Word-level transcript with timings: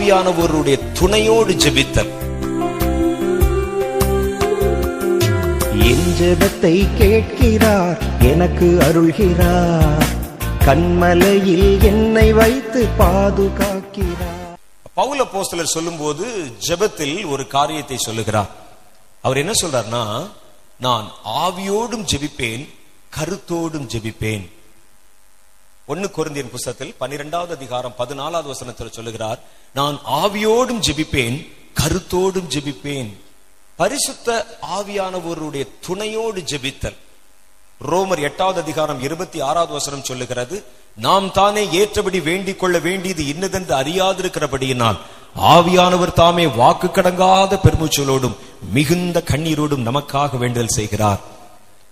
ஆவியானவருடைய 0.00 0.92
துணையோடு 0.92 1.52
ஜெபித்தல். 1.52 2.10
என் 5.88 6.06
ஜெபத்தை 6.20 6.88
கேட்கிறார் 6.98 7.98
எனக்கு 8.22 8.78
அருள்கிறார். 8.80 10.04
கண்மலையில் 10.64 11.82
என்னை 11.82 12.32
வைத்து 12.32 12.86
பாதுகாக்கிறார். 12.98 14.58
பவுல 14.96 15.26
போஸ்தலர் 15.32 15.74
சொல்லும்போது 15.76 16.26
ஜெபத்தில் 16.68 17.28
ஒரு 17.28 17.46
காரியத்தை 17.46 17.96
சொல்லுகிறார். 17.98 18.50
அவர் 19.20 19.36
என்ன 19.36 19.52
சொல்றார்னா 19.62 20.28
நான் 20.78 21.10
ஆவியோடும் 21.24 22.06
ஜெபிப்பேன் 22.12 22.68
கருத்தோடும் 23.18 23.88
ஜெபிப்பேன். 23.96 24.50
ஒன்னு 25.90 26.08
குருந்தியின் 26.16 26.54
புஸ்தத்தில் 26.54 26.94
பன்னிரெண்டாவது 26.98 27.52
அதிகாரம் 27.54 27.94
பதினாலாவது 27.98 28.48
வசனத்தில் 28.52 28.92
சொல்லுகிறார் 28.96 29.38
நான் 29.74 29.96
ஆவியோடும் 30.22 30.82
ஜெபிப்பேன் 30.86 31.36
கருத்தோடும் 31.80 32.48
ஜெபிப்பேன். 32.54 33.10
பரிசுத்த 33.76 34.58
ஆவியானவருடைய 34.76 35.64
துணையோடு 35.86 36.40
ஜெபித்தல். 36.52 36.98
ரோமர் 37.90 38.22
எட்டாவது 38.28 38.60
அதிகாரம் 38.60 39.02
இருபத்தி 39.02 39.40
ஆறாவது 39.40 39.72
வசனம் 39.72 40.04
சொல்லுகிறது 40.04 40.56
நாம் 40.96 41.32
தானே 41.32 41.62
ஏற்றபடி 41.80 42.20
வேண்டிக் 42.20 42.58
கொள்ள 42.58 42.78
வேண்டியது 42.78 43.26
இன்னதென்று 43.26 43.74
அறியாதிருக்கிறபடியினால் 43.80 44.98
ஆவியானவர் 45.54 46.18
தாமே 46.20 46.46
வாக்கு 46.60 46.88
கடங்காத 46.88 47.58
பெருமூச்சலோடும் 47.66 48.36
மிகுந்த 48.72 49.22
கண்ணீரோடும் 49.26 49.86
நமக்காக 49.90 50.38
வேண்டுதல் 50.38 50.76
செய்கிறார். 50.78 51.20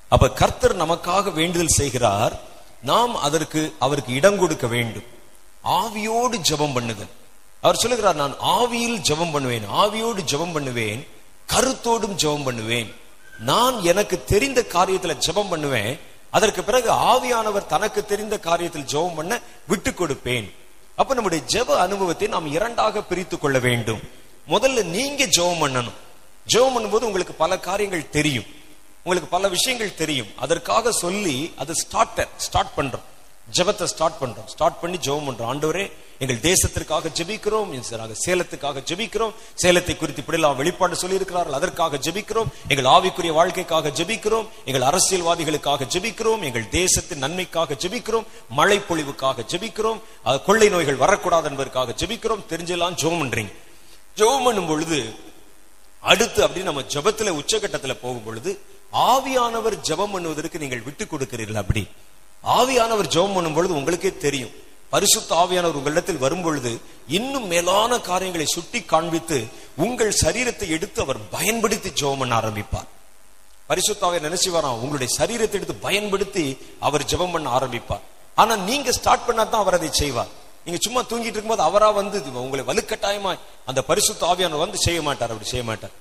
அப்ப 0.09 0.31
கர்த்தர் 0.31 0.81
நமக்காக 0.83 1.33
வேண்டுதல் 1.33 1.77
செய்கிறார் 1.81 2.35
நாம் 2.83 3.17
அதற்கு 3.17 3.75
அவருக்கு 3.79 4.15
இடம் 4.15 4.39
கொடுக்க 4.39 4.67
வேண்டும். 4.67 5.07
ஆவியோடு 5.65 6.37
ஜெபம் 6.51 6.75
பண்ணுதல். 6.77 7.13
அவர் 7.61 7.77
சொல்லுகிறார் 7.77 8.15
நான் 8.15 8.35
ஆவியில் 8.57 8.99
ஜெபம் 9.09 9.33
பண்ணுவேன் 9.33 9.65
ஆவியோடு 9.83 10.21
ஜெபம் 10.33 10.53
பண்ணுவேன் 10.53 11.07
கருத்தோடும் 11.53 12.17
ஜெபம் 12.23 12.45
பண்ணுவேன். 12.45 12.95
நான் 13.39 13.83
எனக்கு 13.83 14.25
தெரிந்த 14.25 14.67
காரியத்துல 14.73 15.17
ஜெபம் 15.27 15.49
பண்ணுவேன் 15.49 15.99
அதற்கு 16.31 16.65
பிறகு 16.65 16.93
ஆவியானவர் 16.93 17.67
தனக்கு 17.67 18.05
தெரிந்த 18.05 18.41
காரியத்தில் 18.43 18.89
ஜெபம் 18.93 19.15
பண்ண 19.15 19.41
விட்டு 19.67 19.91
கொடுப்பேன். 19.91 20.53
அப்ப 20.95 21.15
நம்முடைய 21.15 21.45
ஜெப 21.47 21.77
அனுபவத்தை 21.79 22.29
நாம் 22.29 22.53
இரண்டாக 22.53 23.03
பிரித்து 23.03 23.39
கொள்ள 23.39 23.59
வேண்டும். 23.59 24.01
முதல்ல 24.49 24.85
நீங்க 24.85 25.25
ஜெபம் 25.25 25.63
பண்ணணும். 25.63 25.99
ஜெபம் 26.47 26.75
பண்ணும்போது 26.75 27.09
உங்களுக்கு 27.11 27.35
பல 27.35 27.59
காரியங்கள் 27.59 28.11
தெரியும். 28.11 28.47
உங்களுக்கு 29.09 29.35
பல 29.37 29.49
விஷயங்கள் 29.57 29.99
தெரியும். 30.01 30.33
அதற்காக 30.45 30.93
சொல்லி 31.05 31.37
அது 31.63 31.73
ஸ்டார்டர் 31.85 32.33
ஸ்டார்ட் 32.47 32.75
பண்றோம். 32.79 33.07
ஜெபத்தை 33.57 33.87
ஸ்டார்ட் 33.93 34.19
பண்றோம். 34.23 34.49
ஸ்டார்ட் 34.55 34.81
பண்ணி 34.81 34.97
ஜெபம் 35.05 35.27
பண்றோம். 35.29 35.51
ஆண்டவரே 35.53 35.85
எங்கள் 36.23 36.41
தேசத்திற்காக 36.47 37.11
ஜெபிக்கிறோம். 37.19 37.71
சேலத்துக்காக 38.25 38.83
ஜெபிக்கிறோம். 38.91 39.33
சேலத்தை 39.63 39.95
குறித்து 39.97 40.23
இப்படிலாம் 40.23 40.59
வெளிப்பாடு 40.61 40.97
சொல்லி 41.03 41.19
இருக்கிறார்கள் 41.21 41.57
அதற்காக 41.59 42.01
ஜெபிக்கிறோம். 42.07 42.51
எங்கள் 42.73 42.89
ஆவிக்குரிய 42.95 43.33
வாழ்க்கைக்காக 43.39 43.93
ஜெபிக்கிறோம். 44.01 44.49
எங்கள் 44.71 44.87
அரசியல்வாதிகளுக்காக 44.91 45.89
ஜெபிக்கிறோம். 45.95 46.43
எங்கள் 46.49 46.67
தேசத்தின் 46.79 47.23
நன்மைக்காக 47.25 47.79
ஜெபிக்கிறோம். 47.85 48.27
மழை 48.61 48.79
பொழிவுக்காக 48.89 49.47
ஜெபிக்கிறோம் 49.53 50.03
கொள்ளை 50.49 50.69
நோய்கள் 50.75 51.03
வரக்கூடாது 51.05 51.49
என்பதற்காக 51.53 51.97
ஜெபிக்கிறோம். 52.03 52.45
தெரிஞ்செல்லாம் 52.53 52.99
ஜெபம் 53.03 53.23
பண்றீங்க. 53.23 53.55
ஜெபம் 54.19 54.47
பண்ணும் 54.49 54.71
பொழுது 54.73 55.01
அடுத்து 56.11 56.41
அப்படி 56.47 56.65
நம்ம 56.67 56.83
ஜெபத்துல 56.95 57.31
உச்சகட்டத்துல 57.41 57.95
போகும் 58.03 58.27
பொழுது 58.27 58.51
ஆவியானவர் 58.93 59.77
ஜெபம் 59.89 60.15
பண்ணுவதற்கு 60.15 60.59
நீங்கள் 60.59 60.87
விட்டு 60.87 61.05
கொடுக்கிறீர்கள் 61.05 61.61
அப்படி. 61.63 61.83
ஆவியானவர் 62.59 63.13
ஜெபம் 63.15 63.35
பண்ணும் 63.37 63.57
பொழுது 63.57 63.75
உங்களுக்கே 63.75 64.17
தெரியும். 64.17 64.55
பரிசுத்த 64.91 65.31
ஆவியானவர் 65.37 65.79
உங்களிடத்தில் 65.79 66.23
வரும் 66.25 66.43
பொழுது 66.43 66.81
இன்னும் 67.19 67.47
மேலான 67.47 67.99
காரியங்களை 68.01 68.47
சுட்டி 68.47 68.81
காண்பித்து 68.85 69.39
உங்கள் 69.85 70.13
சரீரத்தை 70.23 70.69
எடுத்து 70.77 70.99
அவர் 71.05 71.21
பயன்படுத்தி 71.35 71.91
ஜெபம் 72.01 72.19
பண்ண 72.19 72.41
ஆரம்பிப்பார். 72.41 72.89
பரிசுத்தாவை 73.71 74.19
நினைச்சு 74.27 74.51
வரான் 74.57 74.81
உங்களுடைய 74.83 75.09
சரீரத்தை 75.19 75.57
எடுத்து 75.59 75.75
பயன்படுத்தி 75.87 76.45
அவர் 76.81 77.09
ஜெபம் 77.13 77.35
பண்ண 77.35 77.49
ஆரம்பிப்பார். 77.59 78.05
ஆனா 78.35 78.57
நீங்க 78.57 78.91
ஸ்டார்ட் 78.93 79.27
பண்ணா 79.27 79.45
தான் 79.45 79.63
அவர் 79.65 79.79
அதை 79.79 79.89
செய்வார். 79.93 80.31
நீங்க 80.65 80.79
சும்மா 80.85 81.01
தூங்கிட்டு 81.01 81.37
இருக்கும்போது 81.37 81.63
அவரா 81.69 81.91
வந்து 81.91 82.17
இது 82.21 82.45
உங்களை 82.47 82.65
வலுக்கட்டாயமா 82.71 83.33
அந்த 83.67 83.81
பரிசுத்த 83.91 84.27
ஆவியானவர் 84.33 84.67
வந்து 84.67 84.79
செய்ய 84.87 85.03
மாட்டார் 85.03 85.33
அப்படி 85.35 85.51
செய்ய 85.51 85.65
மாட்டார். 85.65 85.95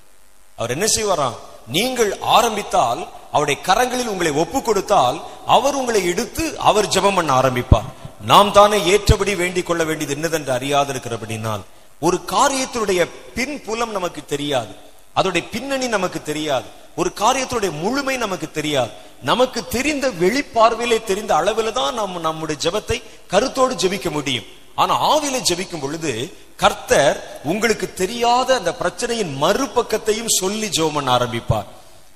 அவர் 0.58 0.74
என்ன 0.76 0.86
செய்வாராம்? 0.96 1.36
நீங்கள் 1.76 2.10
ஆரம்பித்தால் 2.36 3.00
அவருடைய 3.32 3.58
கரங்களில் 3.68 4.12
உங்களை 4.12 4.32
ஒப்பு 4.42 4.62
கொடுத்தால் 4.62 5.16
அவர் 5.46 5.74
உங்களை 5.74 6.00
எடுத்து 6.12 6.44
அவர் 6.68 6.92
ஜெபம் 6.94 7.14
பண்ண 7.14 7.30
ஆரம்பிப்பார். 7.40 7.88
நாம் 8.30 8.52
தானே 8.52 8.78
ஏற்றபடி 8.92 9.34
வேண்டிக் 9.42 9.66
கொள்ள 9.66 9.82
வேண்டியது 9.84 10.14
என்னதென்று 10.16 10.52
அறியாதிருக்கிறபடினால் 10.58 11.64
ஒரு 12.06 12.18
காரியத்தினுடைய 12.34 13.00
பின்புலம் 13.36 13.90
நமக்கு 13.90 14.24
தெரியாது. 14.24 14.72
அதோடைய 15.16 15.44
பின்னணி 15.50 15.86
நமக்கு 15.88 16.22
தெரியாது. 16.22 16.68
ஒரு 17.00 17.10
காரியத்துடைய 17.22 17.70
முழுமை 17.82 18.16
நமக்கு 18.16 18.50
தெரியாது. 18.50 18.92
நமக்கு 19.22 19.60
தெரிந்த 19.76 20.06
வெளிப்பார்வையிலே 20.22 20.98
தெரிந்த 21.10 21.32
அளவில் 21.40 21.76
தான் 21.78 21.94
நம்ம 21.94 22.20
நம்முடைய 22.26 22.58
ஜெபத்தை 22.64 23.02
கருத்தோடு 23.32 23.74
ஜெபிக்க 23.74 24.10
முடியும். 24.10 24.48
ஆனா 24.78 24.94
ஆவியில 25.12 25.36
ஜபிக்கும் 25.48 25.80
பொழுது 25.80 26.12
கர்த்தர் 26.56 27.16
உங்களுக்கு 27.44 27.86
தெரியாத 27.94 28.48
அந்த 28.54 28.70
பிரச்சனையின் 28.80 29.32
மறுபக்கத்தையும் 29.42 30.34
சொல்லி 30.40 30.68
ஜெபம் 30.68 30.94
பண்ண 30.94 31.16
ஆரம்பிப்பார். 31.18 31.68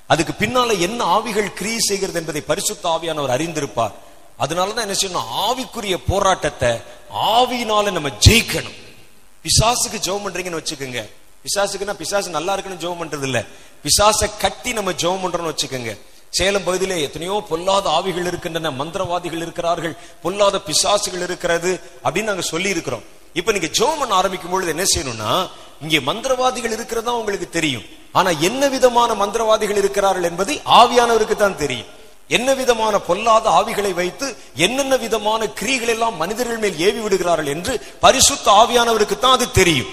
அதுக்கு 0.07 0.33
பின்னால 0.39 0.79
என்ன 0.79 1.03
ஆவிகள் 1.03 1.53
கிரியை 1.53 1.79
செய்கிறது 1.79 2.19
என்பதை 2.19 2.41
பரிசுத்த 2.41 2.83
ஆவியானவர் 2.89 3.35
அறிந்திருப்பார். 3.35 3.95
அதனாலதான் 4.39 4.85
என்ன 4.85 4.95
செய்யணும்? 5.01 5.29
ஆவிக்குரிய 5.45 5.97
போராட்டத்தை 6.07 6.71
ஆவியினால 7.31 7.91
நம்ம 7.91 8.11
ஜெயிக்கணும். 8.27 8.79
பிசாசுக்கு 9.45 9.97
ஜெபம் 10.05 10.25
பண்றீங்கன்னு 10.25 10.61
வச்சுக்கோங்க. 10.61 11.01
பிசாசுக்குன்னா 11.45 11.93
பிசாசு 11.93 12.29
நல்லா 12.29 12.53
இருக்குன்னு 12.53 12.83
ஜெபம் 12.83 13.01
பண்றது 13.01 13.23
இல்ல 13.23 13.39
பிசாசை 13.83 14.27
கட்டி 14.39 14.73
நம்ம 14.73 14.91
ஜெபம் 14.91 15.23
பண்றோம்னு 15.23 15.53
வச்சுக்கோங்க. 15.53 15.93
சேலம் 16.37 16.65
பகுதியிலே 16.67 16.97
எத்தனையோ 17.07 17.35
பொல்லாத 17.49 17.85
ஆவிகள் 17.97 18.29
இருக்கின்றன 18.31 18.71
மந்திரவாதிகள் 18.81 19.43
இருக்கிறார்கள் 19.45 19.95
பொல்லாத 20.23 20.61
பிசாசுகள் 20.67 21.25
இருக்கிறது 21.27 21.71
அப்படின்னு 22.05 22.31
நாங்க 22.31 22.45
சொல்லி 22.53 22.69
இருக்கிறோம் 22.75 23.03
இப்ப 23.39 23.51
நீங்க 23.55 23.69
ஜெபம் 23.77 23.99
பண்ண 24.01 24.13
ஆரம்பிக்கும் 24.21 24.53
பொழுது 24.53 24.73
என்ன 24.75 24.85
செய்யணும்னா 24.93 25.33
இங்கே 25.83 25.99
மந்திரவாதிகள் 26.09 26.73
இருக்கிறதா 26.77 27.13
உங்களுக்கு 27.21 27.47
தெரியும். 27.57 27.85
ஆனா 28.19 28.29
என்ன 28.47 28.63
விதமான 28.75 29.09
மந்திரவாதிகள் 29.21 29.79
இருக்கிறார்கள் 29.81 30.27
என்பது 30.29 30.53
ஆவியானவருக்கு 30.79 31.35
தான் 31.35 31.59
தெரியும். 31.63 31.89
என்ன 32.37 32.49
விதமான 32.59 32.95
பொல்லாத 33.07 33.45
ஆவிகளை 33.59 33.91
வைத்து 34.01 34.27
என்னென்ன 34.65 34.95
விதமான 35.05 35.41
கிரிகள் 35.59 35.91
எல்லாம் 35.95 36.19
மனிதர்கள் 36.21 36.61
மேல் 36.63 36.79
ஏவி 36.87 37.01
விடுகிறார்கள் 37.05 37.51
என்று 37.55 37.73
பரிசுத்த 38.05 38.45
ஆவியானவருக்கு 38.61 39.17
தான் 39.19 39.37
அது 39.37 39.47
தெரியும். 39.59 39.91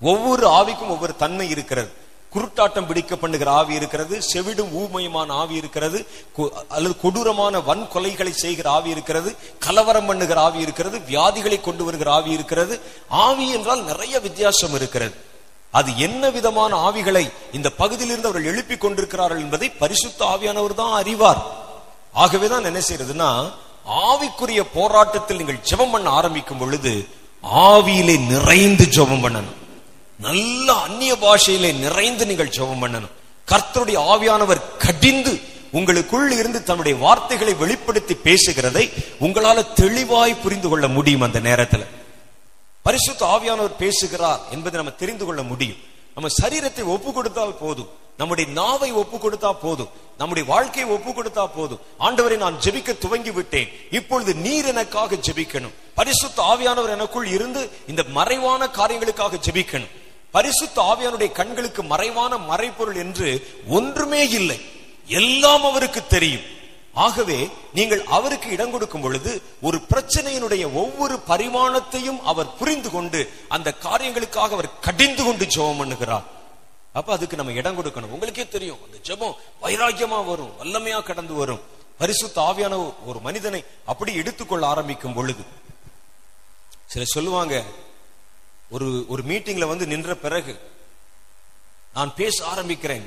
ஒவ்வொரு 0.00 0.46
ஆவிக்கும் 0.58 0.92
ஒவ்வொரு 0.94 1.14
தன்மை 1.22 1.46
இருக்கிறது. 1.54 1.90
குருட்டாட்டம் 2.34 2.86
பிடிக்க 2.86 3.16
பண்ணுகிற 3.16 3.50
ஆவி 3.50 3.74
இருக்கிறது 3.74 4.20
செவிடும் 4.34 4.72
ஊமையுமான 4.72 5.26
ஆவி 5.28 5.54
இருக்கிறது 5.54 6.06
கொ- 6.38 6.50
அல்லது 6.68 7.00
கொடூரமான 7.00 7.58
வன்கொலைகளை 7.58 8.30
செய்கிற 8.30 8.70
ஆவி 8.70 8.90
இருக்கிறது 8.90 9.36
கலவரம் 9.58 10.06
பண்ணுகிற 10.06 10.40
ஆவி 10.40 10.60
இருக்கிறது 10.60 10.98
வியாதிகளை 10.98 11.60
கொண்டு 11.60 11.84
வருகிற 11.84 12.12
ஆவி 12.12 12.30
இருக்கிறது. 12.30 12.80
ஆவி 13.08 13.50
என்றால் 13.50 13.84
நிறைய 13.84 14.20
வித்தியாசம் 14.20 14.74
இருக்கிறது. 14.74 15.14
அது 15.70 15.98
என்ன 15.98 16.30
விதமான 16.30 16.90
ஆவிகளை 16.90 17.32
இந்த 17.52 17.70
பகுதியிலிருந்து 17.70 18.28
அவர்கள் 18.28 18.52
எழுப்பிக் 18.52 18.80
கொண்டிருக்கிறார்கள் 18.80 19.40
என்பதை 19.40 19.70
பரிசுத்த 19.70 20.24
ஆவியானவர் 20.24 20.74
தான் 20.74 20.92
அறிவார். 20.92 21.46
ஆகவேதான் 22.12 22.64
என்ன 22.64 22.78
செய்யறதுன்னா 22.78 23.52
ஆவிக்குரிய 23.88 24.62
போராட்டத்தில் 24.74 25.36
நீங்கள் 25.36 25.60
ஜெபம் 25.70 25.90
பண்ண 25.92 26.10
ஆரம்பிக்கும் 26.10 26.58
பொழுது 26.58 27.08
ஆவியிலே 27.54 28.26
நிறைந்து 28.26 28.84
ஜெபம் 28.84 29.22
பண்ணணும். 29.22 29.63
நல்ல 30.24 30.66
அந்நிய 30.86 31.14
பாஷையிலே 31.24 31.70
நிறைந்து 31.84 32.26
நீங்கள் 32.26 32.54
ஜெபம் 32.56 32.82
பண்ணணும். 32.82 33.14
கர்த்தருடைய 33.50 33.98
ஆவியானவர் 34.12 34.60
கடிந்து 34.84 35.32
உங்களுக்குள் 35.78 36.30
இருந்து 36.30 36.58
தன்னுடைய 36.68 36.94
வார்த்தைகளை 36.98 37.54
வெளிப்படுத்தி 37.54 38.14
பேசுகிறதை 38.26 38.84
உங்களால 39.24 39.58
தெளிவாய் 39.74 40.40
புரிந்து 40.42 40.68
கொள்ள 40.68 40.88
முடியும் 40.88 41.24
அந்த 41.26 41.40
நேரத்துல. 41.40 41.82
பரிசுத்த 42.82 43.22
ஆவியானவர் 43.34 43.80
பேசுகிறார் 43.82 44.40
என்பதை 44.50 44.76
நம்ம 44.80 44.96
தெரிந்து 45.02 45.24
கொள்ள 45.24 45.42
முடியும். 45.42 45.82
நம்ம 46.14 46.28
சரீரத்தை 46.42 46.82
ஒப்பு 46.94 47.12
கொடுத்தால் 47.12 47.58
போதும். 47.62 47.90
நம்முடைய 48.16 48.46
நாவை 48.52 48.92
ஒப்பு 48.92 49.16
கொடுத்தா 49.16 49.50
போதும். 49.62 49.90
நம்முடைய 50.18 50.44
வாழ்க்கையை 50.52 50.86
ஒப்பு 50.96 51.10
கொடுத்தா 51.10 51.44
போதும். 51.56 51.80
ஆண்டவரை 52.06 52.36
நான் 52.36 52.60
ஜெபிக்க 52.64 52.90
துவங்கி 52.98 53.30
விட்டேன் 53.30 53.68
இப்பொழுது 53.90 54.32
நீர் 54.44 54.68
எனக்காக 54.72 55.18
ஜெபிக்கணும். 55.26 55.74
பரிசுத்த 55.98 56.38
ஆவியானவர் 56.52 56.94
எனக்குள் 56.96 57.26
இருந்து 57.26 57.62
இந்த 57.86 58.02
மறைவான 58.18 58.68
காரியங்களுக்காக 58.78 59.40
ஜெபிக்கணும். 59.46 59.92
பரிசுத்த 60.34 60.82
ஆவியானுடைய 60.82 61.32
கண்களுக்கு 61.32 61.82
மறைவான 61.82 62.36
மறைப்பொருள் 62.36 62.96
என்று 62.96 63.28
ஒன்றுமே 63.68 64.28
இல்லை. 64.28 64.60
எல்லாம் 65.06 65.64
அவருக்கு 65.64 66.06
தெரியும். 66.06 66.40
ஆகவே 66.94 67.48
நீங்கள் 67.74 68.04
அவருக்கு 68.04 68.50
இடம் 68.50 68.70
கொடுக்கும் 68.70 69.00
பொழுது 69.00 69.42
ஒரு 69.62 69.80
பிரச்சனையினுடைய 69.94 70.72
ஒவ்வொரு 70.72 71.20
பரிமாணத்தையும் 71.28 72.20
அவர் 72.22 72.56
புரிந்து 72.56 72.90
கொண்டு 72.90 73.32
அந்த 73.48 73.74
காரியங்களுக்காக 73.82 74.50
அவர் 74.56 74.78
கடிந்து 74.80 75.24
கொண்டு 75.24 75.44
ஜெபம் 75.44 75.80
பண்ணுகிறார். 75.80 76.22
அப்ப 76.92 77.12
அதுக்கு 77.12 77.36
நம்ம 77.36 77.52
இடம் 77.52 77.78
கொடுக்கணும். 77.78 78.14
உங்களுக்கே 78.16 78.48
தெரியும். 78.48 78.78
அந்த 78.84 78.98
ஜெபம் 79.02 79.64
வைராக்கியமா 79.64 80.24
வரும். 80.24 80.52
வல்லமையா 80.62 81.02
கடந்து 81.02 81.34
வரும். 81.34 81.60
பரிசுத்த 81.98 82.40
ஆவியான 82.40 82.94
ஒரு 83.06 83.20
மனிதனை 83.20 83.64
அப்படி 83.84 84.14
எடுத்துக்கொள்ள 84.14 84.66
ஆரம்பிக்கும் 84.66 85.14
பொழுது. 85.14 85.44
சில 86.86 87.04
சொல்லுவாங்க 87.04 87.62
ஒரு 88.70 89.04
ஒரு 89.08 89.22
மீட்டிங்ல 89.22 89.66
வந்து 89.68 89.86
நின்ற 89.86 90.14
பிறகு 90.14 90.54
நான் 91.92 92.12
பேச 92.14 92.36
ஆரம்பிக்கிறேன். 92.52 93.06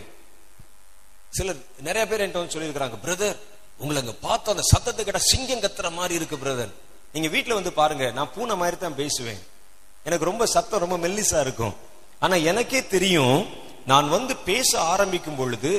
சிலர் 1.38 1.62
நிறைய 1.88 2.04
பேர் 2.07 2.21
என்கிட்ட 2.24 2.42
வந்து 2.42 2.56
சொல்லியிருக்கிறாங்க 2.56 2.98
பிரதர் 3.06 3.38
உங்களை 3.77 4.01
அங்க 4.01 4.13
பார்த்த 4.27 4.51
அந்த 4.51 4.63
சத்தத்தை 4.71 5.06
கிட்ட 5.06 5.19
சிங்கம் 5.19 5.63
கத்துற 5.63 5.92
மாதிரி 5.92 6.13
இருக்கு 6.13 6.38
பிரதர் 6.38 6.71
நீங்க 7.13 7.27
வீட்டுல 7.38 7.54
வந்து 7.54 7.74
பாருங்க 7.74 8.12
நான் 8.12 8.33
பூனை 8.36 8.56
மாதிரி 8.56 8.77
தான் 8.77 8.95
பேசுவேன். 8.95 9.42
எனக்கு 10.04 10.30
ரொம்ப 10.30 10.45
சத்தம் 10.45 10.83
ரொம்ப 10.83 10.98
மெல்லிசா 11.07 11.39
இருக்கும். 11.39 11.75
ஆனா 12.19 12.36
எனக்கே 12.36 12.88
தெரியும் 12.88 13.39
நான் 13.86 14.10
வந்து 14.10 14.36
பேச 14.36 14.80
ஆரம்பிக்கும் 14.94 15.36
பொழுது 15.36 15.71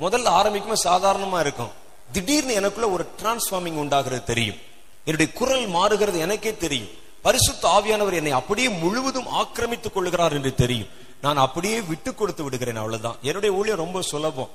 முதல்ல 0.00 0.24
ஆரம்பிக்கும் 0.24 0.84
சாதாரணமா 0.84 1.40
இருக்கும். 1.40 1.72
திடீர்னு 2.12 2.54
எனக்குள்ள 2.54 2.88
ஒரு 2.90 3.04
டிரான்ஸ்ஃபார்மிங் 3.22 3.80
உண்டாகிறது 3.82 4.24
தெரியும். 4.24 4.58
என்னுடைய 5.04 5.32
குரல் 5.32 5.66
மாறுகிறது 5.66 6.18
எனக்கே 6.18 6.56
தெரியும். 6.56 6.92
பரிசுத்த 7.24 7.64
ஆவியானவர் 7.76 8.18
என்னை 8.20 8.32
அப்படியே 8.40 8.68
முழுவதும் 8.68 9.28
ஆக்கிரமித்துக் 9.40 9.94
கொள்கிறார் 9.94 10.34
என்று 10.38 10.54
தெரியும். 10.54 10.90
நான் 11.24 11.36
அப்படியே 11.36 11.80
விட்டு 11.80 12.14
கொடுத்து 12.14 12.42
விடுகிறேன் 12.44 12.76
அவ்வளவுதான். 12.76 13.16
என்னுடைய 13.28 13.56
ஊழியம் 13.58 13.82
ரொம்ப 13.84 14.02
சுலபம். 14.02 14.50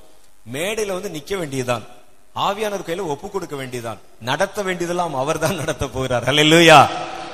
மேடையில 0.53 0.95
வந்து 0.97 1.09
நிக்க 1.09 1.37
வேண்டியதுதான். 1.37 1.85
ஆவியானவர் 2.35 2.87
கையில 2.89 3.07
ஒப்பு 3.13 3.29
கொடுக்க 3.29 3.55
வேண்டியதுதான். 3.55 3.99
நடத்த 4.29 4.61
வேண்டியதெல்லாம் 4.61 5.15
அவர் 5.15 5.39
தான் 5.39 5.55
நடத்த 5.55 5.87
போகிறார். 5.87 6.27
இல்லையா 6.33 6.79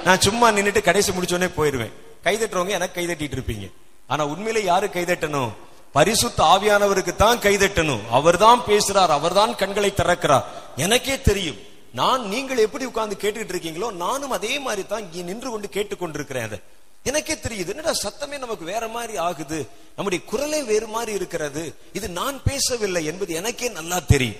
நான் 0.05 0.23
சும்மா 0.27 0.51
நின்றுட்டு 0.51 0.81
கடைசி 0.81 1.11
முடிச்சோடனே 1.11 1.49
போயிருவேன். 1.57 1.93
கைதட்டுறவங்க 2.23 2.75
எனக்கு 2.79 2.97
கைதட்டிட்டு 2.99 3.37
இருப்பீங்க. 3.37 3.67
ஆனா 4.07 4.23
உண்மையில 4.27 4.63
யாரு 4.63 4.87
கைதட்டணும்? 4.87 5.51
பரிசுத்த 5.91 6.39
ஆவியானவருக்கு 6.43 7.15
தான் 7.15 7.39
கைதட்டணும். 7.39 8.03
அவர் 8.09 8.37
தான் 8.37 8.61
பேசுறார் 8.67 9.11
அவர் 9.19 9.33
தான் 9.33 9.55
கண்களை 9.55 9.91
திறக்கிறார். 9.91 10.43
எனக்கே 10.75 11.21
தெரியும். 11.21 11.59
நான் 11.99 12.23
நீங்கள் 12.33 12.63
எப்படி 12.65 12.85
உட்கார்ந்து 12.89 13.15
கேட்டுக்கிட்டு 13.23 13.53
இருக்கீங்களோ 13.55 13.89
நானும் 14.05 14.33
அதே 14.37 14.53
மாதிரி 14.65 14.83
தான் 14.87 15.03
இங்கே 15.05 15.21
நின்று 15.29 15.49
கொண்டு 15.51 15.67
கேட்டுக்கொண்டிருக்கிறேன் 15.75 16.47
அதை. 16.47 16.57
எனக்கே 17.09 17.35
தெரியுது 17.45 17.71
என்னடா 17.73 17.93
சத்தமே 18.03 18.37
நமக்கு 18.43 18.65
வேற 18.71 18.83
மாதிரி 18.95 19.15
ஆகுது 19.27 19.59
நம்முடைய 19.95 20.19
குரலே 20.31 20.59
வேறு 20.69 20.87
மாதிரி 20.95 21.11
இருக்கிறது 21.19 21.63
இது 21.97 22.07
நான் 22.19 22.37
பேசவில்லை 22.49 23.01
என்பது 23.11 23.31
எனக்கே 23.41 23.67
நல்லா 23.79 23.99
தெரியும். 24.13 24.39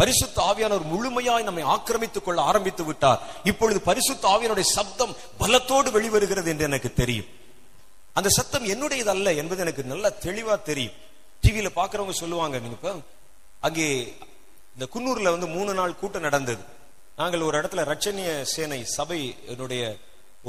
பரிசுத்த 0.00 0.38
ஆவியானவர் 0.50 0.86
முழுமையாய் 0.92 1.46
நம்மை 1.48 1.64
ஆக்கிரமித்துக் 1.74 2.26
கொள்ள 2.26 2.40
ஆரம்பித்து 2.50 2.84
விட்டார். 2.88 3.20
இப்பொழுது 3.50 3.78
பரிசுத்த 3.88 4.24
ஆவியானுடைய 4.32 4.66
சப்தம் 4.76 5.16
பலத்தோடு 5.42 5.90
வெளிவருகிறது 5.96 6.48
என்று 6.52 6.68
எனக்கு 6.70 6.90
தெரியும். 7.02 7.28
அந்த 8.18 8.28
சத்தம் 8.38 8.66
என்னுடையது 8.74 9.10
அல்ல 9.14 9.34
என்பது 9.42 9.62
எனக்கு 9.64 9.84
நல்லா 9.92 10.10
தெளிவா 10.26 10.56
தெரியும். 10.70 10.96
டிவியில 11.42 11.70
பாக்குறவங்க 11.80 12.16
சொல்லுவாங்க 12.22 12.60
அங்கே 13.66 13.86
இந்த 14.74 14.86
குன்னூர்ல 14.94 15.30
வந்து 15.34 15.48
மூணு 15.56 15.72
நாள் 15.78 15.98
கூட்டம் 16.00 16.26
நடந்தது. 16.28 16.62
நாங்கள் 17.20 17.40
ஒரு 17.40 17.56
இடத்துல 17.60 17.82
ரட்சணிய 17.90 18.30
சேனை 18.52 18.78
சபை 18.96 19.20
என்னுடைய 19.52 19.82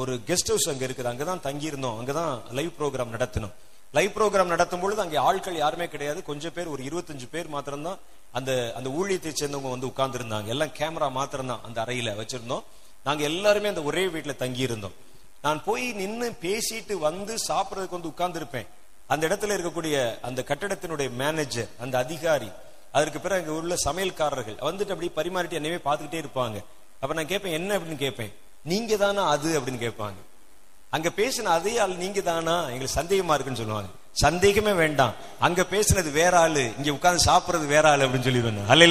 ஒரு 0.01 0.13
கெஸ்ட் 0.27 0.49
ஹவுஸ் 0.51 0.67
அங்க 0.71 0.83
இருக்குது. 0.87 1.09
அங்கதான் 1.11 1.43
தங்கி 1.45 1.65
இருந்தோம் 1.65 1.97
அங்கதான் 1.99 2.33
லைவ் 2.57 2.71
ப்ரோக்ராம் 2.79 3.13
நடத்தினோம். 3.15 3.53
லைவ் 3.97 4.11
ப்ரோக்ராம் 4.15 4.51
நடத்தும் 4.53 4.79
பொழுது 4.79 5.01
அங்கே 5.01 5.17
ஆட்கள் 5.27 5.61
யாருமே 5.61 5.87
கிடையாது. 5.93 6.19
கொஞ்சம் 6.29 6.53
பேர் 6.53 6.73
ஒரு 6.73 6.83
இருபத்தஞ்சு 6.89 7.27
பேர் 7.31 7.47
மாத்திரம்தான் 7.47 7.99
அந்த 8.31 8.51
அந்த 8.77 8.89
ஊழியத்தை 8.99 9.31
சேர்ந்தவங்க 9.33 9.69
வந்து 9.75 9.89
உட்கார்ந்து 9.91 10.19
இருந்தாங்க 10.19 10.51
எல்லாம் 10.55 10.73
கேமரா 10.79 11.09
மாத்திரம்தான் 11.19 11.63
அந்த 11.67 11.77
அறையில 11.85 12.15
வச்சிருந்தோம். 12.21 12.63
நாங்க 13.03 13.23
எல்லாருமே 13.31 13.67
அந்த 13.67 13.83
ஒரே 13.89 14.05
வீட்டுல 14.15 14.35
தங்கி 14.35 14.61
இருந்தோம் 14.61 14.95
நான் 15.41 15.63
போய் 15.63 15.85
நின்று 16.01 16.29
பேசிட்டு 16.45 16.93
வந்து 17.07 17.33
சாப்பிட்றதுக்கு 17.49 17.97
வந்து 17.97 18.13
உட்கார்ந்து 18.13 18.39
இருப்பேன் 18.41 18.67
அந்த 19.13 19.23
இடத்துல 19.27 19.55
இருக்கக்கூடிய 19.57 19.97
அந்த 20.29 20.43
கட்டடத்தினுடைய 20.47 21.09
மேனேஜர் 21.21 21.69
அந்த 21.79 21.95
அதிகாரி 21.97 22.49
அதற்கு 22.97 23.19
பிறகு 23.19 23.41
அங்கே 23.41 23.59
உள்ள 23.59 23.75
சமையல்காரர்கள் 23.85 24.57
வந்துட்டு 24.59 24.95
அப்படி 24.95 25.11
பரிமாறிட்டு 25.15 25.59
என்னவே 25.59 25.79
பார்த்துக்கிட்டே 25.85 26.23
இருப்பாங்க. 26.23 26.63
அப்ப 26.99 27.13
நான் 27.13 27.27
கேட்பேன் 27.27 27.51
என்ன? 27.51 27.77
அப்படின்னு 27.77 27.95
கேட்பேன். 27.95 28.33
நீங்க 28.63 28.95
தானா 28.95 29.29
அது? 29.29 29.59
அப்படின்னு 29.59 29.79
கேட்பாங்க. 29.85 30.19
அங்க 30.89 31.09
பேசின 31.15 31.41
அதே 31.41 31.77
ஆள் 31.77 31.95
நீங்க 31.95 32.21
தானா 32.21 32.63
எங்களுக்கு 32.63 33.01
சந்தேகமா 33.01 33.33
இருக்குன்னு 33.33 33.55
சொல்லுவாங்க. 33.55 33.89
சந்தேகமே 34.11 34.71
வேண்டாம். 34.71 35.13
அங்க 35.39 35.65
பேசினது 35.71 36.11
வேற 36.11 36.39
ஆளு 36.39 36.73
இங்க 36.77 36.91
உட்கார்ந்து 36.91 37.31
சாப்பிடுறது 37.31 37.65
வேற 37.65 37.89
ஆளு 37.89 38.07
அப்படின்னு 38.07 38.27
சொல்லிடுவேன் 38.27 38.67
அல்ல 38.67 38.85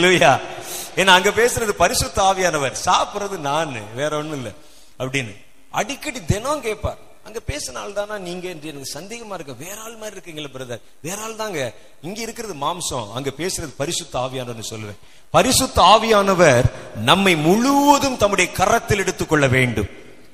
ஏன்னா 0.97 1.07
அங்க 1.07 1.31
பேசுனது 1.31 1.69
பரிசுத்த 1.69 2.23
ஆவியானவர். 2.23 2.77
சாப்பிடுறது 2.85 3.39
நான் 3.39 3.95
வேற 3.95 4.17
ஒண்ணும் 4.17 4.37
இல்லை. 4.37 4.53
அப்படின்னு. 4.99 5.37
அடிக்கடி 5.71 6.25
தினம் 6.25 6.61
கேட்பார். 6.61 6.99
அங்க 7.27 7.41
பேசினால் 7.41 7.93
தானா 7.93 8.19
நீங்க 8.19 8.49
என்று 8.49 8.69
எனக்கு 8.69 8.91
சந்தேகமா 8.99 9.35
இருக்க. 9.37 9.53
வேற 9.59 9.77
ஆள் 9.81 9.97
மாதிரி 10.03 10.17
இருக்கீங்களா 10.17 10.51
பிரதர் 10.55 10.83
வேற 11.03 11.23
ஆள் 11.23 11.41
தாங்க. 11.43 11.61
இங்க 12.03 12.21
இருக்கிறது 12.21 12.55
மாம்சம். 12.55 13.11
அங்க 13.13 13.31
பேசுறது 13.39 13.73
பரிசுத்த 13.77 14.19
ஆவியானவர் 14.19 14.71
சொல்லுவேன். 14.71 15.01
பரிசுத்த 15.31 15.83
ஆவியானவர் 15.83 16.65
நம்மை 17.11 17.37
முழுவதும் 17.37 18.17
தம்முடைய 18.17 18.53
கரத்தில் 18.53 18.99
எடுத்துக்கொள்ள 18.99 19.47
வேண்டும். 19.47 19.89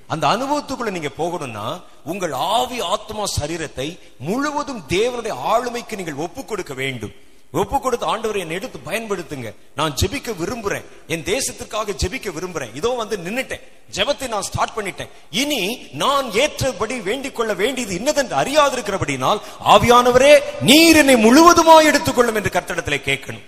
அந்த 0.07 0.27
அனுபவத்துக்குள்ள 0.27 0.91
நீங்க 0.91 1.11
போகணும்னா 1.19 1.67
உங்கள் 2.05 2.33
ஆவி 2.33 2.81
ஆத்மா 2.81 3.25
சரீரத்தை 3.41 3.99
முழுவதும் 4.19 4.83
தேவனுடைய 4.89 5.35
ஆளுமைக்கு 5.53 5.97
நீங்கள் 5.97 6.23
ஒப்பு 6.27 6.45
கொடுக்க 6.45 6.75
வேண்டும். 6.75 7.15
ஒப்பு 7.61 7.77
கொடுத்த 7.85 8.05
ஆண்டவரை 8.13 8.41
என்னை 8.43 8.57
எடுத்து 8.59 8.79
பயன்படுத்துங்க. 8.89 9.49
நான் 9.79 9.95
ஜெபிக்க 10.01 10.31
விரும்புறேன். 10.43 10.85
என் 11.15 11.25
தேசத்திற்காக 11.33 11.95
ஜெபிக்க 12.03 12.29
விரும்புறேன். 12.37 12.73
இதோ 12.79 12.91
வந்து 13.01 13.17
நின்னுட்டேன். 13.25 13.65
ஜெபத்தை 13.97 14.29
நான் 14.35 14.47
ஸ்டார்ட் 14.49 14.77
பண்ணிட்டேன். 14.77 15.11
இனி 15.43 15.61
நான் 16.03 16.27
ஏற்றபடி 16.43 16.97
வேண்டிக் 17.09 17.37
கொள்ள 17.39 17.53
வேண்டியது 17.63 17.93
இன்னதென்று 18.01 18.37
அறியாதிருக்கிறபடினால் 18.43 19.41
ஆவியானவரே 19.75 20.33
நீர் 20.69 21.01
என்னை 21.03 21.17
முழுவதுமாய் 21.27 21.89
எடுத்துக்கொள்ளும் 21.91 22.39
என்று 22.41 22.55
கர்த்தடத்திலே 22.57 23.01
கேட்கணும். 23.09 23.45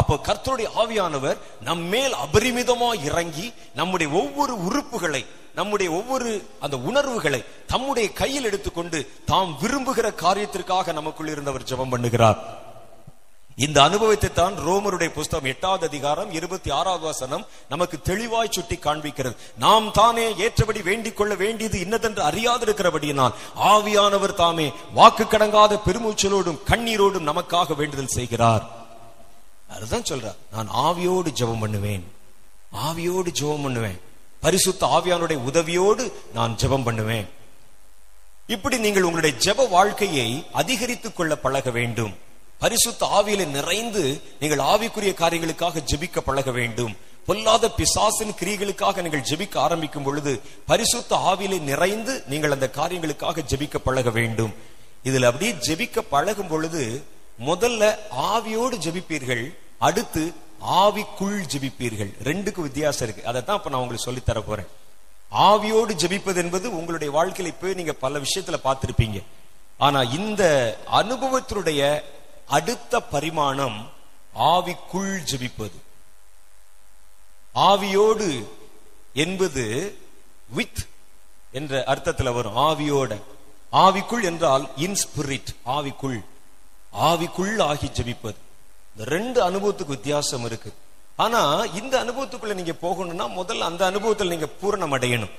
அப்போ 0.00 0.14
கர்த்தருடைய 0.28 0.68
ஆவியானவர் 0.82 1.38
நம் 1.68 1.84
மேல் 1.94 2.14
அபரிமிதமா 2.24 2.90
இறங்கி 3.08 3.46
நம்முடைய 3.80 4.08
ஒவ்வொரு 4.20 4.54
உறுப்புகளை 4.68 5.22
நம்முடைய 5.58 5.88
ஒவ்வொரு 5.98 6.30
அந்த 6.64 6.76
உணர்வுகளை 6.88 7.40
தம்முடைய 7.72 8.06
கையில் 8.20 8.48
எடுத்துக்கொண்டு 8.50 8.98
தாம் 9.32 9.52
விரும்புகிற 9.62 10.06
காரியத்திற்காக 10.24 10.92
நமக்குள் 11.00 11.32
இருந்தவர் 11.34 11.68
ஜெபம் 11.70 11.92
பண்ணுகிறார். 11.94 12.40
இந்த 13.56 13.82
அனுபவத்தை 13.82 14.32
தான் 14.32 14.54
ரோமருடைய 14.54 15.08
புஸ்தகம் 15.08 15.48
எட்டாவது 15.48 15.86
அதிகாரம் 15.86 16.32
இருபத்தி 16.32 16.70
ஆறாவது 16.70 17.04
வசனம் 17.04 17.46
நமக்கு 17.68 18.00
தெளிவாய் 18.00 18.48
சுட்டி 18.50 18.76
காண்பிக்கிறது. 18.76 19.36
நாம் 19.58 19.92
தானே 19.92 20.36
ஏற்றபடி 20.36 20.82
வேண்டிக் 20.82 21.16
கொள்ள 21.16 21.34
வேண்டியது 21.34 21.80
இன்னதென்று 21.80 22.22
அறியாதிருக்கிறபடியினால் 22.22 23.32
ஆவியானவர் 23.60 24.34
தாமே 24.34 24.72
வாக்கு 24.94 25.24
கடங்காத 25.24 25.80
பெருமூச்சலோடும் 25.86 26.58
கண்ணீரோடும் 26.66 27.32
நமக்காக 27.32 27.74
வேண்டுதல் 27.74 28.06
செய்கிறார். 28.06 28.68
அதுதான் 29.68 30.02
சொல்றார். 30.02 30.36
நான் 30.52 30.68
ஆவியோடு 30.70 31.26
ஜெபம் 31.38 31.60
பண்ணுவேன். 31.60 32.12
ஆவியோடு 32.86 33.26
ஜெபம் 33.40 33.62
பண்ணுவேன். 33.62 34.00
பரிசுத்த 34.40 34.86
ஆவியானுடைய 34.86 35.40
உதவியோடு 35.52 36.12
நான் 36.34 36.56
ஜெபம் 36.56 36.84
பண்ணுவேன். 36.84 37.28
இப்படி 38.46 38.78
நீங்கள் 38.78 39.02
உங்களுடைய 39.02 39.38
ஜெப 39.38 39.68
வாழ்க்கையை 39.68 40.46
அதிகரித்துக் 40.52 41.16
கொள்ள 41.16 41.36
பழக 41.36 41.70
வேண்டும். 41.70 42.24
பரிசுத்த 42.58 43.06
ஆவியில 43.06 43.46
நிறைந்து 43.46 44.22
நீங்கள் 44.40 44.58
ஆவிக்குரிய 44.58 45.14
காரியங்களுக்காக 45.14 45.82
ஜெபிக்க 45.92 46.20
பழக 46.20 46.50
வேண்டும். 46.50 46.96
பொல்லாத 47.26 47.70
பிசாசின் 47.70 48.30
கிரிகளுக்காக 48.30 49.02
நீங்கள் 49.02 49.20
ஜெபிக்க 49.20 49.56
ஆரம்பிக்கும் 49.56 50.02
பொழுது 50.02 50.40
பரிசுத்த 50.66 51.16
ஆவியில 51.16 51.60
நிறைந்து 51.60 52.22
நீங்கள் 52.26 52.50
அந்த 52.50 52.70
காரியங்களுக்காக 52.74 53.38
ஜெபிக்க 53.48 53.76
பழக 53.78 54.10
வேண்டும். 54.10 54.54
இதுல 55.04 55.24
அப்படியே 55.24 55.52
ஜெபிக்க 55.52 55.98
பழகும் 55.98 56.48
பொழுது 56.48 57.04
முதல்ல 57.46 57.98
ஆவியோடு 58.18 58.78
ஜெபிப்பீர்கள் 58.78 59.54
அடுத்து 59.78 60.32
ஆவிக்குள் 60.70 61.44
ஜெபிப்பீர்கள். 61.56 62.12
ரெண்டுக்கு 62.24 62.60
வித்தியாசம் 62.60 63.08
இருக்கு. 63.08 63.28
அதை 63.28 63.44
தான் 63.44 63.56
இப்ப 63.56 63.70
நான் 63.70 63.80
உங்களுக்கு 63.80 64.04
சொல்லித் 64.04 64.26
தர 64.26 64.40
போறேன். 64.40 64.66
ஆவியோடு 65.32 65.92
ஜெபிப்பது 66.04 66.36
என்பது 66.36 66.76
உங்களுடைய 66.76 67.12
வாழ்க்கையில 67.12 67.54
போய் 67.60 67.74
நீங்க 67.74 67.92
பல 67.92 68.18
விஷயத்துல 68.18 68.54
பார்த்திருப்பீங்க. 68.64 69.22
ஆனா 69.78 70.02
இந்த 70.02 70.76
அனுபவத்தினுடைய 70.92 72.00
அடுத்த 72.46 73.00
பரிமாணம் 73.00 73.90
ஆவிக்குள் 74.38 75.18
ஜெபிப்பது. 75.32 75.78
ஆவியோடு 77.54 78.46
என்பது 79.14 79.96
வித் 80.48 80.88
என்ற 81.52 81.84
அர்த்தத்துல 81.86 82.34
வரும். 82.34 82.56
ஆவியோட. 82.56 83.22
ஆவிக்குள் 83.72 84.22
என்றால் 84.22 84.70
இன் 84.76 84.96
ஸ்பிரிட் 85.04 85.46
ஆவிக்குள். 85.66 86.24
ஆவிக்குள் 86.92 87.62
ஆகி 87.62 87.86
ஜெபிப்பது. 87.86 88.34
இந்த 88.92 89.04
ரெண்டு 89.04 89.50
அனுபவத்துக்கு 89.50 89.86
வித்தியாசம் 89.86 90.44
இருக்கு. 90.44 90.74
ஆனா 91.16 91.64
இந்த 91.64 92.04
அனுபவத்துக்குள்ள 92.04 92.54
நீங்க 92.54 92.72
போகணும்னா 92.72 93.28
முதல்ல 93.28 93.58
அந்த 93.58 93.86
அனுபவத்தில் 93.86 94.28
நீங்க 94.28 94.48
பூரணம் 94.62 94.92
அடையணும். 94.92 95.30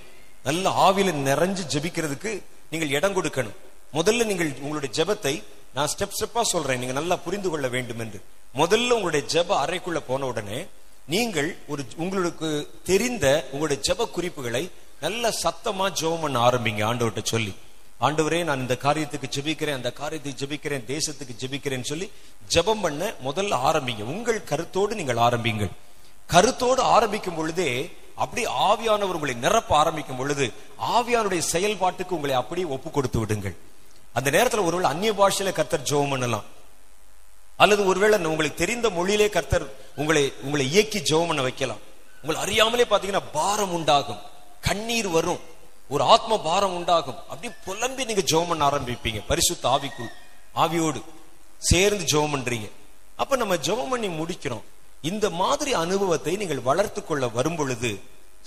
நல்ல 0.44 0.90
ஆவியில 0.90 1.12
நிறைஞ்சு 1.14 1.60
ஜெபிக்கிறதுக்கு 1.70 2.44
நீங்கள் 2.72 2.90
இடம் 2.90 3.24
கொடுக்கணும். 3.24 3.56
முதல்ல 3.94 4.26
நீங்கள் 4.26 4.56
உங்களுடைய 4.60 5.04
ஜெபத்தை 5.04 5.44
நான் 5.76 5.90
ஸ்டெப் 5.94 6.16
ஸ்டெப்பா 6.18 6.42
சொல்றேன். 6.42 6.80
நீங்க 6.80 6.94
நல்லா 6.94 7.16
புரிந்து 7.16 7.50
கொள்ள 7.50 7.68
வேண்டும் 7.68 8.00
என்று. 8.00 8.20
முதல்ல 8.62 8.98
உங்களுடைய 8.98 9.24
ஜெப 9.34 9.50
அறைக்குள்ள 9.64 10.00
போன 10.08 10.26
உடனே 10.26 10.60
நீங்கள் 11.14 11.50
ஒரு 11.68 11.86
உங்களுக்கு 11.96 12.48
தெரிந்த 12.84 13.26
உங்களுடைய 13.52 13.80
ஜெப 13.88 14.10
குறிப்புகளை 14.12 14.64
நல்ல 15.00 15.30
சத்தமா 15.44 15.88
ஜெபம் 16.00 16.22
பண்ண 16.22 16.38
ஆரம்பிங்க 16.50 16.84
ஆண்டவர்கிட்ட 16.90 17.24
சொல்லி. 17.24 17.54
ஆண்டவரே 18.02 18.44
நான் 18.44 18.60
இந்த 18.60 18.78
காரியத்துக்கு 18.82 19.28
ஜெபிக்கிறேன் 19.36 19.78
அந்த 19.80 19.92
காரியத்துக்கு 20.00 20.42
ஜெபிக்கிறேன் 20.42 20.88
தேசத்துக்கு 20.94 21.36
ஜெபிக்கிறேன்னு 21.42 21.90
சொல்லி 21.92 22.08
ஜெபம் 22.56 22.82
பண்ண 22.82 23.14
முதல்ல 23.26 23.60
ஆரம்பிங்க. 23.70 24.04
உங்கள் 24.04 24.44
கருத்தோடு 24.44 24.96
நீங்கள் 24.96 25.24
ஆரம்பிங்கள். 25.28 25.72
கருத்தோடு 26.34 26.82
ஆரம்பிக்கும் 26.82 27.36
பொழுதே 27.36 27.70
அப்படி 28.16 28.44
ஆவியானவர் 28.68 29.18
உங்களை 29.18 29.36
நிரப்ப 29.46 29.72
ஆரம்பிக்கும் 29.78 30.18
பொழுது 30.18 30.46
ஆவியானுடைய 30.96 31.42
செயல்பாட்டுக்கு 31.54 32.18
உங்களை 32.18 32.36
அப்படியே 32.36 32.68
ஒப்பு 32.68 32.92
கொடுத்து 32.92 33.20
விடுங்கள். 33.20 33.56
அந்த 34.18 34.30
நேரத்துல 34.30 34.64
ஒருவேளை 34.64 34.90
அந்நிய 34.90 35.12
பாஷையில 35.14 35.52
கர்த்தர் 35.52 35.88
ஜோம் 35.90 36.10
பண்ணலாம். 36.10 36.44
அல்லது 37.58 37.86
ஒருவேளை 37.86 38.26
உங்களுக்கு 38.26 38.58
தெரிந்த 38.58 38.90
மொழியிலே 38.90 39.30
கர்த்தர் 39.30 39.66
உங்களை 39.96 40.34
உங்களை 40.42 40.72
இயக்கி 40.72 41.00
ஜெபம் 41.00 41.28
பண்ண 41.28 41.42
வைக்கலாம். 41.42 41.78
உங்களை 42.22 42.42
அறியாமலே 42.42 42.84
பாத்தீங்கன்னா 42.84 43.22
பாரம் 43.32 43.74
உண்டாகும். 43.74 44.20
கண்ணீர் 44.62 45.08
வரும். 45.08 45.40
ஒரு 45.90 46.04
ஆத்ம 46.04 46.42
பாரம் 46.42 46.76
உண்டாகும். 46.76 47.20
அப்படி 47.28 47.54
புலம்பி 47.66 48.06
நீங்க 48.06 48.22
ஜெபம் 48.22 48.48
பண்ண 48.48 48.70
ஆரம்பிப்பீங்க. 48.70 49.22
பரிசுத்த 49.28 49.70
ஆவிக்குள் 49.70 50.12
ஆவியோடு 50.56 51.02
சேர்ந்து 51.58 52.04
ஜோம் 52.04 52.36
பண்றீங்க. 52.36 52.72
அப்ப 53.16 53.36
நம்ம 53.36 53.56
ஜெபம் 53.56 53.90
பண்ணி 53.90 54.08
முடிக்கிறோம். 54.08 54.66
இந்த 55.02 55.30
மாதிரி 55.30 55.74
அனுபவத்தை 55.74 56.36
நீங்கள் 56.36 56.66
வளர்த்து 56.70 57.06
கொள்ள 57.06 57.28
வரும் 57.28 57.56
பொழுது 57.56 58.00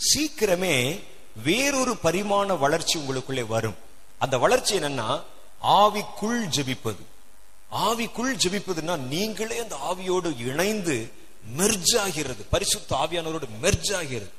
சீக்கிரமே 0.08 1.00
வேறொரு 1.44 1.96
பரிமாண 1.96 2.58
வளர்ச்சி 2.58 2.98
உங்களுக்குள்ளே 2.98 3.46
வரும். 3.46 3.76
அந்த 4.18 4.38
வளர்ச்சி 4.38 4.78
என்னன்னா 4.78 5.22
ஆவிக்குள் 5.62 6.44
ஜெபிப்பது. 6.56 7.02
ஆவிக்குள் 7.72 8.34
ஜெபிப்பதுன்னா 8.42 8.98
நீங்களே 8.98 9.58
அந்த 9.58 9.76
ஆவியோடு 9.92 10.46
இணைந்து 10.46 11.12
மெர்ஜ் 11.56 11.98
ஆகிறது. 11.98 12.46
பரிசுத்த 12.50 12.96
ஆவியானவரோடு 12.96 13.48
மெர்ஜ் 13.62 13.96
ஆகிறது. 13.96 14.32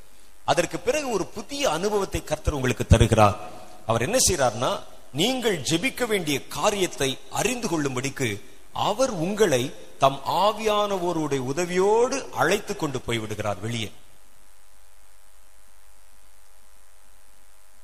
அதற்கு 0.46 0.80
பிறகு 0.80 1.10
ஒரு 1.10 1.26
புதிய 1.26 1.72
அனுபவத்தை 1.72 2.24
கர்த்தர் 2.24 2.54
உங்களுக்கு 2.54 2.88
தருகிறார். 2.88 3.50
அவர் 3.86 4.02
என்ன 4.02 4.18
செய்யறார்னா 4.30 4.80
நீங்கள் 5.14 5.62
ஜெபிக்க 5.62 6.08
வேண்டிய 6.08 6.48
காரியத்தை 6.48 7.20
அறிந்து 7.30 7.68
கொள்ளும்படிக்கு 7.68 8.44
அவர் 8.74 9.10
உங்களை 9.10 9.74
தம் 10.00 10.22
ஆவியானவருடைய 10.26 11.42
உதவியோடு 11.56 12.30
அழைத்து 12.30 12.76
கொண்டு 12.76 13.02
போய் 13.02 13.18
விடுகிறார் 13.18 13.60
வெளியே. 13.60 13.92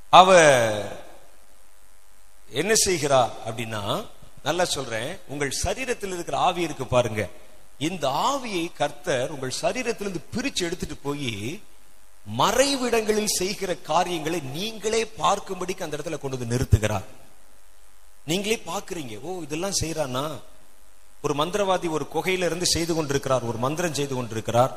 அவர் 0.10 1.07
என்ன 2.62 2.74
செய்கிறார் 2.86 3.32
அப்படின்னா 3.48 3.82
நல்லா 4.48 4.66
சொல்றேன் 4.76 5.10
உங்கள் 5.34 5.60
சரீரத்தில் 5.64 6.14
இருக்கிற 6.16 6.38
ஆவி 6.48 6.62
இருக்கு 6.68 6.86
பாருங்க. 6.96 7.24
இந்த 7.88 8.06
ஆவியை 8.30 8.66
கர்த்தர் 8.80 9.34
உங்கள் 9.36 9.60
சரீரத்திலிருந்து 9.62 10.22
பிரிச்சு 10.36 10.62
எடுத்துட்டு 10.68 10.98
போய் 11.08 11.34
மறைவிடங்களில் 12.42 13.36
செய்கிற 13.40 13.72
காரியங்களை 13.90 14.40
நீங்களே 14.58 15.02
பார்க்கும்படிக்கு 15.22 15.86
அந்த 15.86 15.98
இடத்துல 15.98 16.18
கொண்டு 16.20 16.38
வந்து 16.38 16.54
நிறுத்துகிறார். 16.54 17.08
நீங்களே 18.30 18.58
பாக்குறீங்க 18.72 19.16
ஓ 19.28 19.42
இதெல்லாம் 19.46 19.80
செய்யறானா 19.82 20.26
ஒரு 21.26 21.34
மந்திரவாதி 21.42 21.88
ஒரு 21.98 22.06
குகையில 22.16 22.48
இருந்து 22.50 22.68
செய்து 22.76 22.94
கொண்டிருக்கிறார் 22.96 23.48
ஒரு 23.50 23.58
மந்திரம் 23.66 23.98
செய்து 24.00 24.16
கொண்டிருக்கிறார். 24.16 24.74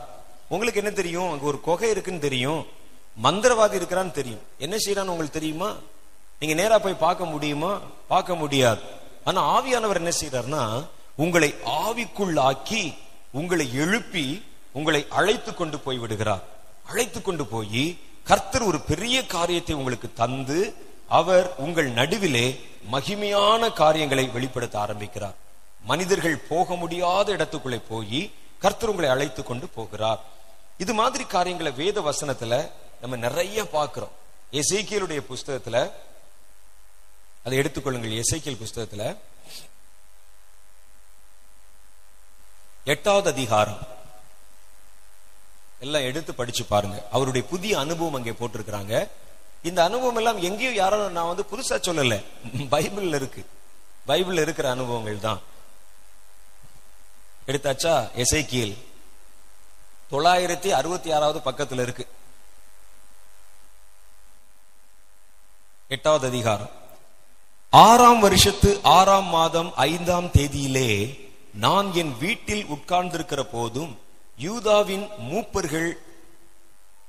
உங்களுக்கு 0.54 0.80
என்ன 0.82 0.92
தெரியும்? 1.00 1.30
அங்க 1.32 1.44
ஒரு 1.44 1.60
குகை 1.60 1.90
இருக்குன்னு 1.94 2.26
தெரியும். 2.28 2.62
மந்திரவாதி 3.22 3.76
இருக்கிறான்னு 3.80 4.18
தெரியும். 4.20 4.44
என்ன 4.64 4.76
செய்யறான்னு 4.84 5.14
உங்களுக்கு 5.14 5.38
தெரியுமா? 5.40 5.70
நீங்க 6.40 6.54
நேரா 6.60 6.78
போய் 6.78 7.02
பார்க்க 7.06 7.24
முடியுமா? 7.24 7.70
பார்க்க 8.08 8.34
முடியாது. 8.34 8.80
ஆனா 9.24 9.40
ஆவியானவர் 9.56 9.98
என்ன 10.02 10.12
செய்யறாருன்னா 10.20 10.62
உங்களை 11.16 11.54
ஆவிக்குள்ளாக்கி 11.82 12.94
உங்களை 13.40 13.66
எழுப்பி 13.74 14.24
உங்களை 14.72 15.06
அழைத்து 15.18 15.54
கொண்டு 15.54 15.78
போய் 15.78 15.98
விடுகிறார். 15.98 16.44
அழைத்து 16.90 17.22
கொண்டு 17.22 17.46
போய் 17.46 17.84
கர்த்தர் 18.24 18.62
ஒரு 18.62 18.80
பெரிய 18.80 19.26
காரியத்தை 19.26 19.76
உங்களுக்கு 19.76 20.08
தந்து 20.22 20.58
அவர் 21.18 21.46
உங்கள் 21.56 21.90
நடுவிலே 22.00 22.46
மகிமையான 22.92 23.72
காரியங்களை 23.72 24.26
வெளிப்படுத்த 24.28 24.78
ஆரம்பிக்கிறார். 24.78 25.38
மனிதர்கள் 25.84 26.44
போக 26.48 26.74
முடியாத 26.74 27.32
இடத்துக்குள்ளே 27.36 27.80
போய் 27.88 28.30
கர்த்தர் 28.58 28.88
உங்களை 28.88 29.10
அழைத்து 29.10 29.42
கொண்டு 29.42 29.68
போகிறார். 29.68 30.20
இது 30.78 30.94
மாதிரி 30.94 31.24
காரியங்களை 31.24 31.72
வேத 31.72 32.00
வசனத்துல 32.00 32.70
நம்ம 33.00 33.16
நிறைய 33.26 33.68
பார்க்கிறோம். 33.68 34.14
எசைக்கியலுடைய 34.52 35.20
புஸ்தகத்துல 35.30 35.78
அதை 37.44 37.58
எடுத்துக்கொள்ளுங்கள். 37.58 38.12
எசைக்கியல் 38.12 38.66
புஸ்தகத்துல 38.66 39.18
எட்டாவது 42.84 43.30
அதிகாரம். 43.30 43.86
எல்லாம் 45.80 46.02
எடுத்து 46.02 46.34
படிச்சு 46.34 46.64
பாருங்க. 46.64 47.08
அவருடைய 47.10 47.46
புதிய 47.46 47.78
அனுபவம் 47.78 48.14
அங்கே 48.14 48.30
போட்டிருக்கிறாங்க. 48.30 49.08
இந்த 49.62 49.84
அனுபவம் 49.84 50.16
எல்லாம் 50.16 50.42
எங்கேயும் 50.42 50.74
யாரும் 50.74 51.12
நான் 51.12 51.26
வந்து 51.26 51.46
புதுசா 51.50 51.80
சொல்லல. 51.80 52.24
பைபிள்ல 52.44 53.14
இருக்கு. 53.14 53.46
பைபிள்ல 54.06 54.40
இருக்கிற 54.40 54.70
அனுபவங்கள் 54.70 55.20
தான். 55.20 55.40
எடுத்தாச்சா? 57.46 58.10
எசைக்கியல் 58.14 58.76
தொள்ளாயிரத்தி 60.10 60.68
அறுபத்தி 60.68 61.12
ஆறாவது 61.12 61.50
பக்கத்துல 61.50 61.82
இருக்கு. 61.82 62.08
எட்டாவது 65.88 66.26
அதிகாரம். 66.26 66.79
ஆறாம் 67.70 68.20
வருஷத்து 68.20 68.80
ஆறாம் 68.82 69.24
மாதம் 69.24 69.74
ஐந்தாம் 69.76 70.24
தேதியிலே 70.24 71.18
நான் 71.54 71.94
என் 71.94 72.18
வீட்டில் 72.18 72.66
உட்கார்ந்திருக்கிற 72.66 73.40
போதும் 73.40 73.98
யூதாவின் 74.38 75.06
மூப்பர்கள் 75.30 75.92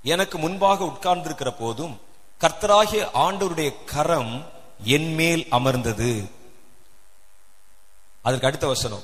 எனக்கு 0.04 0.38
முன்பாக 0.38 0.84
உட்கார்ந்திருக்கிற 0.84 1.54
போதும் 1.60 2.02
கர்த்தராகிய 2.40 3.08
ஆண்டவருடைய 3.14 3.76
கரம் 3.86 4.46
என் 4.84 5.14
மேல் 5.14 5.48
அமர்ந்தது. 5.50 6.30
அதற்கு 8.22 8.48
அடுத்த 8.48 8.68
வசனம். 8.68 9.04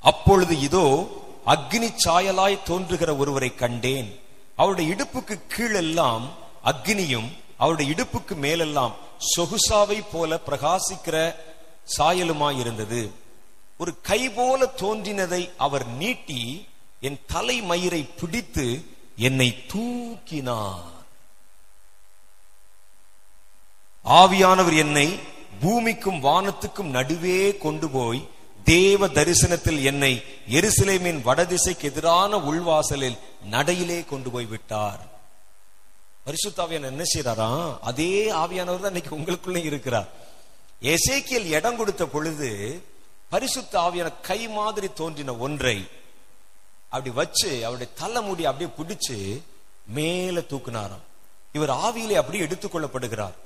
அப்பொழுது 0.00 0.60
இதோ 0.60 1.06
அக்னி 1.46 1.88
சாயலாய் 2.04 2.62
தோன்றுகிற 2.62 3.16
ஒருவரை 3.16 3.54
கண்டேன். 3.54 4.20
அவருடைய 4.56 4.94
இடுப்புக்கு 4.94 5.40
கீழெல்லாம் 5.56 6.22
அக்னியும் 6.64 7.32
அவருடைய 7.58 7.94
இடுப்புக்கு 7.94 8.34
மேலெல்லாம் 8.34 8.94
சொகுசாவை 9.36 10.04
போல 10.12 10.40
பிரகாசிக்கிற 10.46 11.34
சாயலுமாய் 11.98 12.58
இருந்தது. 12.58 13.12
ஒரு 13.78 14.00
கை 14.00 14.28
போல 14.28 14.70
தோன்றினதை 14.76 15.50
அவர் 15.56 15.86
நீட்டி 15.86 16.66
என் 17.00 17.18
தலை 17.26 17.62
மயிரை 17.62 18.02
பிடித்து 18.20 18.84
என்னை 19.16 19.64
தூக்கினார். 19.72 20.92
ஆவியானவர் 24.04 24.76
என்னை 24.76 25.18
பூமிக்கும் 25.60 26.22
வானத்துக்கும் 26.22 26.94
நடுவே 26.96 27.56
கொண்டு 27.56 27.88
போய் 27.88 28.28
தேவ 28.64 29.06
தரிசனத்தில் 29.06 29.82
என்னை 29.82 30.22
எருசலேமின் 30.48 31.22
வடதிசைக்கு 31.22 31.82
எதிரான 31.82 32.36
உள்வாசலில் 32.36 33.18
நடையிலே 33.50 34.04
கொண்டு 34.04 34.30
போய் 34.30 34.44
விட்டார். 34.44 35.13
பரிசுத்தாவியான 36.26 36.88
என்ன 36.92 37.04
செய்யறாரா 37.14 37.48
அதே 37.80 38.30
ஆவியானவர் 38.42 38.84
தான் 38.84 38.94
இன்னைக்கு 38.94 39.16
உங்களுக்குள்ளே 39.18 39.62
இருக்கிறார். 39.70 40.08
எசேக்கியல் 40.80 41.50
இடம் 41.58 41.76
கொடுத்த 41.76 42.06
பொழுது 42.06 42.50
பரிசுத்த 43.28 43.78
ஆவியான 43.80 44.12
கை 44.22 44.48
மாதிரி 44.48 44.88
தோன்றின 44.92 45.34
ஒன்றை 45.36 45.88
அப்படி 46.88 47.10
வச்சு 47.14 47.50
அவருடைய 47.66 47.92
தலைமுடி 48.00 48.44
அப்படியே 48.46 48.70
பிடிச்சு 48.78 49.42
மேல 49.96 50.40
தூக்குனாராம். 50.40 51.04
இவர் 51.52 51.72
ஆவியிலே 51.86 52.16
அப்படியே 52.20 52.44
எடுத்துக்கொள்ளப்படுகிறார் 52.46 53.36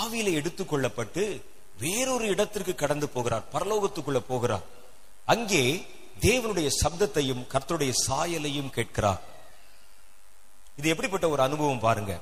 ஆவியிலே 0.00 0.32
எடுத்துக்கொள்ளப்பட்டு 0.40 1.42
வேறொரு 1.78 2.26
இடத்திற்கு 2.28 2.74
கடந்து 2.74 3.08
போகிறார். 3.08 3.44
பரலோகத்துக்குள்ள 3.52 4.20
போகிறார். 4.28 4.64
அங்கே 5.24 5.62
தேவனுடைய 6.20 6.68
சப்தத்தையும் 6.82 7.42
கர்த்தருடைய 7.52 7.92
சாயலையும் 8.06 8.70
கேட்கிறார். 8.70 9.20
இது 10.78 10.88
எப்படிப்பட்ட 10.88 11.28
ஒரு 11.28 11.42
அனுபவம் 11.42 11.78
பாருங்க. 11.78 12.20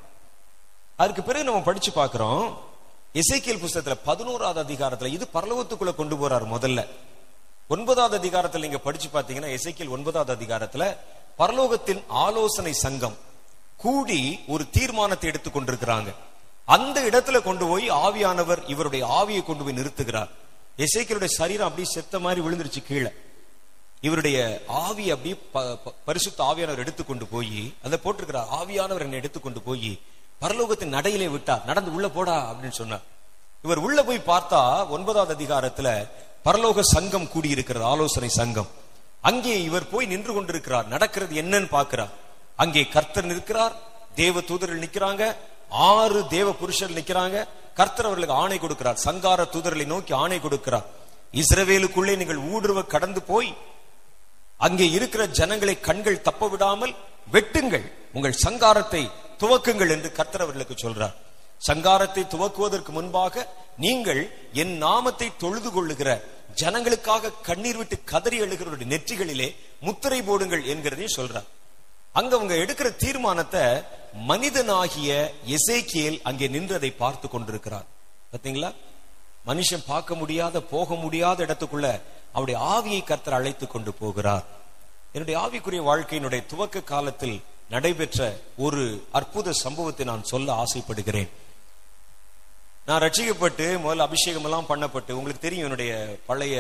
அதுக்கு 0.97 1.23
பிறகு 1.23 1.45
நம்ம 1.45 1.61
படிச்சு 1.61 1.93
பார்க்கிறோம். 1.93 2.59
இசைக்கியல் 3.13 3.65
புஸ்தகத்துல 3.65 3.97
பதினோராவது 4.05 4.73
அதிகாரத்துல 4.73 5.07
இது 5.07 5.29
பரலோகத்துக்குள்ள 5.35 5.95
கொண்டு 5.95 6.17
போறார் 6.17 6.47
முதல்ல. 6.47 6.87
ஒன்பதாவது 7.69 8.17
அதிகாரத்தில் 8.17 8.61
நீங்க 8.61 8.79
படிச்சு 8.79 9.09
பாத்தீங்கன்னா 9.09 9.59
இசைக்கியல் 9.59 9.89
ஒன்பதாவது 9.89 10.45
அதிகாரத்துல 10.45 10.97
பரலோகத்தின் 11.39 12.03
ஆலோசனை 12.09 12.73
சங்கம் 12.73 13.17
கூடி 13.77 14.41
ஒரு 14.47 14.71
தீர்மானத்தை 14.71 15.29
எடுத்துக் 15.31 15.57
கொண்டிருக்கிறாங்க. 15.57 16.15
அந்த 16.65 17.03
இடத்துல 17.03 17.43
கொண்டு 17.43 17.67
போய் 17.67 17.91
ஆவியானவர் 17.91 18.71
இவருடைய 18.71 19.07
ஆவியை 19.07 19.43
கொண்டு 19.43 19.65
போய் 19.65 19.77
நிறுத்துகிறார். 19.77 20.31
இசைக்கியருடைய 20.77 21.27
சரீரம் 21.27 21.69
அப்படியே 21.69 21.93
செத்த 21.93 22.19
மாதிரி 22.19 22.47
விழுந்துருச்சு 22.47 22.83
கீழே. 22.83 23.13
இவருடைய 24.01 24.39
ஆவி 24.85 25.05
அப்படியே 25.15 25.37
பரிசுத்த 26.09 26.39
ஆவியானவர் 26.51 26.83
எடுத்துக்கொண்டு 26.85 27.27
போய் 27.35 27.61
அதை 27.85 27.99
போட்டிருக்கிறார். 28.05 28.51
ஆவியானவர் 28.59 29.05
என்னை 29.07 29.19
எடுத்துக்கொண்டு 29.23 29.61
போய் 29.69 29.93
பரலோகத்தின் 30.43 30.95
நடையிலே 30.97 31.29
விட்டார். 31.35 31.63
நடந்து 31.71 31.91
உள்ள 31.97 32.09
போடா 32.17 32.37
அப்படின்னு 32.51 32.79
சொன்னார். 32.81 33.05
இவர் 33.65 33.81
உள்ள 33.87 33.99
போய் 34.09 34.29
பார்த்தா 34.33 34.61
ஒன்பதாவது 34.97 35.33
அதிகாரத்துல 35.39 35.89
பரலோக 36.47 36.81
சங்கம் 36.95 37.31
கூடியிருக்கிறது 37.35 37.85
ஆலோசனை 37.93 38.31
சங்கம். 38.41 38.71
அங்கே 39.29 39.55
இவர் 39.69 39.91
போய் 39.93 40.11
நின்று 40.13 40.33
கொண்டிருக்கிறார். 40.35 40.87
நடக்கிறது 40.95 41.35
என்னன்னு 41.43 41.69
பாக்குறார் 41.77 42.13
அங்கே 42.65 42.83
கர்த்தர் 42.95 43.31
நிற்கிறார் 43.31 43.75
தேவ 44.21 44.41
தூதர்கள் 44.41 44.85
நிக்கிறாங்க 44.85 45.23
ஆறு 45.93 46.21
தேவ 46.35 46.53
புருஷர்கள் 46.61 46.99
நிக்கிறாங்க 47.01 47.39
கர்த்தர் 47.79 48.09
அவர்களுக்கு 48.09 48.37
ஆணை 48.43 48.59
கொடுக்கிறார். 48.59 49.01
சங்கார 49.07 49.49
தூதர்களை 49.55 49.87
நோக்கி 49.95 50.13
ஆணை 50.23 50.39
கொடுக்கிறார். 50.45 50.87
இஸ்ரவேலுக்குள்ளே 51.41 52.15
நீங்கள் 52.21 52.45
ஊடுருவ 52.53 52.85
கடந்து 52.95 53.23
போய் 53.33 53.51
அங்கே 54.65 54.87
இருக்கிற 54.97 55.23
ஜனங்களை 55.39 55.75
கண்கள் 55.89 56.25
தப்ப 56.29 56.49
விடாமல் 56.53 56.95
வெட்டுங்கள். 57.35 57.87
உங்கள் 58.17 58.41
சங்காரத்தை 58.45 59.03
துவக்குங்கள் 59.41 59.93
என்று 59.95 60.11
கர்த்தர் 60.19 60.45
அவர்களுக்கு 60.45 60.77
சொல்றார். 60.85 61.17
சங்காரத்தை 61.69 62.23
துவக்குவதற்கு 62.33 62.93
முன்பாக 62.97 63.45
நீங்கள் 63.85 64.23
என் 64.63 64.75
நாமத்தை 64.85 65.29
தொழுது 65.43 65.71
கொள்ளுகிற 65.77 66.11
ஜனங்களுக்காக 66.61 67.33
கண்ணீர் 67.49 67.79
விட்டு 67.81 67.97
கதறி 68.13 68.37
எழுகிறவருடைய 68.45 68.89
நெற்றிகளிலே 68.93 69.49
முத்திரை 69.87 70.21
போடுங்கள் 70.29 70.67
என்கிறதையும் 70.73 71.17
சொல்றார். 71.19 71.49
அங்க 72.19 72.33
அவங்க 72.37 72.55
எடுக்கிற 72.65 72.89
தீர்மானத்தை 73.05 73.65
மனிதனாகிய 74.31 75.11
எசேக்கியல் 75.57 76.19
அங்கே 76.29 76.47
நின்றதை 76.55 76.91
பார்த்து 77.03 77.27
கொண்டிருக்கிறார். 77.29 77.87
பாத்தீங்களா 78.33 78.71
மனுஷன் 79.49 79.89
பார்க்க 79.93 80.21
முடியாத 80.21 80.61
போக 80.75 80.95
முடியாத 81.05 81.39
இடத்துக்குள்ள 81.47 81.89
அவருடைய 82.33 82.59
ஆவியை 82.77 83.03
கர்த்தர் 83.05 83.37
அழைத்து 83.39 83.67
கொண்டு 83.67 83.93
போகிறார். 84.01 84.47
என்னுடைய 85.15 85.37
ஆவிக்குரிய 85.45 85.83
வாழ்க்கையினுடைய 85.91 86.41
துவக்க 86.53 86.83
காலத்தில் 86.93 87.37
நடைபெற்ற 87.75 88.21
ஒரு 88.65 88.83
அற்புத 89.19 89.53
சம்பவத்தை 89.65 90.05
நான் 90.11 90.29
சொல்ல 90.33 90.49
ஆசைப்படுகிறேன். 90.63 91.31
நான் 92.89 93.03
ரட்சிக்கப்பட்டு 93.05 93.67
முதல்ல 93.85 94.07
அபிஷேகம் 94.09 94.47
எல்லாம் 94.49 94.69
பண்ணப்பட்டு 94.69 95.17
உங்களுக்கு 95.19 95.45
தெரியும் 95.47 95.67
என்னுடைய 95.69 95.93
பழைய 96.27 96.57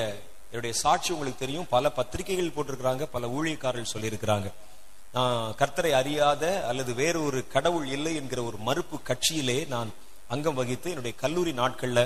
என்னுடைய 0.50 0.73
சாட்சி 0.81 1.11
உங்களுக்கு 1.14 1.43
தெரியும். 1.45 1.69
பல 1.75 1.90
பத்திரிகைகள் 1.99 2.55
போட்டிருக்கிறாங்க 2.57 3.05
பல 3.14 3.26
ஊழியக்காரர்கள் 3.37 3.95
சொல்லியிருக்கிறாங்க. 3.95 4.49
நான் 5.16 5.55
கர்த்தரை 5.61 5.93
அறியாத 6.00 6.45
அல்லது 6.71 6.93
வேறு 7.02 7.19
ஒரு 7.28 7.38
கடவுள் 7.55 7.87
இல்லை 7.97 8.12
என்கிற 8.21 8.40
ஒரு 8.43 8.59
மறுப்பு 8.69 8.97
கட்சியிலே 9.11 9.59
நான் 9.75 9.90
அங்கம் 10.35 10.59
வகித்து 10.59 10.88
என்னுடைய 10.95 11.14
கல்லூரி 11.23 11.52
நாட்கள்ல 11.61 12.00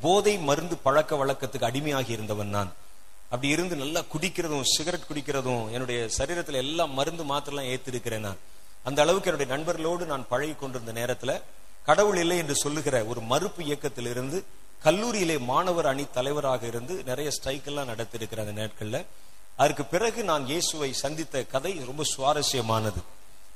போதை 0.00 0.38
மருந்து 0.38 0.76
பழக்க 0.76 1.16
வழக்கத்துக்கு 1.16 1.68
அடிமையாகி 1.70 2.10
இருந்தவன் 2.10 2.48
நான். 2.48 2.72
அப்படி 3.24 3.48
இருந்து 3.48 3.76
நல்லா 3.76 4.00
குடிக்கிறதும் 4.00 4.62
சிகரெட் 4.62 5.08
குடிக்கிறதும் 5.12 5.70
என்னுடைய 5.70 6.08
சரீரத்தில் 6.18 6.60
எல்லாம் 6.64 6.94
மருந்து 6.94 7.24
மாத்திரலாம் 7.24 7.70
ஏத்திருக்கிறேன் 7.74 8.18
நான். 8.18 8.36
அந்த 8.82 9.02
அளவுக்கு 9.02 9.30
என்னுடைய 9.30 9.50
நண்பர்களோடு 9.56 10.04
நான் 10.06 10.28
பழகி 10.28 10.52
கொண்டிருந்த 10.52 10.92
நேரத்துல 10.92 11.42
கடவுள் 11.84 12.16
இல்லை 12.16 12.38
என்று 12.38 12.54
சொல்லுகிற 12.54 13.04
ஒரு 13.04 13.20
மறுப்பு 13.20 13.64
இயக்கத்தில் 13.64 14.06
இருந்து 14.06 14.44
கல்லூரியிலே 14.84 15.38
மாணவர் 15.38 15.86
அணி 15.86 16.06
தலைவராக 16.12 16.66
இருந்து 16.66 17.02
நிறைய 17.04 17.30
ஸ்ட்ரைக் 17.30 17.66
எல்லாம் 17.66 17.88
நடத்திருக்கிற 17.88 18.38
அந்த 18.38 18.52
நாட்களில். 18.52 19.06
அதற்கு 19.56 19.84
பிறகு 19.84 20.24
நான் 20.24 20.46
இயேசுவை 20.46 20.92
சந்தித்த 20.92 21.44
கதை 21.44 21.80
ரொம்ப 21.86 22.02
சுவாரஸ்யமானது. 22.16 23.00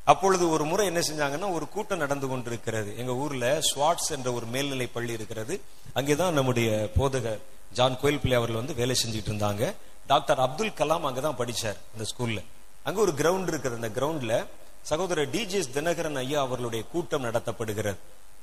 அப்பொழுது 0.04 0.50
ஒரு 0.50 0.64
முறை 0.64 0.86
என்ன 0.86 1.00
செஞ்சாங்கன்னா 1.00 1.52
ஒரு 1.52 1.68
கூட்டம் 1.68 1.98
நடந்து 1.98 2.28
கொண்டிருக்கிறது. 2.28 2.98
எங்க 2.98 3.12
ஊர்ல 3.12 3.60
ஸ்வாட்ஸ் 3.74 4.10
என்ற 4.10 4.32
ஒரு 4.32 4.46
மேல்நிலை 4.46 4.86
பள்ளி 4.86 5.12
இருக்கிறது. 5.12 5.60
அங்கேதான் 5.92 6.32
நம்முடைய 6.32 6.90
போதகர் 6.98 7.38
ஜான் 7.72 8.00
கோயில் 8.00 8.18
பிள்ளை 8.18 8.36
அவர்கள் 8.36 8.58
வந்து 8.58 8.74
வேலை 8.74 8.96
செஞ்சுட்டு 9.04 9.30
இருந்தாங்க. 9.30 9.74
டாக்டர் 10.06 10.38
அப்துல் 10.38 10.70
கலாம் 10.70 11.06
அங்கதான் 11.06 11.38
படிச்சார் 11.38 11.76
அந்த 11.92 12.10
ஸ்கூல்ல. 12.16 12.44
அங்க 12.82 13.00
ஒரு 13.00 13.12
கிரவுண்ட் 13.12 13.48
இருக்குது. 13.48 13.74
அந்த 13.74 13.88
கிரவுண்ட்ல 13.88 14.46
சகோதரர் 14.82 15.30
டிஜிஎஸ் 15.30 15.70
தினகரன் 15.74 16.14
ஐயா 16.14 16.40
அவர்களுடைய 16.40 16.84
கூட்டம் 16.92 17.24
நடத்தப்படுகிறது. 17.24 17.96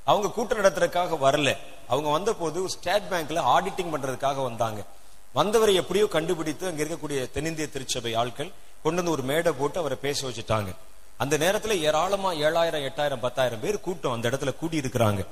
அவங்க 0.04 0.30
கூட்டம் 0.30 0.58
நடத்துறதுக்காக 0.58 1.16
வரல. 1.22 1.56
அவங்க 1.88 2.10
வந்த 2.10 2.32
போது 2.32 2.68
ஸ்டேட் 2.68 3.02
பேங்க்ல 3.10 3.38
ஆடிட்டிங் 3.38 3.94
பண்றதுக்காக 3.94 4.42
வந்தாங்க. 4.42 4.84
வந்தவரை 5.32 5.74
எப்படியோ 5.74 6.06
கண்டுபிடித்து 6.06 6.66
அங்க 6.66 6.84
இருக்கக்கூடிய 6.84 7.30
தென்னிந்திய 7.30 7.68
திருச்சபை 7.68 8.14
ஆட்கள் 8.14 8.52
கொண்டு 8.82 9.02
வந்து 9.02 9.10
ஒரு 9.10 9.22
மேடை 9.22 9.52
போட்டு 9.52 9.78
அவரை 9.78 9.98
பேச 10.00 10.28
வச்சுட்டாங்க. 10.28 10.74
அந்த 11.22 11.34
நேரத்துல 11.44 11.72
ஏராளமா 11.88 12.30
ஏழாயிரம் 12.46 12.86
எட்டாயிரம் 12.88 13.24
பத்தாயிரம் 13.26 13.62
பேர் 13.64 13.84
கூட்டம் 13.86 14.14
அந்த 14.16 14.26
இடத்துல 14.30 14.52
கூடி 14.60 14.76
இருக்கிறாங்க 14.80 15.22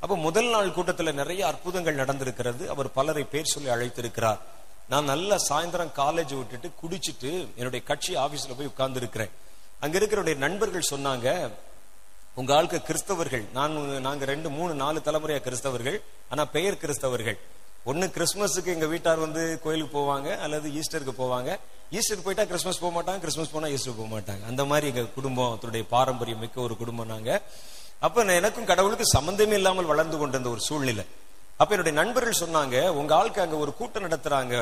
அப்ப 0.00 0.16
முதல் 0.26 0.48
நாள் 0.54 0.74
கூட்டத்துல 0.76 1.12
நிறைய 1.20 1.42
அற்புதங்கள் 1.50 2.00
நடந்திருக்கிறது. 2.00 2.64
அவர் 2.72 2.88
பலரை 2.98 3.24
பேர் 3.32 3.52
சொல்லி 3.52 3.70
அழைத்திருக்கிறார். 3.74 4.40
நான் 4.88 5.10
நல்ல 5.12 5.36
சாயந்தரம் 5.48 5.92
காலேஜ் 6.00 6.32
விட்டுட்டு 6.38 6.68
குடிச்சிட்டு 6.82 7.30
என்னுடைய 7.56 7.82
கட்சி 7.90 8.12
ஆபீஸ்ல 8.24 8.56
போய் 8.58 8.70
உட்கார்ந்து 8.72 9.00
இருக்கிறேன் 9.02 9.32
அங்க 9.80 9.96
இருக்கிற 10.00 10.34
நண்பர்கள் 10.46 10.90
சொன்னாங்க 10.90 11.28
உங்க 12.40 12.50
ஆளுக்கு 12.56 12.78
கிறிஸ்தவர்கள் 12.88 13.44
நான் 13.52 13.74
நாங்க 14.06 14.24
ரெண்டு 14.24 14.48
மூணு 14.56 14.72
நாலு 14.82 14.98
தலைமுறையா 15.04 15.40
கிறிஸ்தவர்கள் 15.46 15.98
ஆனா 16.28 16.44
பெயர் 16.56 16.80
கிறிஸ்தவர்கள். 16.82 17.38
ஒன்று 17.90 18.06
கிறிஸ்துமஸுக்கு 18.16 18.70
எங்க 18.74 18.86
வீட்டார் 18.86 19.24
வந்து 19.24 19.42
கோயிலுக்கு 19.64 19.92
போவாங்க 19.98 20.28
அல்லது 20.44 20.68
ஈஸ்டருக்கு 20.80 21.14
போவாங்க. 21.22 21.50
ஈஸ்டர் 21.90 22.22
போயிட்டா 22.26 22.44
கிறிஸ்மஸ் 22.44 22.80
போக 22.84 22.92
மாட்டாங்க 22.96 23.20
கிறிஸ்மஸ் 23.24 23.50
போனா 23.50 23.68
ஈஸ்டர் 23.74 23.98
போக 23.98 24.08
மாட்டாங்க. 24.14 24.42
அந்த 24.50 24.64
மாதிரி 24.70 24.86
எங்க 24.92 25.02
குடும்பத்துடைய 25.16 25.84
பாரம்பரியம் 25.88 26.42
மிக்க 26.44 26.60
ஒரு 26.60 26.76
குடும்பம் 26.76 27.12
நாங்க. 27.14 27.42
அப்ப 28.06 28.24
நான் 28.24 28.40
எனக்கும் 28.40 28.70
கடவுளுக்கு 28.70 29.06
சம்பந்தமே 29.06 29.54
இல்லாமல் 29.54 29.90
வளர்ந்து 29.92 30.18
கொண்டிருந்த 30.18 30.50
ஒரு 30.50 30.60
சூழ்நிலை. 30.60 31.04
அப்ப 31.56 31.70
என்னுடைய 31.74 31.94
நண்பர்கள் 32.00 32.40
சொன்னாங்க 32.44 32.88
உங்க 33.00 33.14
ஆளுக்கு 33.14 33.44
அங்க 33.44 33.56
ஒரு 33.56 33.74
கூட்டம் 33.74 34.06
நடத்துறாங்க. 34.06 34.56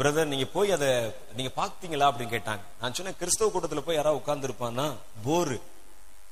பிரதர் 0.00 0.30
நீங்க 0.32 0.46
போய் 0.56 0.70
அதை 0.76 0.88
நீங்க 1.36 1.50
பாத்தீங்களா? 1.60 2.06
அப்படின்னு 2.10 2.34
கேட்டாங்க. 2.36 2.62
நான் 2.80 2.94
சொன்னேன் 2.94 3.18
கிறிஸ்தவ 3.20 3.50
கூட்டத்துல 3.54 3.80
போய் 3.80 3.98
யாராவது 4.00 4.20
உட்கார்ந்து 4.20 4.48
இருப்பான்னா 4.48 4.86
போரு. 5.26 5.58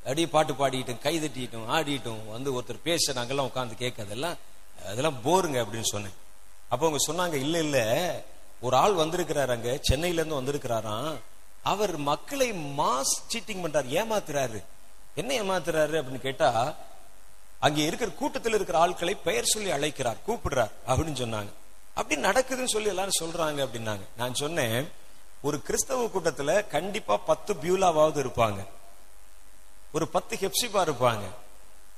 அப்படியே 0.05 0.27
பாட்டு 0.27 0.53
பாடிட்டும் 0.53 1.03
கை 1.07 1.15
தட்டிட்டும் 1.25 1.69
ஆடிட்டும் 1.77 2.23
வந்து 2.31 2.55
ஒருத்தர் 2.57 2.87
பேச 2.89 3.13
நாங்கெல்லாம் 3.19 3.51
உட்காந்து 3.51 3.77
கேட்க 3.85 4.03
அதெல்லாம் 4.03 4.37
அதெல்லாம் 4.91 5.19
போருங்க 5.27 5.59
அப்படின்னு 5.65 5.93
சொன்னேன். 5.95 6.17
அப்போ 6.73 6.87
அவங்க 6.87 7.13
சொன்னாங்க 7.13 7.41
இல்ல 7.41 7.59
இல்ல. 7.59 7.77
ஒரு 8.61 8.77
ஆள் 8.77 8.95
வந்திருக்கிறாரு 8.95 9.47
அங்க. 9.47 9.79
சென்னையில 9.83 10.23
இருந்து 10.23 10.53
வந்திருக்கிறாராம். 10.53 11.19
அவர் 11.63 11.97
மக்களை 11.97 12.53
மாஸ் 12.53 13.13
சீட்டிங் 13.33 13.63
பண்றாரு. 13.63 13.89
ஏமாத்துறாரு. 13.89 14.65
என்ன 15.15 15.35
ஏமாத்துறாரு? 15.35 16.03
அப்படின்னு 16.03 16.21
கேட்டா 16.21 16.75
அங்கே 17.61 17.85
இருக்கிற 17.85 18.11
கூட்டத்தில் 18.11 18.55
இருக்கிற 18.55 18.79
ஆட்களை 18.79 19.15
பெயர் 19.15 19.45
சொல்லி 19.45 19.71
அழைக்கிறார். 19.71 20.17
கூப்பிடுறார். 20.27 20.71
அப்படின்னு 20.87 21.17
சொன்னாங்க. 21.17 21.53
அப்படி 21.95 22.21
நடக்குதுன்னு 22.21 22.65
சொல்லி 22.65 22.89
எல்லாரும் 22.89 23.21
சொல்றாங்க 23.23 23.61
அப்படின்னாங்க. 23.61 24.01
நான் 24.17 24.35
சொன்னேன் 24.35 24.89
ஒரு 25.43 25.63
கிறிஸ்தவ 25.63 26.05
கூட்டத்துல 26.05 26.67
கண்டிப்பா 26.67 27.17
பத்து 27.17 27.55
பியூலாவாவது 27.55 28.27
இருப்பாங்க. 28.27 28.67
ஒரு 29.93 30.09
பத்து 30.09 30.37
ஹெப்சிபா 30.37 30.77
இருப்பாங்க. 30.77 31.23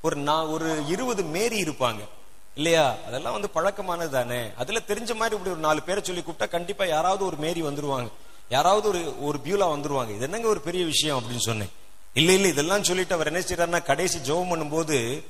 ஒரு 0.01 0.15
நான் 0.15 0.45
ஒரு 0.45 0.85
இருபது 0.87 1.23
மேரி 1.23 1.61
இருப்பாங்க. 1.63 2.07
இல்லையா? 2.55 2.95
அதெல்லாம் 3.07 3.33
வந்து 3.33 3.49
பழக்கமானது 3.55 4.09
தானே. 4.09 4.51
அதுல 4.55 4.79
தெரிஞ்ச 4.79 5.11
மாதிரி 5.15 5.35
இப்படி 5.35 5.53
ஒரு 5.55 5.63
நாலு 5.67 5.81
பேரை 5.81 6.03
சொல்லி 6.03 6.21
கூப்பிட்டா 6.21 6.49
கண்டிப்பா 6.49 6.85
யாராவது 6.85 7.25
ஒரு 7.25 7.37
மேரி 7.37 7.61
வந்துருவாங்க. 7.61 8.09
யாராவது 8.49 8.87
ஒரு 8.87 9.01
ஒரு 9.21 9.37
பியூலா 9.45 9.67
வந்துருவாங்க. 9.75 10.09
இது 10.09 10.23
என்னங்க 10.23 10.47
ஒரு 10.47 10.61
பெரிய 10.61 10.85
விஷயம் 10.85 11.17
அப்படின்னு 11.19 11.47
சொன்னேன். 11.49 11.71
இல்ல 12.13 12.31
இல்ல 12.33 12.47
இதெல்லாம் 12.47 12.83
சொல்லிட்டு 12.83 13.13
அவர் 13.13 13.27
என்ன 13.27 13.39
செய்யறாருன்னா 13.39 13.83
கடைசி 13.83 14.19
ஜெபம் 14.19 14.51
பண்ணும்போது 14.51 15.23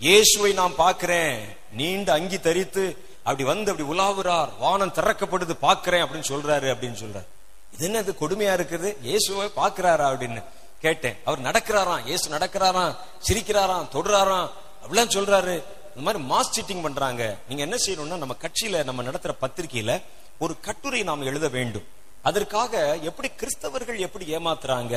இயேசுவை 0.00 0.52
நான் 0.52 0.72
பாக்குறேன் 0.78 1.40
நீண்ட 1.72 2.12
அங்கி 2.12 2.40
தரித்து 2.40 2.84
அப்படி 3.22 3.44
வந்து 3.44 3.70
அப்படி 3.70 3.88
உலாவுறார். 3.88 4.48
வானம் 4.58 4.92
திறக்கப்படுது 4.92 5.54
பாக்குறேன் 5.62 6.02
அப்படின்னு 6.04 6.30
சொல்றாரு 6.32 6.68
அப்படின்னு 6.74 6.98
சொல்றாரு. 7.04 7.28
இது 7.74 7.84
என்ன 7.84 7.98
இது 7.98 8.14
கொடுமையா 8.20 8.52
இருக்குது? 8.58 8.96
இயேசுவை 9.02 9.50
பாக்குறாரா 9.56 10.06
அப்படின்னு 10.12 10.42
கேட்டேன். 10.80 11.16
அவர் 11.24 11.40
நடக்கிறாராம். 11.40 12.04
இயேசு 12.06 12.30
நடக்கிறாராம் 12.30 12.96
சிரிக்கிறாராம் 13.28 13.88
தொடுறாராம். 13.94 14.50
அப்படிலாம் 14.82 15.14
சொல்றாரு. 15.16 15.62
இந்த 15.96 16.04
மாதிரி 16.06 16.20
மாஸ் 16.30 16.54
சீட்டிங் 16.54 16.84
பண்றாங்க. 16.86 17.22
நீங்க 17.48 17.62
என்ன 17.62 17.76
செய்யணும்னா 17.84 18.22
நம்ம 18.22 18.36
கட்சியில 18.44 18.84
நம்ம 18.84 19.02
நடத்துற 19.02 19.32
பத்திரிகையில 19.42 19.92
ஒரு 20.38 20.54
கட்டுரை 20.60 21.02
நாம் 21.08 21.28
எழுத 21.30 21.48
வேண்டும். 21.48 21.86
அதற்காக 22.28 22.96
எப்படி 23.08 23.28
கிறிஸ்தவர்கள் 23.40 23.98
எப்படி 24.06 24.24
ஏமாத்துறாங்க 24.36 24.94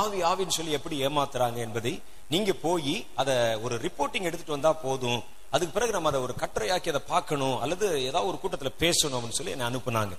ஆவி 0.00 0.18
ஆவின்னு 0.30 0.56
சொல்லி 0.58 0.76
எப்படி 0.78 0.96
ஏமாத்துறாங்க 1.06 1.58
என்பதை 1.66 1.92
நீங்க 2.28 2.52
போய் 2.66 2.94
அத 3.14 3.30
ஒரு 3.62 3.74
ரிப்போர்ட்டிங் 3.86 4.28
எடுத்துட்டு 4.28 4.56
வந்தா 4.56 4.72
போதும். 4.86 5.20
அதுக்கு 5.50 5.74
பிறகு 5.74 5.96
நம்ம 5.96 6.08
அதை 6.08 6.20
ஒரு 6.20 6.34
கட்டுரையாக்கி 6.42 6.88
அதை 6.92 7.02
பார்க்கணும் 7.12 7.58
அல்லது 7.64 7.86
ஏதாவது 8.08 8.30
ஒரு 8.30 8.38
கூட்டத்துல 8.42 8.72
பேசணும் 8.82 9.18
அப்படின்னு 9.18 9.38
சொல்லி 9.40 9.54
என்னை 9.56 9.68
அனுப்புனாங்க. 9.70 10.14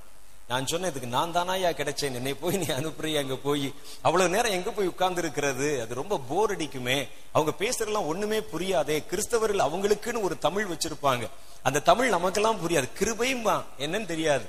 நான் 0.48 0.68
சொன்னேன் 0.68 0.90
இதுக்கு 0.90 1.08
நான் 1.08 1.34
தானாயா 1.36 1.70
கிடைச்சேன். 1.80 2.14
என்னை 2.14 2.34
போய் 2.34 2.58
நீ 2.58 2.66
அனுப்புறிய 2.66 3.18
அங்க 3.18 3.36
போய். 3.36 3.74
அவ்வளவு 4.02 4.30
நேரம் 4.30 4.52
எங்க 4.52 4.72
போய் 4.72 4.88
உட்கார்ந்து 4.88 5.22
இருக்கிறது 5.22 5.82
அது 5.82 5.96
ரொம்ப 5.96 6.22
போர் 6.30 6.58
அடிக்குமே. 6.58 7.08
அவங்க 7.32 7.54
பேசுறதெல்லாம் 7.60 8.06
ஒண்ணுமே 8.06 8.40
புரியாதே. 8.40 9.04
கிறிஸ்தவர்கள் 9.12 9.66
அவங்களுக்குன்னு 9.68 10.22
ஒரு 10.22 10.38
தமிழ் 10.38 10.68
வச்சிருப்பாங்க. 10.72 11.30
அந்த 11.62 11.80
தமிழ் 11.80 12.10
நமக்கெல்லாம் 12.10 12.70
புரியாது. 12.70 12.88
கிருபையுமா 13.00 13.64
என்னன்னு 13.80 14.06
தெரியாது. 14.06 14.46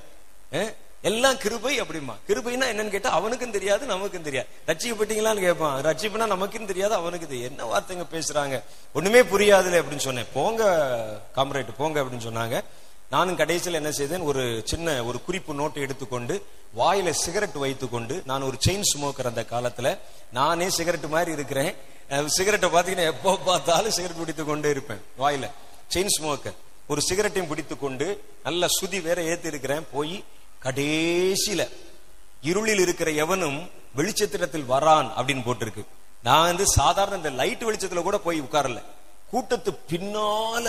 எல்லாம் 1.02 1.36
கிருபை 1.36 1.80
அப்படிமா 1.80 2.14
கிருபைனா 2.28 2.64
என்னன்னு 2.70 2.88
கேட்டா 2.88 3.10
அவனுக்கும் 3.10 3.50
தெரியாது 3.50 3.86
நமக்கும் 3.86 4.22
தெரியாது. 4.22 4.48
ரட்சிக்கப்பட்டீங்களான்னு 4.66 5.40
கேட்பான். 5.40 5.84
ரட்சிப்புனா 5.84 6.26
நமக்கும் 6.26 6.66
தெரியாது 6.66 6.94
அவனுக்கு 6.94 7.26
தெரியாது. 7.26 7.54
என்ன 7.54 7.66
வார்த்தைங்க 7.72 8.06
பேசுறாங்க? 8.14 8.62
ஒண்ணுமே 8.92 9.20
புரியாதுல 9.20 9.80
அப்படின்னு 9.80 10.06
சொன்னேன். 10.08 10.26
போங்க 10.32 10.62
காம்ரேட் 11.36 11.68
போங்க 11.76 12.02
அப்படின்னு 12.02 12.26
சொன்னாங்க. 12.28 12.62
நானும் 13.12 13.38
கடைசியில் 13.40 13.78
என்ன 13.78 13.90
செய்தேன்? 13.98 14.24
ஒரு 14.30 14.42
சின்ன 14.70 15.04
ஒரு 15.08 15.18
குறிப்பு 15.26 15.52
நோட்டை 15.60 15.80
எடுத்துக்கொண்டு 15.86 16.34
வாயில 16.78 17.10
சிகரெட் 17.20 17.56
வைத்துக்கொண்டு 17.62 18.14
நான் 18.30 18.46
ஒரு 18.48 18.56
செயின் 18.66 18.88
ஸ்மோக்கர் 18.90 19.30
அந்த 19.30 19.42
காலத்துல 19.52 19.90
நானே 20.38 20.66
சிகரெட் 20.78 21.06
மாதிரி 21.14 21.30
இருக்கிறேன். 21.38 21.70
சிகரெட்டை 22.36 22.68
பாத்தீங்கன்னா 22.74 23.06
எப்போ 23.12 23.32
பார்த்தாலும் 23.46 23.94
சிகரெட் 23.98 24.20
பிடித்து 24.22 24.44
கொண்டே 24.44 24.70
இருப்பேன் 24.74 25.00
வாயில. 25.22 25.46
செயின் 25.94 26.12
ஸ்மோக்கர் 26.16 26.58
ஒரு 26.92 27.00
சிகரெட்டையும் 27.08 27.50
பிடித்து 27.52 27.74
கொண்டு 27.78 28.06
நல்ல 28.46 28.66
சுதி 28.78 29.00
வேற 29.08 29.18
ஏத்தி 29.30 29.48
இருக்கிறேன் 29.52 29.86
போய் 29.94 30.14
கடைசியில 30.66 31.64
இருளில் 32.50 32.82
இருக்கிற 32.86 33.10
எவனும் 33.24 33.58
வெளிச்சத்திடத்தில் 33.96 34.70
வரான் 34.74 35.08
அப்படின்னு 35.16 35.46
போட்டிருக்கு. 35.48 35.82
நான் 36.28 36.48
வந்து 36.50 36.66
சாதாரண 36.78 37.16
இந்த 37.16 37.32
லைட் 37.40 37.66
வெளிச்சத்துல 37.68 38.02
கூட 38.02 38.18
போய் 38.28 38.44
உட்காரல. 38.46 38.80
கூட்டத்து 39.32 39.70
பின்னால 39.90 40.66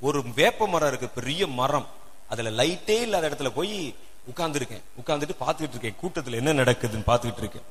ஒரு 0.00 0.24
வேப்ப 0.34 0.68
மரம் 0.68 0.88
இருக்கு 0.88 1.08
பெரிய 1.08 1.46
மரம். 1.46 1.88
அதுல 2.28 2.50
லைட்டே 2.50 3.00
இல்லாத 3.00 3.28
இடத்துல 3.28 3.50
போய் 3.50 3.94
உட்கார்ந்துருக்கேன். 4.34 4.82
உட்கார்ந்துட்டு 5.04 5.36
பாத்துக்கிட்டு 5.40 5.82
இருக்கேன். 5.82 5.96
கூட்டத்துல 6.02 6.32
என்ன 6.32 6.52
நடக்குதுன்னு 6.52 7.02
பாத்துக்கிட்டு 7.06 7.42
இருக்கேன். 7.44 7.66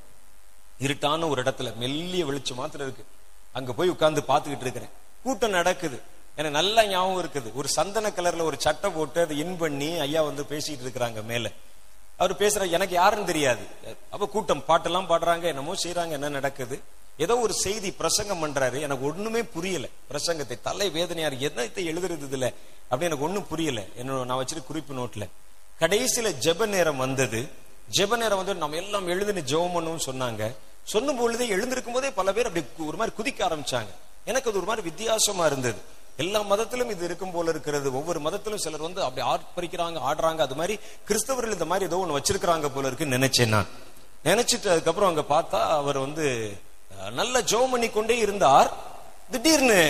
இருட்டான 0.79 1.29
ஒரு 1.29 1.43
இடத்துல 1.43 1.75
மெல்லிய 1.75 2.25
வெளிச்சம் 2.25 2.57
மாத்திரம் 2.57 2.87
இருக்கு. 2.87 3.05
அங்க 3.51 3.73
போய் 3.73 3.89
உட்கார்ந்து 3.89 4.23
பார்த்துக்கிட்டு 4.27 4.59
இருக்கிறேன். 4.59 4.89
கூட்டம் 5.23 5.49
நடக்குது. 5.49 6.01
எனக்கு 6.35 6.57
நல்லா 6.57 6.85
ஞாபகம் 6.85 7.27
இருக்குது. 7.27 7.53
ஒரு 7.53 7.67
சந்தன 7.67 8.09
கலர்ல 8.09 8.41
ஒரு 8.41 8.55
சட்டை 8.59 8.91
போட்டு 8.91 9.21
அதை 9.21 9.37
இன் 9.37 9.57
பண்ணி 9.57 9.99
ஐயா 9.99 10.21
வந்து 10.21 10.43
பேசிட்டு 10.43 10.83
இருக்கிறாங்க 10.85 11.23
மேல. 11.23 11.51
அவர் 12.17 12.35
பேசுற 12.35 12.69
எனக்கு 12.69 12.93
யாருன்னு 12.93 13.25
தெரியாது. 13.25 13.65
அப்ப 14.09 14.27
கூட்டம் 14.27 14.63
பாட்டெல்லாம் 14.67 15.09
பாடுறாங்க 15.11 15.41
என்னமோ 15.41 15.73
செய்யறாங்க 15.83 16.09
என்ன 16.09 16.29
நடக்குது. 16.29 16.81
ஏதோ 17.17 17.37
ஒரு 17.37 17.53
செய்தி 17.53 17.91
பிரசங்கம் 17.91 18.43
பண்றாரு. 18.45 18.81
எனக்கு 18.81 19.05
ஒண்ணுமே 19.05 19.43
புரியல. 19.43 19.87
பிரசங்கத்தை 20.11 20.61
தலை 20.61 20.89
வேதனையார் 20.89 21.49
என்னத்தை 21.49 21.85
எழுதுறது 21.85 22.27
இதுல 22.31 22.53
அப்படி 22.83 23.05
எனக்கு 23.05 23.25
ஒண்ணும் 23.25 23.47
புரியல. 23.47 23.83
என்னோட 24.01 24.25
நான் 24.25 24.45
வச்சிருக்க 24.45 24.63
குறிப்பு 24.63 24.93
நோட்ல. 24.93 25.29
கடைசியில 25.79 26.35
ஜெப 26.41 26.65
நேரம் 26.65 26.97
வந்தது. 26.97 27.49
ஜெப 27.91 28.17
நேரம் 28.17 28.37
வந்து 28.37 28.55
நம்ம 28.55 28.75
எல்லாம் 28.75 29.07
எழுதுன 29.07 29.41
ஜெபம் 29.41 29.75
பண்ணுவோம்னு 29.75 30.09
சொன்னாங்க. 30.11 30.55
சொன்னும் 30.83 31.17
பொழுதே 31.17 31.47
எழுந்திருக்கும் 31.47 31.93
போதே 31.93 32.11
பல 32.11 32.33
பேர் 32.33 32.47
அப்படி 32.47 32.65
கு- 32.65 32.85
ஒரு 32.85 32.97
மாதிரி 32.97 33.15
குதிக்க 33.15 33.43
ஆரம்பிச்சாங்க. 33.43 33.87
எனக்கு 34.25 34.49
அது 34.49 34.57
ஒரு 34.57 34.67
மாதிரி 34.67 34.89
வித்தியாசமா 34.89 35.45
இருந்தது. 35.45 35.79
எல்லா 36.17 36.41
மதத்திலும் 36.41 36.89
இது 36.89 37.05
இருக்கும் 37.05 37.31
போல 37.31 37.49
இருக்கிறது. 37.49 37.95
ஒவ்வொரு 37.95 38.19
மதத்திலும் 38.19 38.59
சிலர் 38.59 38.81
வந்து 38.81 39.03
அப்படி 39.03 39.27
ஆர்ப்பரிக்கிறாங்க 39.27 39.99
ஆடுறாங்க. 39.99 40.37
அது 40.37 40.55
மாதிரி 40.55 40.79
கிறிஸ்தவர்கள் 41.07 41.51
இந்த 41.51 41.65
மாதிரி 41.65 41.85
ஏதோ 41.85 41.97
ஒன்று 41.97 42.19
வச்சிருக்கிறாங்க 42.19 42.69
போல 42.73 42.87
இருக்குன்னு 42.87 43.17
நினைச்சேன் 43.17 43.47
நான். 43.47 43.67
நினைச்சிட்டு 44.23 44.67
அதுக்கப்புறம் 44.67 45.15
அங்க 45.15 45.39
பார்த்தா 45.39 45.61
அவர் 45.61 45.97
வந்து 45.97 46.57
நல்ல 47.19 47.41
ஜோம் 47.41 47.71
பண்ணி 47.71 47.89
கொண்டே 47.89 48.17
இருந்தார். 48.17 48.69
திடீர்னு 49.31 49.81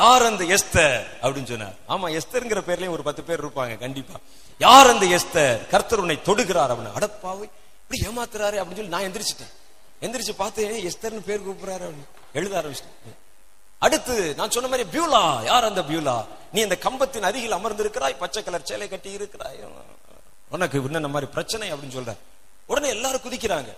யார் 0.00 0.24
அந்த 0.30 0.44
எஸ்தர் 0.56 1.02
அப்படின்னு 1.22 1.50
சொன்னார். 1.52 1.76
ஆமா 1.88 2.06
எஸ்தர்ங்கிற 2.18 2.60
பேர்லயும் 2.68 2.94
ஒரு 2.96 3.02
பத்து 3.08 3.22
பேர் 3.22 3.44
இருப்பாங்க 3.44 3.74
கண்டிப்பா. 3.78 4.16
யார் 4.58 4.90
அந்த 4.92 5.06
எஸ்தர்? 5.16 5.68
கர்த்தர் 5.72 6.02
உன்னை 6.04 6.18
தொடுகிறார். 6.28 6.72
அப்படின்னு 6.72 6.96
அடப்பாவை. 6.98 7.46
இப்படி 7.82 7.98
ஏமாத்துறாரு 8.08 8.58
அப்படின்னு 8.60 8.80
சொல்லி 8.80 8.94
நான் 8.96 9.06
எந்திரிச்சிட்டேன். 9.08 9.52
எந்திரிச்சு 10.04 10.34
பார்த்து 10.42 10.90
எஸ்தர்னு 10.90 11.26
பேர் 11.28 11.46
கூப்பிடுறாரு 11.48 11.84
அப்படின்னு. 11.88 12.08
எழுத 12.38 12.62
ஆரம்பிச்சிட்டேன். 12.62 13.18
அடுத்து 13.86 14.14
நான் 14.36 14.54
சொன்ன 14.54 14.68
மாதிரி 14.72 14.88
பியூலா 14.94 15.22
யார் 15.44 15.68
அந்த 15.70 15.82
பியூலா? 15.88 16.16
நீ 16.52 16.60
அந்த 16.66 16.76
கம்பத்தின் 16.86 17.26
அருகில் 17.28 17.56
அமர்ந்திருக்கிறாய் 17.58 18.22
பச்சை 18.22 18.42
கலர் 18.42 18.68
சேலை 18.70 18.86
கட்டி 18.88 19.10
இருக்கிறாய் 19.18 19.58
உனக்கு 20.54 20.82
என்ன 20.82 21.08
மாதிரி 21.14 21.30
பிரச்சனை 21.36 21.72
அப்படின்னு 21.72 21.96
சொல்ற 21.98 22.12
உடனே 22.66 22.88
எல்லாரும் 22.88 23.24
குதிக்கிறாங்க. 23.26 23.70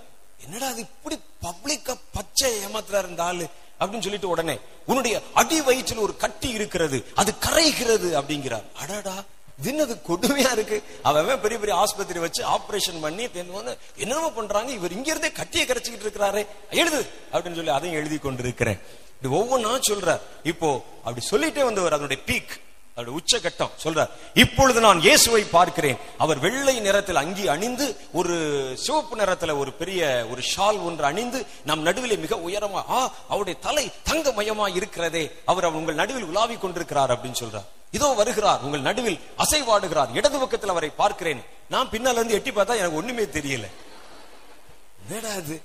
என்னடா 0.44 0.66
அது 0.66 0.80
இப்படி 0.88 1.16
பப்ளிக்கா 1.46 1.94
பச்சை 2.12 2.50
ஏமாத்துறாரு 2.66 3.08
இந்த 3.08 3.22
ஆளு 3.22 3.46
அப்படின்னு 3.80 4.06
சொல்லிட்டு 4.06 4.28
உடனே 4.28 4.58
உன்னுடைய 4.86 5.22
அடி 5.40 5.60
வயிற்றில் 5.60 6.04
ஒரு 6.06 6.16
கட்டி 6.16 6.48
இருக்கிறது 6.48 6.98
அது 7.14 7.30
கரைகிறது 7.46 8.10
அப்படிங்கிறார். 8.20 8.66
அடடா 8.82 9.16
தின்னது 9.64 9.94
கொடுமையா 10.08 10.50
இருக்கு. 10.52 10.82
அவன் 11.02 11.40
பெரிய 11.40 11.58
பெரிய 11.60 11.74
ஆஸ்பத்திரி 11.82 12.18
வச்சு 12.18 12.42
ஆபரேஷன் 12.56 13.00
பண்ணி 13.00 13.24
தென் 13.30 13.52
என்னென்னமோ 13.96 14.30
பண்றாங்க. 14.30 14.70
இவர் 14.72 14.92
இங்க 14.92 15.10
இருந்தே 15.10 15.32
கட்டியை 15.32 15.66
கரைச்சிக்கிட்டு 15.66 16.06
இருக்கிறாரே. 16.06 16.42
எழுது 16.70 17.00
அப்படின்னு 17.32 17.58
சொல்லி 17.60 17.74
அதையும் 17.78 17.98
எழுதி 18.00 18.18
கொண்டிருக்கிறேன். 18.18 18.80
இப்படி 19.16 19.34
ஒவ்வொன்னா 19.40 19.72
சொல்றார். 19.90 20.22
இப்போ 20.42 20.84
அப்படி 21.04 21.26
சொல்லிட்டே 21.30 21.64
வந்தவர் 21.64 21.92
அதனுடைய 21.92 22.22
பீக் 22.26 22.54
அவருடைய 22.96 23.16
உச்சகட்டம் 23.20 23.72
சொல்றார். 23.82 24.12
இப்பொழுது 24.42 24.78
நான் 24.84 25.00
இயேசுவை 25.06 25.40
பார்க்கிறேன். 25.56 25.98
அவர் 26.24 26.38
வெள்ளை 26.44 26.74
நிறத்தில் 26.86 27.20
அங்கி 27.22 27.44
அணிந்து 27.54 27.86
ஒரு 28.18 28.34
சிவப்பு 28.84 29.14
நிறத்துல 29.20 29.54
ஒரு 29.62 29.70
பெரிய 29.80 30.00
ஒரு 30.30 30.42
ஷால் 30.52 30.78
ஒன்று 30.86 31.04
அணிந்து 31.10 31.40
நம் 31.68 31.84
நடுவில் 31.88 32.22
மிக 32.24 32.38
உயரமா 32.46 32.82
ஆ 32.96 33.00
அவருடைய 33.32 33.56
தலை 33.66 33.84
தங்க 34.08 34.32
மயமா 34.38 34.68
இருக்கிறதே 34.78 35.24
அவர் 35.52 35.68
உங்கள் 35.80 36.00
நடுவில் 36.00 36.28
உலாவிக் 36.30 36.62
கொண்டிருக்கிறார் 36.64 37.14
அப்படின்னு 37.16 37.40
சொல்றார். 37.42 37.68
இதோ 37.96 38.08
வருகிறார் 38.22 38.64
உங்கள் 38.66 38.86
நடுவில் 38.88 39.20
அசைவாடுகிறார். 39.42 40.10
இடது 40.18 40.38
பக்கத்தில் 40.38 40.74
அவரை 40.74 40.90
பார்க்கிறேன். 41.02 41.44
நான் 41.74 41.92
பின்னால 41.94 42.18
இருந்து 42.20 42.38
எட்டி 42.38 42.50
பார்த்தா 42.50 42.80
எனக்கு 42.80 43.00
ஒண்ணுமே 43.02 43.24
தெரியல. 43.38 43.66
என்னடா 45.02 45.32
அது 45.42 45.56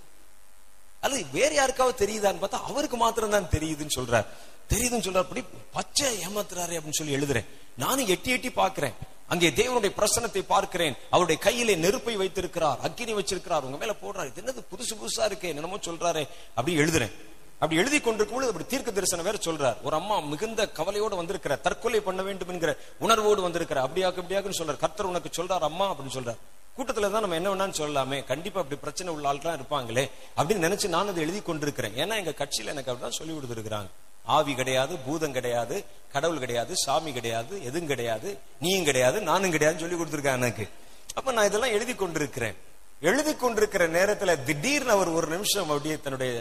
அது 1.06 1.18
வேற 1.32 1.52
யாருக்காவது 1.54 2.02
தெரியுதான்னு 2.06 2.42
பார்த்தா 2.42 2.66
அவருக்கு 2.72 2.98
மாத்திரம் 2.98 3.36
தான் 3.36 3.52
தெரியுதுன்னு 3.54 3.98
சொல்றார். 4.00 4.28
தெரியுதுன்னு 4.72 5.06
சொல்றார் 5.08 5.26
அப்படி 5.28 5.44
பச்சை 5.78 6.10
ஏமாத்துறாரு 6.26 6.76
அப்படின்னு 6.78 7.00
சொல்லி 7.00 7.18
எழுதுறேன். 7.18 7.48
நானும் 7.84 8.12
எட்டி 8.16 8.32
எட்டி 8.36 8.50
பார்க்கிறேன். 8.62 8.96
அங்கே 9.34 9.50
தேவனுடைய 9.58 9.92
பிரசனத்தை 9.98 10.42
பார்க்கிறேன். 10.54 10.96
அவருடைய 11.14 11.38
கையிலே 11.46 11.76
நெருப்பை 11.84 12.16
வைத்திருக்கிறார் 12.22 12.80
அக்கினி 12.88 13.14
வச்சிருக்கிறார். 13.20 13.66
உங்க 13.68 13.78
மேல 13.82 13.94
போடுறாரு. 14.04 14.32
இது 14.32 14.42
என்னது 14.44 14.62
புதுசு 14.72 14.94
புதுசா 15.02 15.26
இருக்கே 15.30 15.52
என்னமோ 15.54 15.80
சொல்றாரு 15.90 16.24
அப்படி 16.58 16.74
எழுதுறேன். 16.84 17.14
அப்படி 17.62 17.80
எழுதி 17.82 17.98
கொண்டிருக்கும் 18.00 18.38
பொழுது 18.38 18.52
அப்படி 18.52 18.68
தீர்க்க 18.72 18.92
தரிசனம் 18.92 19.28
வேற 19.28 19.40
சொல்றார். 19.48 19.78
ஒரு 19.88 19.96
அம்மா 20.00 20.16
மிகுந்த 20.32 20.62
கவலையோடு 20.78 21.16
வந்திருக்கிற 21.20 21.56
தற்கொலை 21.66 22.00
பண்ண 22.08 22.22
வேண்டும் 22.28 22.52
என்கிற 22.54 22.72
உணர்வோடு 23.06 23.42
வந்திருக்கிற 23.48 23.80
அப்படியாக 23.88 24.22
அப்படியாக்குன்னு 24.22 24.60
சொல்றார். 24.62 24.82
கர்த்தர் 24.84 25.12
உனக்கு 25.12 25.32
சொல்றார் 25.40 25.68
அம்மா 25.70 25.88
அப்படின்னு 25.92 26.18
சொல்றார். 26.18 26.40
கூட்டத்துல 26.78 27.12
தான் 27.14 27.24
நம்ம 27.26 27.38
என்ன 27.40 27.50
வேணாம்னு 27.54 27.80
சொல்லலாமே. 27.82 28.20
கண்டிப்பா 28.32 28.60
அப்படி 28.62 28.80
பிரச்சனை 28.86 29.14
உள்ள 29.14 29.26
ஆள்லாம் 29.32 29.58
இருப்பாங்களே 29.60 30.06
அப்படின்னு 30.38 30.66
நினைச்சு 30.68 30.88
நான் 30.96 31.12
அதை 31.14 31.24
எழுதி 31.26 31.42
கொண்டிருக்கிறேன். 31.42 31.98
ஏன்னா 32.04 32.18
எங்க 32.22 32.34
கட்சியில 32.42 32.74
எனக்கு 32.76 32.92
அப்படிதான் 32.92 33.20
சொல்லி 33.20 33.34
கொடுத்துருக்காங்க 33.34 33.92
ஆவி 34.26 34.54
கிடையாது 34.56 34.98
பூதம் 35.06 35.34
கிடையாது 35.34 35.86
கடவுள் 36.14 36.40
கிடையாது 36.40 36.78
சாமி 36.78 37.12
கிடையாது 37.14 37.54
எதுவும் 37.64 37.88
கிடையாது 37.88 38.38
நீயும் 38.60 38.84
கிடையாது 38.84 39.22
நானும் 39.22 39.54
கிடையாதுன்னு 39.54 39.84
சொல்லி 39.84 39.96
கொடுத்துருக்கேன் 39.96 40.40
எனக்கு. 40.42 40.70
அப்ப 41.16 41.32
நான் 41.32 41.46
இதெல்லாம் 41.46 41.72
எழுதி 41.72 41.96
கொண்டிருக்கிறேன். 41.96 42.56
எழுதி 43.02 43.36
கொண்டிருக்கிற 43.36 43.88
நேரத்துல 43.88 44.44
திடீர்னு 44.44 44.92
அவர் 44.92 45.10
ஒரு 45.10 45.28
நிமிஷம் 45.28 45.70
அப்படியே 45.70 45.96
தன்னுடைய 46.00 46.32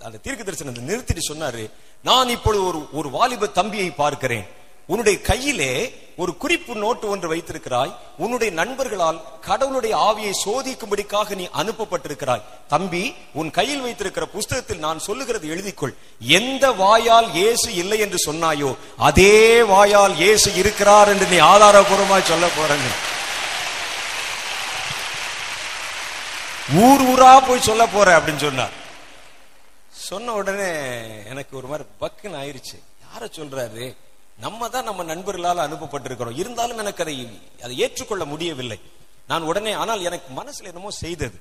அந்த 0.00 0.18
தீர்க்க 0.18 0.46
தரிசனத்தை 0.46 0.82
நிறுத்திட்டு 0.90 1.22
சொன்னாரு 1.28 1.70
நான் 2.02 2.28
இப்பொழுது 2.28 2.64
ஒரு 2.66 2.80
ஒரு 2.92 3.10
வாலிப 3.10 3.46
தம்பியை 3.46 3.90
பார்க்கிறேன். 3.90 4.46
உன்னுடைய 4.90 5.16
கையிலே 5.30 5.72
ஒரு 6.22 6.32
குறிப்பு 6.42 6.72
நோட்டு 6.82 7.06
ஒன்று 7.12 7.26
வைத்திருக்கிறாய். 7.32 7.92
உன்னுடைய 8.24 8.50
நண்பர்களால் 8.60 9.18
கடவுளுடைய 9.46 9.94
ஆவியை 10.08 10.32
சோதிக்கும்படிக்காக 10.44 11.36
நீ 11.40 11.46
அனுப்பப்பட்டிருக்கிறாய். 11.60 12.42
தம்பி 12.72 13.02
உன் 13.40 13.50
கையில் 13.58 13.84
வைத்திருக்கிற 13.86 14.26
புஸ்தகத்தில் 14.34 14.84
நான் 14.86 15.04
சொல்லுகிறது 15.06 15.46
எழுதிக்கொள். 15.54 15.94
எந்த 16.38 16.64
வாயால் 16.82 17.28
இயேசு 17.38 17.68
இல்லை 17.82 17.98
என்று 18.06 18.18
சொன்னாயோ 18.26 18.72
அதே 19.08 19.38
வாயால் 19.72 20.16
இயேசு 20.22 20.48
இருக்கிறார் 20.62 21.12
என்று 21.14 21.28
நீ 21.32 21.40
ஆதாரபூர்வமாய் 21.52 22.28
சொல்ல 22.32 22.48
போறேன்னு. 22.58 22.92
ஊர் 26.86 27.02
ஊரா 27.12 27.32
போய் 27.46 27.66
சொல்ல 27.70 27.84
போற 27.96 28.08
அப்படின்னு 28.18 28.44
சொன்னார் 28.48 28.76
சொன்ன 30.10 30.34
உடனே 30.40 30.70
எனக்கு 31.32 31.52
ஒரு 31.60 31.66
மாதிரி 31.70 31.84
பக்குன்னு 32.02 32.40
ஆயிருச்சு. 32.42 32.76
யார 33.06 33.22
சொல்றாரு? 33.38 33.84
நம்ம 34.44 34.68
தான் 34.74 34.88
நம்ம 34.88 35.02
நண்பர்களால் 35.12 35.66
அனுப்பப்பட்டிருக்கிறோம். 35.66 36.38
இருந்தாலும் 36.42 36.80
எனக்கு 36.82 37.02
அதை 37.04 37.16
அதை 37.64 37.74
ஏற்றுக்கொள்ள 37.84 38.24
முடியவில்லை. 38.32 38.78
நான் 39.30 39.46
உடனே 39.50 39.72
ஆனால் 39.82 40.06
எனக்கு 40.08 40.28
மனசுல 40.40 40.70
என்னமோ 40.72 40.90
செய்தது. 41.04 41.38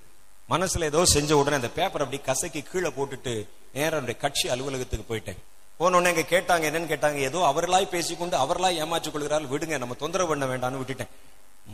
மனசுல 0.50 0.88
ஏதோ 0.92 1.02
செஞ்ச 1.16 1.32
உடனே 1.42 1.56
அந்த 1.60 1.70
பேப்பர் 1.78 2.04
அப்படி 2.04 2.20
கசக்கி 2.28 2.62
கீழே 2.72 2.90
போட்டுட்டு 2.98 3.34
நேரம் 3.78 4.10
கட்சி 4.24 4.46
அலுவலகத்துக்கு 4.54 5.10
போயிட்டேன். 5.12 5.40
போன 5.80 5.98
உடனே 5.98 6.12
இங்க 6.14 6.26
கேட்டாங்க 6.36 6.64
என்னன்னு 6.70 6.92
கேட்டாங்க 6.94 7.20
ஏதோ 7.30 7.40
அவர்களாய் 7.50 7.94
பேசிக்கொண்டு 7.96 8.36
அவர்களாய் 8.44 8.80
ஏமாற்றிக் 8.84 9.14
கொள்கிறார்கள். 9.16 9.52
விடுங்க 9.54 9.78
நம்ம 9.84 9.98
தொந்தரவு 10.04 10.32
பண்ண 10.32 10.46
வேண்டாம்னு 10.52 10.82
விட்டுட்டேன். 10.82 11.12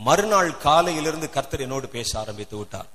மறுநாள் 0.08 0.50
காலையிலிருந்து 0.66 1.28
கர்த்தர் 1.36 1.64
என்னோடு 1.66 1.88
பேச 1.96 2.10
ஆரம்பித்து 2.22 2.56
விட்டார். 2.56 2.88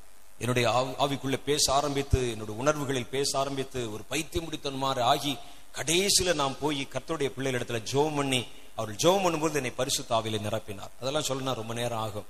என்னுடைய 0.44 0.68
ஆவிக்குள்ள 1.04 1.38
பேச 1.50 1.64
ஆரம்பித்து 1.80 2.20
என்னுடைய 2.34 2.56
உணர்வுகளில் 2.62 3.12
பேச 3.16 3.30
ஆரம்பித்து 3.42 3.80
ஒரு 3.94 4.04
பைத்தியம் 4.12 4.46
முடித்தன்மாறு 4.48 5.02
ஆகி 5.14 5.34
கடைசியில 5.78 6.34
நான் 6.34 6.60
போய் 6.62 6.82
கத்தோடைய 6.94 7.30
பிள்ளைகள் 7.36 7.62
இடத்துல 7.62 7.80
ஜோம் 7.92 8.16
பண்ணி 8.16 8.42
அவர் 8.76 8.92
ஜோம் 9.04 9.24
பண்ணும்போது 9.24 9.60
என்னை 9.60 9.74
பரிசுத்தாவில 9.78 10.40
நிரப்பினார். 10.48 10.94
அதெல்லாம் 11.02 11.28
சொல்லணும் 11.30 11.60
ரொம்ப 11.62 11.74
நேரம் 11.74 12.00
ஆகும். 12.00 12.28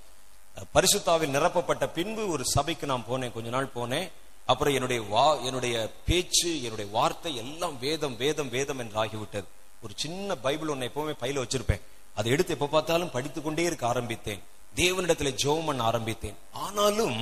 பரிசுத்தாவில் 0.76 1.36
நிரப்பப்பட்ட 1.36 1.86
பின்பு 1.98 2.24
ஒரு 2.28 2.44
சபைக்கு 2.46 2.86
நான் 2.92 3.08
போனேன் 3.10 3.34
கொஞ்ச 3.36 3.50
நாள் 3.50 3.76
போனேன். 3.76 4.08
அப்புறம் 4.46 4.74
என்னுடைய 4.74 5.02
வா 5.02 5.26
என்னுடைய 5.48 5.76
பேச்சு 6.06 6.50
என்னுடைய 6.64 6.88
வார்த்தை 6.92 7.32
எல்லாம் 7.42 7.76
வேதம் 7.80 8.16
வேதம் 8.18 8.50
வேதம் 8.50 8.80
என்று 8.80 8.98
ஆகிவிட்டது 9.04 9.48
ஒரு 9.84 9.94
சின்ன 9.96 10.36
பைபிள் 10.36 10.72
ஒன்னை 10.74 10.88
எப்பவுமே 10.90 11.14
பையில 11.22 11.44
வச்சிருப்பேன். 11.44 11.84
அதை 12.16 12.32
எடுத்து 12.32 12.54
எப்ப 12.54 12.68
பார்த்தாலும் 12.74 13.14
படித்துக்கொண்டே 13.14 13.64
இருக்க 13.64 13.86
ஆரம்பித்தேன். 13.88 14.42
தேவனிடத்துல 14.76 15.30
ஜோம் 15.44 15.66
பண்ண 15.66 15.84
ஆரம்பித்தேன். 15.84 16.38
ஆனாலும் 16.66 17.20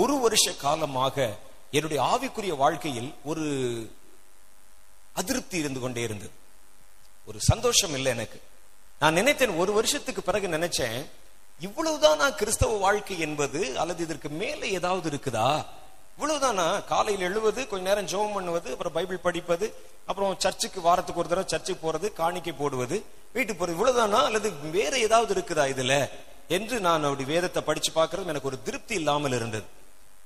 ஒரு 0.00 0.14
வருஷ 0.24 0.52
காலமாக 0.52 1.16
என்னுடைய 1.70 2.00
ஆவிக்குரிய 2.12 2.54
வாழ்க்கையில் 2.56 3.10
ஒரு 3.30 3.44
அதிருப்தி 5.12 5.58
இருந்து 5.58 5.80
கொண்டே 5.80 6.02
இருந்தது. 6.02 6.30
ஒரு 7.26 7.38
சந்தோஷம் 7.40 7.94
இல்லை 7.94 8.12
எனக்கு. 8.12 8.40
நான் 8.98 9.12
நினைத்தேன் 9.12 9.56
ஒரு 9.56 9.72
வருஷத்துக்கு 9.72 10.22
பிறகு 10.22 10.48
நினைச்சேன் 10.48 11.06
இவ்வளவுதானா 11.60 12.34
கிறிஸ்தவ 12.34 12.76
வாழ்க்கை 12.76 13.18
என்பது 13.18 13.78
அல்லது 13.78 14.02
இதற்கு 14.02 14.28
மேலே 14.28 14.70
ஏதாவது 14.70 15.10
இருக்குதா? 15.10 15.64
இவ்வளவுதானா 16.18 16.84
காலையில் 16.84 17.24
எழுவது 17.24 17.66
கொஞ்ச 17.66 17.88
நேரம் 17.88 18.06
ஜெபம் 18.06 18.34
பண்ணுவது 18.34 18.70
அப்புறம் 18.70 18.92
பைபிள் 18.92 19.18
படிப்பது 19.18 19.74
அப்புறம் 20.06 20.34
சர்ச்சுக்கு 20.38 20.80
வாரத்துக்கு 20.80 21.20
ஒரு 21.20 21.28
தடவை 21.28 21.48
சர்ச்சுக்கு 21.48 21.92
போறது 21.92 22.12
காணிக்கை 22.12 22.52
போடுவது 22.52 23.04
வீட்டுக்கு 23.32 23.66
போறது 23.66 23.70
இவ்வளவுதானா? 23.70 24.24
அல்லது 24.24 24.52
வேற 24.70 24.98
ஏதாவது 24.98 25.34
இருக்குதா 25.34 25.64
இதுல? 25.68 26.10
என்று 26.48 26.80
நான் 26.80 27.04
அப்படி 27.04 27.24
வேதத்தை 27.24 27.62
படிச்சு 27.62 27.92
பார்க்கறது 27.92 28.26
எனக்கு 28.26 28.48
ஒரு 28.48 28.62
திருப்தி 28.62 28.94
இல்லாமல் 28.94 29.32
இருந்தது. 29.32 29.64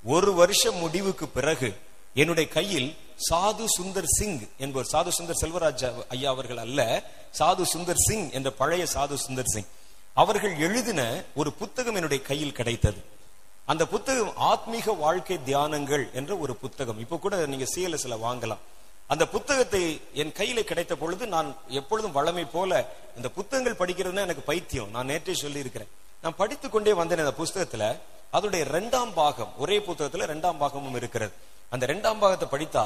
ஒரு 0.04 0.34
வருஷம் 0.34 0.76
முடிவுக்கு 0.76 1.28
பிறகு 1.28 1.76
என்னுடைய 2.14 2.50
கையில் 2.50 2.96
சாது 3.30 3.64
சுந்தர் 3.78 4.06
சிங் 4.06 4.48
என்பவர் 4.58 4.90
சாது 4.92 5.10
சுந்தர் 5.18 5.40
செல்வராஜ் 5.40 6.06
ஐயா 6.08 6.30
அவர்கள் 6.30 6.56
அல்ல 6.56 7.02
சாது 7.38 7.64
சுந்தர் 7.74 8.02
சிங் 8.08 8.30
என்ற 8.30 8.50
பழைய 8.50 8.86
சாது 8.94 9.16
சுந்தர் 9.28 9.52
சிங். 9.54 9.66
அவர்கள் 10.14 10.58
எழுதின 10.58 11.24
ஒரு 11.34 11.52
புத்தகம் 11.52 11.94
என்னுடைய 11.94 12.24
கையில் 12.24 12.52
கிடைத்தது. 12.52 13.04
அந்த 13.64 13.86
புத்தகம் 13.86 14.32
ஆத்மீக 14.40 14.96
வாழ்க்கை 14.96 15.38
தியானங்கள் 15.46 16.12
என்ற 16.12 16.36
ஒரு 16.36 16.56
புத்தகம். 16.56 16.98
இப்ப 16.98 17.16
கூட 17.16 17.46
நீங்க 17.46 17.64
சிஎல்எஸ்ல 17.74 18.16
வாங்கலாம். 18.26 18.62
அந்த 19.06 19.28
புத்தகத்தை 19.28 20.00
என் 20.12 20.32
கையில 20.32 20.60
கிடைத்த 20.60 20.96
பொழுது 20.96 21.26
நான் 21.26 21.56
எப்பொழுதும் 21.68 22.16
வளமை 22.16 22.46
போல 22.52 22.92
இந்த 23.16 23.28
புத்தகங்கள் 23.28 23.88
படிக்கிறதுனா 23.88 24.20
எனக்கு 24.20 24.42
பைத்தியம். 24.42 24.90
நான் 24.90 25.08
நேற்றே 25.08 25.32
சொல்லி 25.32 25.58
இருக்கிறேன் 25.58 25.88
நான் 26.22 26.36
படித்து 26.36 26.70
கொண்டே 26.70 26.92
வந்தேன் 26.92 27.18
அந்த 27.18 27.34
புஸ்தகத்துல 27.42 27.98
அதோடைய 28.32 28.60
இரண்டாம் 28.60 29.14
பாகம் 29.14 29.52
ஒரே 29.58 29.78
புத்தகத்துல 29.78 30.22
இரண்டாம் 30.22 30.58
பாகமும் 30.58 30.94
இருக்கிறது. 30.94 31.32
அந்த 31.72 31.84
இரண்டாம் 31.88 32.22
பாகத்தை 32.22 32.46
படித்தா 32.54 32.84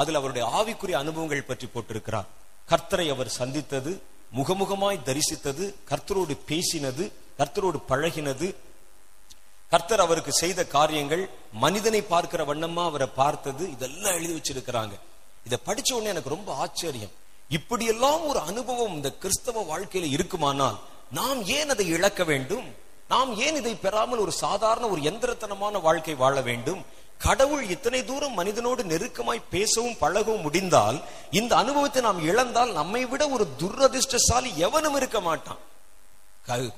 அதுல 0.00 0.18
அவருடைய 0.20 0.44
ஆவிக்குரிய 0.58 0.96
அனுபவங்கள் 1.02 1.48
பற்றி 1.50 1.66
போட்டிருக்கிறார். 1.66 2.28
கர்த்தரை 2.70 3.06
அவர் 3.14 3.36
சந்தித்தது 3.40 3.92
முகமுகமாய் 4.38 5.04
தரிசித்தது 5.08 5.64
கர்த்தரோடு 5.90 6.34
பேசினது 6.50 7.04
கர்த்தரோடு 7.38 7.78
பழகினது. 7.90 8.48
கர்த்தர் 9.72 10.02
அவருக்கு 10.04 10.32
செய்த 10.32 10.60
காரியங்கள் 10.76 11.22
மனிதனை 11.64 12.00
பார்க்கிற 12.02 12.42
வண்ணமா 12.44 12.82
அவரை 12.90 13.08
பார்த்தது 13.20 13.64
இதெல்லாம் 13.70 14.16
எழுதி 14.18 14.34
வச்சிருக்கிறாங்க. 14.36 14.94
இதை 15.46 15.58
படிச்ச 15.68 15.90
உடனே 15.94 16.12
எனக்கு 16.12 16.34
ரொம்ப 16.34 16.50
ஆச்சரியம். 16.64 17.14
இப்படியெல்லாம் 17.48 18.22
ஒரு 18.30 18.40
அனுபவம் 18.50 18.94
இந்த 18.98 19.10
கிறிஸ்தவ 19.22 19.64
வாழ்க்கையில 19.72 20.10
இருக்குமானால் 20.16 20.78
நாம் 21.18 21.40
ஏன் 21.56 21.72
அதை 21.74 21.86
இழக்க 21.96 22.24
வேண்டும்? 22.24 22.66
நாம் 23.08 23.30
ஏன் 23.46 23.58
இதை 23.60 23.74
பெறாமல் 23.74 24.22
ஒரு 24.24 24.32
சாதாரண 24.44 24.84
ஒரு 24.88 25.00
எந்திரத்தனமான 25.10 25.80
வாழ்க்கை 25.86 26.14
வாழ 26.22 26.36
வேண்டும்? 26.50 26.80
கடவுள் 27.26 27.62
இத்தனை 27.74 28.00
தூரம் 28.04 28.38
மனிதனோடு 28.38 28.82
நெருக்கமாய் 28.92 29.48
பேசவும் 29.54 30.00
பழகவும் 30.00 30.44
முடிந்தால் 30.46 30.98
இந்த 31.38 31.52
அனுபவத்தை 31.62 32.00
நாம் 32.06 32.20
இழந்தால் 32.30 32.72
நம்மை 32.80 33.02
விட 33.12 33.22
ஒரு 33.34 33.44
துரதிர்ஷ்டசாலி 33.60 34.50
எவனும் 34.66 34.96
இருக்க 35.00 35.18
மாட்டான். 35.28 35.60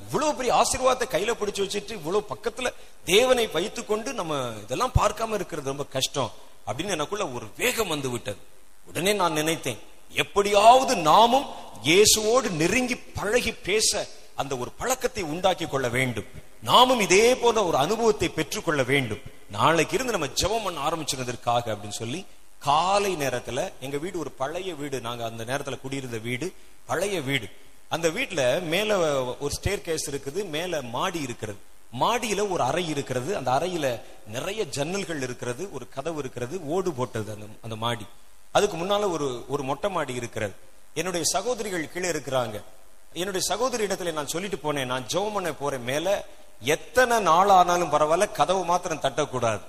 இவ்வளவு 0.03 0.35
பெரிய 0.39 0.53
ஆசீர்வாதத்தை 0.61 1.07
கையில 1.15 1.33
பிடிச்சு 1.39 1.63
வச்சுட்டு 1.65 1.97
இவ்வளவு 1.99 2.31
பக்கத்துல 2.33 2.71
தேவனை 3.13 3.47
வைத்துக்கொண்டு 3.57 4.11
நம்ம 4.21 4.35
இதெல்லாம் 4.65 4.97
பார்க்காம 5.01 5.35
இருக்கிறது 5.39 5.73
ரொம்ப 5.73 5.87
கஷ்டம் 5.97 6.31
அப்படின்னு 6.67 6.95
எனக்குள்ள 6.97 7.25
ஒரு 7.37 7.47
வேகம் 7.61 7.93
வந்து 7.95 8.09
விட்டது. 8.15 8.41
உடனே 8.89 9.13
நான் 9.23 9.39
நினைத்தேன் 9.41 9.81
எப்படியாவது 10.25 10.93
நாமும் 11.11 11.47
இயேசுவோடு 11.89 12.49
நெருங்கி 12.61 12.97
பழகி 13.19 13.53
பேச 13.69 13.91
அந்த 14.37 14.57
ஒரு 14.57 14.71
பழக்கத்தை 14.71 15.23
உண்டாக்கி 15.23 15.67
கொள்ள 15.67 15.89
வேண்டும். 15.89 16.25
நாமும் 16.63 17.01
இதே 17.01 17.37
போல 17.37 17.65
ஒரு 17.65 17.77
அனுபவத்தை 17.77 18.29
பெற்றுக்கொள்ள 18.29 18.83
வேண்டும். 18.83 19.23
நாளைக்கு 19.51 19.95
இருந்து 19.95 20.13
நம்ம 20.13 20.27
ஜெபம் 20.27 20.65
பண்ண 20.65 20.81
ஆரம்பிச்சிருந்ததற்காக 20.89 21.73
அப்படின்னு 21.73 22.01
சொல்லி 22.03 22.27
காலை 22.59 23.17
நேரத்துல 23.17 23.73
எங்க 23.81 23.97
வீடு 23.97 24.19
ஒரு 24.19 24.31
பழைய 24.31 24.75
வீடு. 24.75 25.01
நாங்க 25.01 25.25
அந்த 25.25 25.45
நேரத்துல 25.45 25.81
குடியிருந்த 25.81 26.19
வீடு 26.19 26.55
பழைய 26.87 27.21
வீடு. 27.21 27.49
அந்த 27.89 28.09
வீட்டுல 28.09 28.63
மேல 28.63 28.99
ஒரு 29.25 29.51
ஸ்டேர் 29.61 29.81
கேஸ் 29.81 30.11
இருக்குது 30.11 30.49
மேல 30.49 30.83
மாடி 30.83 31.21
இருக்கிறது. 31.21 31.59
மாடியில 32.01 32.51
ஒரு 32.51 32.63
அறை 32.63 32.89
இருக்கிறது. 32.89 33.37
அந்த 33.37 33.51
அறையில 33.51 34.01
நிறைய 34.27 34.67
ஜன்னல்கள் 34.77 35.23
இருக்கிறது 35.23 35.69
ஒரு 35.73 35.89
கதவு 35.89 36.19
இருக்கிறது 36.19 36.67
ஓடு 36.67 36.93
போட்டது 36.93 37.33
அந்த 37.33 37.47
அந்த 37.63 37.77
மாடி. 37.77 38.07
அதுக்கு 38.53 38.77
முன்னால 38.77 39.11
ஒரு 39.11 39.45
ஒரு 39.49 39.63
மொட்டை 39.63 39.91
மாடி 39.91 40.15
இருக்கிறது. 40.15 40.55
என்னுடைய 40.95 41.27
சகோதரிகள் 41.33 41.93
கீழே 41.93 42.09
இருக்கிறாங்க. 42.09 42.63
என்னுடைய 43.21 43.47
சகோதரி 43.47 43.83
இடத்துல 43.87 44.13
நான் 44.13 44.33
சொல்லிட்டு 44.33 44.59
போனேன் 44.63 44.91
நான் 44.93 45.07
ஜெபம் 45.13 45.35
பண்ண 45.35 45.53
போறேன் 45.53 45.87
மேல 45.91 46.07
எத்தனை 46.61 47.17
நாள் 47.19 47.51
ஆனாலும் 47.59 47.93
பரவாயில்ல 47.93 48.27
கதவு 48.39 48.65
மாத்திரம் 48.65 49.03
தட்டக்கூடாது. 49.05 49.61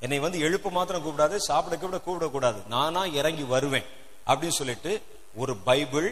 என்னை 0.00 0.18
வந்து 0.18 0.38
எழுப்பு 0.46 0.70
மாத்திரம் 0.70 1.04
கூப்பிடாது 1.04 1.36
சாப்பிட 1.48 1.76
கூப்பிட 1.76 1.98
கூப்பிடக்கூடாது. 2.06 2.60
நானா 2.68 3.04
இறங்கி 3.18 3.42
வருவேன் 3.42 3.86
அப்படின்னு 4.26 4.58
சொல்லிட்டு 4.60 4.92
ஒரு 5.34 5.56
பைபிள் 5.68 6.08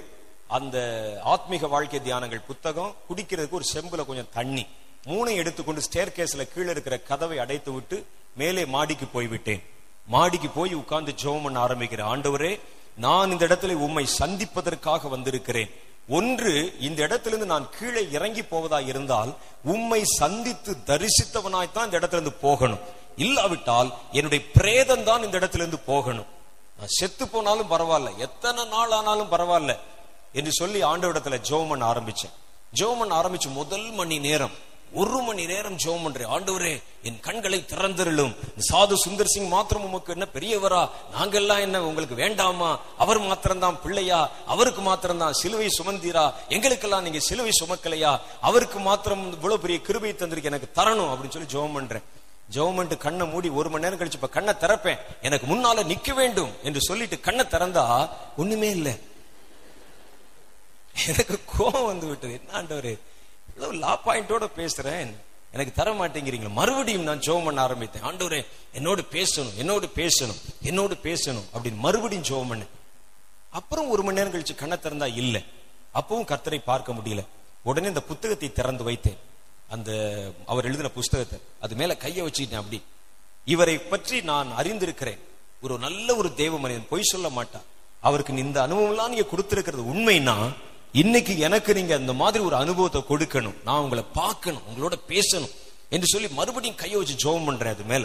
அந்த 0.57 0.77
ஆத்மீக 1.35 1.69
வாழ்க்கை 1.69 2.01
தியானங்கள் 2.01 2.47
புத்தகம் 2.47 2.95
குடிக்கிறதுக்கு 3.09 3.59
ஒரு 3.61 3.67
செம்புல 3.75 4.05
கொஞ்சம் 4.07 4.33
தண்ணி 4.33 4.67
மூணை 5.07 5.33
எடுத்துக்கொண்டு 5.35 5.83
ஸ்டேர் 5.87 6.17
கேஸ்ல 6.17 6.45
கீழே 6.53 6.71
இருக்கிற 6.71 6.99
கதவை 6.99 7.39
அடைத்து 7.39 7.73
விட்டு 7.73 8.07
மேலே 8.37 8.65
மாடிக்கு 8.75 9.07
போய்விட்டேன். 9.07 9.63
மாடிக்கு 10.07 10.49
போய் 10.49 10.75
உட்கார்ந்து 10.75 11.13
ஜோம் 11.23 11.43
பண்ண 11.43 11.59
ஆரம்பிக்கிறேன். 11.67 12.11
ஆண்டவரே 12.13 12.53
நான் 12.97 13.31
இந்த 13.31 13.45
இடத்துல 13.47 13.75
உம்மை 13.87 14.07
சந்திப்பதற்காக 14.21 15.09
வந்திருக்கிறேன். 15.09 15.73
ஒன்று 16.09 16.77
இந்த 16.81 17.03
இடத்திலிருந்து 17.03 17.47
நான் 17.47 17.71
கீழே 17.79 18.11
இறங்கி 18.11 18.43
போவதா 18.43 18.81
இருந்தால் 18.81 19.35
உம்மை 19.65 20.05
சந்தித்து 20.05 20.77
தரிசித்தவனாய்த்தான் 20.87 21.85
இந்த 21.85 21.97
இடத்திலிருந்து 21.97 22.33
போகணும். 22.33 22.79
இல்லாவிட்டால் 23.17 23.95
என்னுடைய 24.13 24.45
பிரேதம் 24.55 25.05
தான் 25.05 25.23
இந்த 25.23 25.37
இடத்திலிருந்து 25.37 25.79
போகணும். 25.79 26.27
நான் 26.79 26.87
செத்து 26.87 27.29
போனாலும் 27.29 27.71
பரவாயில்ல. 27.71 28.17
எத்தனை 28.17 28.65
நாள் 28.65 28.91
ஆனாலும் 28.91 29.33
பரவாயில்ல. 29.33 29.79
என்று 30.33 30.53
சொல்லி 30.53 30.83
ஆண்டவிடத்துல 30.83 31.39
ஜோமன் 31.49 31.83
ஆரம்பிச்சேன். 31.83 32.33
ஜோமன் 32.75 33.13
ஆரம்பிச்சு 33.13 33.53
முதல் 33.53 33.91
மணி 33.91 34.19
நேரம். 34.19 34.51
ஒரு 34.95 35.21
மணி 35.21 35.47
நேரம் 35.47 35.77
ஜெபம் 35.77 36.03
பண்றேன். 36.03 36.27
ஆண்டவரே 36.27 36.83
என் 37.03 37.21
கண்களை 37.21 37.65
திறந்திருளும். 37.69 38.37
சாது 38.73 38.95
சுந்தர் 39.07 39.25
சிங் 39.25 39.49
மாத்திரம் 39.49 39.85
உமக்கு 39.85 40.13
என்ன 40.13 40.29
பெரியவரா? 40.35 40.89
நாங்கெல்லாம் 41.19 41.61
என்ன 41.61 41.83
உங்களுக்கு 41.83 42.15
வேண்டாமா? 42.15 42.81
அவர் 42.99 43.19
மாத்திரம்தான் 43.19 43.81
பிள்ளையா? 43.83 44.31
அவருக்கு 44.47 44.81
மாத்திரம்தான் 44.81 45.33
சிலுவை 45.33 45.67
சுமந்தீரா? 45.67 46.33
எங்களுக்கெல்லாம் 46.49 47.03
நீங்க 47.03 47.19
சிலுவை 47.19 47.51
சுமக்கலையா? 47.65 48.21
அவருக்கு 48.41 48.79
மாத்திரம் 48.79 49.33
இவ்வளவு 49.33 49.61
பெரிய 49.61 49.81
கிருபை 49.81 50.13
தந்திருக்கு 50.13 50.45
எனக்கு 50.45 50.81
தரணும் 50.81 51.11
அப்படின்னு 51.13 51.31
சொல்லி 51.31 51.53
ஜெபம் 51.53 51.75
பண்றேன். 51.75 52.03
ஜெபம் 52.55 52.97
கண்ணை 52.97 53.27
மூடி 53.27 53.49
ஒரு 53.49 53.71
மணி 53.71 53.83
நேரம் 53.83 53.99
கழிச்சு 53.99 54.13
இப்ப 54.13 54.29
கண்ணை 54.29 54.55
திறப்பேன். 54.61 54.99
எனக்கு 55.23 55.47
முன்னால 55.47 55.85
நிக்க 55.85 56.15
வேண்டும் 56.15 56.53
என்று 56.63 56.81
சொல்லிட்டு 56.81 57.21
கண்ணை 57.21 57.45
திறந்தா 57.45 58.09
ஒண்ணுமே 58.37 58.71
இல்லை. 58.71 59.01
எனக்கு 61.07 61.41
கோபம் 61.57 61.87
வந்து 61.87 62.07
விட்டது. 62.07 62.41
என்ன 62.47 62.63
ஆண்டவரே? 62.63 62.99
ஏதோ 63.57 63.69
லா 63.85 63.93
பாயிண்டோட 64.07 64.47
பேசுறேன். 64.61 65.11
எனக்கு 65.55 65.73
தர 65.73 65.89
மாட்டேங்கிறீங்க 65.93 66.49
மறுபடியும் 66.59 67.09
நான் 67.09 67.25
ஜோம் 67.27 67.45
பண்ண 67.45 67.61
ஆரம்பித்தேன். 67.61 68.03
ஆண்டவரே 68.03 68.41
என்னோடு 68.73 69.03
பேசணும் 69.17 69.55
என்னோடு 69.63 69.87
பேசணும் 70.01 70.41
என்னோடு 70.69 70.95
பேசணும் 71.03 71.47
அப்படின்னு 71.53 71.81
மறுபடியும் 71.87 72.29
ஜோம் 72.31 72.51
பண்ணேன். 72.53 72.73
அப்புறம் 73.59 73.91
ஒரு 73.95 74.03
மணி 74.03 74.19
நேரம் 74.19 74.35
கழிச்சு 74.35 74.55
கண்ணை 74.55 74.79
திறந்தா 74.79 75.09
இல்லை. 75.23 75.43
அப்பவும் 75.99 76.29
கர்த்தரை 76.31 76.61
பார்க்க 76.71 76.93
முடியல. 76.93 77.23
உடனே 77.63 77.87
இந்த 77.87 78.03
புத்தகத்தை 78.11 78.49
திறந்து 78.53 78.85
வைத்தேன். 78.89 79.21
அந்த 79.75 79.91
அவர் 80.47 80.65
எழுதின 80.65 80.89
புஸ்தகத்தை. 80.89 81.39
அது 81.61 81.75
மேல 81.75 81.97
கையை 81.97 82.23
வச்சுக்கிட்டேன் 82.27 82.63
அப்படி. 82.63 82.81
இவரை 83.45 83.77
பற்றி 83.93 84.17
நான் 84.31 84.49
அறிந்திருக்கிறேன். 84.61 85.23
ஒரு 85.65 85.75
நல்ல 85.79 86.09
ஒரு 86.17 86.35
தேவ 86.35 86.59
மனிதன் 86.59 86.91
பொய் 86.91 87.11
சொல்ல 87.13 87.29
மாட்டார் 87.29 87.69
அவருக்கு 88.01 88.43
இந்த 88.47 88.59
அனுபவம்லாம் 88.67 89.13
நீங்க 89.13 89.27
கொடுத்திருக்கிறது 89.31 89.83
உண்மைன்னா 89.93 90.37
இன்னைக்கு 91.01 91.33
எனக்கு 91.47 91.71
நீங்க 91.75 91.95
அந்த 92.01 92.13
மாதிரி 92.19 92.41
ஒரு 92.49 92.57
அனுபவத்தை 92.57 93.01
கொடுக்கணும். 93.09 93.55
நான் 93.67 93.81
உங்களை 93.85 94.03
பார்க்கணும் 94.19 94.67
உங்களோட 94.69 94.97
பேசணும் 95.13 95.55
என்று 95.95 96.07
சொல்லி 96.13 96.29
மறுபடியும் 96.39 96.81
கையை 96.83 96.99
வச்சு 96.99 97.17
ஜெபம் 97.23 97.47
பண்றேன் 97.47 97.75
அது 97.75 97.85
மேல. 97.93 98.05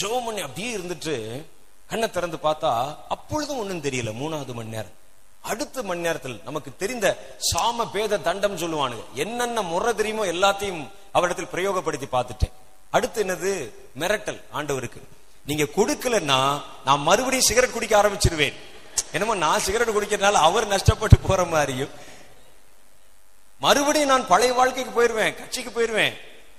ஜெபம் 0.00 0.26
பண்ணி 0.26 0.40
அப்படியே 0.46 0.70
இருந்துட்டு 0.76 1.14
கண்ணை 1.90 2.08
திறந்து 2.10 2.38
பார்த்தா 2.42 2.70
அப்பொழுதும் 3.14 3.60
ஒண்ணும் 3.62 3.84
தெரியல 3.86 4.12
மூணாவது 4.20 4.54
மணி 4.58 4.74
நேரம். 4.76 4.96
அடுத்த 5.50 5.82
மணி 5.82 6.04
நேரத்தில் 6.06 6.36
நமக்கு 6.48 6.70
தெரிந்த 6.82 7.06
சாம 7.50 7.86
பேத 7.94 8.18
தண்டம் 8.18 8.58
சொல்லுவானுங்க. 8.62 9.04
என்னென்ன 9.24 9.62
முறை 9.62 9.94
தெரியுமோ 10.00 10.26
எல்லாத்தையும் 10.34 10.82
அவரிடத்தில் 11.12 11.52
பிரயோகப்படுத்தி 11.54 12.08
பார்த்துட்டேன். 12.16 12.54
அடுத்து 12.90 13.24
என்னது? 13.24 13.52
மிரட்டல் 14.02 14.40
ஆண்டவருக்கு. 14.58 15.00
நீங்க 15.46 15.66
கொடுக்கலன்னா 15.78 16.38
நான் 16.84 17.06
மறுபடியும் 17.08 17.48
சிகரெட் 17.48 17.76
குடிக்க 17.76 17.96
ஆரம்பிச்சிருவேன். 18.02 18.58
என்னமோ 19.12 19.34
நான் 19.46 19.64
சிகரெட் 19.68 19.96
குடிக்கிறதுனால 19.96 20.44
அவர் 20.48 20.72
நஷ்டப்பட்டு 20.74 21.18
போற 21.26 21.42
மாதிரியும். 21.54 21.94
மறுபடியும் 23.58 24.08
நான் 24.08 24.26
பழைய 24.26 24.52
வாழ்க்கைக்கு 24.52 25.02
போயிருவேன் 25.02 25.34
கட்சிக்கு 25.34 25.70
போயிருவேன் 25.70 26.12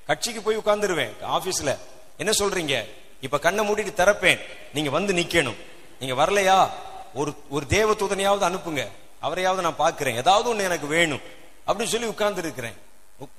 கட்சிக்கு 0.08 0.42
போய் 0.42 0.58
உட்கார்ந்துருவேன் 0.58 1.12
ஆபீஸ்ல. 1.22 1.78
என்ன 2.18 2.32
சொல்றீங்க? 2.40 2.86
இப்ப 3.22 3.40
கண்ணை 3.40 3.70
மூடிட்டு 3.70 4.00
திறப்பேன். 4.02 4.40
நீங்க 4.74 4.90
வந்து 4.90 5.14
நிக்கணும். 5.14 5.56
நீங்க 6.00 6.26
வரலையா? 6.26 6.70
ஒரு 7.14 7.34
ஒரு 7.50 7.66
தேவ 7.66 7.94
தூதனையாவது 7.94 8.50
அனுப்புங்க. 8.50 8.88
அவரையாவது 9.22 9.62
நான் 9.62 9.80
பாக்குறேன் 9.80 10.16
ஏதாவது 10.16 10.54
ஒண்ணு 10.54 10.64
எனக்கு 10.64 10.88
வேணும். 10.88 11.22
அப்படின்னு 11.68 11.86
சொல்லி 11.86 12.08
உட்கார்ந்து 12.08 12.42
இருக்கிறேன் 12.42 12.76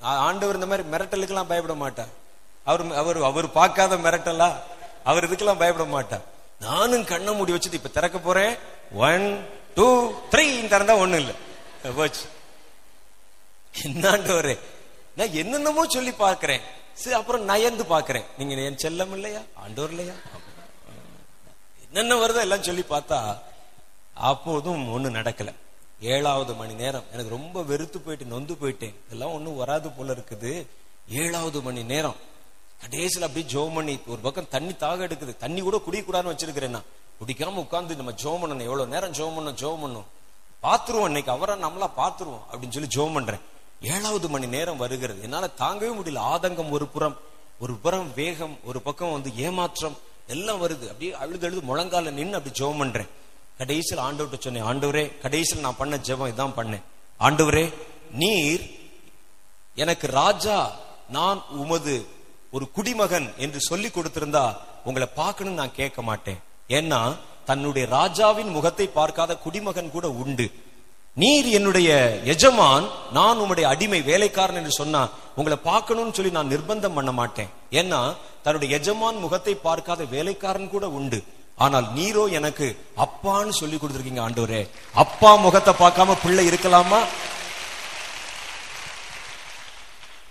ஆண்டவர் 0.00 0.54
இந்த 0.54 0.66
மாதிரி 0.66 0.88
மிரட்டலுக்கெல்லாம் 0.88 1.48
பயப்பட 1.48 1.74
மாட்டார். 1.74 2.08
அவர் 2.64 2.94
அவர் 2.94 3.22
அவர் 3.22 3.52
பார்க்காத 3.52 3.96
மிரட்டலா? 3.96 4.52
அவர் 5.04 5.30
இதுக்கெல்லாம் 5.30 5.58
பயப்பட 5.58 5.84
மாட்டார். 5.84 6.20
நானும் 6.60 7.04
கண்ணை 7.04 7.34
மூடி 7.34 7.52
வச்சுட்டு 7.52 7.72
இப்ப 7.72 7.88
திறக்க 7.88 8.18
போறேன். 8.18 8.56
ஒன் 8.94 9.48
டூ 9.74 10.12
த்ரீ 10.30 10.40
திறந்தா 10.40 10.94
ஒண்ணு 10.94 11.14
இல்லை. 11.14 11.34
போச்சு. 11.96 12.20
என்னாண்டவரே 13.74 14.58
நான் 15.16 15.32
என்னென்னமோ 15.32 15.84
சொல்லி 15.88 16.12
பார்க்கிறேன். 16.12 16.60
சரி 16.92 17.16
அப்புறம் 17.16 17.44
நயந்து 17.44 17.86
பார்க்கிறேன். 17.86 18.24
நீங்க 18.38 18.54
என் 18.54 18.82
செல்லம் 18.82 19.12
இல்லையா? 19.12 19.40
ஆண்டோர் 19.64 19.88
இல்லையா? 19.88 20.14
என்னென்ன 21.84 22.14
வருதோ 22.14 22.40
எல்லாம் 22.40 22.62
சொல்லி 22.62 22.84
பார்த்தா 22.88 23.38
அப்போதும் 24.14 24.82
ஒண்ணு 24.96 25.10
நடக்கல. 25.18 25.54
ஏழாவது 26.00 26.54
மணி 26.54 26.74
நேரம். 26.74 27.04
எனக்கு 27.12 27.30
ரொம்ப 27.30 27.62
வெறுத்து 27.62 28.00
போயிட்டு 28.00 28.24
நொந்து 28.24 28.54
போயிட்டேன். 28.54 28.94
இதெல்லாம் 29.06 29.32
ஒண்ணும் 29.32 29.56
வராது 29.56 29.90
போல 29.90 30.12
இருக்குது. 30.12 30.66
ஏழாவது 31.08 31.62
மணி 31.62 31.82
நேரம். 31.82 32.16
கடைசியில் 32.82 33.26
அப்படியே 33.26 33.52
ஜோம் 33.52 33.74
பண்ணி 33.74 34.00
ஒரு 34.06 34.20
பக்கம் 34.20 34.48
தண்ணி 34.48 34.76
தாக 34.76 35.06
எடுக்குது. 35.06 35.36
தண்ணி 35.36 35.60
கூட 35.60 35.80
குடிக்கூடாதுன்னு 35.86 36.34
வச்சிருக்கிறேன் 36.34 36.76
நான். 36.76 36.88
குடிக்காம 37.20 37.66
உட்காந்து 37.66 37.96
நம்ம 37.96 38.12
ஜோம் 38.12 38.42
பண்ணணும் 38.42 38.68
எவ்வளவு 38.68 38.86
நேரம் 38.86 39.12
ஜோம் 39.12 39.36
பண்ணணும் 39.38 39.58
ஜோம் 39.62 39.80
பண்ணும் 39.80 40.06
பாத்துருவோம் 40.62 41.04
இன்னைக்கு 41.04 41.30
அவரை 41.30 41.56
நம்மளா 41.62 41.88
பாத்துருவோம் 41.96 42.44
அப்படின்னு 42.50 42.70
சொல்லி 42.70 42.88
ஜோம் 42.96 43.12
பண்றேன் 43.12 43.40
ஏழாவது 43.80 44.28
மணி 44.28 44.46
நேரம் 44.46 44.76
வருகிறது. 44.76 45.22
என்னால 45.22 45.48
தாங்கவே 45.58 45.90
முடியல. 45.98 46.22
ஆதங்கம் 46.32 46.70
ஒரு 46.70 46.86
புறம் 46.86 47.16
ஒரு 47.58 47.74
புறம் 47.74 48.14
வேகம் 48.14 48.58
ஒரு 48.64 48.80
பக்கம் 48.80 49.12
வந்து 49.12 49.30
ஏமாற்றம் 49.36 49.96
எல்லாம் 50.26 50.62
வருது. 50.62 50.86
அப்படியே 50.92 51.12
அழுது 51.12 51.46
அழுது 51.46 51.62
முழங்கால 51.70 52.10
நின்று 52.10 52.38
அப்படி 52.38 52.54
ஜெபம் 52.60 52.78
பண்றேன். 52.78 53.08
கடைசியில் 53.58 54.04
ஆண்டவர்கிட்ட 54.04 54.38
சொன்னேன் 54.40 54.68
ஆண்டவரே 54.70 55.20
கடைசியில் 55.20 55.64
நான் 55.64 55.76
பண்ண 55.76 55.96
ஜெபம் 55.96 56.30
இதான் 56.32 56.56
பண்ணேன். 56.58 56.84
ஆண்டவரே 57.20 57.72
நீர் 58.12 58.62
எனக்கு 59.74 60.06
ராஜா 60.06 60.72
நான் 61.08 61.42
உமது 61.62 62.06
ஒரு 62.50 62.70
குடிமகன் 62.70 63.32
என்று 63.36 63.60
சொல்லி 63.60 63.88
கொடுத்திருந்தா 63.88 64.56
உங்களை 64.84 65.08
பார்க்கணும்னு 65.14 65.60
நான் 65.60 65.78
கேட்க 65.80 66.02
மாட்டேன். 66.02 66.40
ஏன்னா 66.68 67.16
தன்னுடைய 67.44 67.88
ராஜாவின் 67.88 68.48
முகத்தை 68.48 68.86
பார்க்காத 68.86 69.36
குடிமகன் 69.36 69.90
கூட 69.90 70.10
உண்டு. 70.10 70.46
நீர் 71.16 71.46
என்னுடைய 71.46 71.90
எஜமான் 72.24 72.84
நான் 73.12 73.40
உம்முடைய 73.42 73.62
அடிமை 73.62 74.02
வேலைக்காரன் 74.02 74.58
என்று 74.60 74.72
சொன்னா 74.72 75.08
உங்களை 75.34 75.56
பார்க்கணும்னு 75.56 76.14
சொல்லி 76.14 76.30
நான் 76.30 76.52
நிர்பந்தம் 76.52 76.96
பண்ண 76.98 77.12
மாட்டேன். 77.12 77.50
ஏன்னா 77.70 78.16
தன்னுடைய 78.42 78.76
எஜமான் 78.78 79.16
முகத்தை 79.16 79.54
பார்க்காத 79.54 80.04
வேலைக்காரன் 80.04 80.68
கூட 80.68 80.88
உண்டு. 80.88 81.18
ஆனால் 81.56 81.86
நீரோ 81.96 82.30
எனக்கு 82.38 82.66
அப்பான்னு 83.04 83.48
சொல்லி 83.48 83.76
கொடுத்துருக்கீங்க 83.76 84.22
ஆண்டவரே. 84.26 84.68
அப்பா 84.94 85.34
முகத்தை 85.34 85.74
பார்க்காம 85.80 86.16
பிள்ளை 86.22 86.44
இருக்கலாமா? 86.50 87.00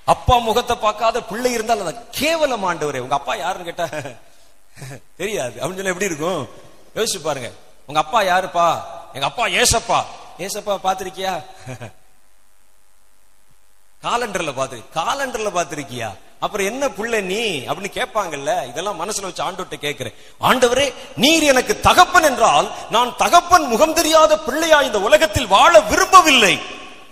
அப்பா 0.04 0.38
முகத்தை 0.38 0.76
பார்க்காத 0.76 1.24
பிள்ளை 1.24 1.52
இருந்தால் 1.52 1.84
அதை 1.86 1.94
கேவலம் 2.12 2.66
ஆண்டவரே. 2.70 3.00
உங்க 3.00 3.16
அப்பா 3.16 3.36
யாருன்னு 3.36 3.68
கேட்டா 3.70 3.88
தெரியாது. 5.18 5.56
அப்படின்னு 5.60 5.82
சொல்லி 5.82 5.94
எப்படி 5.96 6.12
இருக்கும்? 6.12 6.48
யோசிச்சு 6.96 7.22
பாருங்க. 7.28 7.52
உங்க 7.86 8.00
அப்பா 8.00 8.22
யாருப்பா? 8.22 8.82
எங்க 9.14 9.26
அப்பா 9.26 9.46
ஏசப்பா. 9.48 10.00
ஏசப்பா 10.46 10.76
பாத்திருக்கியா 10.88 11.34
காலண்டர்ல 14.04 14.52
பாத்து 14.54 14.78
காலண்டர்ல 14.96 15.50
பாத்திருக்கியா 15.56 16.10
அப்புறம் 16.40 16.68
என்ன 16.72 16.84
புள்ள 16.88 17.22
நீ? 17.22 17.42
அப்படின்னு 17.68 17.98
கேட்பாங்கல்ல. 17.98 18.52
இதெல்லாம் 18.68 19.00
மனசுல 19.00 19.28
வச்சு 19.28 19.44
ஆண்டோட்ட 19.48 19.78
கேட்கிறேன். 19.86 20.16
ஆண்டவரே 20.40 20.86
நீர் 21.16 21.44
எனக்கு 21.44 21.74
தகப்பன் 21.88 22.24
என்றால் 22.24 22.68
நான் 22.90 23.16
தகப்பன் 23.16 23.66
முகம் 23.66 23.94
தெரியாத 23.94 24.40
பிள்ளையா 24.40 24.78
இந்த 24.82 25.00
உலகத்தில் 25.08 25.52
வாழ 25.56 25.74
விரும்பவில்லை. 25.92 26.54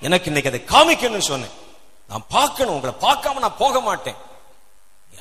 எனக்கு 0.08 0.30
இன்னைக்கு 0.32 0.52
அதை 0.52 0.62
காமிக்கணும்னு 0.76 1.30
சொன்னேன். 1.32 1.56
நான் 2.10 2.26
பார்க்கணும். 2.30 2.76
உங்களை 2.76 2.96
பார்க்காம 3.02 3.44
நான் 3.46 3.62
போக 3.64 3.82
மாட்டேன். 3.82 4.18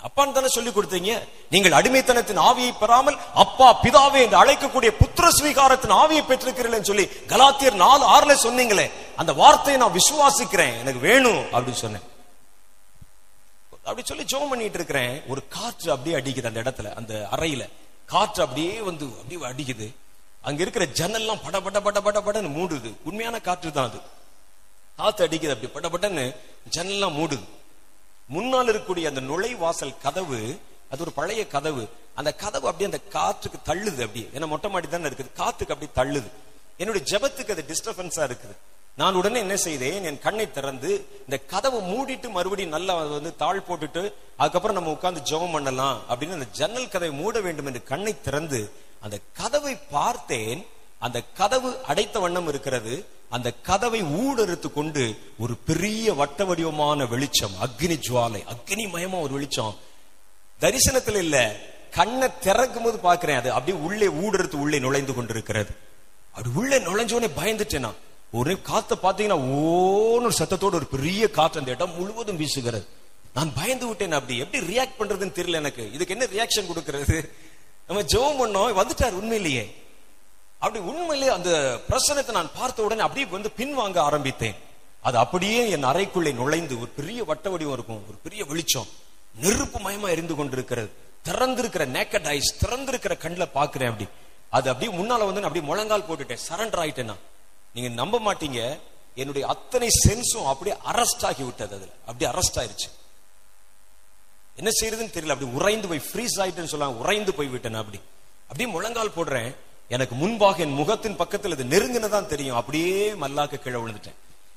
அப்பான்னு 0.06 0.32
தானே 0.32 0.48
சொல்லி 0.48 0.70
கொடுத்தீங்க? 0.70 1.12
நீங்கள் 1.50 1.76
அடிமைத்தனத்தின் 1.78 2.40
ஆவியை 2.48 2.72
பெறாமல் 2.80 3.18
அப்பா 3.34 3.68
பிதாவே 3.82 4.20
என்று 4.24 4.38
அழைக்கக்கூடிய 4.42 4.90
புத்திர 5.00 5.28
ஸ்வீகாரத்தின் 5.38 5.94
ஆவியை 6.02 6.22
பெற்றிருக்கிறீர்கள் 6.26 6.88
சொல்லி 6.90 7.06
கலாத்தியர் 7.32 7.80
நாலு 7.84 8.04
ஆறுல 8.16 8.36
சொன்னீங்களே 8.46 8.86
அந்த 9.16 9.32
வார்த்தையை 9.32 9.78
நான் 9.82 9.96
விசுவாசிக்கிறேன். 9.96 10.76
எனக்கு 10.82 10.98
வேணும் 10.98 11.42
அப்படின்னு 11.52 11.82
சொன்னேன். 11.84 12.06
அப்படி 13.88 14.06
சொல்லி 14.06 14.24
ஜோம் 14.24 14.48
பண்ணிட்டு 14.48 14.78
இருக்கிறேன். 14.78 15.22
ஒரு 15.28 15.48
காற்று 15.48 15.90
அப்படியே 15.90 16.16
அடிக்குது 16.16 16.50
அந்த 16.50 16.60
இடத்துல 16.64 16.94
அந்த 16.94 17.28
அறையில. 17.30 17.64
காற்று 18.06 18.42
அப்படியே 18.42 18.80
வந்து 18.80 19.06
அப்படியே 19.20 19.40
அடிக்குது. 19.50 19.86
அங்க 20.42 20.62
இருக்கிற 20.62 20.84
ஜன்னல்லாம் 20.98 21.42
பட 21.44 21.60
பட 21.60 21.80
பட 21.80 22.00
பட 22.00 22.20
படன்னு 22.20 22.50
மூடுது. 22.56 22.90
உண்மையான 23.04 23.40
காற்று 23.40 23.72
தான் 23.72 23.88
அது. 23.90 24.00
காத்து 24.96 25.26
அடிக்குது 25.26 25.54
அப்படி 25.54 25.70
பட 25.76 25.88
படன்னு 25.88 26.24
ஜன்னல்லாம் 26.76 27.16
மூடுது. 27.20 27.46
முன்னால் 28.34 28.68
இருக்கக்கூடிய 28.68 29.06
அந்த 29.12 29.20
நுழைவாசல் 29.20 29.98
கதவு 30.02 30.40
அது 30.90 31.00
ஒரு 31.00 31.12
பழைய 31.12 31.46
கதவு. 31.46 31.88
அந்த 32.14 32.30
கதவு 32.32 32.66
அப்படியே 32.70 32.90
அந்த 32.90 33.00
காற்றுக்கு 33.14 33.58
தள்ளுது 33.64 34.00
அப்படியே 34.06 34.26
ஏன்னா 34.34 34.46
மொட்டை 34.46 34.70
மாடி 34.70 34.88
தானே 34.88 35.08
இருக்குது. 35.08 35.30
காத்துக்கு 35.40 35.74
அப்படியே 35.74 35.92
தள்ளுது. 36.00 36.30
என்னுடைய 36.76 37.04
ஜெபத்துக்கு 37.10 37.50
அது 37.50 37.64
டிஸ்டர்பன்ஸா 37.70 38.22
இருக்குது. 38.28 38.56
நான் 38.96 39.14
உடனே 39.14 39.38
என்ன 39.38 39.56
செய்தேன்? 39.56 40.04
என் 40.04 40.18
கண்ணை 40.18 40.50
திறந்து 40.50 40.90
இந்த 41.18 41.38
கதவை 41.52 41.80
மூடிட்டு 41.92 42.28
மறுபடியும் 42.30 42.70
நல்லா 42.70 42.94
வந்து 42.94 43.36
தாழ் 43.36 43.66
போட்டுட்டு 43.68 44.12
அதுக்கப்புறம் 44.36 44.76
நம்ம 44.76 44.90
உட்கார்ந்து 44.90 45.22
ஜெபம் 45.30 45.52
பண்ணலாம் 45.52 46.00
அப்படின்னு 46.08 46.36
அந்த 46.38 46.48
ஜன்னல் 46.52 46.88
கதவை 46.88 47.14
மூட 47.20 47.40
வேண்டும் 47.40 47.66
என்று 47.66 47.82
கண்ணை 47.82 48.20
திறந்து 48.20 48.60
அந்த 49.00 49.18
கதவை 49.32 49.76
பார்த்தேன். 49.90 50.66
அந்த 50.98 51.22
கதவு 51.34 51.70
அடைத்த 51.88 52.18
வண்ணம் 52.18 52.48
இருக்கிறது. 52.48 52.94
அந்த 53.28 53.52
கதவை 53.52 54.02
ஊடறுத்து 54.02 54.72
கொண்டு 54.72 55.18
ஒரு 55.38 55.56
பெரிய 55.56 56.14
வட்ட 56.14 56.44
வடிவமான 56.44 57.06
வெளிச்சம் 57.06 57.52
அக்னி 57.62 58.00
ஜுவாலை 58.08 58.44
அக்னி 58.44 58.86
மயமா 58.86 59.20
ஒரு 59.20 59.32
வெளிச்சம். 59.32 59.76
தரிசனத்துல 60.60 61.16
இல்ல 61.16 61.56
கண்ணை 61.90 62.28
திறக்கும் 62.40 62.82
போது 62.82 62.98
பாக்குறேன் 62.98 63.36
அது. 63.36 63.52
அப்படியே 63.52 63.84
உள்ளே 63.84 64.06
ஊடறுத்து 64.06 64.54
உள்ளே 64.54 64.78
நுழைந்து 64.78 65.14
கொண்டிருக்கிறது. 65.14 65.76
அப்படி 66.30 66.48
உள்ளே 66.54 66.78
நுழைஞ்சோடனே 66.78 67.30
பயந்துட்டேன்? 67.36 67.78
நான் 67.78 67.94
ஒரு 68.30 68.62
காத்த 68.62 68.96
பாத்தீங்கன்னா 69.02 69.36
ஓன்னு 69.36 70.12
ஒரு 70.12 70.32
சத்தத்தோட 70.38 70.74
ஒரு 70.74 70.86
பெரிய 70.86 71.30
காற்று 71.30 71.58
அந்த 71.58 71.70
இடம் 71.70 71.98
முழுவதும் 71.98 72.38
வீசுகிறது. 72.40 72.86
நான் 73.34 73.52
பயந்து 73.54 73.86
விட்டேன் 73.86 74.12
அப்படி. 74.12 74.38
எப்படி 74.38 74.66
ரியாக்ட் 74.66 74.98
பண்றதுன்னு 74.98 75.38
தெரியல 75.38 75.52
எனக்கு. 75.52 75.92
இதுக்கு 75.92 76.18
என்ன 76.18 76.26
ரியாக்ஷன் 76.26 76.66
கொடுக்கறது? 76.74 77.30
நம்ம 77.86 78.02
ஜெபம் 78.02 78.56
பண்ணோம். 78.56 78.82
வந்துட்டார் 78.82 79.10
உண்மையிலேயே. 79.10 79.85
அப்படி 80.58 80.84
உண்மையிலே 80.84 81.32
அந்த 81.32 81.80
பிரசனத்தை 81.88 82.30
நான் 82.30 82.50
பார்த்த 82.54 82.82
உடனே 82.82 83.00
அப்படியே 83.00 83.26
வந்து 83.26 83.50
பின்வாங்க 83.56 83.98
ஆரம்பித்தேன். 83.98 84.54
அது 85.00 85.18
அப்படியே 85.18 85.70
என் 85.70 85.84
அறைக்குள்ளே 85.84 86.34
நுழைந்து 86.34 86.80
ஒரு 86.80 86.88
பெரிய 86.88 87.24
வட்ட 87.24 87.50
வடிவம் 87.50 87.72
இருக்கும். 87.72 88.04
ஒரு 88.08 88.18
பெரிய 88.22 88.44
வெளிச்சம். 88.44 88.86
நெருப்பு 89.34 89.78
மயமா 89.78 90.08
எரிந்து 90.08 90.34
கொண்டிருக்கிறது. 90.34 90.90
திறந்திருக்கிற 91.24 91.86
நேக்கட் 91.86 92.26
ஐஸ் 92.26 92.66
திறந்திருக்கிற 92.66 93.16
கண்ணில் 93.16 93.52
பாக்குறேன் 93.54 93.90
அப்படி. 93.90 94.08
அது 94.50 94.70
அப்படியே 94.70 94.98
முன்னால 94.98 95.24
வந்து 95.24 95.40
நான் 95.40 95.42
அப்படியே 95.42 95.66
முழங்கால் 95.66 96.02
போட்டுட்டேன். 96.02 96.38
சரண்டர் 96.48 96.82
ஆயிட்டேன்னா 96.84 97.14
நீங்க 97.74 97.90
நம்ப 97.94 98.18
மாட்டீங்க. 98.18 98.80
என்னுடைய 99.14 99.46
அத்தனை 99.46 99.88
சென்ஸும் 100.08 100.46
அப்படியே 100.46 100.76
அரஸ்ட் 100.76 101.24
ஆகி 101.24 101.42
விட்டது 101.42 101.74
அதுல. 101.74 101.90
அப்படியே 102.06 102.30
அரஸ்ட் 102.30 102.58
ஆயிருச்சு. 102.58 102.88
என்ன 104.56 104.70
செய்யறதுன்னு 104.80 105.08
தெரியல. 105.08 105.28
அப்படி 105.28 105.50
உறைந்து 105.50 105.88
போய் 105.88 106.02
ஃப்ரீஸ் 106.12 106.38
ஆயிட்டேன்னு 106.38 106.64
சொல்லலாம் 106.64 106.98
உறைந்து 106.98 107.34
போய் 107.34 107.46
விட்டேன் 107.46 107.74
அப்படி. 107.74 108.00
அப்படியே 108.42 108.70
முழங்கால் 108.70 109.12
போடுறேன். 109.16 109.56
எனக்கு 109.88 110.14
முன்பாக 110.14 110.62
என் 110.62 110.72
முகத்தின் 110.72 111.16
பக்கத்தில் 111.16 111.52
அது 111.52 111.64
நெருங்கினதான் 111.64 112.26
தெரியும். 112.26 112.56
அப்படியே 112.56 113.12
மல்லாக்க 113.12 113.58
கீழே 113.58 113.76
விழுந்துட்டேன். 113.76 114.16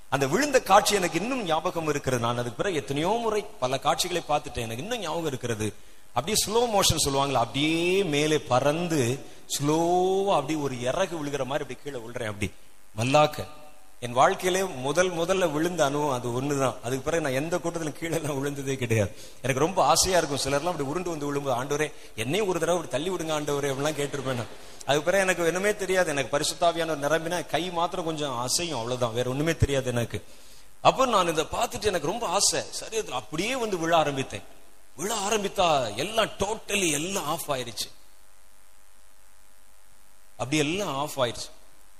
அந்த 0.09 0.27
விழுந்த 0.27 0.61
காட்சி 0.61 0.95
எனக்கு 0.95 1.19
இன்னும் 1.19 1.43
ஞாபகம் 1.43 1.87
இருக்கிறது. 1.87 2.23
நான் 2.23 2.33
அதுக்கு 2.33 2.53
பிறகு 2.53 2.75
எத்தனையோ 2.75 3.19
முறை 3.21 3.45
பல 3.59 3.79
காட்சிகளை 3.79 4.23
பார்த்துட்டேன். 4.29 4.65
எனக்கு 4.67 4.83
இன்னும் 4.83 4.99
ஞாபகம் 4.99 5.25
இருக்கிறது. 5.25 5.73
அப்படியே 6.13 6.37
ஸ்லோ 6.45 6.61
மோஷன் 6.75 7.05
சொல்லுவாங்களா 7.05 7.41
அப்படியே 7.43 8.03
மேலே 8.03 8.39
பறந்து 8.39 9.19
ஸ்லோவா 9.57 10.33
அப்படியே 10.33 10.59
ஒரு 10.59 10.81
இறகு 10.81 11.15
விழுகிற 11.15 11.45
மாதிரி 11.45 11.65
அப்படி 11.65 11.77
கீழே 11.83 11.97
விழுறேன் 11.97 12.27
அப்படி. 12.27 12.51
மல்லாக்க 12.97 13.45
என் 13.99 14.13
வாழ்க்கையிலே 14.13 14.65
முதல் 14.65 15.11
முதல்ல 15.11 15.51
விழுந்த 15.51 15.85
அனுபவம் 15.85 16.17
அது 16.17 16.41
ஒண்ணுதான். 16.41 16.75
அதுக்கு 16.83 17.03
பிறகு 17.03 17.23
நான் 17.23 17.39
எந்த 17.43 17.57
கூட்டத்திலும் 17.57 17.99
கீழே 17.99 18.15
எல்லாம் 18.15 18.45
விழுந்ததே 18.45 18.75
கிடையாது. 18.75 19.11
எனக்கு 19.41 19.61
ரொம்ப 19.61 19.83
ஆசையா 19.83 20.17
இருக்கும். 20.17 20.43
சிலர்லாம் 20.43 20.71
அப்படி 20.73 20.89
உருண்டு 20.89 21.09
வந்து 21.09 21.25
விழும்போது 21.25 21.63
ஆண்டவரே 21.63 21.91
என்னையும் 22.15 22.47
ஒரு 22.47 22.59
தடவை 22.59 22.81
அப்படி 22.81 23.03
தள்ளி 23.03 23.09
விடுங்க 23.09 23.35
ஆண்டவரே 23.35 23.69
அப்படிலாம் 23.71 23.99
கேட்டிருப்பேன் 23.99 24.39
நான். 24.41 24.53
அதுக்கு 24.89 25.11
பிறகு 25.11 25.23
எனக்கு 25.23 25.45
ஒண்ணுமே 25.45 25.75
தெரியாது. 25.75 26.09
எனக்கு 26.09 26.37
பரிசுத்தாவியான 26.37 26.97
நிரம்பினா 27.05 27.45
கை 27.45 27.69
மாத்திரம் 27.69 28.05
கொஞ்சம் 28.05 28.47
அசையும். 28.47 28.77
அவ்வளவுதான். 28.77 29.13
வேற 29.13 29.29
ஒண்ணுமே 29.29 29.55
தெரியாது 29.55 29.87
எனக்கு. 29.87 30.23
அப்போ 30.81 31.05
நான் 31.05 31.27
இதை 31.27 31.45
பார்த்துட்டு 31.51 31.83
எனக்கு 31.83 32.07
ரொம்ப 32.07 32.27
ஆசை. 32.27 32.61
சரி 32.69 33.03
அப்படியே 33.09 33.55
வந்து 33.55 33.77
விழ 33.77 33.97
ஆரம்பித்தேன். 33.97 34.41
விழ 34.95 35.15
ஆரம்பித்தா 35.15 35.95
எல்லாம் 35.95 36.25
டோட்டலி 36.25 36.91
எல்லாம் 36.91 37.25
ஆஃப் 37.25 37.51
ஆயிருச்சு. 37.51 37.87
அப்படி 40.37 40.57
எல்லாம் 40.57 40.95
ஆஃப் 40.95 41.19
ஆயிருச்சு. 41.19 41.49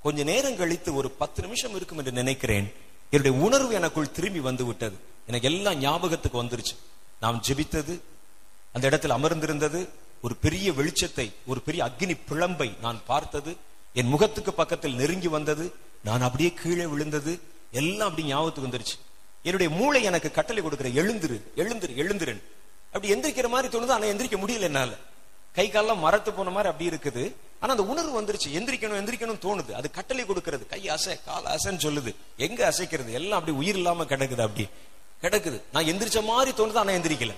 கொஞ்ச 0.04 0.24
நேரம் 0.24 0.58
கழித்து 0.58 0.96
ஒரு 0.96 1.10
பத்து 1.10 1.42
நிமிஷம் 1.42 1.76
இருக்கும் 1.76 1.98
என்று 1.98 2.12
நினைக்கிறேன். 2.12 2.74
என்னுடைய 3.10 3.46
உணர்வு 3.46 3.74
எனக்குள் 3.74 4.12
திரும்பி 4.12 4.40
வந்து 4.40 4.66
விட்டது. 4.66 4.98
எனக்கு 5.28 5.48
எல்லாம் 5.48 5.78
ஞாபகத்துக்கு 5.78 6.44
வந்துருச்சு. 6.44 6.78
நாம் 7.20 7.44
ஜெபித்தது 7.48 8.02
அந்த 8.74 8.88
இடத்தில் 8.88 9.12
அமர்ந்திருந்தது 9.12 9.90
ஒரு 10.22 10.36
பெரிய 10.36 10.72
வெளிச்சத்தை 10.72 11.34
ஒரு 11.46 11.62
பெரிய 11.62 11.84
அக்னி 11.84 12.20
பிழம்பை 12.30 12.80
நான் 12.82 13.02
பார்த்தது. 13.06 13.56
என் 13.94 14.08
முகத்துக்கு 14.08 14.54
பக்கத்தில் 14.54 14.96
நெருங்கி 14.96 15.28
வந்தது. 15.28 15.74
நான் 16.04 16.22
அப்படியே 16.22 16.54
கீழே 16.54 16.86
விழுந்தது. 16.86 17.40
எல்லாம் 17.72 18.10
அப்படி 18.10 18.28
ஞாபகத்துக்கு 18.28 18.78
வந்துருச்சு. 18.78 19.00
என்னுடைய 19.44 19.76
மூளை 19.76 20.04
எனக்கு 20.04 20.32
கட்டளை 20.32 20.64
கொடுக்கிற 20.64 20.90
எழுந்துரு 20.90 21.42
எழுந்துரு 21.56 21.94
எழுந்துருன்னு. 21.96 22.44
அப்படி 22.86 23.14
எந்திரிக்கிற 23.14 23.48
மாதிரி 23.48 23.78
தோணுது 23.78 23.90
ஆனா 23.90 24.06
எந்திரிக்க 24.06 24.38
முடியல 24.38 24.60
என்னால. 24.60 24.92
கை 25.54 25.70
காலெல்லாம் 25.70 26.00
மரத்து 26.00 26.34
போன 26.34 26.50
மாதிரி 26.50 26.72
அப்படி 26.72 26.90
இருக்குது. 26.90 27.36
ஆனா 27.60 27.72
அந்த 27.72 27.86
உணர்வு 27.86 28.22
வந்துருச்சு. 28.22 28.48
எந்திரிக்கணும் 28.48 29.00
எந்திரிக்கணும் 29.00 29.40
தோணுது. 29.42 29.72
அது 29.72 29.92
கட்டளை 29.92 30.26
கொடுக்கிறது. 30.26 30.68
கை 30.68 30.90
அசை 30.90 31.20
கால் 31.26 31.44
அசைன்னு 31.44 31.80
சொல்லுது. 31.80 32.16
எங்க 32.38 32.70
அசைக்கிறது? 32.70 33.12
எல்லாம் 33.12 33.40
அப்படி 33.40 33.58
உயிர் 33.58 33.76
இல்லாம 33.76 34.04
கிடக்குது 34.04 34.42
அப்படி. 34.42 34.68
கிடக்குது. 35.22 35.62
நான் 35.72 35.84
எந்திரிச்ச 35.84 36.24
மாதிரி 36.24 36.64
தோணுது 36.64 36.74
ஆனா 36.74 36.92
எந்திரிக்கல. 36.92 37.34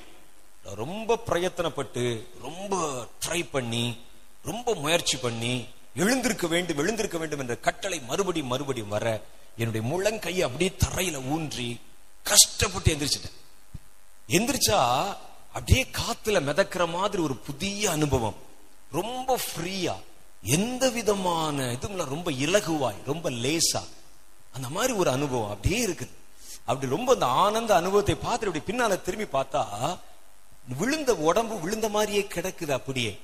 ரொம்ப 0.64 1.18
பிரயத்தனப்பட்டு 1.26 2.28
ரொம்ப 2.42 3.06
ட்ரை 3.28 3.48
பண்ணி 3.52 3.98
ரொம்ப 4.44 4.76
முயற்சி 4.76 5.18
பண்ணி 5.18 5.68
எழுந்திருக்க 5.96 6.48
வேண்டும் 6.48 6.78
எழுந்திருக்க 6.78 7.18
வேண்டும் 7.18 7.40
என்ற 7.40 7.56
கட்டளை 7.56 8.00
மறுபடியும் 8.00 8.48
மறுபடியும் 8.48 8.88
வர 8.88 9.22
என்னுடைய 9.58 9.88
முழங்கையை 9.88 10.40
அப்படியே 10.40 10.72
தரையில 10.86 11.28
ஊன்றி 11.28 11.80
கஷ்டப்பட்டு 12.24 12.96
எந்திரிச்சிட்டேன். 12.96 13.38
எந்திரிச்சா 14.28 14.80
அப்படியே 15.54 15.88
காத்துல 15.98 16.42
மிதக்கிற 16.48 16.90
மாதிரி 16.92 17.24
ஒரு 17.24 17.36
புதிய 17.36 17.92
அனுபவம். 17.92 18.36
ரொம்ப 18.92 19.40
ஃப்ரீயா 19.46 19.96
எந்த 20.42 20.90
விதமான 20.90 21.72
இதுவும் 21.72 22.10
ரொம்ப 22.10 22.32
இலகுவாய் 22.32 22.96
ரொம்ப 23.06 23.30
லேசா. 23.30 23.84
அந்த 24.52 24.70
மாதிரி 24.70 24.94
ஒரு 24.94 25.10
அனுபவம் 25.10 25.50
அப்படியே 25.50 25.88
இருக்குது. 25.88 26.10
அப்படி 26.66 26.92
ரொம்ப 26.92 27.14
அந்த 27.14 27.26
ஆனந்த 27.26 27.76
அனுபவத்தை 27.76 28.16
பார்த்துட்டு 28.16 28.52
அப்படி 28.52 28.60
பின்னால 28.60 29.02
திரும்பி 29.02 29.38
பார்த்தா 29.38 29.98
விழுந்த 30.68 31.16
உடம்பு 31.16 31.60
விழுந்த 31.60 31.90
மாதிரியே 31.90 32.28
கிடக்குது 32.36 32.72
அப்படியே. 32.72 33.20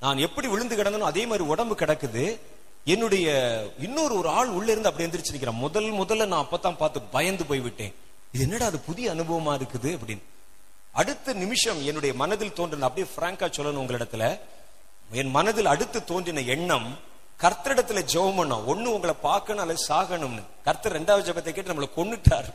நான் 0.00 0.18
எப்படி 0.18 0.48
விழுந்து 0.48 0.76
கிடந்தனோ 0.76 1.10
அதே 1.12 1.26
மாதிரி 1.26 1.44
உடம்பு 1.44 1.74
கிடக்குது. 1.74 2.38
என்னுடைய 2.84 3.26
இன்னொரு 3.78 4.18
ஒரு 4.18 4.28
ஆள் 4.28 4.48
உள்ள 4.48 4.70
இருந்து 4.70 4.88
அப்படி 4.88 5.06
எந்திரிச்சிருக்கிறேன் 5.08 5.62
முதல் 5.64 5.88
முதல்ல 5.92 6.26
நான் 6.26 6.46
அப்பதான் 6.46 6.76
பார்த்து 6.76 7.00
பயந்து 7.02 7.46
போய் 7.46 7.60
விட்டேன். 7.60 7.94
இது 8.32 8.44
என்னடா 8.44 8.66
அது 8.66 8.78
புதிய 8.78 9.14
அனுபவமா 9.14 9.52
இருக்குது 9.58 9.90
அப்படின்னு. 9.96 10.24
அடுத்த 10.92 11.32
நிமிஷம் 11.32 11.84
என்னுடைய 11.84 12.14
மனதில் 12.14 12.52
தோன்றின 12.52 12.86
அப்படியே 12.88 13.06
பிராங்கா 13.16 13.46
சொல்லணும் 13.56 13.82
உங்களிடத்துல. 13.84 14.38
என் 15.12 15.30
மனதில் 15.30 15.66
அடுத்து 15.66 16.04
தோன்றின 16.04 16.40
எண்ணம் 16.40 16.98
கர்த்தரிடத்துல 17.38 18.00
ஜெபம் 18.12 18.38
பண்ணோம். 18.38 18.64
ஒண்ணு 18.72 18.88
உங்களை 18.96 19.14
பார்க்கணும் 19.22 19.62
அல்லது 19.62 19.86
சாகணும்னு. 19.88 20.42
கர்த்தர் 20.64 20.96
ரெண்டாவது 20.98 21.26
ஜபத்தை 21.28 21.52
கேட்டு 21.52 21.72
நம்மளை 21.72 21.90
கொண்டுட்டார் 21.96 22.50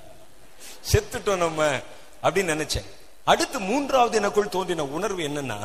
செத்துட்டோம் 0.91 1.43
நம்ம 1.45 1.69
அப்படின்னு 2.23 2.53
நினைச்சேன். 2.55 2.89
அடுத்து 3.31 3.57
மூன்றாவது 3.69 4.15
எனக்குள் 4.21 4.53
தோன்றின 4.55 4.85
உணர்வு 4.97 5.21
என்னன்னா 5.29 5.59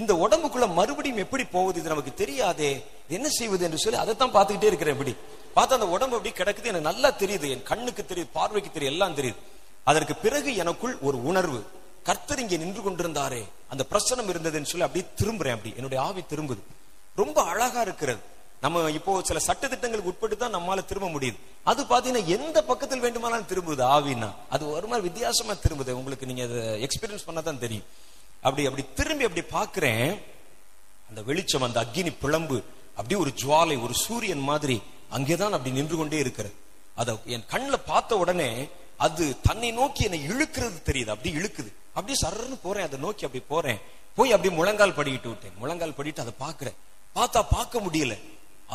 இந்த 0.00 0.12
உடம்புக்குள்ள 0.24 0.66
மறுபடியும் 0.78 1.22
எப்படி 1.24 1.44
போகுது 1.54 1.80
இது 1.80 1.92
நமக்கு 1.92 2.12
தெரியாதே 2.20 2.70
என்ன 3.16 3.28
செய்வது 3.38 3.64
என்று 3.66 3.80
சொல்லி 3.84 3.98
அதை 4.02 4.12
தான் 4.16 4.34
பார்த்துக்கிட்டே 4.36 4.68
இருக்கிறேன் 4.70 4.94
எப்படி 4.96 5.14
பார்த்தா 5.56 5.76
அந்த 5.78 5.88
உடம்பு 5.94 6.16
அப்படி 6.16 6.32
கிடக்குது 6.36 6.70
எனக்கு 6.70 6.88
நல்லா 6.90 7.08
தெரியுது 7.22 7.46
என் 7.54 7.66
கண்ணுக்கு 7.70 8.02
தெரியுது 8.10 8.30
பார்வைக்கு 8.38 8.70
தெரியும் 8.72 8.94
எல்லாம் 8.94 9.16
தெரியுது. 9.18 9.40
அதற்கு 9.90 10.14
பிறகு 10.24 10.50
எனக்குள் 10.62 10.94
ஒரு 11.06 11.18
உணர்வு 11.30 11.58
கர்த்தர் 12.08 12.42
இங்கே 12.42 12.58
நின்று 12.62 12.82
கொண்டிருந்தாரே 12.82 13.42
அந்த 13.72 13.82
பிரசனம் 13.90 14.30
இருந்ததுன்னு 14.32 14.70
சொல்லி 14.72 14.86
அப்படியே 14.86 15.06
திரும்புறேன் 15.20 15.56
அப்படி. 15.56 15.72
என்னுடைய 15.78 15.98
ஆவி 16.06 16.22
திரும்புது. 16.32 16.62
ரொம்ப 17.20 17.38
அழகா 17.52 17.80
இருக்கிறது. 17.80 18.22
நம்ம 18.62 18.90
இப்போ 18.90 19.12
சில 19.22 19.38
சட்ட 19.38 19.68
திட்டங்களுக்கு 19.68 20.10
உட்பட்டு 20.10 20.36
தான் 20.36 20.54
நம்மளால 20.54 20.84
திரும்ப 20.84 21.08
முடியுது. 21.08 21.38
அது 21.62 21.80
பாத்தீங்கன்னா 21.84 22.24
எந்த 22.24 22.58
பக்கத்தில் 22.64 23.00
வேண்டுமானாலும் 23.00 23.48
திரும்புது 23.48 23.82
ஆவின்னா. 23.94 24.30
அது 24.48 24.70
ஒரு 24.70 24.86
மாதிரி 24.86 25.08
வித்தியாசமா 25.08 25.52
திரும்புது. 25.52 25.90
உங்களுக்கு 25.90 26.26
நீங்க 26.26 26.42
அதை 26.42 26.86
எக்ஸ்பீரியன்ஸ் 26.86 27.28
பண்ணாதான் 27.28 27.58
தெரியும். 27.58 27.84
அப்படி 28.40 28.66
அப்படி 28.66 28.86
திரும்பி 28.94 29.24
அப்படி 29.24 29.42
பாக்குறேன் 29.58 30.20
அந்த 31.08 31.22
வெளிச்சம் 31.22 31.62
அந்த 31.62 31.80
அக்கினி 31.80 32.10
பிளம்பு 32.10 32.62
அப்படியே 32.94 33.20
ஒரு 33.20 33.32
ஜுவாலை 33.42 33.82
ஒரு 33.82 33.94
சூரியன் 33.94 34.44
மாதிரி 34.50 34.82
அங்கேதான் 35.08 35.52
அப்படி 35.52 35.74
நின்று 35.74 35.96
கொண்டே 35.96 36.18
இருக்கிறது. 36.18 36.54
அதை 36.94 37.18
என் 37.24 37.48
கண்ணுல 37.50 37.76
பார்த்த 37.86 38.18
உடனே 38.18 38.68
அது 38.96 39.40
தன்னை 39.40 39.70
நோக்கி 39.70 40.04
என்னை 40.04 40.20
இழுக்கிறது 40.28 40.78
தெரியுது. 40.86 41.10
அப்படி 41.10 41.30
இழுக்குது. 41.36 41.70
அப்படியே 41.94 42.18
சரன்னு 42.22 42.58
போறேன். 42.62 42.86
அதை 42.86 42.98
நோக்கி 42.98 43.24
அப்படி 43.24 43.44
போறேன். 43.48 43.80
போய் 44.14 44.32
அப்படியே 44.32 44.54
முழங்கால் 44.56 44.98
படிக்கிட்டு 44.98 45.28
விட்டேன். 45.32 45.58
முழங்கால் 45.58 45.98
படிட்டு 45.98 46.24
அதை 46.24 46.34
பாக்குறேன் 46.40 46.76
பார்த்தா 47.14 47.46
பார்க்க 47.50 47.80
முடியல. 47.80 48.14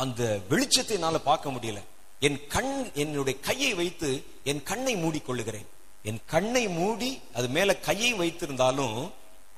அந்த 0.02 0.22
வெளிச்சத்தை 0.50 0.94
என்னால 0.98 1.18
பார்க்க 1.28 1.54
முடியல. 1.54 1.80
என் 2.26 2.38
கண் 2.54 2.72
என்னுடைய 3.02 3.34
கையை 3.48 3.72
வைத்து 3.80 4.10
என் 4.50 4.62
கண்ணை 4.70 4.94
மூடி 5.02 5.20
கொள்ளுகிறேன் 5.20 5.66
என் 6.08 6.20
கண்ணை 6.32 6.64
மூடி 6.78 7.10
அது 7.38 7.48
மேல 7.56 7.76
கையை 7.88 8.10
வைத்திருந்தாலும் 8.20 8.98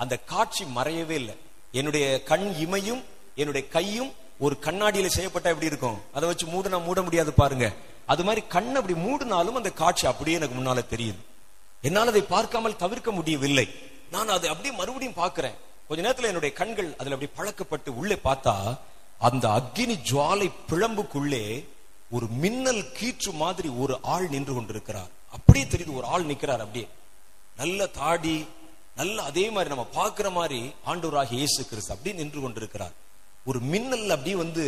அந்த 0.02 0.14
காட்சி 0.32 0.64
மறையவே 0.78 1.16
இல்லை. 1.22 1.36
என்னுடைய 1.78 2.06
கண் 2.30 2.46
இமையும் 2.64 3.02
என்னுடைய 3.40 3.64
கையும் 3.76 4.10
ஒரு 4.44 4.54
கண்ணாடியில 4.66 5.08
செய்யப்பட்ட 5.14 5.46
எப்படி 5.52 5.70
இருக்கும்? 5.70 5.98
அதை 6.16 6.26
வச்சு 6.28 6.46
மூடுனா 6.52 6.78
மூட 6.84 7.00
முடியாது 7.06 7.32
பாருங்க. 7.40 7.66
அது 8.12 8.22
மாதிரி 8.26 8.42
கண் 8.54 8.70
அப்படி 8.78 8.94
மூடினாலும் 9.06 9.58
அந்த 9.60 9.70
காட்சி 9.80 10.04
அப்படியே 10.10 10.36
எனக்கு 10.38 10.56
முன்னால 10.58 10.82
தெரியுது. 10.92 11.20
என்னால் 11.86 12.12
அதை 12.12 12.22
பார்க்காமல் 12.34 12.80
தவிர்க்க 12.82 13.10
முடியவில்லை. 13.18 13.66
நான் 14.14 14.34
அதை 14.36 14.48
அப்படியே 14.52 14.72
மறுபடியும் 14.76 15.18
பார்க்கிறேன். 15.22 15.58
கொஞ்ச 15.88 16.00
நேரத்துல 16.06 16.30
என்னுடைய 16.32 16.52
கண்கள் 16.60 16.88
அதுல 17.00 17.16
அப்படி 17.16 17.32
பழக்கப்பட்டு 17.38 17.90
உள்ளே 18.00 18.16
பார்த்தா 18.24 18.54
அந்த 19.28 19.44
அக்னி 19.58 19.96
ஜுவாலை 20.10 20.50
பிழம்புக்குள்ளே 20.70 21.44
ஒரு 22.10 22.26
மின்னல் 22.42 22.84
கீற்று 22.98 23.32
மாதிரி 23.32 23.68
ஒரு 23.82 23.98
ஆள் 24.02 24.28
நின்று 24.28 24.54
கொண்டிருக்கிறார். 24.54 25.10
அப்படியே 25.36 25.64
தெரியுது 25.64 25.92
ஒரு 25.98 26.06
ஆள் 26.06 26.24
நிற்கிறார் 26.24 26.64
அப்படியே. 26.64 26.88
நல்ல 27.56 27.86
தாடி 27.86 28.46
நல்ல 29.00 29.22
அதே 29.22 29.50
மாதிரி 29.50 29.68
நம்ம 29.74 29.84
பார்க்கிற 29.84 30.30
மாதிரி 30.30 30.60
ஆண்டவராக 30.86 31.34
இயேசு 31.34 31.60
கிறிஸ்து 31.66 31.92
அப்படியே 31.92 32.16
நின்று 32.20 32.40
கொண்டிருக்கிறார். 32.40 32.94
ஒரு 33.44 33.58
மின்னல் 33.60 34.10
அப்படியே 34.10 34.36
வந்து 34.36 34.64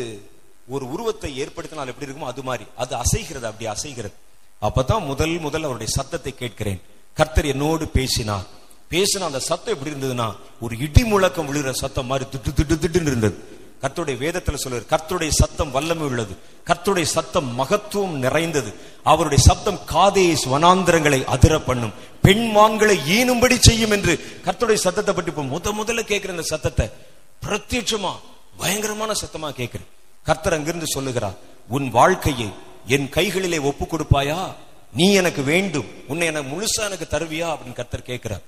ஒரு 0.68 0.84
உருவத்தை 0.94 1.30
ஏற்படுத்தினால் 1.42 1.90
எப்படி 1.92 2.06
இருக்குமோ 2.06 2.30
அது 2.32 2.42
மாதிரி. 2.42 2.64
அது 2.76 2.92
அசைகிறது 2.96 3.46
அப்படி 3.50 3.66
அசைகிறது. 3.74 4.14
அப்பதான் 4.62 5.06
முதல் 5.06 5.38
முதல் 5.38 5.64
அவருடைய 5.64 5.92
சத்தத்தை 5.92 6.34
கேட்கிறேன். 6.34 6.80
கர்த்தர் 7.14 7.44
என்னோடு 7.44 7.84
பேசினார். 7.88 8.46
பேசின 8.90 9.26
அந்த 9.30 9.40
சத்தம் 9.48 9.74
எப்படி 9.74 9.92
இருந்ததுன்னா 9.92 10.28
ஒரு 10.60 10.74
இடி 10.78 11.02
முழக்கம் 11.04 11.48
விழுகிற 11.48 11.70
சத்தம் 11.70 12.06
மாதிரி 12.06 12.24
திட்டு 12.32 12.50
திட்டு 12.58 12.76
திட்டுன்னு 12.82 13.10
இருந்தது. 13.12 13.36
கர்த்தருடைய 13.82 14.16
வேதத்துல 14.24 14.54
சொல்லுவார் 14.54 14.90
கர்த்தருடைய 14.90 15.28
சத்தம் 15.28 15.70
வல்லமை 15.70 16.06
உள்ளது. 16.06 16.36
கர்த்தருடைய 16.66 17.02
சத்தம் 17.02 17.58
மகத்துவம் 17.58 18.16
நிறைந்தது. 18.18 18.74
அவருடைய 19.02 19.44
சத்தம் 19.44 19.80
காதே 19.86 20.36
வனாந்திரங்களை 20.44 21.24
அதிர 21.24 21.58
பண்ணும். 21.58 21.92
பெண்மான்களை 22.22 22.96
ஈனும்படி 23.08 23.58
செய்யும் 23.58 23.90
என்று 23.90 24.40
கர்த்தருடைய 24.44 24.74
சத்தத்தை 24.74 25.14
பற்றி 25.14 25.32
இப்ப 25.36 25.42
முத 25.42 25.74
முதல்ல 25.80 26.02
கேட்கிற 26.02 26.32
இந்த 26.32 26.42
சத்தத்தை 26.42 26.90
பிரத்யட்சமா 27.42 28.12
பயங்கரமான 28.56 29.12
சத்தமா 29.12 29.50
கேட்கிறேன். 29.50 29.88
கர்த்தர் 30.24 30.52
அங்கிருந்து 30.52 30.86
சொல்லுகிறார் 30.86 31.34
உன் 31.68 31.90
வாழ்க்கையை 31.90 32.48
என் 32.86 33.08
கைகளிலே 33.08 33.58
ஒப்பு 33.58 33.84
கொடுப்பாயா? 33.84 34.54
நீ 34.92 35.12
எனக்கு 35.12 35.42
வேண்டும். 35.42 35.86
உன்னை 36.08 36.26
எனக்கு 36.26 36.50
முழுசா 36.50 36.80
எனக்கு 36.84 37.06
தருவியா? 37.10 37.48
அப்படின்னு 37.48 37.72
கர்த்தர் 37.72 38.02
கேட்கிறார். 38.02 38.40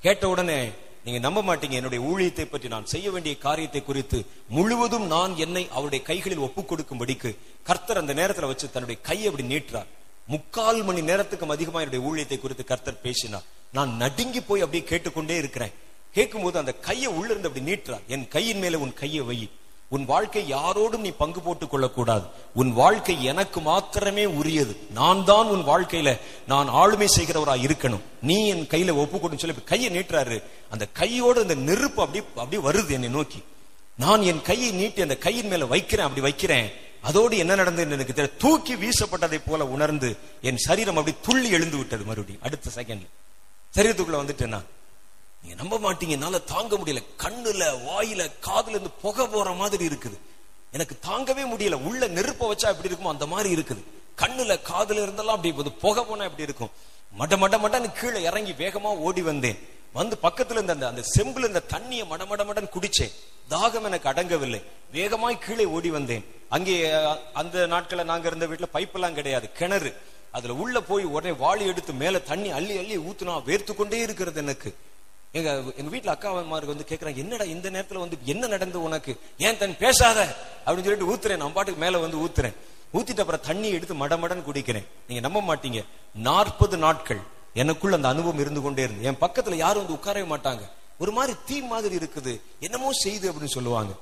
கேட்ட 0.00 0.28
உடனே 0.28 0.70
நீங்க 1.04 1.18
நம்ப 1.18 1.42
மாட்டீங்க 1.42 1.70
என்னுடைய 1.70 2.04
ஊழியத்தை 2.04 2.44
பற்றி 2.44 2.68
நான் 2.68 2.86
செய்ய 2.86 3.10
வேண்டிய 3.10 3.38
காரியத்தை 3.38 3.84
குறித்து. 3.84 4.26
முழுவதும் 4.48 5.06
நான் 5.06 5.36
என்னை 5.36 5.68
அவருடைய 5.70 6.04
கைகளில் 6.04 6.38
ஒப்புக் 6.38 6.72
கொடுக்கும்படிக்கு 6.72 7.36
கர்த்தர் 7.62 7.96
அந்த 7.96 8.14
நேரத்துல 8.14 8.46
வச்சு 8.46 8.70
தன்னுடைய 8.70 9.00
கையை 9.02 9.26
அப்படி 9.30 9.46
நீட்டுறார். 9.54 9.86
முக்கால் 10.26 10.82
மணி 10.82 11.00
நேரத்துக்கும் 11.00 11.54
அதிகமா 11.56 11.80
என்னுடைய 11.80 12.02
ஊழியத்தை 12.08 12.38
குறித்து 12.40 12.64
கர்த்தர் 12.64 13.00
பேசினார் 13.00 13.42
நான் 13.72 13.96
நடுங்கி 13.96 14.40
போய் 14.40 14.60
அப்படியே 14.60 14.88
கேட்டுக்கொண்டே 14.88 15.36
இருக்கிறேன். 15.36 15.72
கேட்கும்போது 16.12 16.58
அந்த 16.58 16.72
கையை 16.72 17.10
உள்ள 17.12 17.34
இருந்து 17.34 17.48
அப்படி 17.48 17.72
நீட்டுறார். 17.72 18.06
என் 18.06 18.28
கையின் 18.28 18.58
மேல 18.58 18.78
உன் 18.78 18.94
கையை 18.94 19.20
வை. 19.20 19.50
உன் 19.92 20.04
வாழ்க்கை 20.04 20.52
யாரோடும் 20.52 20.98
நீ 20.98 21.10
பங்கு 21.10 21.40
போட்டுக் 21.40 21.70
கொள்ளக்கூடாது. 21.70 22.26
உன் 22.54 22.72
வாழ்க்கை 22.72 23.24
எனக்கு 23.24 23.60
மாத்திரமே 23.60 24.24
உரியது. 24.24 24.76
நான் 24.94 25.24
தான் 25.24 25.46
உன் 25.46 25.66
வாழ்க்கையில 25.66 26.20
நான் 26.46 26.68
ஆளுமை 26.68 27.08
செய்கிறவரா 27.16 27.68
இருக்கணும். 27.68 28.00
நீ 28.22 28.48
என் 28.48 28.66
கையில 28.66 28.94
ஒப்பு 28.94 29.38
சொல்லி 29.38 29.56
கையை 29.64 29.96
நீட்டுறாரு. 29.96 30.42
அந்த 30.70 30.86
கையோட 30.92 31.40
அந்த 31.40 31.54
நெருப்பு 31.54 32.02
அப்படி 32.02 32.24
அப்படி 32.36 32.62
வருது 32.62 32.90
என்னை 32.90 33.08
நோக்கி. 33.08 33.42
நான் 33.96 34.22
என் 34.22 34.42
கையை 34.42 34.70
நீட்டி 34.70 35.02
அந்த 35.02 35.16
கையின் 35.16 35.48
மேல 35.48 35.66
வைக்கிறேன் 35.66 36.04
அப்படி 36.04 36.22
வைக்கிறேன். 36.22 36.72
அதோடு 37.02 37.36
என்ன 37.36 37.54
நடந்தது 37.54 37.90
எனக்கு 37.90 38.22
தெரியல. 38.22 38.36
தூக்கி 38.36 38.74
வீசப்பட்டதை 38.74 39.40
போல 39.46 39.66
உணர்ந்து 39.66 40.16
என் 40.42 40.56
சரீரம் 40.56 40.96
அப்படி 40.96 41.16
துள்ளி 41.22 41.50
எழுந்து 41.50 41.76
விட்டது 41.76 42.04
மறுபடியும். 42.04 42.42
அடுத்த 42.42 42.70
செகண்ட் 42.74 43.06
சரீரத்துக்குள்ள 43.76 44.16
வந்துட்டேன்னா 44.16 44.60
நீங்க 45.42 45.62
நம்ப 45.62 45.78
மாட்டீங்க. 45.78 46.08
என்னால 46.08 46.38
தாங்க 46.38 46.76
முடியல. 46.76 47.02
கண்ணுல 47.18 47.64
வாயில 47.88 48.30
காதுல 48.46 48.68
இருந்து 48.68 48.90
புகை 48.90 49.26
போற 49.26 49.50
மாதிரி 49.50 49.86
இருக்குது. 49.86 50.18
எனக்கு 50.72 50.98
தாங்கவே 51.06 51.44
முடியல. 51.52 51.74
உள்ள 51.74 52.08
நெருப்ப 52.08 52.52
வச்சா 52.52 52.68
எப்படி 52.74 52.88
இருக்குமோ 52.88 53.08
அந்த 53.08 53.26
மாதிரி 53.26 53.54
இருக்குது. 53.54 53.82
கண்ணுல 54.16 54.58
காதுல 54.68 55.02
இருந்தெல்லாம் 55.04 55.36
அப்படி 55.36 55.52
புகை 55.52 56.04
போனா 56.04 56.24
எப்படி 56.24 56.42
இருக்கும்? 56.42 56.70
மட 57.18 57.36
மட 57.36 57.58
மடன்னு 57.58 57.92
கீழே 57.92 58.22
இறங்கி 58.22 58.52
வேகமா 58.52 58.92
ஓடி 59.06 59.22
வந்தேன். 59.22 59.58
வந்து 59.92 60.18
பக்கத்துல 60.22 60.50
இருந்த 60.50 60.72
அந்த 60.72 60.88
அந்த 60.88 61.02
செம்புல 61.14 61.46
இந்த 61.46 61.62
தண்ணியை 61.68 62.04
மட 62.06 62.26
மட 62.26 62.44
மடன் 62.46 62.70
குடிச்சேன். 62.74 63.12
தாகம் 63.50 63.82
எனக்கு 63.82 64.08
அடங்கவில்லை. 64.08 64.62
வேகமாய் 64.92 65.38
கீழே 65.38 65.64
ஓடி 65.64 65.90
வந்தேன். 65.90 66.24
அங்கே 66.48 66.90
அந்த 67.32 67.66
நாட்களை 67.66 68.04
நாங்க 68.04 68.26
இருந்த 68.26 68.46
வீட்டுல 68.46 68.76
பைப் 68.76 68.94
எல்லாம் 68.94 69.14
கிடையாது. 69.14 69.52
கிணறு. 69.52 69.96
அதுல 70.30 70.54
உள்ள 70.54 70.80
போய் 70.80 71.04
உடனே 71.04 71.34
வாளி 71.38 71.66
எடுத்து 71.66 71.92
மேல 71.92 72.18
தண்ணி 72.18 72.50
அள்ளி 72.50 72.76
அள்ளி 72.76 72.96
ஊத்துனா 72.98 73.34
வேர்த்து 73.46 73.74
கொண்டே 73.74 73.98
இருக்கிறது 73.98 74.40
எனக்கு. 74.40 74.74
எங்க 75.34 75.62
எங்க 75.76 75.96
வீட்டுல 75.96 76.06
அக்கா 76.06 76.32
வந்து 76.32 76.84
கேக்குறாங்க 76.88 77.14
என்னடா 77.14 77.44
இந்த 77.44 77.70
நேரத்துல 77.70 77.98
வந்து 77.98 78.18
என்ன 78.24 78.46
நடந்து 78.46 78.82
உனக்கு? 78.82 79.20
ஏன் 79.38 79.58
தன் 79.58 79.78
பேசாத? 79.78 80.36
அப்படின்னு 80.66 80.84
சொல்லிட்டு 80.84 81.14
ஊத்துறேன். 81.14 81.36
நான் 81.36 81.52
பாட்டுக்கு 81.52 81.80
மேல 81.80 81.98
வந்து 81.98 82.16
ஊத்துறேன். 82.16 82.54
ஊத்திட்டு 82.94 83.20
அப்புறம் 83.20 83.40
தண்ணி 83.40 83.68
எடுத்து 83.68 83.94
மடமடன் 83.94 84.42
குடிக்கிறேன். 84.44 84.86
நீங்க 85.08 85.28
நம்ப 85.28 85.54
மாட்டீங்க. 85.54 85.84
நாற்பது 86.14 86.76
நாட்கள் 86.76 87.20
எனக்குள்ள 87.54 87.96
அந்த 87.96 88.08
அனுபவம் 88.08 88.38
இருந்து 88.38 88.60
கொண்டே 88.60 88.82
இருந்து. 88.82 89.02
என் 89.02 89.30
பக்கத்துல 89.30 89.54
யாரும் 89.54 89.86
வந்து 89.86 90.12
உட்காரவே 90.12 90.28
மாட்டாங்க. 90.28 90.60
ஒரு 90.98 91.12
மாதிரி 91.12 91.38
தீ 91.46 91.60
மாதிரி 91.60 91.96
இருக்குது. 91.96 92.40
என்னமோ 92.60 92.92
செய்து 92.92 93.32
அப்படின்னு 93.32 93.44
சொல்லுவாங்க. 93.44 93.92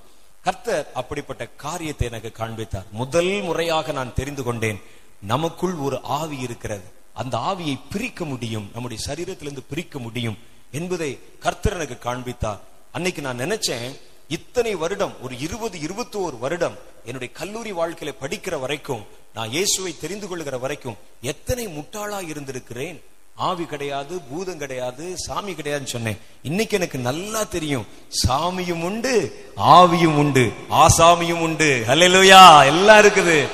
கர்த்தர் 0.43 0.91
அப்படிப்பட்ட 0.95 1.47
காரியத்தை 1.47 2.09
எனக்கு 2.09 2.33
காண்பித்தார். 2.33 2.85
முதல் 2.93 3.41
முறையாக 3.41 3.93
நான் 3.93 4.15
தெரிந்து 4.15 4.43
கொண்டேன். 4.43 4.83
நமக்குள் 5.23 5.75
ஒரு 5.75 6.01
ஆவி 6.03 6.39
இருக்கிறது. 6.39 6.85
அந்த 7.15 7.39
ஆவியை 7.39 7.79
பிரிக்க 7.91 8.25
முடியும். 8.25 8.71
நம்முடைய 8.73 9.03
சரீரத்திலிருந்து 9.07 9.59
பிரிக்க 9.69 9.99
முடியும். 9.99 10.39
என்பதை 10.73 11.19
கர்த்தர் 11.39 11.75
எனக்கு 11.75 11.99
காண்பித்தார். 11.99 12.61
அன்னைக்கு 12.93 13.23
நான் 13.23 13.39
நினைச்சேன் 13.39 14.01
இத்தனை 14.29 14.75
வருடம் 14.75 15.15
ஒரு 15.23 15.39
இருபது 15.39 15.81
இருபத்தி 15.81 16.19
ஒரு 16.19 16.39
வருடம் 16.39 16.79
என்னுடைய 17.05 17.35
கல்லூரி 17.35 17.73
வாழ்க்கையில 17.73 18.15
படிக்கிற 18.21 18.61
வரைக்கும் 18.61 19.07
நான் 19.35 19.51
இயேசுவை 19.51 19.95
தெரிந்து 20.01 20.29
கொள்கிற 20.29 20.59
வரைக்கும் 20.59 20.97
எத்தனை 21.21 21.67
முட்டாளா 21.67 22.29
இருந்திருக்கிறேன்? 22.29 23.01
ஆவி 23.35 23.65
கிடையாது 23.65 24.21
பூதம் 24.21 24.59
கிடையாது 24.59 25.19
சாமி 25.19 25.53
கிடையாதுன்னு 25.53 25.85
சொன்னேன். 25.85 26.19
இன்னைக்கு 26.43 26.77
எனக்கு 26.77 26.99
நல்லா 26.99 27.45
தெரியும் 27.45 27.87
சாமியும் 28.27 28.83
உண்டு 28.83 29.45
ஆவியும் 29.57 30.17
உண்டு 30.17 30.53
ஆசாமியும் 30.71 31.41
உண்டு. 31.41 31.85
ஹalleluya! 31.87 32.67
எல்லாம் 32.67 33.05
இருக்குது. 33.05 33.47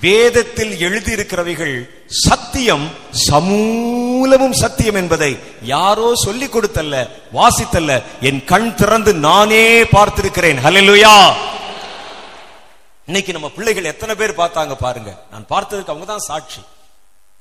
வேதத்தில் 0.00 0.72
எழுதியிருக்கிறவைகள் 0.78 1.88
சத்தியம் 2.06 2.90
சமூலமும் 3.30 4.52
சத்தியம் 4.52 4.94
என்பதை 4.94 5.38
யாரோ 5.62 6.12
சொல்லிக் 6.14 6.56
கொடுத்தல்ல 6.56 7.08
வாசித்தல்ல. 7.32 8.02
என் 8.20 8.44
கண் 8.44 8.74
திறந்து 8.74 9.14
நானே 9.14 9.82
பார்த்திருக்கிறேன். 9.82 10.60
ஹலலுயா 10.64 11.32
இன்னைக்கு 13.06 13.32
நம்ம 13.32 13.48
பிள்ளைகள் 13.48 13.84
எத்தனை 13.84 14.14
பேர் 14.14 14.36
பார்த்தாங்க 14.36 14.74
பாருங்க. 14.74 15.24
நான் 15.30 15.46
பார்த்ததுக்கு 15.50 15.92
அவங்க 15.92 16.04
தான் 16.04 16.26
சாட்சி. 16.30 16.60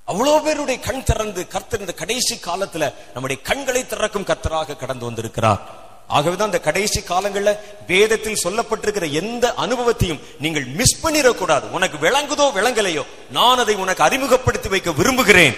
அவ்வளவு 0.06 0.42
பேருடைய 0.42 0.82
கண் 0.82 1.04
திறந்து 1.04 1.48
கர்த்தர் 1.48 1.80
இந்த 1.80 1.94
கடைசி 1.94 2.36
காலத்துல 2.36 2.94
நம்முடைய 3.14 3.42
கண்களை 3.42 3.86
திறக்கும் 3.86 4.26
கர்த்தராக 4.26 4.78
கடந்து 4.78 5.06
வந்திருக்கிறார். 5.06 5.86
ஆகவேதான் 6.08 6.50
அந்த 6.52 6.60
கடைசி 6.60 7.00
காலங்கள்ல 7.00 7.58
வேதத்தில் 7.88 8.42
சொல்லப்பட்டிருக்கிற 8.44 9.12
எந்த 9.12 9.54
அனுபவத்தையும் 9.54 10.22
நீங்கள் 10.40 10.66
மிஸ் 10.66 11.08
பண்ணிடக்கூடாது. 11.08 11.66
உனக்கு 11.78 11.98
விளங்குதோ 11.98 12.46
விளங்கலையோ 12.58 13.04
நான் 13.32 13.58
அதை 13.58 13.76
உனக்கு 13.76 14.04
அறிமுகப்படுத்தி 14.04 14.70
வைக்க 14.70 14.92
விரும்புகிறேன். 14.92 15.56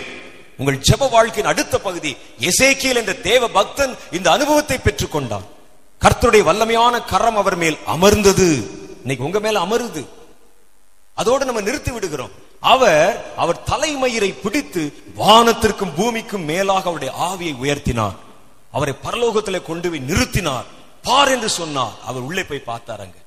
உங்கள் 0.58 0.78
ஜெப 0.78 1.10
வாழ்க்கையின் 1.10 1.52
அடுத்த 1.52 1.80
பகுதி 1.80 2.18
எசேக்கியல் 2.40 3.00
என்ற 3.02 3.14
தேவ 3.14 3.48
பக்தன் 3.48 3.96
இந்த 4.12 4.32
அனுபவத்தை 4.32 4.78
பெற்றுக்கொண்டான். 4.78 5.46
கர்த்தருடைய 6.02 6.44
வல்லமையான 6.50 7.06
கரம் 7.06 7.38
அவர் 7.38 7.56
மேல் 7.56 7.78
அமர்ந்தது. 7.86 8.48
இன்னைக்கு 9.02 9.26
உங்க 9.26 9.40
மேல 9.40 9.60
அமருது. 9.60 10.04
அதோடு 11.14 11.46
நம்ம 11.46 11.62
நிறுத்தி 11.62 11.92
விடுகிறோம். 11.92 12.32
அவர் 12.60 13.34
அவர் 13.36 13.64
தலைமயிரை 13.72 14.34
பிடித்து 14.44 14.82
வானத்திற்கும் 15.18 15.96
பூமிக்கும் 15.96 16.46
மேலாக 16.52 16.90
அவருடைய 16.90 17.14
ஆவியை 17.30 17.54
உயர்த்தினார். 17.64 18.18
அவரை 18.72 18.94
பரலோகத்துல 19.04 19.62
கொண்டு 19.62 19.90
போய் 19.90 20.08
நிறுத்தினார். 20.08 20.68
பார் 21.04 21.28
என்று 21.28 21.50
சொன்னார். 21.50 21.96
அவர் 22.06 22.22
உள்ளே 22.22 22.44
போய் 22.44 22.68
பார்த்தாருங்க 22.68 23.20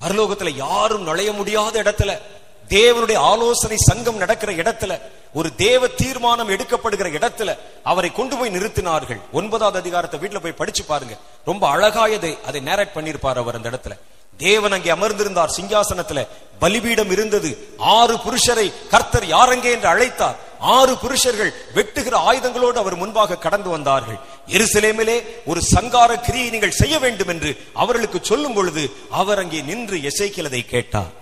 பரலோகத்துல 0.00 0.54
யாரும் 0.54 1.02
நுழைய 1.02 1.32
முடியாத 1.32 1.82
இடத்துல 1.82 2.18
தேவனுடைய 2.68 3.16
ஆலோசனை 3.16 3.76
சங்கம் 3.76 4.16
நடக்கிற 4.16 4.52
இடத்துல 4.52 5.00
ஒரு 5.32 5.54
தேவ 5.54 5.86
தீர்மானம் 5.86 6.48
எடுக்கப்படுகிற 6.48 7.08
இடத்துல 7.18 7.58
அவரை 7.84 8.12
கொண்டு 8.12 8.36
போய் 8.36 8.50
நிறுத்தினார்கள். 8.50 9.20
ஒன்பதாவது 9.32 9.78
அதிகாரத்தை 9.78 10.20
வீட்டுல 10.20 10.40
போய் 10.40 10.60
படிச்சு 10.60 10.84
பாருங்க. 10.84 11.16
ரொம்ப 11.44 11.76
அழகாயதை 11.76 12.32
அதை 12.42 12.60
நேரட் 12.60 12.94
பண்ணிருப்பார் 12.94 13.40
அவர் 13.42 13.54
அந்த 13.54 13.70
இடத்துல. 13.70 13.96
தேவன் 14.36 14.72
அங்கே 14.72 14.90
அமர்ந்திருந்தார். 14.90 15.54
சிங்காசனத்துல 15.56 16.26
பலிபீடம் 16.58 17.10
இருந்தது. 17.10 17.50
ஆறு 17.78 18.14
புருஷரை 18.14 18.72
கர்த்தர் 18.88 19.24
யாரங்கே 19.24 19.70
என்று 19.70 19.88
அழைத்தார். 19.88 20.36
ஆறு 20.58 20.96
புருஷர்கள் 20.96 21.54
வெட்டுகிற 21.74 22.14
ஆயுதங்களோடு 22.28 22.78
அவர் 22.78 22.96
முன்பாக 22.96 23.36
கடந்து 23.36 23.68
வந்தார்கள். 23.68 24.18
எருசலேமிலே 24.48 25.22
ஒரு 25.46 25.62
சங்கார 25.62 26.16
கிரியை 26.16 26.50
நீங்கள் 26.50 26.70
செய்ய 26.70 26.98
வேண்டும் 26.98 27.28
என்று 27.28 27.56
அவர்களுக்கு 27.74 28.18
சொல்லும் 28.22 28.52
பொழுது 28.52 28.96
அவர் 29.10 29.38
அங்கே 29.38 29.60
நின்று 29.60 29.96
எசைக்கிறதை 29.96 30.66
கேட்டார். 30.66 31.12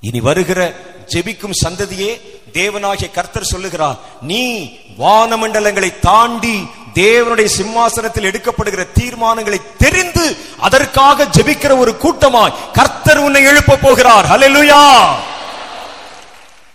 இனி 0.00 0.20
வருகிற 0.20 0.74
ஜெபிக்கும் 1.08 1.58
சந்ததியே 1.64 2.20
தேவனாகிய 2.52 3.10
கர்த்தர் 3.10 3.44
சொல்லுகிறார் 3.44 3.98
நீ 4.20 4.72
வானமண்டலங்களை 4.98 5.98
தாண்டி 6.00 6.66
தேவனுடைய 6.94 7.44
சிம்மாசனத்தில் 7.44 8.24
எடுக்கப்படுகிற 8.24 8.86
தீர்மானங்களை 8.94 9.60
தெரிந்து 9.78 10.36
அதற்காக 10.58 11.24
ஜெபிக்கிற 11.24 11.78
ஒரு 11.78 11.96
கூட்டமாய் 11.96 12.72
கர்த்தர் 12.72 13.18
உன்னை 13.18 13.42
எழுப்ப 13.42 13.76
போகிறார். 13.76 14.26
ஹalleluya! 14.26 14.80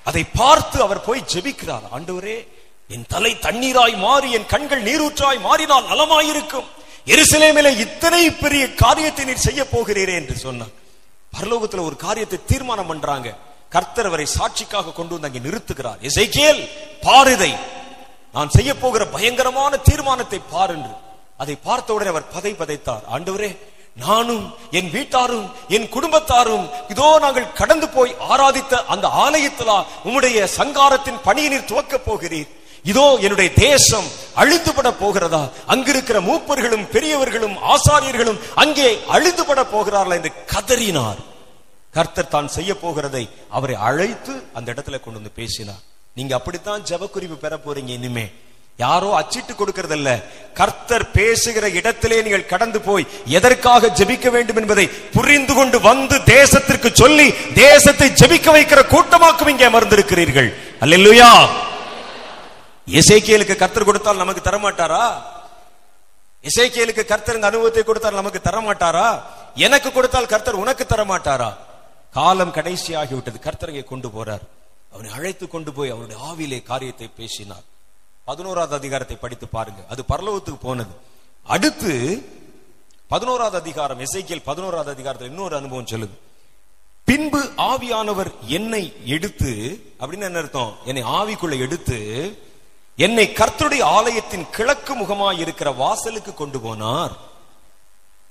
அதை 0.03 0.24
பார்த்து 0.24 0.82
அவர் 0.82 1.01
போய் 1.01 1.24
ஜெபிக்கிறார். 1.34 1.86
ஆண்டவரே 1.91 2.47
என் 2.94 3.06
தலை 3.14 3.32
தண்ணீராய் 3.46 3.96
மாறி 4.06 4.30
என் 4.38 4.50
கண்கள் 4.54 4.84
நீரூற்றாய் 4.88 5.40
மாறினால் 5.46 5.90
நலமாயிருக்கும். 5.92 6.68
எருசலேமிலே 7.14 7.72
இத்தனை 7.86 8.24
பெரிய 8.44 8.64
காரியத்தை 8.84 9.24
நீர் 9.30 9.46
செய்ய 9.46 9.62
போகிறீரே 9.74 10.16
என்று 10.22 10.36
சொன்னான். 10.46 10.74
பரலோகத்துல 11.36 11.84
ஒரு 11.90 11.96
காரியத்தை 12.06 12.40
தீர்மானம் 12.52 12.90
பண்றாங்க. 12.92 13.30
கர்த்தர் 13.76 14.10
அவரை 14.10 14.26
சாட்சிக்காக 14.38 14.94
கொண்டு 14.98 15.14
வந்து 15.16 15.30
அங்கே 15.30 15.42
நிறுத்துகிறார். 15.48 16.00
இசைக்கேல் 16.10 16.62
பாருதை 17.08 17.52
நான் 18.36 18.54
செய்ய 18.58 18.72
போகிற 18.84 19.04
பயங்கரமான 19.16 19.74
தீர்மானத்தை 19.88 20.40
பார் 20.54 20.74
என்று. 20.76 20.94
அதை 21.44 21.56
பார்த்தவுடனே 21.68 22.12
அவர் 22.14 22.32
பதை 22.36 22.52
பதைத்தார். 22.60 23.06
ஆண்டவரே 23.16 23.50
நானும் 24.06 24.46
என் 24.78 24.90
வீட்டாரும் 24.96 25.48
என் 25.76 25.88
குடும்பத்தாரும் 25.96 26.66
இதோ 26.94 27.08
நாங்கள் 27.26 27.54
கடந்து 27.60 27.88
போய் 27.96 28.12
ஆராதித்த 28.34 28.84
அந்த 28.94 29.08
ஆலயத்திலா 29.26 29.78
உம்முடைய 30.08 30.48
சங்காரத்தின் 30.58 31.24
பணியினர் 31.28 31.70
துவக்கப் 31.72 32.06
போகிறீர். 32.08 32.50
இதோ 32.92 33.06
என்னுடைய 33.26 33.50
தேசம் 33.68 34.08
அழிந்துபட 34.42 34.90
போகிறதா? 35.02 35.44
அங்கிருக்கிற 35.74 36.18
மூப்பர்களும் 36.30 36.86
பெரியவர்களும் 36.96 37.56
ஆசாரியர்களும் 37.74 38.40
அங்கே 38.64 38.90
அழிந்துபட 39.16 39.62
போகிறார்களா 39.74 40.18
என்று 40.20 40.32
கதறினார். 40.54 41.20
கர்த்தர் 41.98 42.34
தான் 42.36 42.50
செய்ய 42.56 42.72
போகிறதை 42.84 43.24
அவரை 43.58 43.76
அழைத்து 43.90 44.34
அந்த 44.58 44.68
இடத்துல 44.74 44.98
கொண்டு 45.02 45.20
வந்து 45.20 45.38
பேசினார். 45.42 45.84
நீங்க 46.18 46.34
அப்படித்தான் 46.40 46.86
ஜபக்குறிப்பு 46.90 47.38
பெற 47.44 47.54
போறீங்க 47.66 47.92
இனிமே. 48.00 48.26
யாரோ 48.84 49.10
அச்சிட்டு 49.20 49.54
கொடுக்கறதல்ல. 49.60 50.10
கர்த்தர் 50.60 51.06
பேசுகிற 51.18 51.66
இடத்திலே 51.80 52.18
நீங்கள் 52.26 52.50
கடந்து 52.54 52.80
போய் 52.88 53.10
எதற்காக 53.38 53.92
ஜெபிக்க 54.00 54.28
வேண்டும் 54.36 54.60
என்பதை 54.62 54.86
புரிந்து 55.16 55.54
கொண்டு 55.60 55.78
வந்து 55.90 56.18
தேசத்திற்கு 56.36 56.90
சொல்லி 57.02 57.28
தேசத்தை 57.64 58.10
ஜெபிக்க 58.22 58.48
வைக்கிற 58.58 58.82
கூட்டமாக்கும் 58.94 59.52
இங்கே 59.54 59.70
அமர்ந்திருக்கிறீர்கள். 59.72 60.50
அல்லா 60.84 61.30
இசைக்கியலுக்கு 62.88 63.56
கர்த்தர் 63.56 63.84
கொடுத்தால் 63.84 64.18
நமக்கு 64.18 64.42
தரமாட்டாரா? 64.50 65.24
இசைக்கியலுக்கு 66.44 67.06
கர்த்தர் 67.06 67.36
இந்த 67.36 67.48
அனுபவத்தை 67.48 67.84
கொடுத்தால் 67.84 68.14
நமக்கு 68.14 68.40
தரமாட்டாரா? 68.44 69.22
எனக்கு 69.56 69.92
கொடுத்தால் 69.92 70.26
கர்த்தர் 70.26 70.56
உனக்கு 70.56 70.84
தரமாட்டாரா? 70.84 71.58
காலம் 72.12 72.52
கடைசி 72.52 72.96
ஆகிவிட்டது 72.96 73.40
கர்த்தரங்கை 73.48 73.84
கொண்டு 73.84 74.08
போறார். 74.08 74.44
அவனை 74.94 75.12
அழைத்து 75.12 75.48
கொண்டு 75.48 75.74
போய் 75.74 75.90
அவனுடைய 75.90 76.24
ஆவிலே 76.30 76.64
காரியத்தை 76.64 77.10
பேசினார். 77.18 77.64
பதினோராவது 78.26 78.76
அதிகாரத்தை 78.76 79.18
படித்து 79.18 79.48
பாருங்க 79.48 79.82
அது 79.90 80.04
பரலோகத்துக்கு 80.10 80.62
போனது. 80.62 80.94
அடுத்து 81.44 81.94
பதினோராவது 83.08 83.58
அதிகாரம் 83.58 84.00
இசைக்கியல் 84.00 84.46
பதினோராவது 84.46 84.90
அதிகாரத்தில் 84.92 85.30
இன்னொரு 85.30 85.56
அனுபவம் 85.56 85.92
சொல்லுது. 85.92 86.16
பின்பு 87.06 87.42
ஆவியானவர் 87.58 88.32
என்னை 88.48 88.94
எடுத்து 89.06 89.52
அப்படின்னு 90.00 90.22
என்ன 90.22 90.38
அர்த்தம்? 90.38 90.76
என்னை 90.86 91.04
ஆவிக்குள்ள 91.04 91.58
எடுத்து 91.60 92.00
என்னை 92.98 93.28
கர்த்தருடைய 93.28 93.84
ஆலயத்தின் 93.84 94.50
கிழக்கு 94.50 94.93
முகமாய் 94.96 95.39
இருக்கிற 95.39 95.72
வாசலுக்கு 95.72 96.34
கொண்டு 96.34 96.60
போனார். 96.60 97.14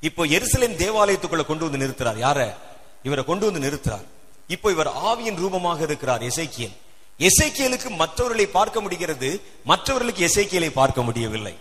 இப்போ 0.00 0.26
எருசலேம் 0.26 0.78
தேவாலயத்துக்குள்ள 0.82 1.44
கொண்டு 1.44 1.70
வந்து 1.70 1.82
நிறுத்துறார். 1.82 2.18
யார? 2.18 2.54
இவரை 3.02 3.24
கொண்டு 3.24 3.52
வந்து 3.52 3.64
நிறுத்துறார். 3.66 4.06
இப்போ 4.48 4.70
இவர் 4.70 4.86
ஆவியின் 4.86 5.36
ரூபமாக 5.36 5.82
இருக்கிறார் 5.82 6.22
எசைக்கியல். 6.22 6.74
எசைக்கியலுக்கு 7.18 7.88
மற்றவர்களை 7.88 8.46
பார்க்க 8.46 8.80
முடிகிறது 8.80 9.28
மற்றவர்களுக்கு 9.64 10.30
எசைக்கியலை 10.30 10.70
பார்க்க 10.70 11.02
முடியவில்லை. 11.02 11.58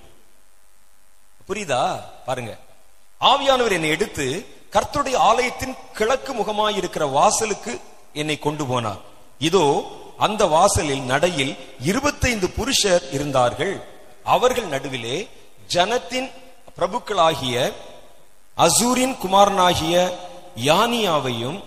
புரியுதா? 1.47 1.99
பாருங்க. 2.25 2.59
ஆவியானவர் 3.21 3.71
என்னை 3.71 3.89
எடுத்து 3.89 4.45
கர்த்தருடைய 4.71 5.15
ஆலயத்தின் 5.15 5.75
கிழக்கு 5.93 6.33
முகமாய் 6.33 6.75
இருக்கிற 6.75 7.05
வாசலுக்கு 7.05 7.79
என்னை 8.13 8.39
கொண்டு 8.39 8.63
போனார். 8.63 9.01
இதோ 9.39 9.65
அந்த 10.23 10.45
வாசலில் 10.45 11.01
நடையில் 11.01 11.57
இருபத்தைந்து 11.79 12.49
புருஷர் 12.49 13.11
இருந்தார்கள். 13.11 13.83
அவர்கள் 14.23 14.65
நடுவிலே 14.65 15.29
ஜனத்தின் 15.73 16.31
பிரபுக்களாகிய 16.77 17.73
அசூரின் 18.57 19.17
குமாரனாகிய 19.17 20.19
யானியாவையும் 20.55 21.63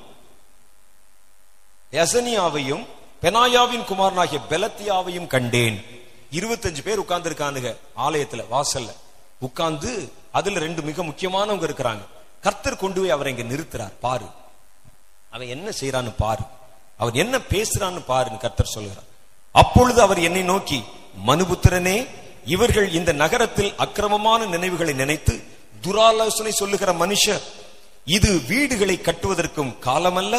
எசனியாவையும் 1.92 2.86
பெனாயாவின் 3.22 3.84
குமாரனாகிய 3.84 4.40
பெலத்தியாவையும் 4.50 5.26
கண்டேன். 5.26 5.78
இருபத்தஞ்சு 6.30 6.82
பேர் 6.82 6.98
உட்கார்ந்து 6.98 7.30
இருக்கானுங்க 7.30 7.76
ஆலயத்துல 7.96 8.44
வாசல்ல. 8.50 8.92
உட்கார்ந்து 9.38 10.12
அதுல 10.32 10.59
ரெண்டு 10.59 10.82
மிக 10.82 11.04
முக்கியமானவங்க 11.04 11.66
இருக்கிறாங்க. 11.68 12.07
கர்த்தர் 12.40 12.76
கொண்டு 12.76 13.00
போய் 13.00 13.11
அவரை 13.11 13.36
இங்க 13.36 13.54
நிறுத்துறார். 13.54 13.92
பாரு. 14.00 14.26
அவன் 15.30 15.48
என்ன 15.48 15.70
செய்யறான்னு 15.80 16.12
பாரு. 16.18 16.42
அவர் 17.01 17.20
என்ன 17.22 17.36
பேசுறான்னு 17.38 18.01
பாருன்னு 18.09 18.44
கர்த்தர் 18.44 18.74
சொல்கிறார். 18.76 19.09
அப்பொழுது 19.55 20.01
அவர் 20.03 20.20
என்னை 20.28 20.42
நோக்கி 20.42 20.78
மனுபுத்திரனே 21.26 21.99
இவர்கள் 22.55 22.88
இந்த 22.92 23.12
நகரத்தில் 23.12 23.74
அக்கிரமமான 23.84 24.47
நினைவுகளை 24.47 24.94
நினைத்து 24.94 25.34
துராலோசனை 25.84 26.53
சொல்லுகிற 26.61 26.92
மனுஷர் 26.92 27.44
இது 28.16 28.30
வீடுகளை 28.51 28.97
கட்டுவதற்கும் 28.99 29.72
காலமல்ல 29.84 30.34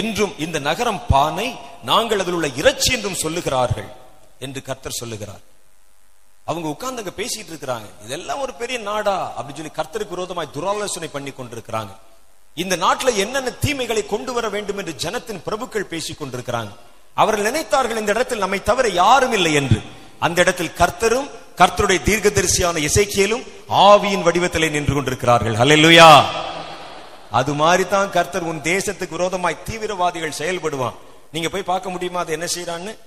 என்றும் 0.00 0.32
இந்த 0.38 0.58
நகரம் 0.58 1.02
பானை 1.08 1.48
நாங்கள் 1.82 2.20
அதில் 2.22 2.34
உள்ள 2.34 2.48
இறைச்சி 2.60 2.90
என்றும் 2.92 3.20
சொல்லுகிறார்கள் 3.22 3.90
என்று 4.38 4.60
கர்த்தர் 4.62 5.00
சொல்லுகிறார். 5.00 5.42
அவங்க 6.44 6.68
உட்கார்ந்து 6.68 7.02
அங்க 7.02 7.14
பேசிட்டு 7.22 7.50
இருக்கிறாங்க. 7.52 7.88
இதெல்லாம் 8.04 8.40
ஒரு 8.40 8.52
பெரிய 8.54 8.78
நாடா 8.78 9.16
அப்படின்னு 9.36 9.60
சொல்லி 9.60 9.78
கர்த்தருக்கு 9.78 10.16
விரோதமாய் 10.16 10.54
துராலோசனை 10.56 11.08
பண்ணி 11.08 11.30
கொண்டிருக்கிறாங்க. 11.30 11.92
இந்த 12.54 12.76
நாட்டுல 12.76 13.14
என்னென்ன 13.14 13.50
தீமைகளை 13.50 14.06
கொண்டு 14.06 14.32
வர 14.32 14.48
வேண்டும் 14.48 14.78
என்று 14.78 14.92
ஜனத்தின் 14.92 15.40
பிரபுக்கள் 15.46 15.90
பேசிக் 15.92 16.22
கொண்டிருக்கிறாங்க. 16.22 16.70
அவர்கள் 17.14 17.52
நினைத்தார்கள் 17.52 17.96
இந்த 17.96 18.12
இடத்தில் 18.12 18.38
நம்மை 18.38 18.62
தவிர 18.62 18.88
யாரும் 18.88 19.32
இல்லை 19.32 19.52
என்று. 19.54 19.82
அந்த 20.18 20.40
இடத்தில் 20.40 20.74
கர்த்தரும் 20.78 21.30
கர்த்தருடைய 21.56 22.00
தீர்க்கதரிசியான 22.08 22.76
இசைக்கியலும் 22.88 23.46
ஆவியின் 23.68 24.22
வடிவத்திலே 24.22 24.70
நின்று 24.70 24.94
கொண்டிருக்கிறார்கள். 24.94 25.54
ஹalleluya. 25.54 26.24
அது 27.30 27.54
மாதிரி 27.54 27.88
தான் 27.88 28.10
கர்த்தர் 28.10 28.42
உன் 28.42 28.60
தேசத்துக்கு 28.60 29.10
விரோதமாய் 29.10 29.62
தீவிரவாதிகள் 29.64 30.38
செயல்படுவான். 30.38 30.94
நீங்க 31.32 31.48
போய் 31.48 31.62
பார்க்க 31.62 31.90
முடியுமா? 31.90 32.20
அது 32.20 32.32
என்ன 32.32 32.46
செய்யறான்னு 32.54 32.98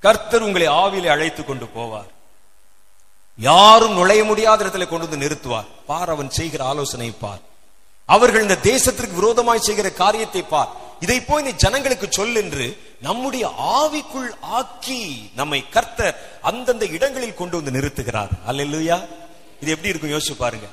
கர்த்தர் 0.00 0.42
உங்களை 0.42 0.68
ஆவியிலே 0.68 1.06
அழைத்து 1.06 1.44
கொண்டு 1.44 1.68
போவார். 1.76 2.10
யாரும் 3.36 3.92
நுழைய 3.92 4.24
முடியாத 4.24 4.64
இடத்துல 4.64 4.88
கொண்டு 4.88 5.08
வந்து 5.08 5.16
நிறுத்துவார். 5.16 5.64
பார் 5.86 6.10
அவன் 6.10 6.30
செய்கிற 6.30 6.64
ஆலோசனை 6.64 7.10
பார். 7.10 7.40
அவர்கள் 8.06 8.42
இந்த 8.42 8.58
தேசத்திற்கு 8.62 9.14
விரோதமாய் 9.14 9.66
செய்கிற 9.66 9.90
காரியத்தை 9.92 10.42
பார். 10.42 10.72
இதை 11.00 11.20
போய் 11.20 11.42
நீ 11.42 11.50
ஜனங்களுக்கு 11.50 12.06
சொல் 12.10 12.34
என்று 12.34 12.66
நம்முடைய 13.00 13.44
ஆவிக்குள் 13.76 14.30
ஆக்கி 14.40 15.30
நம்மை 15.34 15.68
கர்த்தர் 15.68 16.38
அந்தந்த 16.40 16.86
இடங்களில் 16.86 17.34
கொண்டு 17.34 17.62
வந்து 17.62 17.80
நிறுத்துகிறார். 17.80 18.28
அல்லா 18.46 19.02
இது 19.60 19.70
எப்படி 19.74 19.88
இருக்கும்? 19.88 20.10
யோசிச்சு 20.10 20.36
பாருங்க. 20.38 20.66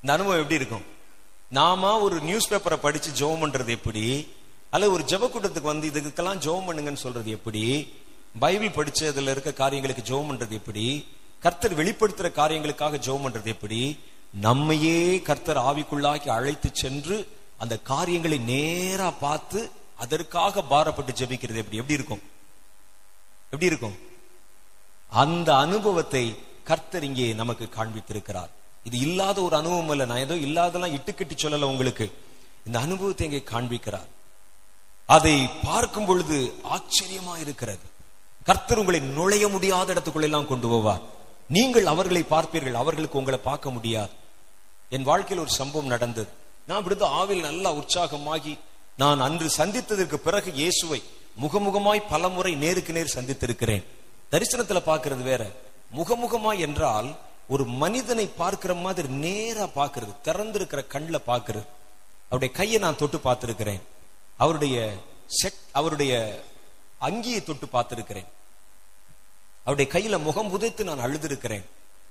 இந்த 0.00 0.12
அனுபவம் 0.12 0.36
எப்படி 0.36 0.54
இருக்கும்? 0.54 0.84
நாம 1.50 1.98
ஒரு 1.98 2.20
நியூஸ் 2.20 2.52
பேப்பரை 2.52 2.76
படிச்சு 2.76 3.10
ஜோம் 3.10 3.42
பண்றது 3.42 3.66
எப்படி? 3.66 4.28
அல்ல 4.70 4.90
ஒரு 4.90 5.04
ஜெப 5.06 5.30
கூட்டத்துக்கு 5.34 5.70
வந்து 5.72 5.88
இதுக்கெல்லாம் 5.88 6.40
ஜெபம் 6.44 6.66
பண்ணுங்கன்னு 6.68 7.04
சொல்றது 7.04 7.30
எப்படி? 7.30 7.92
பைபிள் 8.38 8.70
படிச்சு 8.70 9.08
அதுல 9.08 9.30
இருக்க 9.30 9.52
காரியங்களுக்கு 9.52 10.02
ஜோம் 10.12 10.32
பண்றது 10.32 10.50
எப்படி? 10.50 11.06
கர்த்தர் 11.40 11.78
வெளிப்படுத்துற 11.78 12.30
காரியங்களுக்காக 12.40 12.98
ஜெபம் 13.06 13.24
பண்றது 13.26 13.44
எப்படி? 13.44 13.98
நம்மையே 14.32 15.22
கர்த்தர் 15.22 15.56
ஆவிக்குள்ளாக்கி 15.56 16.28
அழைத்து 16.28 16.70
சென்று 16.72 17.28
அந்த 17.56 17.78
காரியங்களை 17.78 18.38
நேரா 18.38 19.10
பார்த்து 19.10 19.70
அதற்காக 19.96 20.62
பாரப்பட்டு 20.70 21.12
ஜெபிக்கிறது. 21.20 21.60
எப்படி 21.62 21.76
எப்படி 21.76 21.94
இருக்கும்? 21.94 22.22
எப்படி 23.44 23.66
இருக்கும்? 23.66 23.98
அந்த 25.10 25.56
அனுபவத்தை 25.56 26.36
கர்த்தர் 26.64 27.04
இங்கே 27.04 27.32
நமக்கு 27.32 27.68
காண்பித்திருக்கிறார். 27.76 28.50
இது 28.84 28.98
இல்லாத 28.98 29.42
ஒரு 29.42 29.56
அனுபவம் 29.56 29.90
இல்லை. 29.90 30.06
நான் 30.06 30.24
ஏதோ 30.26 30.34
இல்லாதெல்லாம் 30.34 30.94
இட்டுக்கட்டி 30.94 31.34
சொல்லல 31.36 31.62
உங்களுக்கு. 31.62 32.12
இந்த 32.66 32.78
அனுபவத்தை 32.78 33.26
இங்கே 33.30 33.42
காண்பிக்கிறார். 33.50 34.08
அதை 35.06 35.48
பார்க்கும் 35.64 36.04
பொழுது 36.04 36.54
ஆச்சரியமா 36.64 37.38
இருக்கிறது. 37.38 37.86
கர்த்தர் 38.44 38.78
உங்களை 38.78 39.00
நுழைய 39.00 39.48
முடியாத 39.48 39.94
இடத்துக்குள்ள 39.94 40.22
எல்லாம் 40.22 40.46
கொண்டு 40.46 40.68
போவார். 40.68 41.00
நீங்கள் 41.48 41.86
அவர்களை 41.86 42.22
பார்ப்பீர்கள். 42.22 42.72
அவர்களுக்கு 42.72 43.18
உங்களை 43.18 43.38
பார்க்க 43.38 43.70
முடியாது. 43.70 44.10
என் 44.88 45.02
வாழ்க்கையில் 45.02 45.44
ஒரு 45.46 45.54
சம்பவம் 45.54 45.86
நடந்தது. 45.86 46.28
நான் 46.66 46.84
விடுத்த 46.84 47.04
ஆவில் 47.04 47.40
நல்லா 47.40 47.72
உற்சாகமாகி 47.72 48.58
நான் 48.96 49.20
அன்று 49.20 49.48
சந்தித்ததற்கு 49.56 50.14
பிறகு 50.14 50.52
இயேசுவை 50.52 51.02
முகமுகமாய் 51.40 52.08
பலமுறை 52.08 52.54
நேருக்கு 52.54 52.92
நேர் 52.92 53.14
சந்தித்திருக்கிறேன். 53.14 53.84
தரிசனத்துல 54.30 54.80
பாக்குறது 54.90 55.22
வேற. 55.22 55.50
முகமுகமாய் 55.96 56.58
என்றால் 56.58 57.18
ஒரு 57.48 57.64
மனிதனை 57.64 58.26
பார்க்கிற 58.26 58.74
மாதிரி 58.74 59.08
நேரா 59.08 59.64
பாக்குறது 59.64 60.12
திறந்திருக்கிற 60.24 60.86
கண்ணில் 60.86 61.26
பாக்குறது 61.26 61.66
அவருடைய 62.24 62.54
கையை 62.54 62.78
நான் 62.80 62.96
தொட்டு 62.96 63.18
பார்த்திருக்கிறேன். 63.18 63.80
அவருடைய 64.36 64.94
செட் 65.26 65.62
அவருடைய 65.72 66.42
அங்கியை 67.00 67.40
தொட்டு 67.42 67.66
பார்த்திருக்கிறேன். 67.66 68.28
அவருடைய 69.64 69.88
கையில 69.94 70.22
முகம் 70.22 70.50
புதைத்து 70.50 70.84
நான் 70.84 71.04
அழுதிருக்கிறேன். 71.06 71.64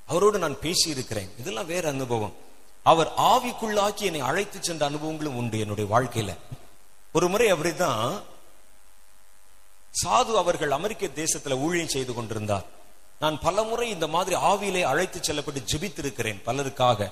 அவரோடு 0.06 0.38
நான் 0.40 0.60
பேசி 0.60 0.90
இருக்கிறேன் 0.90 1.32
இதெல்லாம் 1.40 1.66
வேற 1.66 1.90
அனுபவம். 1.90 2.36
அவர் 2.92 3.10
ஆவிக்குள்ளாக்கி 3.32 4.04
என்னை 4.10 4.22
அழைத்து 4.30 4.60
சென்ற 4.62 4.84
அனுபவங்களும் 4.90 5.38
உண்டு 5.42 5.58
என்னுடைய 5.60 5.88
வாழ்க்கையில. 5.94 6.32
ஒரு 7.14 7.28
முறை 7.30 7.48
அப்படிதான் 7.54 8.02
சாது 10.02 10.34
அவர்கள் 10.44 10.72
அமெரிக்க 10.72 11.06
தேசத்துல 11.22 11.56
ஊழியம் 11.60 11.94
செய்து 11.96 12.14
கொண்டிருந்தார். 12.14 12.66
நான் 13.20 13.38
பலமுறை 13.40 13.88
இந்த 13.90 14.08
மாதிரி 14.08 14.36
ஆவியிலே 14.50 14.82
அழைத்து 14.84 15.20
செல்லப்பட்டு 15.24 15.62
ஜெபித்திருக்கிறேன் 15.72 16.44
பலருக்காக. 16.46 17.10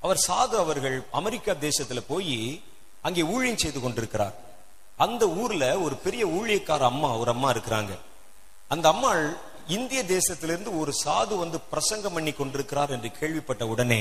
அவர் 0.00 0.24
சாது 0.28 0.56
அவர்கள் 0.64 0.96
அமெரிக்கா 1.10 1.52
தேசத்துல 1.66 2.00
போய் 2.08 2.62
அங்கே 3.02 3.22
ஊழியம் 3.34 3.62
செய்து 3.64 3.80
கொண்டிருக்கிறார். 3.80 4.34
அந்த 4.96 5.22
ஊர்ல 5.42 5.64
ஒரு 5.78 5.96
பெரிய 6.04 6.24
ஊழியக்கார 6.26 6.82
அம்மா 6.92 7.10
ஒரு 7.16 7.30
அம்மா 7.30 7.48
இருக்கிறாங்க. 7.52 7.94
அந்த 8.68 8.86
அம்மாள் 8.88 9.24
இந்திய 9.68 10.00
தேசத்திலிருந்து 10.04 10.70
ஒரு 10.80 10.92
சாது 11.04 11.34
வந்து 11.38 11.58
பிரசங்கம் 11.72 12.12
பண்ணி 12.12 12.32
கொண்டிருக்கிறார் 12.32 12.94
என்று 12.96 13.10
கேள்விப்பட்ட 13.20 13.66
உடனே 13.66 14.00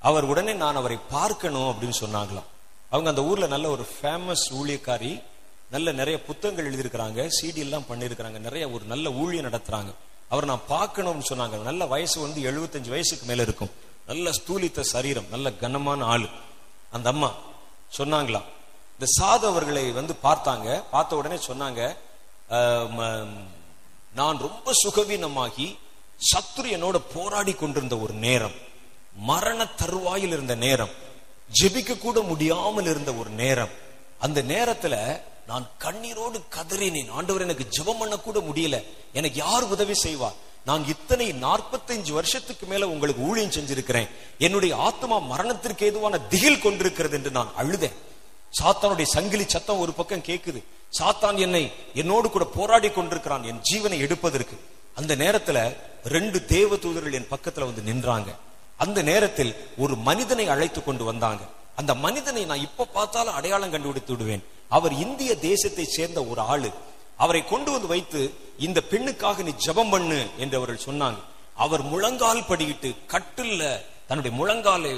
அவர் 0.00 0.24
உடனே 0.24 0.52
நான் 0.52 0.76
அவரை 0.76 0.98
பார்க்கணும் 1.10 1.70
அப்படின்னு 1.70 1.92
சொன்னாங்களாம். 2.00 2.42
அவங்க 2.90 3.10
அந்த 3.10 3.24
ஊர்ல 3.24 3.46
நல்ல 3.46 3.68
ஒரு 3.68 3.86
ஃபேமஸ் 4.02 4.50
ஊழியக்காரி 4.50 5.22
நல்ல 5.70 5.92
நிறைய 5.92 6.22
புத்தகங்கள் 6.22 6.74
எழுதியிருக்கிறாங்க 6.74 7.28
சிடி 7.42 7.54
எல்லாம் 7.54 7.84
பண்ணியிருக்கிறாங்க 7.88 8.38
நிறைய 8.38 8.70
ஒரு 8.70 8.84
நல்ல 8.84 9.10
ஊழியம் 9.10 9.50
நடத்துறாங்க. 9.50 9.94
அவர் 10.28 10.44
நான் 10.44 10.60
பார்க்கணும்னு 10.68 11.22
சொன்னாங்க. 11.28 11.62
நல்ல 11.62 11.86
வயசு 11.86 12.20
வந்து 12.20 12.52
எழுபத்தஞ்சு 12.52 12.88
வயசுக்கு 12.88 13.26
மேல 13.26 13.42
இருக்கும். 13.42 13.70
நல்ல 14.06 14.30
ஸ்தூலித்த 14.30 14.80
சரீரம் 14.80 15.28
நல்ல 15.30 15.52
கனமான 15.52 16.04
ஆள். 16.04 16.28
அந்த 16.90 17.10
அம்மா 17.10 17.32
சொன்னாங்களாம். 17.98 18.44
இந்த 18.92 19.06
சாது 19.20 19.46
அவர்களை 19.46 19.92
வந்து 19.92 20.14
பார்த்தாங்க. 20.22 20.82
பார்த்த 20.90 21.16
உடனே 21.16 21.34
சொன்னாங்க 21.34 21.96
ம- 22.50 23.26
நான் 24.14 24.38
ரொம்ப 24.38 24.72
சுகவீனமாகி 24.88 25.78
சத்துரு 26.18 26.62
என்னோட 26.62 27.00
போராடி 27.14 27.52
கொண்டிருந்த 27.52 27.98
ஒரு 27.98 28.14
நேரம். 28.14 28.66
மரண 29.30 29.66
தருவாயில் 29.66 30.34
இருந்த 30.36 30.54
நேரம் 30.54 30.94
ஜெபிக்க 31.60 31.98
கூட 31.98 32.20
முடியாமல் 32.20 32.84
இருந்த 32.84 33.14
ஒரு 33.14 33.30
நேரம். 33.30 33.72
அந்த 34.18 34.42
நேரத்துல 34.42 35.20
நான் 35.46 35.70
கண்ணீரோடு 35.84 36.38
கதறினேன். 36.56 37.10
ஆண்டவர் 37.10 37.42
எனக்கு 37.42 37.66
ஜெபம் 37.76 37.98
பண்ண 37.98 38.16
கூட 38.16 38.38
முடியல. 38.38 38.76
எனக்கு 39.12 39.38
யார் 39.38 39.62
உதவி 39.62 39.94
செய்வார்? 39.94 40.36
நான் 40.64 40.88
இத்தனை 40.88 41.32
45 41.32 42.12
வருஷத்துக்கு 42.12 42.66
மேல 42.66 42.88
உங்களுக்கு 42.88 43.22
ஊழியம் 43.22 43.50
செஞ்சிருக்கிறேன். 43.50 44.08
என்னுடைய 44.38 44.76
ஆத்மா 44.76 45.18
மரணத்திற்கு 45.18 45.86
ஏதுவான 45.86 46.20
திகில் 46.32 46.60
கொண்டிருக்கிறது 46.60 47.16
என்று 47.16 47.30
நான் 47.30 47.54
அழுதேன். 47.56 47.96
சாத்தானுடைய 48.60 49.02
சங்கிலி 49.02 49.44
சத்தம் 49.48 49.78
ஒரு 49.78 49.92
பக்கம் 49.92 50.26
கேக்குது. 50.28 50.62
சாத்தான் 50.98 51.38
என்னை 51.38 51.72
என்னோடு 51.94 52.30
கூட 52.30 52.44
போராடி 52.44 52.90
கொண்டிருக்கிறான். 52.90 53.44
என் 53.44 53.64
ஜீவனை 53.70 53.98
எடுப்பதற்கு. 53.98 54.58
அந்த 54.94 55.16
நேரத்துல 55.16 55.76
ரெண்டு 56.04 56.44
தேவ 56.44 56.76
தூதர்கள் 56.76 57.12
என் 57.12 57.32
பக்கத்துல 57.34 57.68
வந்து 57.70 57.82
நின்றாங்க. 57.82 58.30
அந்த 58.84 59.02
நேரத்தில் 59.02 59.52
ஒரு 59.76 59.94
மனிதனை 60.08 60.48
அழைத்து 60.48 60.80
கொண்டு 60.84 61.04
வந்தாங்க. 61.04 61.42
அந்த 61.76 61.92
மனிதனை 61.94 62.44
நான் 62.44 62.66
இப்ப 62.68 62.84
பார்த்தாலும் 62.84 63.34
அடையாளம் 63.34 63.70
கண்டுபிடித்து 63.70 64.12
விடுவேன். 64.12 64.44
அவர் 64.68 64.92
இந்திய 64.92 65.30
தேசத்தை 65.38 65.84
சேர்ந்த 65.84 66.24
ஒரு 66.24 66.40
ஆளு. 66.40 66.70
அவரை 67.16 67.42
கொண்டு 67.44 67.70
வந்து 67.70 67.86
வைத்து 67.86 68.20
இந்த 68.58 68.82
பெண்ணுக்காக 68.90 69.42
நீ 69.42 69.52
ஜபம் 69.56 69.88
பண்ணு 69.88 70.26
என்று 70.38 70.56
அவர்கள் 70.56 70.84
சொன்னாங்க. 70.84 71.20
அவர் 71.54 71.82
முழங்கால் 71.82 72.48
படியிட்டு 72.48 72.90
கட்டில்ல 73.14 73.62
தன்னுடைய 74.06 74.32
முழங்காலை 74.40 74.92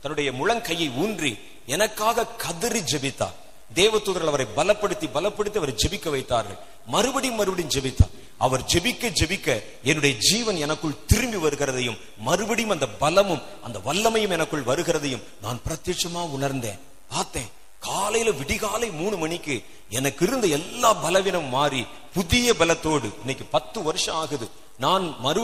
தன்னுடைய 0.00 0.32
முழங்கையை 0.32 0.88
ஊன்றி 0.96 1.38
எனக்காக 1.66 2.26
கதறி 2.26 2.80
ஜெபித்தார். 2.80 3.36
தேவதூதர்கள் 3.74 4.32
அவரை 4.32 4.46
பலப்படுத்தி 4.56 5.06
பலப்படுத்தி 5.14 5.56
அவரை 5.56 5.74
ஜெபிக்க 5.84 6.10
வைத்தார்கள். 6.10 6.58
மறுபடியும் 6.86 7.36
மறுபடியும் 7.36 7.74
ஜெபித்தார். 7.76 8.12
அவர் 8.44 8.62
ஜெபிக்க 8.72 9.10
ஜெபிக்க 9.20 9.48
என்னுடைய 9.82 10.14
ஜீவன் 10.18 10.56
எனக்குள் 10.56 11.00
திரும்பி 11.06 11.36
வருகிறதையும் 11.36 11.98
மறுபடியும் 12.18 12.74
அந்த 12.76 12.86
பலமும் 13.02 13.42
அந்த 13.62 13.78
வல்லமையும் 13.86 14.36
எனக்குள் 14.36 14.68
வருகிறதையும் 14.70 15.22
நான் 15.42 15.60
பிரத்யட்சமா 15.66 16.22
உணர்ந்தேன். 16.36 16.78
பார்த்தேன். 17.08 17.50
காலையில 17.80 18.30
விடிகாலை 18.38 18.88
மூணு 18.92 19.16
மணிக்கு 19.16 19.54
எனக்கு 19.88 20.26
இருந்த 20.26 20.46
எல்லா 20.46 20.92
பலவீனம் 21.04 21.48
மாறி 21.48 21.86
புதிய 22.14 22.54
பலத்தோடு 22.58 23.08
இன்னைக்கு 23.20 23.44
பத்து 23.50 23.82
வருஷம் 23.82 24.18
ஆகுது. 24.24 24.48
நான் 24.78 25.04
மறு 25.20 25.42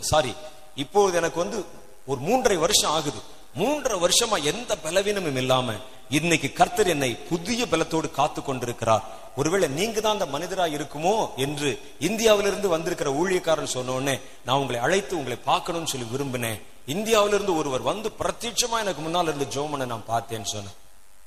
சாரி 0.00 0.32
இப்போது 0.74 1.16
எனக்கு 1.16 1.38
வந்து 1.44 1.64
ஒரு 2.06 2.20
மூன்றரை 2.20 2.58
வருஷம் 2.64 2.90
ஆகுது. 2.90 3.20
மூன்றரை 3.58 3.98
வருஷமா 4.04 4.42
எந்த 4.52 4.76
பலவீனமும் 4.76 5.36
இல்லாம 5.36 5.74
இன்னைக்கு 6.08 6.48
கர்த்தர் 6.52 6.88
என்னை 6.88 7.10
புதிய 7.32 7.66
பலத்தோடு 7.70 8.10
காத்து 8.10 8.42
கொண்டிருக்கிறார். 8.42 9.04
ஒருவேளை 9.36 9.68
நீங்க 9.68 10.00
தான் 10.00 10.16
அந்த 10.18 10.26
மனிதரா 10.26 10.66
இருக்குமோ 10.76 11.14
என்று 11.44 11.70
இந்தியாவிலிருந்து 12.08 12.68
வந்திருக்கிற 12.68 13.10
ஊழியக்காரன் 13.20 13.74
சொன்னோடனே 13.76 14.14
நான் 14.46 14.60
உங்களை 14.62 14.80
அழைத்து 14.86 15.14
உங்களை 15.18 15.38
பார்க்கணும்னு 15.50 15.92
சொல்லி 15.92 16.08
விரும்பினேன். 16.14 16.60
இந்தியாவிலிருந்து 16.94 17.54
ஒருவர் 17.60 17.88
வந்து 17.90 18.08
பிரத்யட்சமா 18.20 18.78
எனக்கு 18.84 19.02
முன்னால் 19.02 19.30
இருந்து 19.30 19.48
ஜோமனை 19.56 19.86
நான் 19.92 20.10
பார்த்தேன்னு 20.12 20.50
சொன்னேன். 20.54 20.76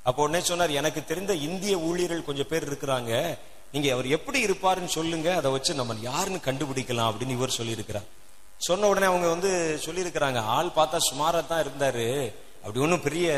அப்போ 0.08 0.22
உடனே 0.24 0.40
சொன்னார் 0.40 0.78
எனக்கு 0.80 1.02
தெரிந்த 1.06 1.34
இந்திய 1.48 1.78
ஊழியர்கள் 1.78 2.28
கொஞ்சம் 2.30 2.50
பேர் 2.52 2.68
இருக்கிறாங்க. 2.70 3.12
நீங்க 3.72 3.88
அவர் 3.94 4.08
எப்படி 4.18 4.40
இருப்பாருன்னு 4.48 4.96
சொல்லுங்க. 4.98 5.36
அதை 5.36 5.52
வச்சு 5.52 5.74
நம்ம 5.74 5.96
யாருன்னு 6.10 6.40
கண்டுபிடிக்கலாம் 6.48 7.10
அப்படின்னு 7.12 7.38
இவர் 7.38 7.58
சொல்லியிருக்கிறார். 7.60 8.10
சொன்ன 8.58 8.88
உடனே 8.88 9.08
அவங்க 9.12 9.28
வந்து 9.28 9.80
சொல்லியிருக்கிறாங்க 9.86 10.42
ஆள் 10.56 10.76
பார்த்தா 10.76 10.98
சுமாரா 11.10 11.48
தான் 11.48 11.64
இருந்தாரு. 11.66 12.34
அப்படி 12.64 12.84
ஒன்றும் 12.86 13.02
பெரிய 13.02 13.30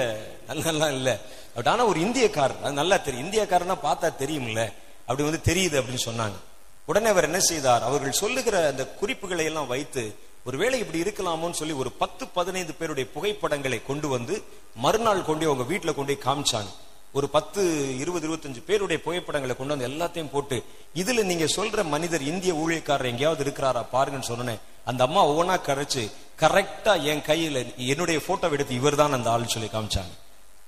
நல்லலாம் 0.48 0.96
இல்லை. 0.96 1.16
பட் 1.56 1.68
ஆனால் 1.68 1.86
ஒரு 1.86 2.00
இந்தியக்காரர் 2.00 2.64
அது 2.64 2.80
நல்லா 2.82 2.98
தெரியும். 2.98 3.26
இந்தியக்காரனா 3.26 3.76
பார்த்தா 3.88 4.10
தெரியும்ல. 4.24 4.74
அப்படி 5.06 5.30
வந்து 5.30 5.54
தெரியுது 5.54 5.76
அப்படின்னு 5.80 6.08
சொன்னாங்க. 6.10 6.38
உடனே 6.86 7.08
அவர் 7.08 7.24
என்ன 7.24 7.40
செய்தார்? 7.40 7.84
அவர்கள் 7.84 8.22
சொல்லுகிற 8.24 8.68
அந்த 8.68 8.88
குறிப்புகளை 8.88 9.46
எல்லாம் 9.46 9.68
வைத்து 9.68 10.04
ஒருவேளை 10.46 10.80
இப்படி 10.80 11.00
இருக்கலாமோன்னு 11.02 11.60
சொல்லி 11.60 11.74
ஒரு 11.74 11.92
பத்து 11.92 12.28
பதினைந்து 12.28 12.74
பேருடைய 12.74 13.10
புகைப்படங்களை 13.14 13.80
கொண்டு 13.84 14.08
வந்து 14.08 14.44
மறுநாள் 14.76 15.28
கொண்டு 15.30 15.46
அவங்க 15.46 15.64
வீட்டில் 15.64 15.96
கொண்டு 15.96 16.18
போய் 16.18 16.26
காமிச்சாங்க. 16.26 16.72
ஒரு 17.18 17.28
பத்து 17.36 17.61
இருபது 18.03 18.26
இருபத்தஞ்சு 18.28 18.61
பேருடைய 18.68 18.97
புகைப்படங்களை 19.03 19.53
கொண்டு 19.55 19.74
வந்து 19.74 19.89
எல்லாத்தையும் 19.89 20.32
போட்டு 20.32 20.57
இதுல 21.01 21.24
நீங்க 21.24 21.45
சொல்ற 21.55 21.84
மனிதர் 21.93 22.24
இந்திய 22.32 22.53
ஊழியக்காரர் 22.53 23.11
எங்கேயாவது 23.11 23.43
இருக்கிறாரா 23.45 23.82
பாருங்கன்னு 23.93 24.30
சொன்னேன் 24.32 24.61
அந்த 24.89 25.01
அம்மா 25.07 25.22
ஒவ்வொன்றா 25.30 25.55
கரைச்சு 25.68 26.03
கரெக்டா 26.41 26.93
என் 27.11 27.24
கையில 27.28 27.61
என்னுடைய 27.91 28.20
போட்டோ 28.28 28.49
எடுத்து 28.55 28.80
இவர் 28.80 28.99
தான் 29.01 29.16
அந்த 29.18 29.30
ஆள்னு 29.34 29.53
சொல்லி 29.53 29.70
காமிச்சாங்க. 29.76 30.13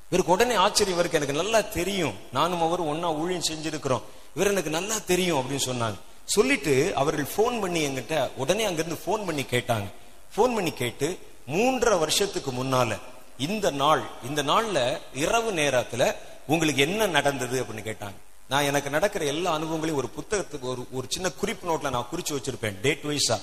இவருக்கு 0.09 0.35
உடனே 0.35 0.55
ஆச்சரியம் 0.65 0.97
இவருக்கு 0.97 1.19
எனக்கு 1.19 1.39
நல்லா 1.41 1.61
தெரியும். 1.77 2.15
நானும் 2.37 2.63
அவரும் 2.67 2.89
ஒன்னா 2.93 3.09
ஊழியம் 3.21 3.47
செஞ்சிருக்கிறோம். 3.49 4.05
இவர் 4.35 4.51
எனக்கு 4.51 4.69
நல்லா 4.69 4.97
தெரியும் 5.11 5.39
அப்படின்னு 5.41 5.67
சொன்னாங்க. 5.69 5.99
சொல்லிட்டு 6.35 6.75
அவர்கள் 6.95 7.27
ஃபோன் 7.35 7.57
பண்ணி 7.61 7.81
என்கிட்ட 7.87 8.15
உடனே 8.35 8.63
அங்கிருந்து 8.69 8.99
ஃபோன் 9.03 9.25
பண்ணி 9.25 9.45
கேட்டாங்க. 9.53 9.87
ஃபோன் 10.33 10.55
பண்ணி 10.57 10.73
கேட்டு 10.81 11.09
மூன்றரை 11.53 11.97
வருஷத்துக்கு 11.99 12.51
முன்னால 12.51 12.97
இந்த 13.37 13.67
நாள் 13.81 14.03
இந்த 14.27 14.41
நாள்ல 14.43 14.77
இரவு 15.23 15.49
நேரத்துல 15.51 16.03
உங்களுக்கு 16.47 16.81
என்ன 16.81 17.07
நடந்தது 17.17 17.57
அப்படின்னு 17.61 17.87
கேட்டாங்க. 17.89 18.17
நான் 18.51 18.67
எனக்கு 18.69 18.89
நடக்கிற 18.89 19.25
எல்லா 19.25 19.53
அனுபவங்களையும் 19.53 20.01
ஒரு 20.01 20.09
புத்தகத்துக்கு 20.17 20.67
ஒரு 20.73 20.83
ஒரு 20.91 21.07
சின்ன 21.09 21.29
குறிப்பு 21.29 21.65
நோட்ல 21.69 21.89
நான் 21.89 22.09
குறிச்சு 22.11 22.33
வச்சிருப்பேன் 22.35 22.77
டேட் 22.81 23.05
வைஸா. 23.09 23.37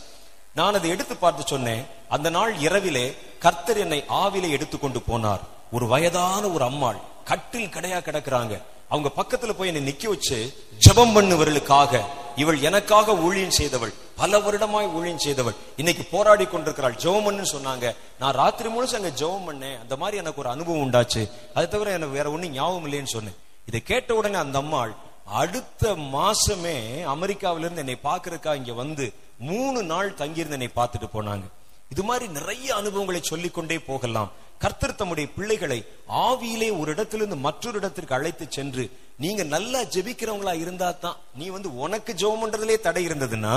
நான் 0.55 0.75
அதை 0.75 0.91
எடுத்து 0.91 1.17
பார்த்து 1.17 1.43
சொன்னேன் 1.47 1.83
அந்த 2.09 2.31
நாள் 2.31 2.53
இரவிலே 2.67 3.07
கர்த்தர் 3.39 3.79
என்னை 3.79 4.05
ஆவிலே 4.09 4.51
எடுத்துக்கொண்டு 4.51 5.03
போனார். 5.09 5.43
ஒரு 5.73 5.87
வயதான 5.87 6.49
ஒரு 6.49 6.65
அம்மாள் 6.65 7.01
கட்டில் 7.25 7.75
கடையா 7.75 7.99
கிடக்குறாங்க. 7.99 8.55
அவங்க 8.89 9.11
பக்கத்துல 9.17 9.53
போய் 9.53 9.71
என்னை 9.75 9.83
நிக்க 9.91 10.09
வச்சு 10.09 10.39
ஜெபம் 10.87 11.15
பண்ணுவர்களுக்காக 11.17 12.03
இவள் 12.37 12.61
எனக்காக 12.61 13.17
ஊழியம் 13.27 13.57
செய்தவள். 13.59 13.95
பல 14.21 14.39
வருடமாய் 14.45 14.93
ஊழியம் 14.97 15.23
செய்தவள். 15.25 15.57
இன்னைக்கு 15.81 16.05
போராடி 16.15 16.45
கொண்டிருக்கிறாள். 16.47 16.99
ஜெபம் 17.05 17.27
பண்ணுன்னு 17.27 17.53
சொன்னாங்க. 17.55 17.87
நான் 18.21 18.37
ராத்திரி 18.41 18.69
முழுசு 18.75 18.99
அங்க 18.99 19.11
ஜெபம் 19.21 19.49
பண்ணேன் 19.49 19.81
அந்த 19.83 19.97
மாதிரி 20.03 20.21
எனக்கு 20.23 20.43
ஒரு 20.43 20.51
அனுபவம் 20.55 20.85
உண்டாச்சு. 20.85 21.23
அது 21.57 21.69
தவிர 21.75 21.97
எனக்கு 21.99 22.19
வேற 22.19 22.31
ஒண்ணும் 22.35 22.55
ஞாபகம் 22.59 22.87
இல்லைன்னு 22.89 23.15
சொன்னேன். 23.17 23.39
இதை 23.71 23.81
கேட்ட 23.91 24.15
உடனே 24.21 24.39
அந்த 24.45 24.59
அம்மாள் 24.65 24.95
அடுத்த 25.43 25.93
மாசமே 26.15 26.79
அமெரிக்காவில 27.17 27.67
இருந்து 27.67 27.85
என்னை 27.85 27.99
பாக்குறக்கா 28.09 28.55
இங்க 28.61 28.73
வந்து 28.83 29.05
மூணு 29.51 29.83
நாள் 29.93 30.17
தங்கியிருந்து 30.23 30.59
என்னை 30.59 30.71
பார்த்துட்டு 30.81 31.09
போனாங்க. 31.15 31.47
இது 31.93 32.03
மாதிரி 32.09 32.27
நிறைய 32.39 32.69
அனுபவங்களை 32.81 33.21
சொல்லிக்கொண்டே 33.31 33.79
போகலாம். 33.91 34.33
கர்த்தர் 34.63 34.99
தம்முடைய 34.99 35.27
பிள்ளைகளை 35.37 35.79
ஆவியிலே 36.27 36.69
ஒரு 36.81 36.91
இடத்திலிருந்து 36.95 37.39
மற்றொரு 37.47 37.77
இடத்திற்கு 37.81 38.17
அழைத்து 38.19 38.45
சென்று 38.57 38.85
நீங்க 39.25 39.43
நல்லா 39.55 39.81
ஜெபிக்கிறவங்களா 39.95 40.55
இருந்தா 40.65 40.89
தான் 41.05 41.19
நீ 41.41 41.47
வந்து 41.57 41.71
உனக்கு 41.85 42.13
ஜெபம் 42.23 42.43
பண்றதுலே 42.43 42.77
தடை 42.87 43.03
இருந்ததுன்னா 43.09 43.55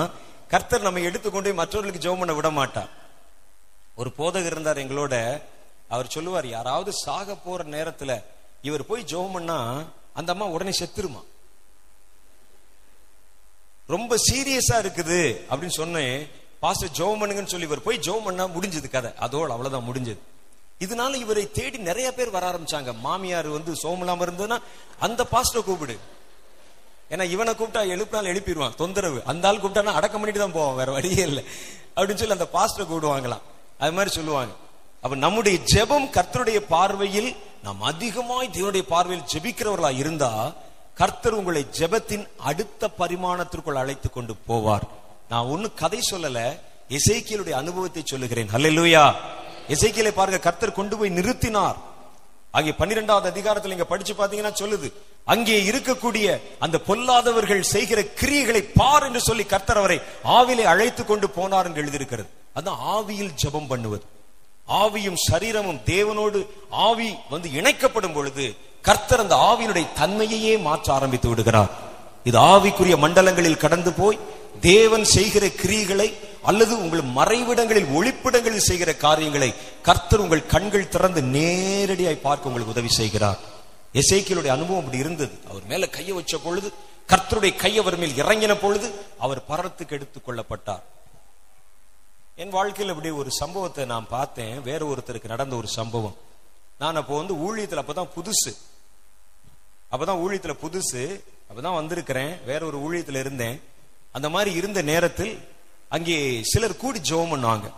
கர்த்தர் 0.48 0.82
நம்ம 0.82 1.00
எடுத்துக்கொண்டு 1.00 1.50
போய் 1.50 1.58
மற்றவர்களுக்கு 1.58 2.10
ஜெபம் 2.10 2.18
பண்ண 2.18 2.34
விட 2.34 2.50
மாட்டார் 2.50 2.90
ஒரு 3.96 4.12
போதகர் 4.18 4.46
இருந்தார் 4.46 4.78
எங்களோட. 4.78 5.42
அவர் 5.88 6.08
சொல்லுவார் 6.08 6.48
யாராவது 6.48 6.94
சாக 6.94 7.36
போற 7.36 7.64
நேரத்துல 7.64 8.24
இவர் 8.62 8.86
போய் 8.86 9.04
ஜெபம் 9.04 9.34
பண்ணா 9.34 9.84
அந்த 10.14 10.32
அம்மா 10.32 10.46
உடனே 10.46 10.70
செத்துருமா? 10.70 11.24
ரொம்ப 13.88 14.16
சீரியஸா 14.32 14.74
இருக்குது. 14.74 15.22
அப்படின்னு 15.50 15.78
சொன்னேன் 15.82 16.30
பாஸ்டர் 16.60 16.90
ஜெபம் 16.90 17.22
பண்ணுங்கன்னு 17.22 17.46
சொல்லி 17.46 17.66
இவர் 17.66 17.84
போய் 17.84 18.00
ஜெபம் 18.00 18.24
பண்ணா 18.24 18.46
முடிஞ்சது 18.46 18.90
கதை. 18.90 19.12
அதோட 19.12 19.48
அவ்வளவுதான் 19.48 19.88
முடிஞ்சது. 19.92 20.18
இதனால 20.80 21.14
இவரை 21.14 21.52
தேடி 21.52 21.78
நிறைய 21.78 22.14
பேர் 22.14 22.30
வர 22.30 22.52
ஆரம்பிச்சாங்க. 22.52 23.00
மாமியார் 23.00 23.48
வந்து 23.48 23.72
சோமலாம 23.74 24.24
இருந்ததுன்னா 24.28 24.62
அந்த 25.00 25.26
பாஸ்டர் 25.26 25.64
கூப்பிடு. 25.64 25.98
ஏன்னா 27.12 27.26
இவனை 27.34 27.54
கூப்பிட்டா 27.54 27.82
எழுப்பினாலும் 27.94 28.32
எழுப்பிடுவான் 28.34 28.76
தொந்தரவு. 28.76 29.20
அந்த 29.26 29.48
ஆள் 29.48 29.62
கூப்பிட்டானா 29.64 29.98
அடக்கம் 30.00 30.22
பண்ணிட்டு 30.22 30.44
தான் 30.44 30.56
போவான் 30.58 30.76
வேற 30.76 30.92
வழியே 30.92 31.24
இல்லை. 31.24 31.44
அப்படின்னு 31.96 32.22
சொல்லி 32.22 32.38
அந்த 32.38 32.48
பாஸ்டர் 32.56 32.90
கூப்பிடுவாங்களாம். 32.90 33.44
அது 33.84 33.92
மாதிரி 33.92 34.14
சொல்லுவாங்க. 34.16 34.54
அப்ப 35.02 35.16
நம்முடைய 35.16 35.58
ஜெபம் 35.74 36.08
கர்த்தருடைய 36.18 36.60
பார்வையில் 36.76 37.30
நாம் 37.64 37.82
அதிகமாய் 37.82 38.54
தேவனுடைய 38.54 38.86
பார்வையில் 38.94 39.28
ஜெபிக்கிறவர்களா 39.34 39.92
இருந்தா 40.04 40.32
கர்த்தர் 41.02 41.38
உங்களை 41.40 41.66
ஜெபத்தின் 41.80 42.28
அடுத்த 42.50 42.90
பரிமாணத்திற்குள் 43.00 43.82
அழைத்து 43.82 44.10
கொண்டு 44.10 44.34
போவார். 44.48 44.86
நான் 45.30 45.50
ஒண்ணு 45.54 45.68
கதை 45.74 46.00
சொல்லல 46.12 46.40
இசைக்கியலுடைய 46.98 47.56
அனுபவத்தை 47.64 48.02
சொல்லுகிறேன். 48.06 48.50
ஹalleluya 48.54 49.04
இசைக்கியலை 49.74 50.12
பாருங்க 50.12 50.40
கர்த்தர் 50.40 50.78
கொண்டு 50.80 50.98
போய் 50.98 51.18
நிறுத்தினார். 51.18 51.78
அங்கே 52.58 52.72
பன்னிரெண்டாவது 52.80 53.28
அதிகாரத்தில் 53.34 53.74
நீங்க 53.74 53.88
படிச்சு 53.92 54.14
பாத்தீங்கன்னா 54.20 54.54
சொல்லுது 54.62 54.90
அங்கே 55.34 55.56
இருக்கக்கூடிய 55.70 56.28
அந்த 56.66 56.78
பொல்லாதவர்கள் 56.90 57.64
செய்கிற 57.74 58.00
கிரியைகளை 58.20 58.62
பார் 58.80 59.06
என்று 59.08 59.22
சொல்லி 59.30 59.46
கர்த்தர் 59.54 59.80
அவரை 59.82 59.98
ஆவிலே 60.38 60.66
அழைத்து 60.74 61.04
கொண்டு 61.06 61.28
போனார் 61.38 61.68
என்று 61.70 61.82
எழுதியிருக்கிறது. 61.84 62.30
அதான் 62.58 62.80
ஆவியில் 62.96 63.34
ஜெபம் 63.42 63.68
பண்ணுவது. 63.72 64.06
ஆவியும் 64.84 65.20
சரீரமும் 65.28 65.82
தேவனோடு 65.92 66.40
ஆவி 66.88 67.10
வந்து 67.34 67.50
இணைக்கப்படும் 67.60 68.16
பொழுது 68.16 68.46
கர்த்தர் 68.88 69.24
அந்த 69.24 69.36
ஆவியினுடைய 69.50 69.86
தன்மையையே 70.00 70.56
மாற்ற 70.68 70.88
ஆரம்பித்து 70.98 71.28
விடுகிறார். 71.32 71.72
இது 72.30 72.38
ஆவிக்குரிய 72.54 72.96
மண்டலங்களில் 73.04 73.64
கடந்து 73.66 73.92
போய் 74.00 74.24
தேவன் 74.72 75.06
செய்கிற 75.16 75.46
கிரிகளை 75.62 76.10
அல்லது 76.48 76.80
உங்கள் 76.80 77.04
மறைவிடங்களில் 77.04 77.94
ஒளிப்பிடங்களில் 77.94 78.66
செய்கிற 78.70 78.96
காரியங்களை 78.96 79.54
கர்த்தர் 79.82 80.20
உங்கள் 80.20 80.46
கண்கள் 80.46 80.88
திறந்து 80.88 81.22
நேரடியாய் 81.22 82.22
பார்க்க 82.22 82.48
உங்களுக்கு 82.48 82.74
உதவி 82.74 82.94
செய்கிறார். 82.94 83.38
எசேக்கியலுடைய 83.94 84.48
அனுபவம் 84.48 84.78
அப்படி 84.78 84.98
இருந்தது. 84.98 85.38
அவர் 85.50 85.66
மேல 85.68 85.90
கையை 85.90 86.16
வச்ச 86.16 86.38
பொழுது 86.38 86.74
கர்த்தருடைய 87.08 87.56
கை 87.56 87.78
அவர் 87.78 87.98
மேல் 87.98 88.12
இறங்கின 88.12 88.56
பொழுது 88.62 88.92
அவர் 89.18 89.44
பரத்துக்கு 89.50 89.90
எடுத்துக் 89.90 90.30
கொள்ளப்பட்டார். 90.30 90.82
என் 92.36 92.50
வாழ்க்கையில் 92.50 92.96
இப்படி 92.96 93.14
ஒரு 93.14 93.32
சம்பவத்தை 93.32 93.86
நான் 93.86 94.08
பார்த்தேன். 94.08 94.62
வேற 94.62 94.96
ஒருத்தருக்கு 94.96 95.28
நடந்த 95.28 95.56
ஒரு 95.56 95.68
சம்பவம். 95.68 96.16
நான் 96.80 96.96
அப்போ 96.96 97.18
வந்து 97.18 97.34
ஊழியத்துல 97.34 97.84
அப்பதான் 97.84 98.10
புதுசு. 98.16 98.58
அப்பதான் 99.92 100.22
ஊழியத்துல 100.28 100.58
புதுசு. 100.62 101.24
அப்பதான் 101.54 101.74
வந்திருக்கிறேன். 101.74 102.44
வேற 102.46 102.66
ஒரு 102.66 102.80
ஊழியத்துல 102.80 103.20
இருந்தேன். 103.20 103.62
அந்த 104.12 104.30
மாதிரி 104.30 104.56
இருந்த 104.56 104.82
நேரத்தில் 104.82 105.48
அங்கே 105.90 106.40
சிலர் 106.44 106.78
கூடி 106.78 107.00
ஜோம் 107.00 107.32
பண்ணுவாங்க. 107.32 107.72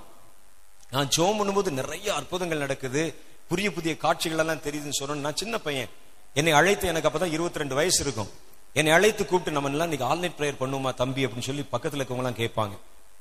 நான் 0.91 1.10
ஜோம் 1.18 1.39
பண்ணும்போது 1.39 1.70
நிறைய 1.70 2.14
அற்புதங்கள் 2.14 2.57
நடக்குது. 2.57 3.16
புதிய 3.47 3.74
புதிய 3.74 3.97
காட்சிகள் 3.97 4.38
எல்லாம் 4.38 4.57
தெரியுதுன்னு 4.57 4.89
சொன்னேன் 4.89 5.20
நான் 5.20 5.36
சின்ன 5.36 5.57
பையன். 5.57 5.88
என்னை 6.34 6.53
அழைத்து 6.53 6.88
எனக்கு 6.88 7.10
அப்பதான் 7.10 7.32
இருபத்தி 7.32 7.60
ரெண்டு 7.60 7.76
வயசு 7.76 8.03
இருக்கும். 8.03 8.30
என்னை 8.74 8.93
அழைத்து 8.93 9.26
கூப்பிட்டு 9.26 9.62
நம்ம 9.62 9.70
எல்லாம் 9.70 9.91
இன்னைக்கு 9.91 10.16
ஆன்லைன் 10.16 10.34
ப்ரேயர் 10.38 10.64
பண்ணுமா 10.64 10.93
தம்பி 10.93 11.26
அப்படின்னு 11.26 11.41
சொல்லி 11.41 11.66
பக்கத்துல 11.72 12.03
இருக்கவங்க 12.03 12.34
கேட்பாங்க. 12.34 12.78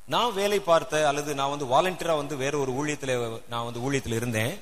நான் 0.06 0.34
வேலை 0.34 0.60
பார்த்த 0.60 1.08
அல்லது 1.08 1.34
நான் 1.34 1.58
வந்து 1.58 1.64
வாலண்டியரா 1.64 2.16
வந்து 2.16 2.36
வேற 2.36 2.58
ஒரு 2.58 2.72
ஊழியத்துல 2.72 3.40
நான் 3.48 3.64
வந்து 3.64 3.92
ஊழியத்துல 3.92 4.14
இருந்தேன். 4.14 4.60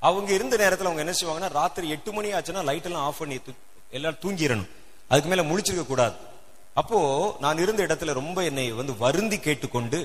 அவங்க 0.00 0.32
இருந்த 0.32 0.56
நேரத்துல 0.56 0.84
அவங்க 0.84 1.00
என்ன 1.00 1.12
செய்வாங்கன்னா 1.24 1.52
ராத்திரி 1.52 1.88
எட்டு 1.88 2.12
மணி 2.12 2.32
ஆச்சுன்னா 2.32 2.64
லைட் 2.64 2.84
எல்லாம் 2.84 3.02
ஆஃப் 3.02 3.18
பண்ணி 3.18 3.36
தூ- 3.36 3.54
எல்லாரும் 3.90 4.18
தூங்கிடணும். 4.22 4.68
அதுக்கு 5.08 5.30
மேல 5.30 5.42
முழிச்சிருக்க 5.42 5.86
கூடாது. 5.86 6.14
அப்போ 6.80 6.98
நான் 7.44 7.62
இருந்த 7.64 7.80
இடத்துல 7.86 8.14
ரொம்ப 8.20 8.38
என்னை 8.48 8.64
வந்து 8.80 8.94
வருந்தி 9.04 9.38
கேட்டுக்கொண்டு 9.44 9.98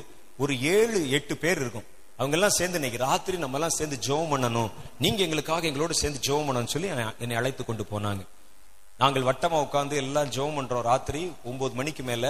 ஒரு 0.44 0.54
ஏழு 0.76 1.00
எட்டு 1.18 1.34
பேர் 1.42 1.60
இருக்கும். 1.64 1.88
அவங்க 2.20 2.36
எல்லாம் 2.38 2.56
சேர்ந்து 2.58 2.78
இன்னைக்கு 2.80 3.00
ராத்திரி 3.08 3.38
நம்ம 3.44 3.58
எல்லாம் 3.58 3.76
சேர்ந்து 3.78 3.98
ஜெபம் 4.08 4.32
பண்ணணும். 4.34 4.70
நீங்க 5.04 5.20
எங்களுக்காக 5.26 5.68
எங்களோட 5.70 5.94
சேர்ந்து 6.02 6.22
ஜெபம் 6.28 6.48
பண்ணணும்னு 6.48 6.74
சொல்லி 6.76 6.90
என்னை 7.24 7.36
அழைத்து 7.40 7.64
கொண்டு 7.66 7.86
போனாங்க. 7.92 8.24
நாங்கள் 9.02 9.28
வட்டமா 9.30 9.58
உட்காந்து 9.66 9.96
எல்லாம் 10.04 10.32
ஜெபம் 10.36 10.58
பண்றோம் 10.60 10.88
ராத்திரி. 10.92 11.22
ஒன்பது 11.52 11.74
மணிக்கு 11.80 12.04
மேல 12.10 12.26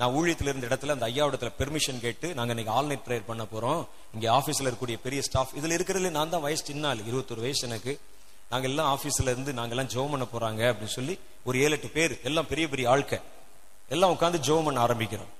நான் 0.00 0.14
ஊழியத்தில் 0.18 0.50
இருந்த 0.50 0.68
இடத்துல 0.70 0.94
அந்த 0.96 1.06
ஐயாவிடத்துல 1.10 1.50
பெர்மிஷன் 1.60 2.02
கேட்டு 2.04 2.28
நாங்க 2.38 2.52
இன்னைக்கு 2.54 2.74
ஆல் 2.76 2.90
நைட் 2.92 3.06
ப்ரேயர் 3.08 3.28
பண்ண 3.30 3.44
போறோம். 3.54 3.82
இங்க 4.14 4.26
ஆபீஸ்ல 4.38 4.66
இருக்கக்கூடிய 4.68 4.98
பெரிய 5.06 5.22
ஸ்டாஃப் 5.28 5.54
இதுல 5.60 5.76
இருக்கிறதுல 5.78 6.10
நான் 6.18 6.32
தான் 6.34 6.44
வயசு 6.46 6.64
சின்ன 6.70 6.94
இருபத்தொரு 7.10 7.44
வயசு 7.46 7.62
எனக்கு. 7.68 7.94
நாங்க 8.52 8.66
எல்லாம் 8.72 8.90
ஆபீஸ்ல 8.94 9.28
இருந்து 9.34 9.52
நாங்க 9.58 9.74
எல்லாம் 9.76 9.92
ஜெபம் 9.94 10.14
பண்ண 10.14 10.26
போறாங்க 10.34 10.62
அப்படின்னு 10.70 10.96
சொல்லி 10.98 11.16
ஒரு 11.48 11.56
ஏழு 11.64 11.76
எட்டு 11.78 11.90
பேர் 11.98 12.14
எல்லாம் 12.30 12.50
பெரிய 12.52 12.66
பெரிய 12.74 12.88
ஆட்கள். 12.94 13.24
எல்லாம் 13.92 14.12
உட்காந்து 14.12 14.38
ஜெபம் 14.46 14.64
பண்ண 14.64 14.86
ஆரம்பிக்கிறோம். 14.86 15.30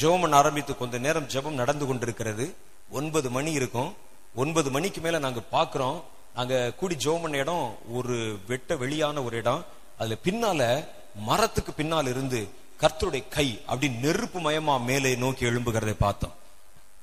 ஜெபம் 0.00 0.20
பண்ண 0.20 0.36
ஆரம்பித்து 0.36 0.76
கொஞ்ச 0.76 0.98
நேரம் 0.98 1.28
ஜெபம் 1.28 1.54
நடந்து 1.54 1.86
கொண்டிருக்கிறது. 1.86 2.54
ஒன்பது 2.90 3.30
மணி 3.30 3.52
இருக்கும். 3.52 3.94
ஒன்பது 4.34 4.70
மணிக்கு 4.70 5.00
மேல 5.00 5.18
நாங்க 5.18 5.40
பாக்குறோம். 5.52 6.02
நாங்க 6.34 6.72
கூடி 6.76 6.94
ஜெபம் 6.94 7.22
பண்ண 7.22 7.36
இடம் 7.36 7.78
ஒரு 7.90 8.38
வெட்ட 8.46 8.76
வெளியான 8.76 9.22
ஒரு 9.22 9.36
இடம். 9.36 9.64
அதுல 9.98 10.16
பின்னால 10.24 10.88
மரத்துக்கு 11.16 11.72
பின்னால் 11.72 12.06
இருந்து 12.06 12.48
கர்த்தருடைய 12.80 13.28
கை 13.28 13.62
அப்படி 13.66 13.92
நெருப்பு 13.92 14.40
மயமா 14.40 14.84
மேலே 14.84 15.14
நோக்கி 15.14 15.44
எழும்புகிறதை 15.44 15.94
பார்த்தோம். 15.98 16.32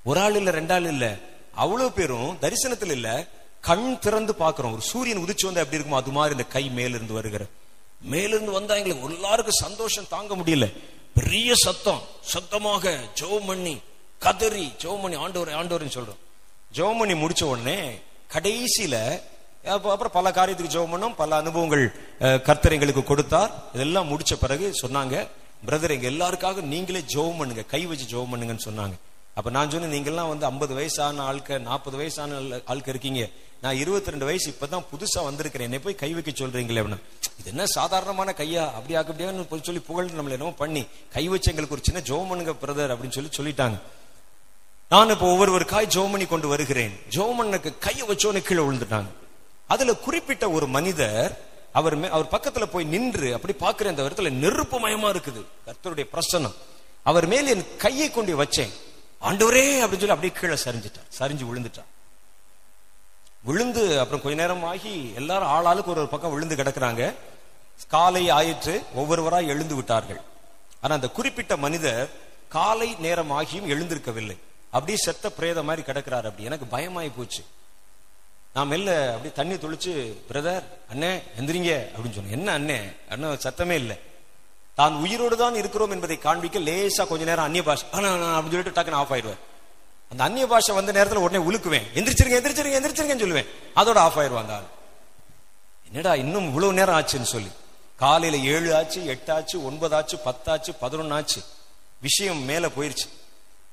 ஒரு 0.04 0.20
ஆள் 0.20 0.36
இல்ல 0.36 0.52
ரெண்டாள் 0.52 0.88
இல்ல. 0.88 1.18
அவ்வளவு 1.56 1.92
பேரும் 1.92 2.38
தரிசனத்தில் 2.42 2.92
இல்ல. 2.92 3.28
கண் 3.62 4.00
திறந்து 4.00 4.36
பாக்குறோம். 4.40 4.72
ஒரு 4.72 4.82
சூரியன் 4.82 5.18
உதிச்சு 5.18 5.46
வந்து 5.46 5.60
எப்படி 5.60 5.84
இருக்குமோ 5.84 5.96
அது 5.96 6.12
மாதிரி 6.12 6.36
இந்த 6.36 6.48
கை 6.48 6.70
மேலிருந்து 6.70 7.14
வருகிற 7.14 7.46
மேலிருந்து 8.02 8.52
வந்தா 8.52 8.76
எங்களுக்கு 8.76 9.14
எல்லாருக்கும் 9.14 9.54
சந்தோஷம் 9.54 10.08
தாங்க 10.10 10.36
முடியல. 10.36 10.78
பெரிய 11.14 11.54
சத்தம். 11.56 12.02
சத்தமாக 12.22 13.00
ஜெபம் 13.22 13.48
பண்ணி 13.48 13.80
கதறி 14.20 14.74
ஜோம் 14.84 15.02
பண்ணி 15.02 15.18
ஆண்டவர் 15.18 15.50
ஆண்டவர்னு 15.50 15.90
சொல்றோம். 15.90 16.16
ஜெபம் 16.74 16.98
பண்ணி 16.98 17.26
முடிச்ச 17.26 17.44
உடனே 17.44 18.00
கடைசியில 18.32 19.22
அப்புறம் 19.64 20.12
பல 20.12 20.32
காரியத்துக்கு 20.32 20.68
ஜெபம் 20.68 20.94
பண்ணோம் 20.94 21.16
பல 21.16 21.36
அனுபவங்கள் 21.36 21.96
கர்த்தர் 22.20 22.72
எங்களுக்கு 22.72 23.04
கொடுத்தார். 23.04 23.64
இதெல்லாம் 23.74 24.12
முடிச்ச 24.12 24.36
பிறகு 24.40 24.74
சொன்னாங்க 24.82 25.28
பிரதர் 25.66 26.02
எங்க 26.02 26.10
எல்லாருக்காக 26.10 26.62
நீங்களே 26.62 27.00
ஜெபம் 27.00 27.38
பண்ணுங்க 27.38 27.64
கை 27.64 27.86
வச்சு 27.86 28.18
ஜெபம் 28.18 28.36
பண்ணுங்கன்னு 28.36 28.60
சொன்னாங்க. 28.66 28.94
அப்ப 29.34 29.50
நான் 29.50 29.70
சொன்னேன் 29.70 29.90
நீங்க 29.90 30.10
எல்லாம் 30.10 30.28
வந்து 30.28 30.46
ஐம்பது 30.46 30.74
வயசான 30.74 31.22
ஆட்க 31.22 31.58
நாற்பது 31.58 31.98
வயசான 31.98 32.40
ஆள்- 32.40 32.62
ஆட்க 32.66 32.90
இருக்கீங்க. 32.90 33.30
நான் 33.62 33.76
இருபத்தி 33.76 34.10
ரெண்டு 34.10 34.26
வயசு 34.26 34.56
இப்பதான் 34.60 34.84
புதுசா 34.94 35.24
வந்திருக்கிறேன். 35.24 35.68
என்னை 35.68 35.84
போய் 35.84 35.96
கை 35.96 36.14
வைக்க 36.14 36.32
சொல்றீங்களே 36.32 36.84
அப்படின்னா 36.84 36.98
இது 37.40 37.50
என்ன 37.50 37.66
சாதாரணமான 37.66 38.34
கையா? 38.38 38.68
அப்படி 38.68 38.96
அப்படியான்னு 38.96 39.62
சொல்லி 39.62 39.82
புகழ் 39.82 40.06
நம்மள 40.06 40.30
என்னமோ 40.30 40.52
பண்ணி 40.52 40.88
கை 41.14 41.28
வச்சு 41.28 41.56
எங்களுக்கு 41.56 41.76
ஒரு 41.76 42.02
சின்ன 42.02 42.02
ஜோமனுங்க 42.02 42.56
பிரதர் 42.62 42.96
அப்படின்னு 42.96 43.28
சொல்லி 43.28 43.30
சொல்லிட்டாங்க. 43.36 43.80
நான் 44.90 45.10
இப்போ 45.10 45.36
ஒவ்வொருவருக்காய் 45.36 45.88
ஜோமணி 45.88 46.28
கொண்டு 46.28 46.48
வருகிறேன். 46.48 47.00
ஜோமனுக்கு 47.10 47.74
கையை 47.80 48.08
வச்சோன்னு 48.08 48.42
கீழே 48.42 48.62
விழுந்துட்டாங்க. 48.62 49.06
அதுல 49.68 49.94
குறிப்பிட்ட 49.94 50.50
ஒரு 50.50 50.68
மனிதர் 50.68 51.40
அவர் 51.74 52.00
மே- 52.00 52.10
அவர் 52.10 52.26
பக்கத்துல 52.26 52.66
போய் 52.66 52.84
நின்று 52.84 53.34
அப்படி 53.34 53.54
பாக்குற 53.60 53.88
அந்த 53.88 54.04
இடத்துல 54.04 54.30
நெருப்பு 54.30 54.80
மயமா 54.80 55.16
இருக்குது. 55.16 55.46
கர்த்தருடைய 55.66 56.06
பிரசனம். 56.14 56.54
அவர் 57.04 57.28
மேல் 57.28 57.48
என் 57.48 57.66
கையை 57.78 58.12
கொண்டு 58.12 58.44
வச்சேன். 58.44 58.70
ஆண்டவரே 59.22 59.78
அப்படின்னு 59.78 60.06
சொல்லி 60.06 60.10
அப்படியே 60.10 60.32
கீழே 60.32 60.54
சரிஞ்சிட்டார். 60.54 61.12
சரிஞ்சு 61.20 61.46
விழுந்துட்டார். 61.46 61.95
விழுந்து 63.46 64.00
அப்புறம் 64.00 64.22
கொஞ்ச 64.22 64.38
நேரம் 64.42 64.64
ஆகி 64.64 65.12
எல்லாரும் 65.16 65.52
ஆளாளுக்கு 65.56 65.92
ஒரு 65.94 66.00
ஒரு 66.00 66.08
பக்கம் 66.08 66.34
விழுந்து 66.34 66.56
கிடக்குறாங்க. 66.56 67.14
காலை 67.88 68.30
ஆயிற்று 68.30 68.84
ஒவ்வொருவராய் 68.96 69.52
எழுந்து 69.54 69.76
விட்டார்கள். 69.76 70.22
ஆனா 70.82 70.94
அந்த 70.94 71.08
குறிப்பிட்ட 71.08 71.58
மனிதர் 71.58 72.10
காலை 72.48 72.96
நேரம் 73.00 73.32
ஆகியும் 73.32 73.72
எழுந்திருக்கவில்லை. 73.74 74.38
அப்படியே 74.70 74.98
செத்த 74.98 75.30
பிரேத 75.30 75.64
மாதிரி 75.64 75.84
கிடக்கிறார் 75.86 76.26
அப்படி. 76.26 76.46
எனக்கு 76.46 76.78
பயமாயி 76.78 77.12
போச்சு. 77.18 77.44
நான் 78.54 78.68
மெல்ல 78.68 78.90
அப்படியே 79.08 79.34
தண்ணி 79.34 79.56
தொளிச்சு 79.56 79.94
பிரதர் 80.30 80.64
அண்ணே 80.94 81.12
எந்திரிங்க 81.40 81.72
அப்படின்னு 81.96 82.18
சொன்னேன். 82.18 82.32
என்ன 82.32 82.60
அண்ணே? 82.60 82.80
அண்ணன் 83.10 83.40
சத்தமே 83.44 83.76
இல்லை. 83.82 84.00
தான் 84.76 84.94
உயிரோடு 84.94 85.38
தான் 85.38 85.56
இருக்கிறோம் 85.56 85.92
என்பதை 85.92 86.18
காண்பிக்க 86.18 86.60
லேசா 86.60 87.08
கொஞ்ச 87.08 87.24
நேரம் 87.24 87.46
அந்நிய 87.46 87.64
பாஷ் 87.64 88.00
நான் 88.00 88.46
அப்படின்னு 88.46 88.56
சொல்லிட்டு 88.56 88.82
டக்குன்னு 88.82 89.00
ஆஃப் 89.02 89.12
ஆயிடுவேன். 89.12 89.42
அந்த 90.16 90.28
அந்நிய 90.30 90.48
பாஷை 90.48 90.76
வந்த 90.76 90.92
நேரத்தில் 90.92 91.18
உடனே 91.18 91.44
உழுக்குவேன் 91.46 91.84
எந்திரிச்சிருங்க 91.94 92.36
எந்திரிச்சிருங்க 92.38 92.80
எந்திரிச்சிருங்கன்னு 92.80 93.24
சொல்லுவேன். 93.24 93.46
அதோட 93.76 93.96
ஆஃப் 93.96 94.18
ஆயிடுவான் 94.18 94.38
அந்த 94.38 94.54
ஆள். 94.54 94.64
என்னடா 95.86 96.16
இன்னும் 96.16 96.48
இவ்வளவு 96.48 96.74
நேரம் 96.74 97.00
ஆச்சுன்னு 97.00 97.22
சொல்லி. 97.22 97.52
காலையில 97.96 98.44
ஏழு 98.44 98.76
ஆச்சு 98.76 99.06
எட்டு 99.06 99.34
ஆச்சு 99.34 99.66
ஒன்பது 99.66 99.96
ஆச்சு 99.96 100.20
பத்தாச்சு 100.26 100.68
பதினொன்னு 100.82 101.14
ஆச்சு. 101.14 101.42
விஷயம் 102.02 102.38
மேல 102.38 102.68
போயிருச்சு. 102.68 103.10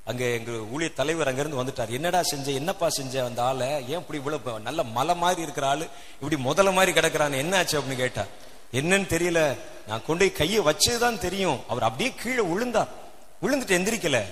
அங்க 0.05 0.25
எங்க 0.25 0.51
ஊழிய 0.51 0.93
தலைவர் 0.93 1.29
அங்கிருந்து 1.29 1.65
வந்துட்டார். 1.65 1.89
என்னடா 1.89 2.23
செஞ்ச 2.23 2.51
என்னப்பா 2.51 2.89
செஞ்ச 2.89 3.25
அந்த 3.25 3.43
ஆளை? 3.43 3.69
ஏன் 3.69 3.99
இப்படி 3.99 4.19
இவ்வளவு 4.19 4.61
நல்ல 4.61 4.83
மலை 4.83 5.17
மாதிரி 5.17 5.43
இருக்கிற 5.43 5.67
ஆளு? 5.67 5.89
இப்படி 6.21 6.43
முதல்ல 6.43 6.73
மாதிரி 6.73 7.01
கிடக்குறான்னு 7.01 7.37
என்ன 7.37 7.57
ஆச்சு 7.57 7.81
அப்படின்னு 7.81 7.97
கேட்டார் 7.97 8.27
என்னன்னு 8.73 9.07
தெரியல. 9.15 9.59
நான் 9.87 10.05
கொண்டு 10.07 10.31
போய் 10.31 10.33
கையை 10.33 10.61
வச்சதுதான் 10.61 11.19
தெரியும். 11.19 11.61
அவர் 11.69 11.83
அப்படியே 11.83 12.15
கீழே 12.15 12.41
விழுந்தார் 12.41 12.89
விழுந்துட்டு 13.43 13.77
எந்திரிக்கல. 13.79 14.25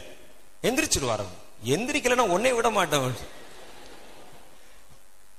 எந்திரிச்சிருவார் 0.62 1.12
அவர். 1.12 1.48
எந்திரிக்கலன்னா 1.64 2.16
உன்னே 2.16 2.52
விட 2.52 2.70
மாட்டேன் 2.70 3.14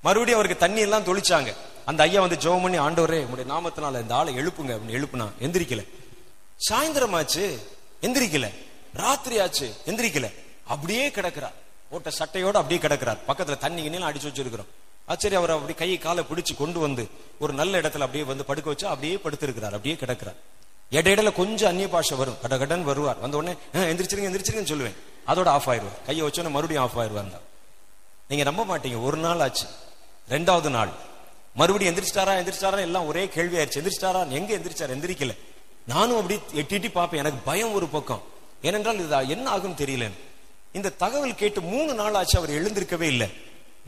மறுபடியும் 0.01 0.39
அவருக்கு 0.39 0.65
தண்ணி 0.65 0.79
எல்லாம் 0.79 1.03
தொளிச்சாங்க. 1.03 1.55
அந்த 1.85 2.03
ஐயா 2.03 2.21
வந்து 2.21 2.35
ஜெபம் 2.35 2.61
பண்ணி 2.61 2.79
ஆண்டவரே 2.79 3.25
உங்களுடைய 3.25 3.53
நாமத்தினால 3.53 4.01
இந்த 4.01 4.15
ஆளை 4.15 4.37
எழுப்புங்க. 4.37 4.71
அப்படின்னு 4.71 4.91
எழுப்புனா 4.91 5.29
எந்திரிக்கல. 5.41 5.87
சாயந்தரம் 6.69 7.15
ஆச்சு 7.15 7.67
எந்திரிக்கல. 8.01 8.53
ராத்திரி 8.93 9.39
ஆச்சு 9.39 9.73
எந்திரிக்கல. 9.85 10.33
அப்படியே 10.63 11.09
கிடக்குறார். 11.09 11.51
ஓட்ட 11.89 12.09
சட்டையோட 12.09 12.51
அப்படியே 12.51 12.79
கிடக்குறார். 12.79 13.17
பக்கத்துல 13.27 13.57
தண்ணி 13.57 13.89
கிண்ணி 13.89 14.01
அடிச்சு 14.01 14.31
வச்சிருக்கிறோம். 14.33 14.65
ஆச்சரிய 15.05 15.39
அவர் 15.39 15.51
அப்படி 15.51 15.73
கையை 15.73 15.97
காலை 15.97 16.23
பிடிச்சு 16.23 16.55
கொண்டு 16.57 16.79
வந்து 16.79 17.07
ஒரு 17.39 17.53
நல்ல 17.53 17.79
இடத்துல 17.79 17.99
அப்படியே 17.99 18.23
வந்து 18.23 18.45
படுக்க 18.45 18.69
வச்சு 18.69 18.87
அப்படியே 18.87 19.15
படுத்திருக்கிறார். 19.15 19.73
அப்படியே 19.73 19.95
கிடக்குறார். 19.95 20.35
இடையில 20.91 21.31
கொஞ்சம் 21.31 21.69
அந்நிய 21.69 21.89
பாஷை 21.89 22.17
வரும். 22.17 22.37
கட 22.41 22.57
கடன் 22.57 22.83
வருவார். 22.83 23.17
வந்த 23.17 23.37
உடனே 23.37 23.55
எந்திரிச்சிருங்க 23.73 24.29
எந்திரிச்சிருங்கன்னு 24.31 24.71
சொல்லுவேன். 24.73 24.95
அதோட 25.27 25.45
ஆஃப் 25.45 25.69
ஆயிடுவார். 25.69 26.05
கையை 26.05 26.27
வச்சோன்னே 26.27 26.49
மறுபடியும் 26.49 26.83
ஆஃப் 26.83 26.99
ஆயிடுவார் 26.99 27.39
நீங்க 28.27 28.51
நம்ப 28.51 28.77
மாட்டீங்க. 28.77 29.03
ஒரு 29.03 29.17
நாள் 29.17 29.39
ஆச்சு. 29.39 29.65
ரெண்டாவது 30.29 30.69
நாள். 30.69 30.89
மறுபடியும் 31.55 31.95
எந்திரிச்சிட்டாரா 31.95 32.33
எந்திரிச்சிட்டாரா 32.39 32.79
எல்லாம் 32.79 33.05
ஒரே 33.05 33.27
கேள்வி 33.27 33.57
ஆயிடுச்சு. 33.57 33.87
எந்திரிச்சிட்டாரா? 33.87 34.27
எங்க 34.29 34.57
எந்திரிச்சார்? 34.57 34.91
எந்திரிக்கல. 34.97 35.37
நானும் 35.85 36.15
அப்படி 36.15 36.39
எட்டி 36.53 36.79
பார்ப்பேன். 36.79 37.19
எனக்கு 37.19 37.39
பயம் 37.45 37.73
ஒரு 37.73 37.87
பக்கம். 37.87 38.21
ஏனென்றால் 38.61 38.99
இது 38.99 39.29
என்ன 39.29 39.49
ஆகும் 39.49 39.75
தெரியல 39.75 40.11
இந்த 40.71 40.89
தகவல் 40.89 41.35
கேட்டு 41.35 41.61
மூணு 41.61 41.93
நாள் 41.93 42.13
ஆச்சு 42.13 42.37
அவர் 42.37 42.49
எழுந்திருக்கவே 42.49 43.01
இல்லை. 43.01 43.33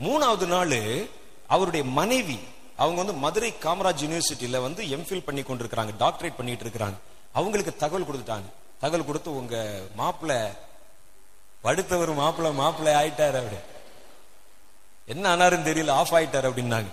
மூணாவது 0.00 0.46
நாள் 0.46 1.06
அவருடைய 1.46 1.86
மனைவி 1.86 2.38
அவங்க 2.76 2.96
வந்து 2.96 3.12
மதுரை 3.12 3.54
காமராஜ் 3.62 4.02
யூனிவர்சிட்டியில 4.04 4.62
வந்து 4.62 4.84
எம்ஃபில் 4.84 5.24
பண்ணி 5.24 5.40
கொண்டிருக்கிறாங்க. 5.40 5.90
டாக்டரேட் 5.98 6.36
பண்ணிட்டு 6.36 6.64
இருக்கிறாங்க. 6.64 6.94
அவங்களுக்கு 7.32 7.76
தகவல் 7.76 8.06
கொடுத்துட்டாங்க. 8.06 8.52
தகவல் 8.80 9.06
கொடுத்து 9.06 9.36
உங்க 9.36 9.80
மாப்பிள்ளை 9.94 10.42
படுத்தவர் 11.64 12.14
மாப்பிள்ள 12.14 12.52
மாப்பிள்ளை 12.52 12.94
ஆயிட்டாரு 12.94 13.28
அவரு. 13.28 13.58
என்ன 15.06 15.36
ஆனாருன்னு 15.36 15.68
தெரியல 15.68 15.90
ஆஃப் 15.90 16.14
ஆயிட்டாரு 16.14 16.50
அப்படின்னாங்க. 16.50 16.86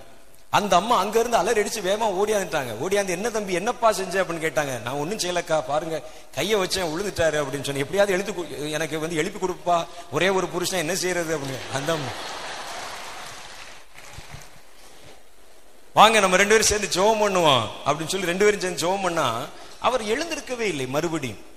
அந்த 0.50 0.76
அம்மா 0.76 0.98
அங்க 0.98 1.18
இருந்து 1.18 1.36
அலறி 1.36 1.60
அடிச்சு 1.60 1.82
வேகமா 1.82 2.20
ஓடியாந்துட்டாங்க 2.22 2.76
ஓடியாந்து 2.82 3.08
என்ன 3.08 3.30
தம்பி 3.30 3.52
என்னப்பா 3.52 3.92
செஞ்ச? 3.92 4.22
அப்படின்னு 4.22 4.26
கேட்டாங்க. 4.26 4.82
நான் 4.82 4.94
ஒண்ணும் 4.94 5.18
செய்யலக்கா 5.18 5.62
பாருங்க. 5.66 6.02
கையை 6.34 6.60
வச்சேன் 6.60 6.90
உழுதுட்டாரு 6.90 7.36
அப்படின்னு 7.36 7.62
சொன்னேன். 7.62 7.86
எப்படியாவது 7.86 8.12
எழுத்து 8.12 8.70
எனக்கு 8.70 8.98
வந்து 8.98 9.16
எழுப்பி 9.16 9.46
கொடுப்பா. 9.46 9.86
ஒரே 10.10 10.28
ஒரு 10.28 10.48
புருஷன் 10.48 10.78
என்ன 10.78 10.94
செய்யறது? 10.94 11.38
அப்படின்னு. 11.38 11.74
அந்த 11.74 11.92
அம்மா. 11.92 12.10
வாங்க 15.94 16.20
நம்ம 16.20 16.36
ரெண்டு 16.36 16.58
பேரும் 16.58 16.86
சேர்ந்து 16.86 17.02
ஜோம் 17.02 17.22
பண்ணுவோம். 17.22 17.62
அப்படின்னு 17.86 18.06
சொல்லி 18.06 18.26
ரெண்டு 18.26 18.44
பேரும் 18.44 18.60
சேர்ந்து 18.60 18.86
ஜோம் 18.86 19.02
பண்ணா 19.02 19.44
அவர் 19.78 20.02
எழுந்திருக்கவே 20.02 20.60
இல்லை 20.60 20.86
மறுபடியும். 20.86 21.50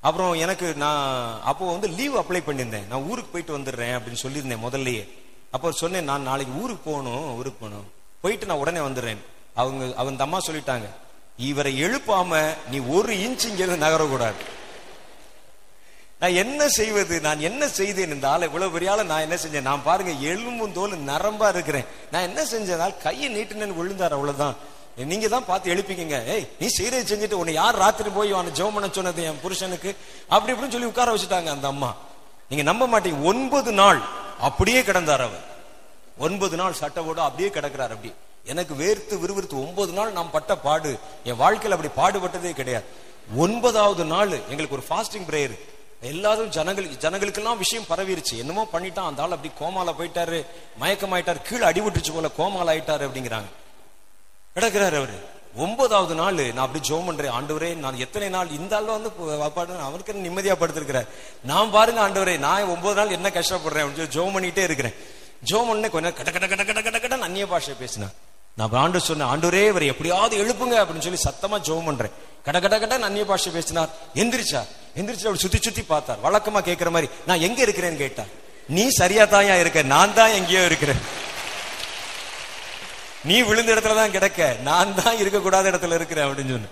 அப்புறம் 0.00 0.32
எனக்கு 0.32 0.74
நான் 0.74 1.40
அப்போ 1.42 1.70
வந்து 1.70 1.88
லீவ் 1.88 2.16
அப்ளை 2.16 2.40
பண்ணியிருந்தேன். 2.46 2.86
நான் 2.86 3.02
ஊருக்கு 3.02 3.30
போயிட்டு 3.32 3.58
வந்துடுறேன் 3.58 3.96
அப்படின்னு 3.96 4.22
சொல்லியிருந்தேன் 4.22 4.64
முதல்லயே. 4.66 5.08
அப்போ 5.50 5.72
சொன்னேன் 5.72 6.04
நான் 6.04 6.22
நாளைக்கு 6.22 6.60
ஊருக்கு 6.60 6.90
போகணும் 6.90 7.36
ஊருக்கு 7.36 7.64
போகணும். 7.64 7.86
போயிட்டு 8.20 8.46
நான் 8.46 8.56
உடனே 8.56 8.78
வந்துடுறேன். 8.78 9.20
அவங்க 9.54 9.94
அவங்க 9.96 10.22
அம்மா 10.22 10.38
சொல்லிட்டாங்க 10.46 10.88
இவரை 11.36 11.82
எழுப்பாம 11.82 12.54
நீ 12.70 12.78
ஒரு 12.78 13.14
இன்ச் 13.14 13.44
இங்கிருந்து 13.44 13.84
நகரக்கூடாது. 13.86 14.56
நான் 16.20 16.34
என்ன 16.34 16.68
செய்வது 16.68 17.20
நான் 17.20 17.40
என்ன 17.40 17.68
செய்தேன் 17.68 18.12
இந்த 18.12 18.28
ஆளை? 18.28 18.46
இவ்வளவு 18.46 18.72
பெரிய 18.72 18.90
ஆளை 18.90 19.04
நான் 19.04 19.20
என்ன 19.20 19.34
செஞ்சேன்? 19.34 19.68
நான் 19.70 19.82
பாருங்க 19.82 20.10
எலும்பும் 20.10 20.72
தோல் 20.72 20.98
நரம்பா 20.98 21.48
இருக்கிறேன். 21.48 21.84
நான் 22.12 22.22
என்ன 22.22 22.44
செஞ்சதால் 22.44 22.98
கையை 23.02 23.28
நீட்டுனேன்னு 23.36 23.76
விழுந்தார் 23.76 24.12
அவ்வளவுதான். 24.12 24.56
நீங்க 25.04 25.28
தான் 25.28 25.44
பார்த்து 25.44 25.74
எழுப்பிக்கங்க 25.74 26.26
ஏய் 26.26 26.48
நீ 26.58 26.66
செய்யறது 26.66 27.16
செஞ்சுட்டு 27.16 27.32
உன்னை 27.32 27.54
யார் 27.54 27.76
ராத்திரி 27.76 28.08
போய் 28.08 28.32
அவனை 28.32 28.52
ஜெவம் 28.52 28.72
பண்ண 28.72 28.88
சொன்னது 28.92 29.22
என் 29.22 29.40
புருஷனுக்கு? 29.40 29.96
அப்படி 30.28 30.58
இப்படின்னு 30.58 30.70
சொல்லி 30.70 30.86
உட்கார 30.86 31.14
வச்சுட்டாங்க 31.14 31.46
அந்த 31.46 31.66
அம்மா. 31.66 31.94
நீங்க 32.48 32.62
நம்ப 32.62 32.86
மாட்டீங்க. 32.86 33.22
ஒன்பது 33.22 33.72
நாள் 33.72 34.00
அப்படியே 34.40 34.80
கிடந்தார் 34.80 35.20
அவர். 35.20 35.44
ஒன்பது 36.18 36.56
நாள் 36.56 36.74
சட்டவோட 36.80 37.16
அப்படியே 37.16 37.50
கிடக்கிறார் 37.50 37.90
அப்படி. 37.90 38.14
எனக்கு 38.44 38.74
வேர்த்து 38.74 39.18
விறுவிறுத்து 39.18 39.66
ஒன்பது 39.66 39.92
நாள் 39.92 40.12
நாம் 40.12 40.30
பட்ட 40.30 40.56
பாடு. 40.56 40.98
என் 41.24 41.36
வாழ்க்கையில் 41.36 41.78
அப்படி 41.78 41.90
பாடுபட்டதே 42.00 42.52
கிடையாது. 42.52 42.84
ஒன்பதாவது 43.36 44.04
நாள் 44.04 44.30
எங்களுக்கு 44.30 44.76
ஒரு 44.76 44.84
ஃபாஸ்டிங் 44.88 45.30
பிரேயர் 45.30 45.58
எல்லாரும் 46.00 46.48
ஜனங்களுக்கு 46.48 47.10
ஜனங்களுக்கெல்லாம் 47.10 47.58
விஷயம் 47.58 47.86
பரவிருச்சு. 47.90 48.38
என்னமோ 48.38 48.68
பண்ணிட்டான். 48.72 49.06
அந்த 49.06 49.22
ஆள் 49.22 49.30
அப்படி 49.30 49.52
கோமால 49.60 49.94
போயிட்டாரு. 49.98 50.46
மயக்கமாயிட்டாரு. 50.80 51.42
கீழே 51.42 51.66
அடிபட்டுச்சு 51.66 52.14
போல 52.14 52.28
கோமால 52.38 52.74
ஆயிட்டாரு 52.74 53.08
அப்படிங்கிறாங்க. 53.08 53.44
கிடக்குறாரு 54.58 54.96
அவரு. 55.00 55.18
ஒன்பதாவது 55.64 56.14
நாள் 56.20 56.36
நான் 56.56 56.64
அப்படி 56.64 56.80
ஜோம் 56.88 57.06
பண்றேன். 57.08 57.34
ஆண்டவரே 57.36 57.68
நான் 57.84 58.00
எத்தனை 58.04 58.28
நாள் 58.34 58.50
இந்த 58.58 58.72
ஆள் 58.76 58.90
வந்து 58.96 59.10
அவனுக்கு 59.46 59.84
அவருக்கு 59.88 60.12
நிம்மதியா 60.26 60.54
படுத்திருக்கிறார். 60.60 61.08
நான் 61.50 61.72
பாருங்க 61.76 62.00
ஆண்டவரே 62.06 62.34
நான் 62.46 62.70
ஒன்பது 62.74 62.96
நாள் 62.98 63.14
என்ன 63.16 63.28
கஷ்டப்படுறேன் 63.36 63.84
அப்படின்னு 63.84 64.02
சொல்லி 64.02 64.16
ஜோம் 64.16 64.34
பண்ணிட்டே 64.36 64.64
இருக்கிறேன். 64.68 64.96
ஜோம் 65.50 65.68
பண்ண 65.70 65.88
கொஞ்ச 65.94 66.04
நேரம் 66.06 66.18
கட 66.18 66.30
கட 66.34 66.46
கட 66.52 66.62
கட 66.68 66.80
கட 66.86 66.98
கட 67.04 67.16
அந்நிய 67.26 67.46
பாஷை 67.52 67.74
பேசினேன் 67.82 68.14
நான் 68.58 68.72
ஆண்டு 68.82 69.00
சொன்னேன் 69.08 69.30
ஆண்டவரே 69.32 69.62
இவரை 69.72 69.88
எப்படியாவது 69.92 70.34
எழுப்புங்க 70.42 70.76
அப்படின்னு 70.82 71.06
சொல்லி 71.06 71.20
சத்தமா 71.26 71.58
ஜோம் 71.68 71.88
பண்றேன். 71.88 72.14
கட 72.46 72.56
கட 72.64 72.76
கட 72.82 72.94
அந்நிய 73.08 73.24
பாஷை 73.30 73.50
பேசினார். 73.56 73.90
எந்திரிச்சா 74.22 74.62
எந்திரிச்சு 74.98 75.28
அவர் 75.30 75.42
சுத்தி 75.44 75.58
சுத்தி 75.66 75.82
பார்த்தார். 75.92 76.22
வழக்கமா 76.26 76.60
கேட்கிற 76.68 76.90
மாதிரி 76.94 77.08
நான் 77.28 77.44
எங்க 77.48 77.58
இருக்கிறேன்னு 77.66 78.02
கேட்டார். 78.04 78.30
நீ 78.76 78.84
சரியா 79.00 79.24
தாயா 79.34 79.56
இருக்க 79.62 79.82
நான் 79.94 80.16
தான் 80.18 80.36
எங்கேயோ 80.38 80.64
இருக்கிறேன். 80.70 81.02
நீ 83.24 83.42
விழுந்த 83.42 83.74
இடத்துல 83.74 83.94
தான் 83.94 84.10
கிடக்க 84.10 84.56
நான் 84.62 84.94
தான் 84.94 85.16
இருக்கக்கூடாத 85.16 85.70
இடத்துல 85.72 85.94
இருக்கிறேன் 85.94 86.26
அப்படின்னு 86.26 86.50
சொன்ன. 86.50 86.68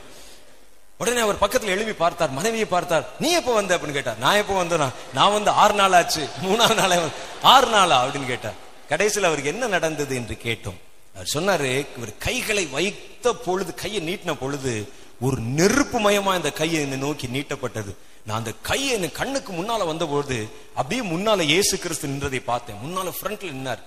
உடனே 0.98 1.20
அவர் 1.20 1.40
பக்கத்துல 1.40 1.66
எழுப்பி 1.66 1.92
பார்த்தார் 1.92 2.30
மனைவியை 2.30 2.66
பார்த்தார் 2.66 3.06
நீ 3.18 3.30
எப்போ 3.30 3.52
வந்த? 3.52 3.76
அப்படின்னு 3.76 3.92
கேட்டார். 3.92 4.18
நான் 4.18 4.36
எப்போ 4.36 4.64
வந்தேனா? 4.64 4.88
நான் 5.12 5.32
வந்து 5.32 5.50
ஆறு 5.50 5.74
நாள் 5.74 5.92
ஆச்சு. 5.92 6.28
மூணாவது 6.42 6.74
நாளே 6.74 7.10
ஆறு 7.42 7.66
நாளா? 7.66 8.06
அப்படின்னு 8.06 8.26
கேட்டார். 8.26 8.54
கடைசியில் 8.88 9.24
அவருக்கு 9.24 9.50
என்ன 9.50 9.66
நடந்தது 9.66 10.14
என்று 10.16 10.34
கேட்டோம். 10.34 10.78
அவர் 11.14 11.28
சொன்னாரு 11.34 11.86
இவர் 11.96 12.18
கைகளை 12.18 12.66
வைத்த 12.66 13.34
பொழுது 13.34 13.74
கையை 13.74 14.02
நீட்டின 14.08 14.32
பொழுது 14.32 14.88
ஒரு 15.20 15.40
நெருப்பு 15.40 15.98
மயமா 15.98 16.34
இந்த 16.34 16.50
கையை 16.52 16.82
என்னை 16.82 16.98
நோக்கி 16.98 17.26
நீட்டப்பட்டது. 17.26 17.94
நான் 18.24 18.36
அந்த 18.36 18.52
கையை 18.62 19.00
என் 19.00 19.12
கண்ணுக்கு 19.12 19.52
முன்னால 19.52 19.86
வந்தபோது 19.86 20.48
அப்படியே 20.74 21.02
முன்னால 21.02 21.40
இயேசு 21.40 21.78
கிறிஸ்து 21.78 22.08
நின்றதை 22.08 22.44
பார்த்தேன். 22.44 22.76
முன்னால 22.84 23.12
ஃப்ரண்ட்ல 23.20 23.52
நின்னார். 23.52 23.78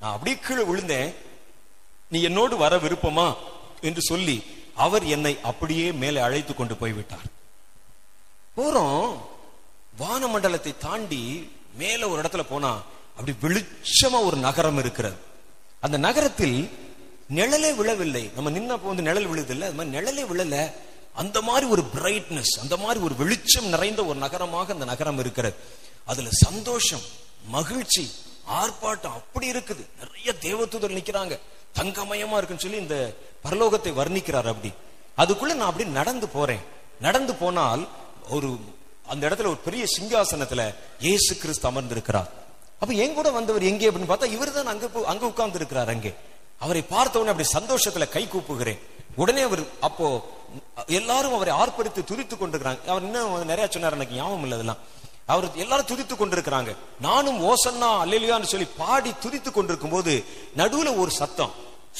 நான் 0.00 0.12
அப்படியே 0.12 0.38
கீழே 0.46 0.62
விழுந்தேன். 0.62 1.14
நீ 2.10 2.22
என்னோடு 2.22 2.56
வர 2.56 2.76
விருப்பமா? 2.76 3.36
என்று 3.80 4.02
சொல்லி 4.02 4.42
அவர் 4.74 5.04
என்னை 5.04 5.38
அப்படியே 5.42 5.92
மேலே 5.92 6.20
அழைத்து 6.20 6.54
கொண்டு 6.54 6.76
போய்விட்டார். 6.76 7.36
போறோம். 8.56 9.16
வானமண்டலத்தை 9.98 10.78
தாண்டி 10.78 11.50
மேல 11.74 12.08
ஒரு 12.08 12.22
இடத்துல 12.22 12.42
போனா 12.42 12.82
அப்படி 13.16 13.36
வெளிச்சமா 13.42 14.24
ஒரு 14.24 14.36
நகரம் 14.36 14.78
இருக்கிறது. 14.78 15.16
அந்த 15.80 15.96
நகரத்தில் 15.96 16.70
நிழலே 17.28 17.74
விழவில்லை. 17.74 18.30
நம்ம 18.34 18.50
நின்னப்போ 18.50 18.82
வந்து 18.82 19.02
நிழல் 19.02 19.26
விழுது 19.26 19.52
இல்ல? 19.52 19.66
அது 19.66 19.74
மாதிரி 19.74 19.96
நிழலே 19.96 20.24
விழல. 20.24 20.72
அந்த 21.14 21.42
மாதிரி 21.42 21.66
ஒரு 21.66 21.84
பிரைட்னஸ் 21.94 22.60
அந்த 22.60 22.76
மாதிரி 22.76 23.04
ஒரு 23.04 23.16
வெளிச்சம் 23.16 23.66
நிறைந்த 23.66 24.04
ஒரு 24.04 24.18
நகரமாக 24.18 24.72
அந்த 24.72 24.84
நகரம் 24.84 25.18
இருக்கிறது. 25.18 25.56
அதுல 26.04 26.28
சந்தோஷம் 26.30 27.00
மகிழ்ச்சி 27.46 28.10
ஆர்ப்பாட்டம் 28.48 29.12
அப்படி 29.12 29.50
இருக்குது. 29.50 29.86
நிறைய 29.98 30.34
தேவதூதர் 30.40 30.98
நிக்கிறாங்க. 30.98 31.38
தங்கமயமா 31.78 32.36
இருக்குன்னு 32.38 32.64
சொல்லி 32.66 32.84
இந்த 32.84 32.96
பரலோகத்தை 33.44 33.92
வர்ணிக்கிறார் 34.00 34.50
அப்படி. 34.52 34.70
அதுக்குள்ள 35.22 35.54
நான் 35.58 35.70
அப்படி 35.70 35.86
நடந்து 36.00 36.26
போறேன். 36.28 36.62
நடந்து 37.06 37.34
போனால் 37.42 37.82
ஒரு 38.36 38.48
அந்த 39.12 39.22
இடத்துல 39.28 39.50
ஒரு 39.52 39.60
பெரிய 39.66 39.84
சிங்காசனத்துல 39.96 40.62
இயேசு 41.06 41.32
கிறிஸ்து 41.42 41.68
அமர்ந்திருக்கிறார். 41.70 42.28
அப்ப 42.80 42.92
என் 43.04 43.14
கூட 43.14 43.28
வந்தவர் 43.30 43.68
எங்கே 43.70 43.88
அப்படின்னு 43.88 44.10
பார்த்தா 44.10 44.34
இவர் 44.36 44.52
தான் 44.52 44.72
அங்க 44.72 44.88
அங்க 45.12 45.24
உட்கார்ந்து 45.26 45.58
இருக்கிறார் 45.60 45.92
அங்கே. 45.94 46.12
அவரை 46.64 46.82
பார்த்த 46.82 47.20
உடனே 47.20 47.32
அப்படி 47.32 47.48
சந்தோஷத்துல 47.58 48.06
கை 48.08 48.22
கூப்புகிறேன். 48.32 48.80
உடனே 49.22 49.42
அவர் 49.48 49.62
அப்போ 49.80 50.06
எல்லாரும் 50.98 51.34
அவரை 51.34 51.52
ஆர்ப்பரித்து 51.62 52.02
துதித்து 52.10 52.34
கொண்டிருக்கிறாங்க. 52.36 52.82
அவர் 52.92 53.06
இன்னும் 53.08 53.50
நிறைய 53.52 53.66
சொன்னார் 53.70 53.96
எனக்கு 53.98 54.16
ஞாபகம் 54.16 54.44
இல்லை 54.46 54.56
அதெல்லாம். 54.58 54.82
அவர் 55.32 55.46
எல்லாரும் 55.62 55.90
துதித்து 55.90 56.14
கொண்டிருக்கிறாங்க. 56.16 56.70
நானும் 57.00 57.40
ஓசன்னா 57.50 57.88
அல்லையான்னு 58.04 58.50
சொல்லி 58.52 58.68
பாடி 58.82 59.10
துதித்து 59.24 59.50
கொண்டிருக்கும் 59.52 59.94
போது 59.96 60.12
நடுவுல 60.56 60.92
ஒரு 61.02 61.10
சத்தம். 61.10 61.52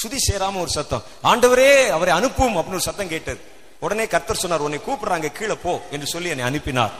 சுதி 0.02 0.18
சேராம 0.28 0.60
ஒரு 0.60 0.70
சத்தம். 0.70 1.02
ஆண்டவரே 1.22 1.88
அவரை 1.88 2.14
அனுப்பும் 2.14 2.56
அப்படின்னு 2.56 2.78
ஒரு 2.80 2.80
சத்தம் 2.80 3.08
கேட்டது. 3.08 3.40
உடனே 3.80 4.06
கர்த்தர் 4.06 4.42
சொன்னார் 4.42 4.60
உன்னை 4.60 4.80
கூப்பிடுறாங்க 4.86 5.32
கீழே 5.32 5.54
போ 5.54 5.82
என்று 5.90 6.06
சொல்லி 6.06 6.28
என்னை 6.28 6.44
அனுப்பினார். 6.44 6.92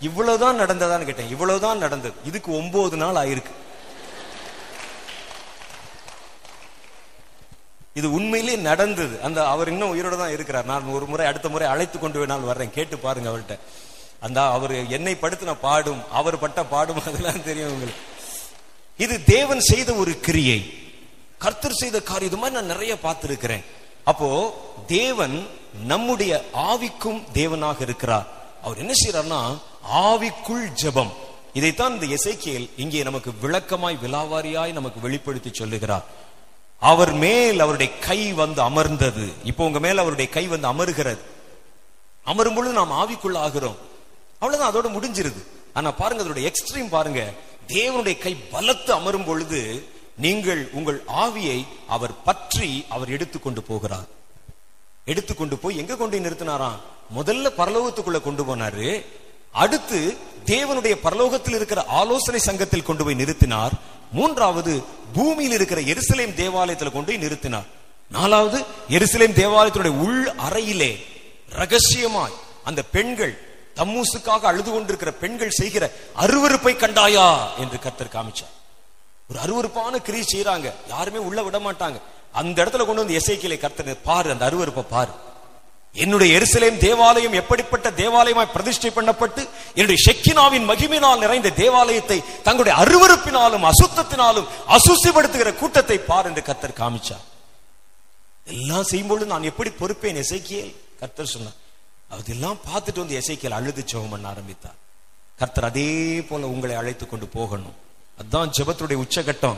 இவ்வளவுதான் 0.00 0.60
நடந்ததான்னு 0.60 1.04
கேட்டேன். 1.04 1.30
இவ்வளவுதான் 1.30 1.78
நடந்தது. 1.78 2.14
இதுக்கு 2.24 2.56
ஒன்பது 2.56 2.96
நாள் 2.96 3.20
ஆயிருக்கு. 3.22 3.52
இது 7.94 8.12
உண்மையிலே 8.12 8.56
நடந்தது. 8.56 9.22
அந்த 9.22 9.48
அவர் 9.48 9.68
இன்னும் 9.68 9.92
உயிரோட 9.94 10.16
தான் 10.16 10.32
இருக்கிறார். 10.32 10.64
நான் 10.64 10.84
ஒரு 10.84 11.06
முறை 11.06 11.26
அடுத்த 11.26 11.48
முறை 11.48 11.68
அழைத்து 11.68 11.98
கொண்டு 11.98 12.18
வேணாலும் 12.20 12.50
வர்றேன். 12.52 12.72
கேட்டு 12.72 12.98
பாருங்க 12.98 13.28
அவர்கிட்ட. 13.30 13.58
அந்த 14.20 14.42
அவர் 14.56 14.74
என்னை 14.88 15.14
படுத்தின 15.20 15.54
பாடும் 15.60 16.00
அவர் 16.10 16.38
பட்ட 16.38 16.64
பாடும் 16.64 17.02
அதெல்லாம் 17.06 17.44
தெரியும் 17.44 17.72
உங்களுக்கு. 17.72 18.02
இது 18.96 19.24
தேவன் 19.24 19.60
செய்த 19.60 19.92
ஒரு 19.94 20.20
கிரியை. 20.20 20.58
கர்த்தர் 21.44 21.80
செய்த 21.82 21.96
காரியம் 22.10 22.30
இது 22.30 22.40
மாதிரி 22.40 22.58
நான் 22.58 22.72
நிறைய 22.74 22.94
பார்த்திருக்கிறேன். 23.06 23.64
அப்போ 24.10 24.28
தேவன் 24.96 25.36
நம்முடைய 25.92 26.32
ஆவிக்கும் 26.70 27.20
தேவனாக 27.38 27.78
இருக்கிறார். 27.86 28.26
அவர் 28.64 28.80
என்ன 28.82 28.92
செய்யறார்னா 29.02 29.40
ஆவிக்குள் 30.08 30.66
ஜெபம். 30.82 31.12
இதைத்தான் 31.58 31.94
இந்த 31.96 32.06
இசைக்கியல் 32.16 32.66
இங்கே 32.82 33.02
நமக்கு 33.08 33.30
விளக்கமாய் 33.42 33.96
விலாவாரியாய் 34.04 34.76
நமக்கு 34.78 35.00
வெளிப்படுத்தி 35.06 35.50
சொல்லுகிறார். 35.52 36.06
அவர் 36.90 37.12
மேல் 37.24 37.58
அவருடைய 37.64 37.90
கை 38.06 38.20
வந்து 38.42 38.60
அமர்ந்தது. 38.68 39.26
இப்போ 39.50 39.62
உங்க 39.68 39.80
மேல் 39.86 40.02
அவருடைய 40.02 40.28
கை 40.36 40.44
வந்து 40.52 40.68
அமருகிறது. 40.72 41.22
அமரும் 42.30 42.56
பொழுது 42.56 42.72
நாம் 42.78 42.98
ஆவிக்குள்ள 43.02 43.38
ஆகிறோம் 43.46 43.78
அவ்வளவுதான் 44.40 44.70
அதோட 44.70 44.88
முடிஞ்சிருது. 44.96 45.40
ஆனா 45.76 45.88
பாருங்க 46.00 46.22
அதோட 46.24 46.42
எக்ஸ்ட்ரீம் 46.50 46.94
பாருங்க. 46.96 47.22
தேவனுடைய 47.74 48.16
கை 48.24 48.32
பலத்து 48.54 48.90
அமரும் 48.98 49.28
பொழுது 49.30 49.60
நீங்கள் 50.16 50.68
உங்கள் 50.72 51.02
ஆவியை 51.16 51.66
அவர் 51.88 52.22
பற்றி 52.22 52.84
அவர் 52.88 53.10
எடுத்துக்கொண்டு 53.10 53.62
போகிறார். 53.62 54.08
எடுத்துக்கொண்டு 55.04 55.56
போய் 55.56 55.76
எங்க 55.76 55.96
கொண்டு 55.96 56.18
நிறுத்தினாராம்? 56.18 56.80
முதல்ல 57.16 57.50
பரலோகத்துக்குள்ள 57.58 58.20
கொண்டு 58.20 58.44
போனாரு. 58.44 59.04
அடுத்து 59.52 60.16
தேவனுடைய 60.46 60.94
பரலோகத்தில் 61.02 61.54
இருக்கிற 61.54 61.84
ஆலோசனை 61.84 62.40
சங்கத்தில் 62.40 62.82
கொண்டு 62.82 63.04
போய் 63.04 63.14
நிறுத்தினார். 63.14 63.70
மூன்றாவது 64.12 64.82
பூமியில் 65.12 65.52
இருக்கிற 65.52 65.80
எருசலேம் 65.80 66.36
தேவாலயத்துல 66.42 66.92
கொண்டு 66.92 67.12
போய் 67.12 67.24
நிறுத்தினார். 67.26 67.66
நாலாவது 68.10 68.64
எருசலேம் 68.88 69.38
தேவாலயத்தினுடைய 69.40 70.00
உள் 70.00 70.28
அறையிலே 70.28 71.04
ரகசியமாய் 71.48 72.32
அந்த 72.64 72.82
பெண்கள் 72.82 73.38
தம்மூசுக்காக 73.76 74.40
அழுது 74.40 74.70
கொண்டிருக்கிற 74.70 75.12
பெண்கள் 75.12 75.50
செய்கிற 75.50 75.92
அருவருப்பை 76.18 76.74
கண்டாயா 76.76 77.58
என்று 77.58 77.78
கர்த்தர் 77.78 78.14
காமிச்சார். 78.16 78.54
ஒரு 79.28 79.38
அருவருப்பான 79.44 80.00
கிரியை 80.06 80.24
செய்யறாங்க 80.32 80.68
யாருமே 80.94 81.20
உள்ள 81.28 81.42
விட 81.42 81.58
மாட்டாங்க. 81.66 81.98
அந்த 82.40 82.56
இடத்துல 82.62 82.84
கொண்டு 82.86 83.02
வந்து 83.02 83.18
எசைக்கிளை 83.20 83.58
கர்த்தர் 83.60 84.02
பாரு 84.08 84.28
அந்த 84.34 84.44
அருவருப்பை 84.48 84.84
பாரு. 84.96 85.14
என்னுடைய 86.02 86.30
எருசலேம் 86.38 86.78
தேவாலயம் 86.84 87.36
எப்படிப்பட்ட 87.40 87.88
தேவாலயமாய் 88.00 88.52
பிரதிஷ்டை 88.54 88.90
பண்ணப்பட்டு 88.94 89.42
என்னுடைய 89.78 89.98
ஷெக்கினாவின் 90.06 90.66
மகிமினால் 90.70 91.22
நிறைந்த 91.24 91.52
தேவாலயத்தை 91.60 92.18
தங்களுடைய 92.46 92.74
அருவருப்பினாலும் 92.82 93.66
அசுத்தத்தினாலும் 93.70 94.48
அசுசிப்படுத்துகிற 94.76 95.50
கூட்டத்தை 95.60 95.98
பார் 96.08 96.28
என்று 96.30 96.42
கர்த்தர் 96.48 96.78
காமிச்சார். 96.80 97.24
எல்லாம் 98.54 98.88
செய்யும்பொழுது 98.90 99.26
நான் 99.32 99.48
எப்படி 99.50 99.70
பொறுப்பேன்? 99.80 100.18
எசைக்கியல் 100.24 100.72
கர்த்தர் 101.00 101.32
சொன்னார். 101.34 101.58
அதெல்லாம் 102.16 102.58
பார்த்துட்டு 102.68 103.02
வந்து 103.02 103.18
எசைக்கியல் 103.20 103.58
அழுது 103.58 103.84
ஜெபம் 103.92 104.12
பண்ண 104.14 104.28
ஆரம்பித்தார். 104.34 104.78
கர்த்தர் 105.40 105.68
அதே 105.70 105.88
போல 106.28 106.46
உங்களை 106.54 106.74
அழைத்து 106.80 107.04
கொண்டு 107.06 107.26
போகணும். 107.36 107.78
அதுதான் 108.18 108.50
ஜபத்துடைய 108.56 108.98
உச்சகட்டம். 109.04 109.56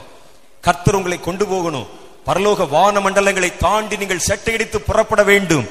கர்த்தர் 0.61 0.95
உங்களை 0.95 1.21
கொண்டு 1.21 1.47
போகணும். 1.47 1.87
பரலோக 2.27 2.69
வான 2.69 3.01
மண்டலங்களை 3.01 3.57
தாண்டி 3.57 3.97
நீங்கள் 3.97 4.27
செட்டையடித்து 4.29 4.77
புறப்பட 4.77 5.23
வேண்டும். 5.23 5.67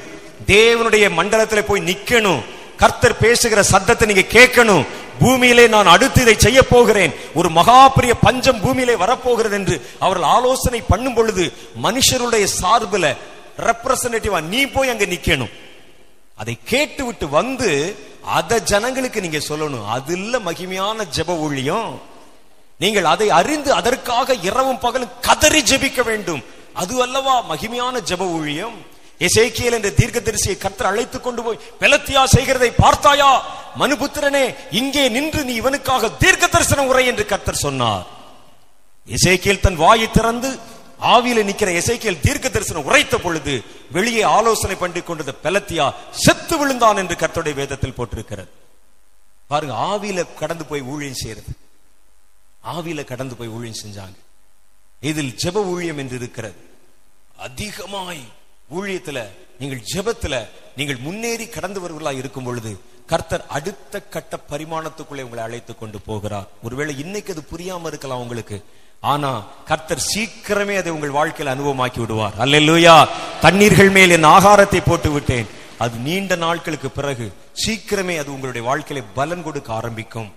தேவனுடைய 0.46 1.10
மண்டலத்தில் 1.10 1.64
போய் 1.64 1.86
நிக்கணும். 1.90 2.44
கர்த்தர் 2.76 3.18
பேசுகிற 3.18 3.62
சத்தத்தை 3.62 4.08
நீங்க 4.08 4.24
கேட்கணும். 4.38 4.86
பூமியிலே 5.20 5.66
நான் 5.66 5.86
அடுத்து 5.86 6.20
இதை 6.20 6.34
செய்ய 6.38 6.68
போகிறேன். 6.68 7.12
ஒரு 7.34 7.48
மகாபிரிய 7.48 8.14
பஞ்சம் 8.22 8.60
பூமியிலே 8.60 8.96
வரப்போகிறது 8.96 9.54
என்று 9.54 9.76
அவர்கள் 9.98 10.28
ஆலோசனை 10.28 10.80
பண்ணும் 10.80 11.14
பொழுது 11.14 11.52
மனுஷருடைய 11.82 12.44
சார்பில் 12.44 13.16
ரெப்ரசன்டேட்டிவா 13.68 14.40
நீ 14.42 14.66
போய் 14.66 14.88
அங்க 14.88 15.04
நிக்கணும். 15.04 15.54
அதை 16.36 16.58
கேட்டு 16.64 17.04
விட்டு 17.04 17.28
வந்து 17.28 17.96
அத 18.24 18.60
ஜனங்களுக்கு 18.60 19.20
நீங்க 19.20 19.40
சொல்லணும். 19.48 19.86
அது 19.86 20.12
இல்ல 20.12 20.38
மகிமையான 20.38 21.06
ஜெப 21.16 21.38
ஊழியம். 21.38 22.00
நீங்கள் 22.82 23.10
அதை 23.12 23.28
அறிந்து 23.30 23.70
அதற்காக 23.72 24.34
இரவும் 24.48 24.82
பகலும் 24.84 25.14
கதறி 25.26 25.60
ஜெபிக்க 25.70 26.00
வேண்டும். 26.04 26.42
அது 26.82 26.94
அல்லவா 27.02 27.34
மகிமையான 27.50 28.00
ஜெப 28.08 28.22
ஊழியம்? 28.38 28.76
எசேக்கியேல் 29.20 29.76
என்ற 29.78 29.90
தீர்க்க 29.98 30.18
தரிசியை 30.20 30.56
கர்த்தர் 30.58 30.90
அழைத்துக் 30.90 31.24
கொண்டு 31.26 31.42
போய் 31.42 31.62
பெலத்தியா 31.80 32.22
செய்கிறதை 32.34 32.70
பார்த்தாயா? 32.84 33.30
மனுபுத்திரனே 33.80 34.44
இங்கே 34.80 35.04
நின்று 35.16 35.44
நீ 35.44 35.54
இவனுக்காக 35.62 36.10
தீர்க்க 36.22 36.46
தரிசனம் 36.46 36.90
உரை 36.92 37.04
என்று 37.06 37.24
கர்த்தர் 37.32 37.62
சொன்னார். 37.66 38.06
எசேக்கியேல் 39.08 39.64
தன் 39.66 39.80
வாயை 39.84 40.08
திறந்து 40.10 40.50
ஆவியில 41.14 41.40
நிக்கிற 41.48 41.70
எசேக்கியேல் 41.80 42.22
தீர்க்க 42.26 42.46
தரிசனம் 42.48 42.86
உரைத்த 42.88 43.16
பொழுது 43.24 43.54
வெளியே 43.96 44.22
ஆலோசனை 44.36 44.76
பண்ணி 44.76 45.00
கொண்டது 45.00 45.32
பெலத்தியா 45.44 45.86
செத்து 46.24 46.56
விழுந்தான் 46.60 47.00
என்று 47.02 47.14
கர்த்தருடைய 47.22 47.54
வேதத்தில் 47.62 47.98
போட்டிருக்கிறது. 47.98 48.50
பாருங்க 49.50 49.74
ஆவியில 49.90 50.24
கடந்து 50.40 50.64
போய் 50.70 50.88
ஊழியம் 50.92 51.20
செய்யறது 51.22 51.52
ஆவியில 52.74 53.04
கடந்து 53.04 53.36
போய் 53.36 53.48
ஊழியம் 53.48 53.80
செஞ்சாங்க. 53.86 54.18
இதில் 55.00 55.34
ஜெப 55.44 55.64
ஊழியம் 55.64 55.98
என்று 55.98 56.16
இருக்கிறது. 56.16 56.54
அதிகமாய் 57.36 58.24
ஊழியத்துல 58.76 59.26
நீங்கள் 59.58 59.82
ஜெபத்துல 59.94 60.46
நீங்கள் 60.76 60.96
முன்னேறி 60.96 61.48
கடந்து 61.48 61.80
வருவர்களா 61.80 62.12
இருக்கும் 62.16 62.44
பொழுது 62.44 62.80
கர்த்தர் 63.06 63.46
அடுத்த 63.46 64.00
கட்ட 64.00 64.38
பரிமாணத்துக்குள்ளே 64.50 65.22
உங்களை 65.22 65.44
அழைத்து 65.44 65.78
கொண்டு 65.78 66.00
போகிறார். 66.00 66.48
ஒருவேளை 66.62 66.98
இன்னைக்கு 66.98 67.32
அது 67.32 67.44
புரியாம 67.56 67.86
இருக்கலாம் 67.86 68.20
உங்களுக்கு. 68.20 68.64
ஆனா 69.00 69.44
கர்த்தர் 69.64 70.06
சீக்கிரமே 70.14 70.76
அதை 70.76 70.92
உங்கள் 70.92 71.10
வாழ்க்கையில் 71.10 71.54
அனுபவமாக்கி 71.54 71.98
விடுவார். 71.98 72.34
அல்லேலூயா! 72.38 73.08
தண்ணீர்கள் 73.40 73.90
மேல் 73.90 74.10
என் 74.10 74.24
ஆகாரத்தை 74.24 74.82
போட்டு 74.86 75.10
விட்டேன். 75.10 75.46
அது 75.78 75.98
நீண்ட 75.98 76.34
நாட்களுக்கு 76.36 76.90
பிறகு 76.90 77.32
சீக்கிரமே 77.66 78.18
அது 78.18 78.32
உங்களுடைய 78.32 78.74
வாழ்க்கையில 78.74 79.04
பலன் 79.14 79.42
கொடுக்க 79.42 79.72
ஆரம்பிக்கும். 79.72 80.32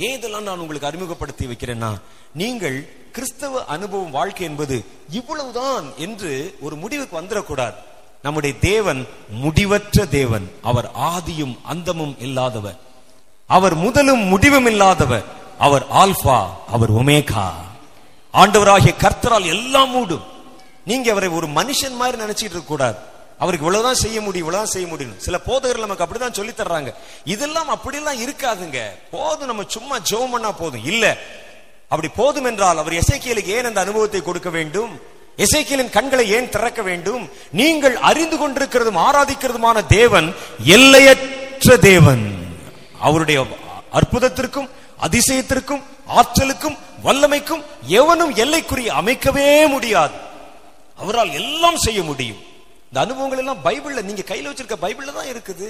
ஏன் 0.00 0.16
இதெல்லாம் 0.16 0.42
நான் 0.42 0.58
உங்களுக்கு 0.58 0.86
அறிமுகப்படுத்தி 0.86 1.46
வைக்கிறேன்னா 1.46 2.00
நீங்கள் 2.34 2.88
கிறிஸ்தவ 3.12 3.64
அனுபவம் 3.64 4.10
வாழ்க்கை 4.10 4.46
என்பது 4.46 4.84
இவ்வளவுதான் 5.10 5.92
என்று 5.96 6.56
ஒரு 6.60 6.76
முடிவுக்கு 6.76 7.20
வந்துடக்கூடாது. 7.20 7.74
நம்முடைய 8.22 8.58
தேவன் 8.58 9.08
முடிவற்ற 9.30 10.04
தேவன். 10.04 10.50
அவர் 10.62 10.90
ஆதியும் 10.98 11.58
அந்தமும் 11.62 12.16
இல்லாதவர். 12.18 12.78
அவர் 13.46 13.74
முதலும் 13.74 14.20
முடிவும் 14.20 14.66
இல்லாதவர். 14.66 15.24
அவர் 15.58 15.86
ஆல்பா 15.92 16.46
அவர் 16.68 16.92
ஒமேகா. 16.92 17.50
ஆண்டவராகிய 18.34 18.94
கர்த்தரால் 18.98 19.46
எல்லாம் 19.46 19.96
மூடும். 19.96 20.22
நீங்க 20.84 21.10
அவரை 21.10 21.28
ஒரு 21.28 21.46
மனுஷன் 21.46 21.94
மாதிரி 21.94 22.22
நினைச்சிட்டு 22.22 22.50
இருக்க 22.50 22.62
கூடாது 22.66 22.98
அவருக்கு 23.40 23.66
இவ்வளவுதான் 23.66 24.02
செய்ய 24.02 24.20
முடியும் 24.20 24.46
இவ்வளவுதான் 24.46 24.72
செய்ய 24.72 24.88
முடியும் 24.88 25.20
சில 25.20 25.38
போதகர்கள் 25.38 25.86
நமக்கு 25.86 26.04
அப்படிதான் 26.04 26.32
சொல்லி 26.32 26.52
தர்றாங்க. 26.52 26.94
இதெல்லாம் 27.24 27.68
அப்படிலாம் 27.68 28.28
இருக்காதுங்க. 28.28 28.80
போதும் 29.10 29.46
நம்ம 29.46 29.62
சும்மா 29.68 29.98
ஜெபம் 30.10 30.30
பண்ணா 30.30 30.52
போதும். 30.52 30.84
இல்ல. 30.84 31.16
அப்படி 31.88 32.12
போதும் 32.16 32.44
என்றால் 32.44 32.78
அவர் 32.78 32.92
எசைக்கியலுக்கு 32.92 33.46
ஏன் 33.46 33.64
அந்த 33.64 33.80
அனுபவத்தை 33.80 34.22
கொடுக்க 34.22 34.50
வேண்டும்? 34.50 35.00
எசைக்கியலின் 35.36 35.90
கண்களை 35.90 36.30
ஏன் 36.30 36.48
திறக்க 36.48 36.82
வேண்டும்? 36.82 37.30
நீங்கள் 37.50 37.96
அறிந்து 37.96 38.36
கொண்டிருக்கிறதும் 38.36 38.98
ஆராதிக்கிறதுமான 38.98 39.86
தேவன் 39.86 40.34
எல்லையற்ற 40.64 41.76
தேவன். 41.76 42.46
அவருடைய 43.00 43.46
அற்புதத்திற்கும் 43.92 44.68
அதிசயத்திற்கும் 45.00 45.82
ஆற்றலுக்கும் 46.16 46.78
வல்லமைக்கும் 47.04 47.64
எவனும் 47.86 48.34
எல்லைக்குறி 48.34 48.88
அமைக்கவே 49.00 49.68
முடியாது. 49.68 50.14
அவரால் 50.96 51.32
எல்லாம் 51.32 51.76
செய்ய 51.76 52.02
முடியும். 52.02 52.48
இந்த 52.90 53.00
அனுபவங்கள் 53.04 53.40
எல்லாம் 53.42 53.62
பைபிள்ல 53.66 54.00
நீங்க 54.08 54.22
கையில 54.30 54.50
வச்சிருக்க 54.50 54.76
பைபிள்ல 54.84 55.12
தான் 55.18 55.30
இருக்குது. 55.32 55.68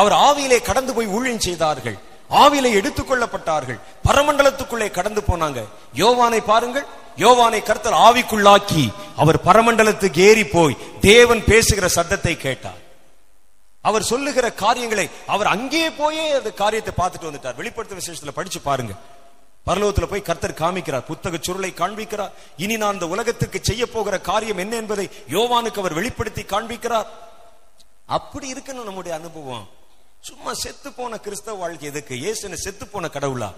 அவர் 0.00 0.14
ஆவியிலே 0.28 0.58
கடந்து 0.70 0.92
போய் 0.96 1.12
ஊழியம் 1.16 1.44
செய்தார்கள். 1.48 1.96
ஆவியிலே 2.40 2.70
எடுத்துக்கொள்ளப்பட்டார்கள் 2.80 3.78
பரமண்டலத்துக்குள்ளே 4.06 4.88
கடந்து 4.96 5.20
போனாங்க. 5.28 5.60
யோவானை 6.02 6.40
பாருங்கள். 6.50 6.86
யோவானை 7.24 7.60
கர்த்தர் 7.68 7.96
ஆவிக்குள்ளாக்கி 8.06 8.84
அவர் 9.22 9.38
பரமண்டலத்துக்கு 9.46 10.20
ஏறி 10.30 10.44
போய் 10.56 10.78
தேவன் 11.08 11.42
பேசுகிற 11.50 11.88
சத்தத்தை 11.98 12.34
கேட்டார். 12.36 12.82
அவர் 13.88 14.08
சொல்லுகிற 14.12 14.46
காரியங்களை 14.64 15.06
அவர் 15.34 15.52
அங்கே 15.54 15.84
போயே 16.00 16.24
அந்த 16.38 16.50
காரியத்தை 16.62 16.92
பார்த்துட்டு 17.00 17.30
வந்துட்டார். 17.30 17.58
வெளிப்படுத்த 17.60 17.96
விசேஷத்துல 18.00 18.34
படிச்சு 18.38 18.60
பாருங்க. 18.68 18.94
பரலோகத்தில் 19.68 20.10
போய் 20.12 20.28
கர்த்தர் 20.28 20.60
காமிக்கிறார் 20.60 21.08
புத்தக 21.08 21.38
சுருளை 21.46 21.70
காண்பிக்கிறார். 21.80 22.32
இனி 22.64 22.76
நான் 22.82 22.96
இந்த 22.96 23.08
உலகத்துக்கு 23.14 23.58
செய்ய 23.62 23.86
போகிற 23.86 24.18
காரியம் 24.28 24.62
என்ன 24.64 24.76
என்பதை 24.82 25.06
யோவானுக்கு 25.36 25.80
அவர் 25.82 25.98
வெளிப்படுத்தி 25.98 26.42
காண்பிக்கிறார். 26.42 27.08
அப்படி 28.06 28.52
இருக்கணும் 28.52 28.88
நம்முடைய 28.88 29.16
அனுபவம். 29.20 29.66
சும்மா 30.28 30.52
செத்து 30.62 30.92
போன 30.92 31.18
கிறிஸ்தவ 31.24 31.56
வாழ்க்கை 31.58 31.88
எதுக்கு? 31.88 32.14
இயேசு 32.16 32.56
செத்து 32.64 32.86
போன 32.86 33.10
கடவுளா? 33.16 33.50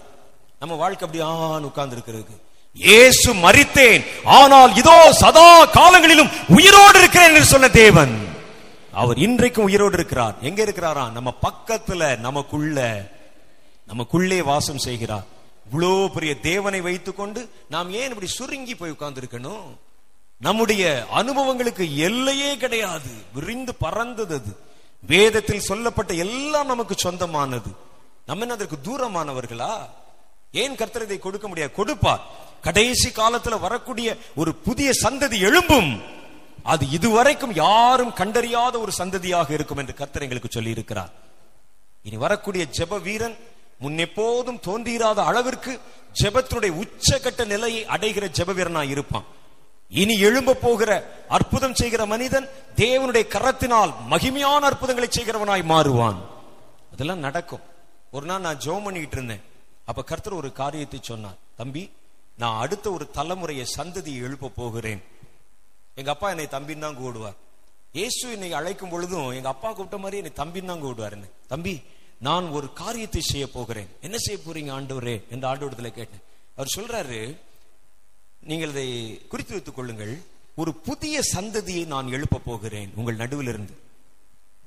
நம்ம 0.59 0.75
வாழ்க்கை 0.81 1.03
அப்படி 1.07 1.23
ஆன்னு 1.29 1.69
உட்கார்ந்து 1.69 1.95
இருக்கிறதுக்கு 1.97 2.37
இயேசு 2.75 3.29
மறித்தேன் 3.33 4.03
ஆனால் 4.23 4.75
இதோ 4.81 4.97
சதா 5.21 5.47
காலங்களிலும் 5.79 6.29
உயிரோடு 6.57 6.99
இருக்கிறேன் 6.99 7.29
என்று 7.29 7.47
சொன்ன 7.53 7.69
தேவன். 7.69 8.13
அவர் 9.01 9.17
இன்றைக்கும் 9.17 9.67
உயிரோடு 9.69 9.93
இருக்கிறார். 9.93 10.35
எங்க 10.41 10.59
இருக்கிறாரா? 10.63 11.11
நம்ம 11.11 11.33
பக்கத்துல 11.47 12.19
நமக்குள்ள. 12.27 12.79
நமக்குள்ளே 13.87 14.41
வாசம் 14.41 14.83
செய்கிறார். 14.87 15.27
இவ்வளோ 15.71 16.07
பெரிய 16.07 16.39
தேவனை 16.39 16.81
வைத்துக்கொண்டு 16.81 17.49
நாம் 17.69 17.89
ஏன் 17.89 18.09
இப்படி 18.09 18.27
சுருங்கி 18.27 18.75
போய் 18.75 18.91
உட்கார்ந்துருக்கணும்? 18.91 19.77
நம்முடைய 20.39 21.07
அனுபவங்களுக்கு 21.11 21.97
எல்லையே 21.97 22.57
கிடையாது. 22.57 23.09
விரிந்து 23.33 23.75
பறந்தது 23.75 24.35
அது. 24.35 24.57
வேதத்தில் 25.07 25.59
சொல்லப்பட்ட 25.59 26.13
எல்லாம் 26.13 26.67
நமக்கு 26.67 26.95
சொந்தமானது. 26.97 27.71
நம்ம 28.25 28.41
என்ன 28.41 28.53
அதற்கு 28.53 28.77
தூரமானவர்களா? 28.83 29.77
ஏன் 30.51 30.75
கர்த்தர் 30.75 31.01
இதை 31.01 31.19
கொடுக்க 31.19 31.47
முடியாது? 31.47 31.71
கொடுப்பார். 31.71 32.21
கடைசி 32.61 33.09
காலத்துல 33.09 33.59
வரக்கூடிய 33.59 34.17
ஒரு 34.35 34.55
புதிய 34.55 34.91
சந்ததி 35.03 35.39
எழும்பும். 35.39 36.01
அது 36.63 36.89
இதுவரைக்கும் 36.89 37.53
யாரும் 37.53 38.09
கண்டறியாத 38.09 38.79
ஒரு 38.79 38.91
சந்ததியாக 38.97 39.51
இருக்கும் 39.51 39.77
என்று 39.77 39.93
கர்த்தர் 39.93 40.21
எங்களுக்கு 40.21 40.49
சொல்லி 40.51 40.69
இருக்கிறார் 40.69 41.11
இனி 42.03 42.17
வரக்கூடிய 42.17 42.67
ஜெப 42.77 43.01
வீரன் 43.01 43.37
முன்னெப்போதும் 43.83 44.59
தோன்றியிராத 44.67 45.19
அளவிற்கு 45.29 45.73
ஜெபத்தினுடைய 46.21 46.71
உச்சகட்ட 46.83 47.41
நிலையை 47.53 47.83
அடைகிற 47.95 48.25
ஜெபவீரனா 48.37 48.83
இருப்பான். 48.93 49.27
இனி 50.01 50.15
எழும்ப 50.27 50.57
போகிற 50.65 50.91
அற்புதம் 51.35 51.77
செய்கிற 51.79 52.01
மனிதன் 52.11 52.47
தேவனுடைய 52.81 53.23
கரத்தினால் 53.35 53.91
மகிமையான 54.11 54.61
அற்புதங்களை 54.69 55.09
செய்கிறவனாய் 55.11 55.63
மாறுவான். 55.71 56.19
அதெல்லாம் 56.93 57.25
நடக்கும். 57.27 57.63
ஒரு 58.15 58.25
நாள் 58.29 58.45
நான் 58.45 58.61
ஜோம் 58.65 58.85
பண்ணிட்டு 58.85 59.17
இருந்தேன். 59.17 59.43
அப்ப 59.89 60.03
கர்த்தர் 60.11 60.39
ஒரு 60.41 60.49
காரியத்தை 60.61 60.99
சொன்னார். 61.09 61.37
தம்பி 61.59 61.83
நான் 62.41 62.59
அடுத்த 62.63 62.85
ஒரு 62.97 63.05
தலைமுறையை 63.17 63.65
சந்ததியை 63.77 64.19
எழுப்ப 64.27 64.51
போகிறேன். 64.59 65.01
எங்க 65.99 66.09
அப்பா 66.15 66.27
என்னை 66.33 66.47
தம்பின்னு 66.55 66.85
தான் 66.85 66.99
கூடுவார். 67.01 67.37
இயேசு 67.97 68.25
என்னை 68.35 68.49
அழைக்கும் 68.59 68.91
பொழுதும் 68.93 69.31
எங்க 69.37 69.49
அப்பா 69.53 69.69
கூப்பிட்ட 69.71 69.97
மாதிரி 70.03 70.19
என்னை 70.21 70.33
தம்பின்னு 70.41 70.71
தான் 70.71 70.83
கூடுவார். 70.85 71.15
என்ன 71.17 71.29
தம்பி 71.53 71.73
நான் 72.21 72.47
ஒரு 72.49 72.73
காரியத்தை 72.73 73.21
செய்ய 73.21 73.49
போகிறேன். 73.49 73.87
என்ன 74.01 74.17
செய்ய 74.17 74.41
போறீங்க 74.43 74.75
ஆண்டவரே? 74.77 75.15
என்று 75.29 75.47
ஆண்டவரத்துல 75.47 75.89
கேட்டேன். 75.89 76.21
அவர் 76.55 76.73
சொல்றாரு 76.77 77.37
நீங்கள் 78.39 78.69
இதை 78.69 78.87
குறித்து 79.27 79.53
வைத்துக் 79.53 79.75
கொள்ளுங்கள். 79.75 80.21
ஒரு 80.55 80.73
புதிய 80.73 81.21
சந்ததியை 81.33 81.85
நான் 81.85 82.07
எழுப்ப 82.07 82.41
போகிறேன் 82.45 82.91
உங்கள் 82.95 83.15
நடுவில் 83.15 83.47
இருந்து 83.47 83.73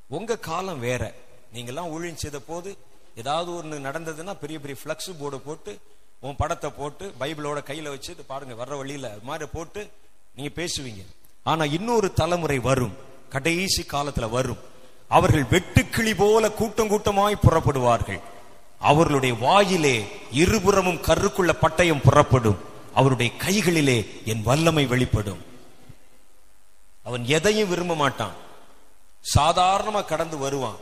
உங்க 0.09 0.39
காலம் 0.39 0.81
வேற. 0.81 1.15
நீங்கெல்லாம் 1.55 1.91
ஊழியம் 1.91 2.17
செய்த 2.17 2.39
போது 2.41 2.77
ஏதாவது 3.15 3.55
ஒன்று 3.55 3.79
நடந்ததுன்னா 3.79 4.35
பெரிய 4.35 4.61
பெரிய 4.61 4.81
பிளக்ஸ் 4.85 5.19
போர்டு 5.19 5.41
போட்டு 5.41 5.79
உன் 6.21 6.37
படத்தை 6.37 6.71
போட்டு 6.71 7.15
பைபிளோட 7.21 7.59
கையில 7.71 7.89
வச்சு 7.89 8.13
இது 8.13 8.23
பாருங்க 8.23 8.65
வர்ற 8.65 8.77
வழியில 8.77 9.11
அது 9.11 9.21
மாதிரி 9.23 9.51
போட்டு 9.53 9.91
நீங்க 10.35 10.53
பேசுவீங்க. 10.63 11.03
ஆனா 11.43 11.65
இன்னொரு 11.65 12.13
தலைமுறை 12.13 12.59
வரும். 12.59 12.95
கடைசி 13.29 13.83
காலத்துல 13.83 14.31
வரும். 14.31 14.73
அவர்கள் 15.15 15.43
வெட்டுக்கிளி 15.43 16.15
போல 16.17 16.51
கூட்டம் 16.51 16.89
கூட்டமாய் 16.89 17.39
புறப்படுவார்கள். 17.43 18.21
அவர்களுடைய 18.79 19.35
வாயிலே 19.35 20.09
இருபுறமும் 20.31 21.03
கருக்குள்ள 21.03 21.53
பட்டயம் 21.61 22.01
புறப்படும். 22.01 22.59
அவருடைய 22.95 23.37
கைகளிலே 23.37 24.23
என் 24.25 24.43
வல்லமை 24.43 24.87
வெளிப்படும். 24.87 25.45
அவன் 27.05 27.25
எதையும் 27.27 27.69
விரும்ப 27.69 27.95
மாட்டான். 27.95 28.33
சாதாரணமா 29.39 30.05
கடந்து 30.05 30.39
வருவான். 30.39 30.77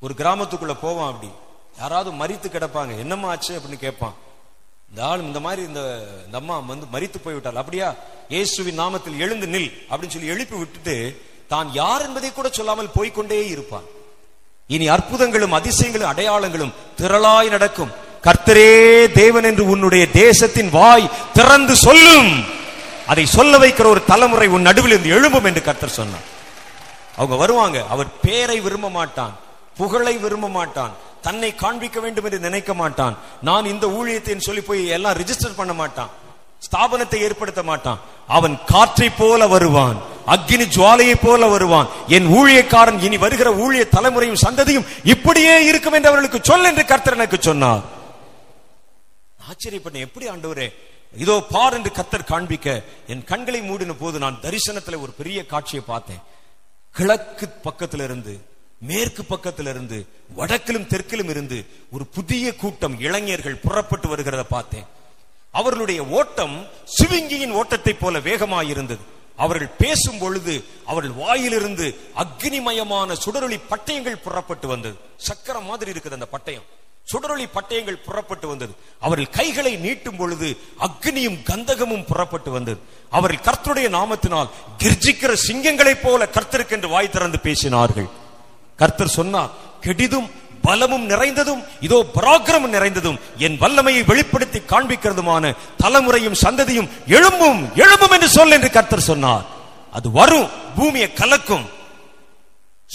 ஒரு 0.00 0.14
கிராமத்துக்குள்ள 0.16 0.76
போவான் 0.80 1.12
அப்படி. 1.12 1.32
யாராவது 1.78 2.12
மரித்து 2.12 2.48
கிடப்பாங்க. 2.48 2.98
என்னம்மா 2.98 3.28
ஆச்சு? 3.28 3.58
அப்படின்னு 3.58 3.78
கேட்பான். 3.78 4.14
இந்த 4.88 5.06
ஆள் 5.06 5.20
இந்த 5.20 5.40
மாதிரி 5.40 5.66
இந்த 5.66 6.08
இந்த 6.26 6.38
அம்மா 6.38 6.58
வந்து 6.58 6.86
மறித்து 6.92 7.14
போய்விட்டாள். 7.24 7.54
அப்படியா? 7.54 7.94
இயேசுவின் 8.28 8.80
நாமத்தில் 8.80 9.18
எழுந்து 9.18 9.46
நில். 9.46 9.72
அப்படின்னு 9.90 10.08
சொல்லி 10.08 10.26
எழுப்பி 10.26 10.56
விட்டுட்டு 10.56 11.22
தான் 11.54 11.68
யார் 11.80 12.04
என்பதை 12.06 12.30
கூட 12.32 12.48
சொல்லாமல் 12.58 12.94
போய்கொண்டே 12.96 13.40
இருப்பான். 13.54 13.86
இனி 14.74 14.86
அற்புதங்களும் 14.96 15.56
அதிசயங்களும் 15.58 16.10
அடையாளங்களும் 16.12 16.74
திரளாய் 17.00 17.54
நடக்கும். 17.54 17.92
கர்த்தரே 18.26 18.70
தேவன் 19.20 19.46
என்று 19.48 19.64
உன்னுடைய 19.72 20.04
தேசத்தின் 20.22 20.70
வாய் 20.76 21.12
திறந்து 21.38 21.74
சொல்லும். 21.86 22.30
அதை 23.12 23.24
சொல்ல 23.36 23.54
வைக்கிற 23.62 23.86
ஒரு 23.94 24.00
தலைமுறை 24.10 24.46
உன் 24.56 24.66
நடுவில் 24.68 24.92
இருந்து 24.94 25.14
எழும்பும் 25.16 25.48
என்று 25.48 25.62
கர்த்தர் 25.66 25.98
சொன்னார். 25.98 26.28
அவங்க 27.18 27.36
வருவாங்க. 27.42 27.78
அவர் 27.94 28.08
பேரை 28.24 28.56
விரும்ப 28.66 28.88
மாட்டான். 28.98 29.34
புகழை 29.80 30.14
விரும்ப 30.24 30.48
மாட்டான். 30.58 30.94
தன்னை 31.26 31.50
காண்பிக்க 31.62 31.98
வேண்டும் 32.04 32.26
என்று 32.28 32.38
நினைக்க 32.46 32.70
மாட்டான். 32.80 33.14
நான் 33.48 33.70
இந்த 33.72 33.86
ஊழியத்தை 33.98 34.34
சொல்லி 34.46 34.62
போய் 34.68 34.82
எல்லாம் 34.96 35.18
ரிஜிஸ்டர் 35.20 35.58
பண்ண 35.60 35.72
மாட்டான். 35.82 36.10
ஸ்தாபனத்தை 36.64 37.18
ஏற்படுத்த 37.26 37.62
மாட்டான். 37.62 38.00
அவன் 38.26 38.56
காற்றை 38.66 39.08
போல 39.10 39.46
வருவான். 39.46 39.98
அக்னி 40.26 40.66
ஜுவாலையை 40.74 41.16
போல 41.22 41.46
வருவான். 41.46 41.88
என் 42.08 42.28
ஊழியக்காரன் 42.38 43.00
இனி 43.00 43.16
வருகிற 43.16 43.48
ஊழிய 43.64 43.82
தலைமுறையும் 43.96 44.42
சந்ததியும் 44.44 44.88
இப்படியே 45.04 45.54
இருக்கும் 45.64 45.92
என்று 45.92 46.08
அவர்களுக்கு 46.08 46.40
சொல் 46.42 46.64
என்று 46.64 46.84
கர்த்தர் 46.84 47.18
எனக்கு 47.18 47.38
சொன்னார். 47.40 47.84
ஆச்சரியப்பட்ட 49.50 50.06
எப்படி 50.06 50.28
ஆண்டவரே? 50.28 50.68
இதோ 51.22 51.34
பார் 51.50 51.74
என்று 51.74 51.90
கத்தர் 51.90 52.30
காண்பிக்க 52.30 52.68
என் 53.06 53.24
கண்களை 53.24 53.60
மூடின 53.62 53.92
போது 53.92 54.18
நான் 54.18 54.40
தரிசனத்துல 54.42 55.00
ஒரு 55.00 55.12
பெரிய 55.20 55.46
காட்சியை 55.46 55.84
பார்த்தேன். 55.86 56.22
கிழக்கு 56.94 57.46
பக்கத்துல 57.64 58.04
இருந்து 58.04 58.34
மேற்கு 58.80 59.22
பக்கத்துல 59.28 59.72
இருந்து 59.74 59.98
வடக்கிலும் 60.36 60.88
தெற்கிலும் 60.92 61.30
இருந்து 61.34 61.58
ஒரு 61.90 62.04
புதிய 62.06 62.54
கூட்டம் 62.54 62.96
இளைஞர்கள் 63.00 63.62
புறப்பட்டு 63.66 64.08
வருகிறத 64.08 64.42
பார்த்தேன். 64.48 64.86
அவர்களுடைய 65.60 66.00
ஓட்டம் 66.18 66.54
சிவிங்கியின் 66.96 67.56
ஓட்டத்தை 67.60 67.92
போல 67.94 68.18
வேகமாயிருந்தது. 68.28 69.02
அவர்கள் 69.36 69.76
பேசும் 69.82 70.18
பொழுது 70.18 70.54
அவர்கள் 70.86 71.18
வாயிலிருந்து 71.22 71.86
அக்னிமயமான 72.22 73.16
சுடரொளி 73.24 73.58
பட்டயங்கள் 73.70 74.24
புறப்பட்டு 74.26 74.66
வந்தது. 74.68 74.96
சக்கரம் 75.16 75.68
மாதிரி 75.70 75.90
இருக்குது 75.92 76.18
அந்த 76.18 76.28
பட்டயம். 76.36 76.66
சுடரொளி 77.12 77.46
பட்டயங்கள் 77.54 78.04
புறப்பட்டு 78.06 78.46
வந்தது. 78.48 78.72
அவர்கள் 79.00 79.34
கைகளை 79.38 79.72
நீட்டும் 79.76 80.18
பொழுது 80.18 80.48
அக்னியும் 80.86 81.40
கந்தகமும் 81.50 82.06
புறப்பட்டு 82.06 82.50
வந்தது. 82.50 82.80
அவர்கள் 83.10 83.46
கர்த்தருடைய 83.48 83.88
நாமத்தினால் 83.98 84.52
கிர்ஜிக்கிற 84.78 85.32
சிங்கங்களைப் 85.46 86.02
போல 86.02 86.28
கர்த்தருக்கென்று 86.34 86.88
வாய் 86.88 87.14
திறந்து 87.16 87.38
பேசினார்கள். 87.42 88.08
கர்த்தர் 88.76 89.16
சொன்னார் 89.18 89.52
கெடிதும் 89.82 90.30
பலமும் 90.66 91.06
நிறைந்ததும் 91.12 91.62
இதோ 91.86 91.98
பராக்கிரமும் 92.16 92.74
நிறைந்ததும் 92.76 93.18
என் 93.46 93.58
வல்லமையை 93.62 94.02
வெளிப்படுத்தி 94.10 94.60
காண்பிக்கிறதுமான 94.72 95.54
தலைமுறையும் 95.82 96.40
சந்ததியும் 96.44 96.90
எழும்பும் 97.16 97.60
எழும்பும் 97.82 98.14
என்று 98.16 98.28
சொல் 98.36 98.54
என்று 98.56 98.70
கர்த்தர் 98.76 99.08
சொன்னார். 99.10 99.46
அது 99.96 100.08
வரும் 100.18 100.48
பூமியை 100.76 101.08
கலக்கும். 101.12 101.66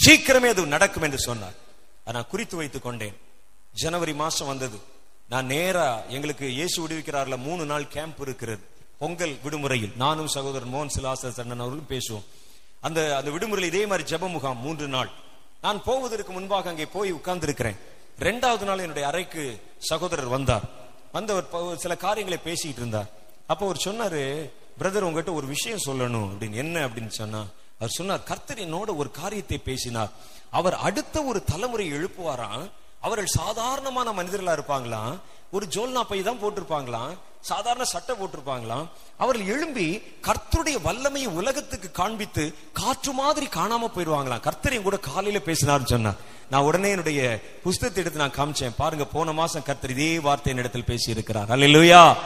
சீக்கிரமே 0.04 0.48
அது 0.54 0.62
நடக்கும் 0.74 1.06
என்று 1.08 1.18
சொன்னார். 1.28 1.56
நான் 2.14 2.30
குறித்து 2.30 2.56
வைத்துக் 2.56 2.86
கொண்டேன். 2.86 3.16
ஜனவரி 3.82 4.14
மாசம் 4.22 4.50
வந்தது. 4.52 4.78
நான் 5.32 5.50
நேரா 5.54 5.88
எங்களுக்கு 6.16 6.46
இயேசு 6.54 6.76
விடுவிக்கிறார்ல 6.82 7.36
மூணு 7.46 7.64
நாள் 7.70 7.92
கேம்ப் 7.96 8.20
இருக்கிறது. 8.26 8.62
பொங்கல் 9.00 9.34
விடுமுறையில் 9.44 9.92
நானும் 9.96 10.32
சகோதரன் 10.34 10.72
மோகன் 10.74 10.94
சிலாசர் 10.96 11.36
சண்ணன் 11.38 11.64
அவர்களும் 11.64 11.90
பேசுவோம். 11.92 12.26
அந்த 12.86 12.98
அந்த 13.18 13.30
விடுமுறையில் 13.34 13.72
இதே 13.72 13.82
மாதிரி 13.90 14.04
ஜப 14.12 14.28
முகாம் 14.34 14.62
மூன்று 14.64 14.86
நாள். 14.94 15.10
நான் 15.62 15.82
போவதற்கு 15.82 16.32
முன்பாக 16.32 16.68
அங்கே 16.68 16.86
போய் 16.86 17.10
உட்கார்ந்து 17.10 17.44
இருக்கிறேன் 17.44 17.76
ரெண்டாவது 18.18 18.60
நாள் 18.60 18.78
என்னுடைய 18.78 19.08
அறைக்கு 19.08 19.62
சகோதரர் 19.78 20.26
வந்தார். 20.26 20.62
வந்தவர் 21.12 21.78
சில 21.78 21.96
காரியங்களை 21.96 22.42
பேசிக்கிட்டு 22.44 22.76
இருந்தார். 22.76 23.08
அப்போ 23.46 23.72
அவர் 23.72 23.82
சொன்னாரு 23.84 24.50
பிரதர் 24.78 25.00
உங்ககிட்ட 25.00 25.32
ஒரு 25.32 25.46
விஷயம் 25.46 25.78
சொல்லணும். 25.86 26.26
அப்படின்னு 26.26 26.54
என்ன? 26.54 26.88
அப்படின்னு 26.88 27.08
சொன்னா 27.08 27.44
அவர் 27.76 27.90
சொன்னார் 27.90 28.22
கர்த்தர் 28.22 28.58
என்னோட 28.58 28.96
ஒரு 28.96 29.10
காரியத்தை 29.10 29.58
பேசினார். 29.58 30.10
அவர் 30.50 30.74
அடுத்த 30.74 31.22
ஒரு 31.22 31.44
தலைமுறை 31.44 31.92
எழுப்புவாராம். 31.92 32.70
அவர்கள் 33.00 33.26
சாதாரணமான 33.26 34.12
மனிதர்களா 34.12 34.58
இருப்பாங்களாம். 34.58 35.18
ஒரு 35.50 35.66
ஜோல்னா 35.66 36.00
பை 36.00 36.22
தான் 36.22 36.42
போட்டிருப்பாங்களாம். 36.42 37.16
சாதாரண 37.40 37.84
சட்டை 37.84 38.16
போட்டிருப்பாங்களாம் 38.16 38.86
அவர்கள் 39.22 39.52
எழும்பி 39.54 39.86
கர்த்தருடைய 40.26 40.76
வல்லமையை 40.86 41.30
உலகத்துக்கு 41.40 41.90
காண்பித்து 41.90 42.44
காற்று 42.72 43.12
மாதிரி 43.12 43.46
காணாம 43.46 43.88
போயிடுவாங்களாம். 43.96 44.40
கர்த்தர் 44.40 44.82
கூட 44.82 44.96
காலையில 44.96 45.42
பேசினார்னு 45.46 45.92
சொன்னார். 45.94 46.20
நான் 46.50 46.66
உடனே 46.68 46.90
என்னுடைய 46.90 47.20
புஸ்தகத்தை 47.62 48.02
எடுத்து 48.02 48.22
நான் 48.22 48.38
காமிச்சேன். 48.38 48.76
பாருங்க 48.76 49.04
போன 49.04 49.32
மாசம் 49.32 49.66
கர்த்தர் 49.68 49.90
இதே 49.90 50.18
வார்த்தை 50.18 50.54
இடத்தில் 50.54 50.88
பேசி 50.90 51.10
இருக்கிறார் 51.10 51.50
அல்லா 51.56 52.16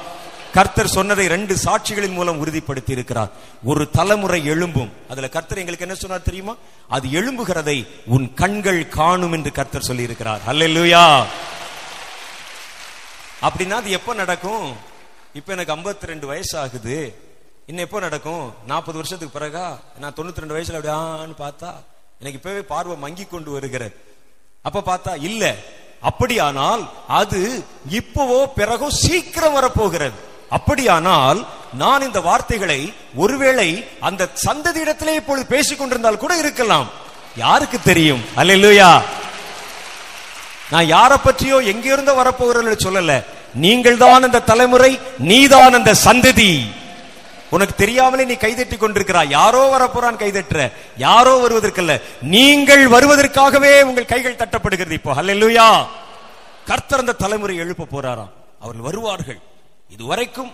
கர்த்தர் 0.57 0.95
சொன்னதை 0.95 1.27
ரெண்டு 1.27 1.55
சாட்சிகளின் 1.57 2.17
மூலம் 2.17 2.41
உறுதிப்படுத்தி 2.45 2.91
இருக்கிறார் 2.97 3.31
ஒரு 3.65 3.91
தலைமுறை 3.91 4.41
எழும்பும். 4.51 4.91
அதுல 5.09 5.29
கர்த்தர் 5.29 5.59
எங்களுக்கு 5.59 5.87
என்ன 5.87 5.97
சொன்னார் 6.01 6.29
தெரியுமா? 6.29 6.55
அது 6.89 7.09
எழும்புகிறதை 7.09 7.87
உன் 8.07 8.35
கண்கள் 8.35 8.89
காணும் 8.89 9.33
என்று 9.33 9.53
கர்த்தர் 9.53 9.89
சொல்லி 9.89 10.03
இருக்கிறார் 10.03 10.41
அல்லேலூயா 10.47 11.05
அப்படின்னா 13.47 13.77
அது 13.83 13.91
எப்ப 13.91 14.15
நடக்கும்? 14.15 14.67
இப்ப 15.35 15.53
எனக்கு 15.53 15.73
52 15.77 16.07
ரெண்டு 16.07 16.27
வயசு 16.27 16.59
ஆகுது 16.59 16.97
இன்னும் 17.67 17.85
எப்போ 17.85 18.01
நடக்கும்? 18.01 18.53
நாற்பது 18.67 18.99
வருஷத்துக்கு 18.99 19.39
பிறகா? 19.39 19.79
நான் 19.99 20.13
தொண்ணூத்தி 20.13 20.43
ரெண்டு 20.43 20.57
வயசுல 20.57 20.79
அப்படியான்னு 20.79 21.37
பார்த்தா 21.39 21.71
எனக்கு 22.19 22.41
இப்பவே 22.41 22.63
பார்வை 22.63 22.97
மங்கி 22.97 23.25
கொண்டு 23.25 23.51
வருகிற 23.51 23.91
அப்ப 24.63 24.83
பார்த்தா 24.91 25.23
இல்ல. 25.23 25.57
அப்படியானால் 26.01 26.83
அது 27.09 27.65
இப்பவோ 27.91 28.39
பிறகோ 28.55 28.91
சீக்கிரம் 28.91 29.53
வரப்போகிறது. 29.53 30.17
அப்படியானால் 30.51 31.47
நான் 31.73 32.03
இந்த 32.03 32.21
வார்த்தைகளை 32.21 32.93
ஒருவேளை 33.15 33.69
அந்த 34.01 34.29
சந்ததி 34.47 34.77
இடத்திலே 34.77 35.15
இப்பொழுது 35.15 35.47
பேசிக் 35.47 35.79
கொண்டிருந்தால் 35.79 36.23
கூட 36.25 36.37
இருக்கலாம். 36.37 36.89
யாருக்கு 37.37 37.81
தெரியும்? 37.83 38.25
அல்ல 38.35 38.93
நான் 40.71 40.87
யாரை 40.87 41.17
பற்றியோ 41.19 41.57
எங்கிருந்தோ 41.59 42.13
இருந்தோ 42.13 42.77
சொல்லல. 42.87 43.25
நீங்கள் 43.55 43.97
தான் 43.97 44.23
அந்த 44.23 44.41
தலைமுறை 44.41 44.99
நீதான் 45.19 45.73
அந்த 45.73 45.95
சந்ததி. 46.05 46.65
உனக்கு 47.51 47.75
தெரியாமலே 47.75 48.25
நீ 48.25 48.35
கைதட்டி 48.35 48.77
கொண்டிருக்கிறாய். 48.77 49.29
யாரோ 49.29 49.77
வரப்போறான் 49.79 50.17
கைதட்டுற. 50.17 50.73
யாரோ 50.97 51.47
வருவதற்கல்ல. 51.49 52.01
நீங்கள் 52.23 52.89
வருவதற்காகவே 52.89 53.83
உங்கள் 53.83 54.05
கைகள் 54.05 54.37
தட்டப்படுகிறது 54.37 54.91
இப்போ. 54.91 55.15
ஹalleluya. 55.15 55.87
கர்த்தர் 56.67 56.99
அந்த 56.99 57.13
தலைமுறை 57.13 57.57
எழுப்ப 57.57 57.85
போறாராம். 57.85 58.31
அவர்கள் 58.61 58.83
வருவார்கள். 58.83 59.41
இதுவரைக்கும் 59.89 60.53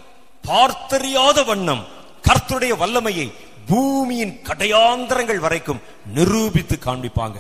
பார்த்தறியாத 0.48 1.44
வண்ணம் 1.44 1.86
கர்த்தருடைய 2.22 2.77
வல்லமையை 2.77 3.32
பூமியின் 3.66 4.40
கடையாந்திரங்கள் 4.44 5.39
வரைக்கும் 5.39 5.81
நிரூபித்து 6.14 6.78
காண்பிப்பாங்க. 6.85 7.35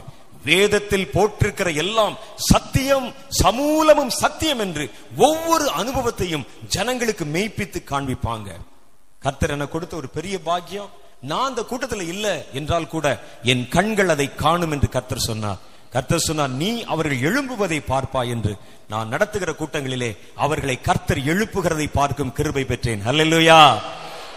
வேதத்தில் 0.44 1.10
போட்டிருக்கிற 1.10 1.70
எல்லாம் 1.70 2.16
சத்தியம் 2.36 3.14
சமூலமும் 3.42 4.08
சத்தியம் 4.08 4.58
என்று 4.58 4.90
ஒவ்வொரு 5.16 5.70
அனுபவத்தையும் 5.70 6.46
ஜனங்களுக்கு 6.68 7.24
மெய்ப்பித்து 7.24 7.82
காண்பிப்பாங்க. 7.90 8.48
கர்த்தர் 9.18 9.50
என 9.50 9.66
கொடுத்த 9.66 9.96
ஒரு 9.96 10.08
பெரிய 10.08 10.40
பாக்கியம் 10.40 10.90
நான் 11.20 11.48
அந்த 11.48 11.64
கூட்டத்துல 11.70 12.08
இல்ல 12.08 12.44
என்றால் 12.52 12.88
கூட 12.88 13.20
என் 13.42 13.68
கண்கள் 13.68 14.08
அதை 14.08 14.34
காணும் 14.34 14.70
என்று 14.70 14.88
கர்த்தர் 14.88 15.18
சொன்னார். 15.18 15.58
கர்த்தர் 15.90 16.18
சொன்னார் 16.18 16.50
நீ 16.50 16.84
அவர்கள் 16.84 17.18
எழும்புவதை 17.18 17.80
பார்ப்பா 17.88 18.28
என்று. 18.28 18.56
நான் 18.88 19.08
நடத்துகிற 19.08 19.52
கூட்டங்களிலே 19.52 20.18
அவர்களை 20.36 20.80
கர்த்தர் 20.80 21.18
எழுப்புகிறதை 21.18 21.88
பார்க்கும் 21.92 22.32
கிருபை 22.32 22.64
பெற்றேன். 22.64 23.06
ஹalleluya. 23.06 23.80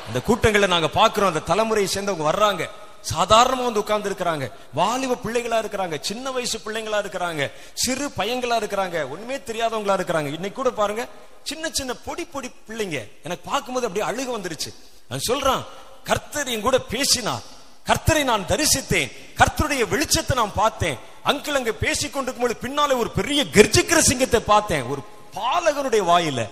அந்த 0.08 0.22
கூட்டங்களை 0.26 0.68
நாங்க 0.68 0.88
பார்க்கிறோம். 0.88 1.34
அந்த 1.34 1.42
தலைமுறையை 1.54 1.88
சேர்ந்தவங்க 1.94 2.24
வர்றாங்க. 2.24 2.70
சாதாரணமா 3.12 3.64
வந்து 3.64 3.80
உட்கார்ந்து 3.80 4.10
இருக்கிறாங்க. 4.10 4.52
வாலிப 4.74 5.18
பிள்ளைகளா 5.24 5.58
இருக்கிறாங்க. 5.64 6.00
சின்ன 6.00 6.32
வயசு 6.32 6.58
பிள்ளைங்களா 6.58 7.00
இருக்கிறாங்க. 7.04 7.52
சிறு 7.74 8.08
பையங்களா 8.18 8.58
இருக்கிறாங்க. 8.64 9.10
ஒண்ணுமே 9.10 9.38
தெரியாதவங்களா 9.38 9.96
இருக்கிறாங்க. 10.00 10.26
இன்னைக்கு 10.26 10.54
கூட 10.54 10.70
பாருங்க 10.70 11.08
சின்ன 11.44 11.70
சின்ன 11.72 11.94
பொடி 11.94 12.26
பொடி 12.26 12.52
பிள்ளைங்க. 12.68 13.12
எனக்கு 13.24 13.50
பார்க்கும்போது 13.50 13.88
அப்படியே 13.88 14.06
அழுக 14.12 14.36
வந்துருச்சு. 14.38 14.74
நான் 15.10 15.28
சொல்றான் 15.28 15.64
கர்த்தரையும் 16.04 16.62
கூட 16.62 16.80
பேசினார். 16.80 17.42
கர்த்தரை 17.86 18.24
நான் 18.24 18.48
தரிசித்தேன். 18.48 19.12
கர்த்தருடைய 19.38 19.86
வெளிச்சத்தை 19.94 20.34
நான் 20.34 20.54
பார்த்தேன். 20.54 20.98
அங்கிள் 21.26 21.60
அங்க 21.60 21.72
பேசி 21.72 22.10
கொண்டிருக்கும் 22.10 22.58
பின்னாலே 22.62 22.94
ஒரு 22.94 23.10
பெரிய 23.10 23.44
கர்ஜிக்கிற 23.44 23.98
சிங்கத்தை 24.00 24.40
பார்த்தேன். 24.40 24.84
ஒரு 24.84 25.02
பாலகனுடைய 25.34 26.04
வாயில 26.10 26.50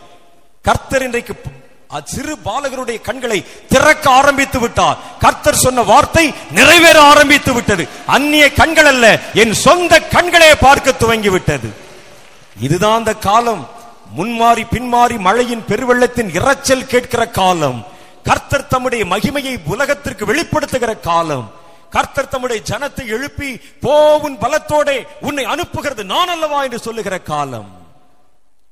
கர்த்தர் 0.61 1.03
இன்றைக்கு 1.03 1.35
சிறு 2.11 2.33
பாலகருடைய 2.45 3.01
கண்களை 3.01 3.39
திறக்க 3.67 4.05
ஆரம்பித்து 4.09 4.59
விட்டார். 4.59 4.97
கர்த்தர் 5.19 5.61
சொன்ன 5.65 5.83
வார்த்தை 5.91 6.25
நிறைவேற 6.57 6.97
ஆரம்பித்து 7.11 7.53
விட்டது. 7.53 7.87
அந்நிய 8.15 8.45
கண்கள் 8.53 8.89
அல்ல 8.93 9.05
என் 9.33 9.53
சொந்த 9.65 9.99
கண்களே 10.15 10.51
பார்க்க 10.65 10.91
துவங்கி 10.91 11.29
விட்டது 11.29 11.69
இதுதான் 12.65 12.99
அந்த 13.01 13.13
காலம். 13.27 13.63
முன்மாறி 14.17 14.63
பின்மாறி 14.73 15.17
மழையின் 15.27 15.67
பெருவெள்ளத்தின் 15.69 16.31
இரைச்சல் 16.37 16.89
கேட்கிற 16.93 17.23
காலம். 17.39 17.79
கர்த்தர் 18.23 18.67
தம்முடைய 18.67 19.03
மகிமையை 19.05 19.53
உலகத்திற்கு 19.65 20.23
வெளிப்படுத்துகிற 20.31 20.93
காலம். 20.99 21.45
கர்த்தர் 21.95 22.31
தம்முடைய 22.33 22.59
ஜனத்தை 22.69 23.05
எழுப்பி 23.15 23.49
போவும் 23.85 24.37
பலத்தோடே 24.43 24.97
உன்னை 25.27 25.45
அனுப்புகிறது 25.45 26.03
நான் 26.03 26.31
அல்லவா 26.35 26.59
என்று 26.63 26.79
சொல்லுகிற 26.79 27.15
காலம். 27.19 27.69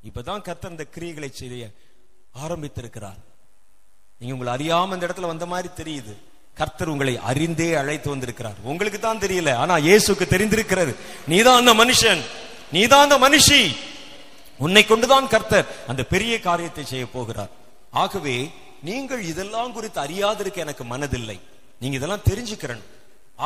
இப்பதான் 0.10 0.46
கர்த்தர் 0.48 0.72
இந்த 0.72 0.86
கிரியைகளை 0.96 1.30
செய்ய 1.40 1.64
ஆரம்பித்திருக்கிறார். 2.44 3.20
நீங்க 4.20 4.34
உங்களை 4.36 4.52
அறியாம 4.56 4.94
இந்த 4.94 5.08
இடத்துல 5.08 5.32
வந்த 5.34 5.46
மாதிரி 5.46 5.70
தெரியுது. 5.82 6.14
கர்த்தர் 6.60 6.92
உங்களை 6.94 7.14
அறிந்தே 7.30 7.74
அழைத்து 7.82 8.10
வந்திருக்கிறார். 8.10 8.58
உங்களுக்கு 8.64 9.00
தான் 9.00 9.22
தெரியல. 9.26 9.52
ஆனா 9.64 9.76
இயேசுக்கு 9.88 10.26
தெரிந்திருக்கிறது. 10.36 10.94
நீதான் 11.32 11.60
அந்த 11.62 11.74
மனுஷன். 11.84 12.22
நீதான் 12.72 13.06
அந்த 13.08 13.18
மனுஷி. 13.26 13.62
உன்னை 14.66 14.84
கொண்டுதான் 14.86 15.28
கர்த்தர் 15.28 15.68
அந்த 15.88 16.02
பெரிய 16.14 16.34
காரியத்தை 16.48 16.84
செய்ய 16.86 17.06
போகிறார். 17.08 17.52
ஆகவே 18.04 18.38
நீங்கள் 18.90 19.24
இதெல்லாம் 19.32 19.74
குறித்து 19.74 20.00
அறியாதிருக்க 20.06 20.58
எனக்கு 20.66 20.84
மனதில்லை. 20.84 21.38
நீங்க 21.82 21.96
இதெல்லாம் 21.98 22.28
தெரிஞ்சுக்கிறேன் 22.30 22.84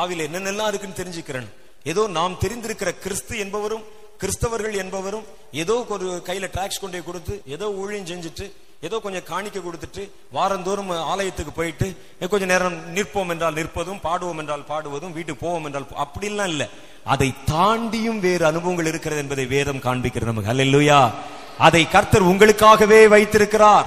ஆவில 0.00 0.24
என்னென்னலாம் 0.28 0.70
இருக்குன்னு 0.70 1.00
தெரிஞ்சுக்கிறேன் 1.00 1.48
ஏதோ 1.92 2.02
நாம் 2.18 2.40
தெரிந்திருக்கிற 2.40 2.90
கிறிஸ்து 3.04 3.34
என்பவரும் 3.38 3.84
கிறிஸ்தவர்கள் 4.22 4.76
என்பவரும் 4.82 5.26
ஏதோ 5.62 5.74
ஒரு 5.94 6.06
கையில 6.26 6.46
டிராக்ஸ் 6.54 6.82
கொண்டே 6.82 7.00
கொடுத்து 7.08 7.34
ஏதோ 7.54 7.66
ஊழியம் 7.80 8.08
செஞ்சுட்டு 8.10 8.46
ஏதோ 8.80 8.98
கொஞ்சம் 8.98 9.28
காணிக்க 9.30 9.60
கொடுத்துட்டு 9.60 10.10
வாரந்தோறும் 10.32 10.90
ஆலயத்துக்கு 10.90 11.52
போயிட்டு 11.52 11.96
கொஞ்சம் 12.20 12.28
கொஞ்ச 12.28 12.44
நேரம் 12.44 12.94
நிற்போம் 12.94 13.28
என்றால் 13.28 13.54
நிற்பதும் 13.54 14.00
பாடுவோம் 14.00 14.38
என்றால் 14.38 14.64
பாடுவதும் 14.68 15.12
வீட்டுக்கு 15.12 15.46
போவோம் 15.46 15.64
என்றால் 15.64 15.86
அப்படிலாம் 16.04 16.46
இல்ல. 16.46 16.68
அதை 17.04 17.34
தாண்டியும் 17.50 18.20
வேறு 18.20 18.46
அனுபவங்கள் 18.46 18.86
இருக்கிறது 18.86 19.20
என்பதை 19.20 19.46
வேதம் 19.46 19.82
காண்பிக்கிறது 19.82 20.32
நமக்கு. 20.32 20.52
அல்லா 20.52 21.12
அதை 21.58 21.88
கர்த்தர் 21.88 22.22
உங்களுக்காகவே 22.22 23.08
வைத்திருக்கிறார். 23.08 23.86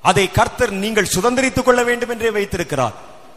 அதை 0.00 0.30
கர்த்தர் 0.30 0.70
நீங்கள் 0.70 1.12
சுதந்திரித்துக் 1.14 1.62
கொள்ள 1.62 1.82
வேண்டும் 1.82 2.08
என்றே 2.08 2.30
வைத்திருக்கிறார். 2.30 2.92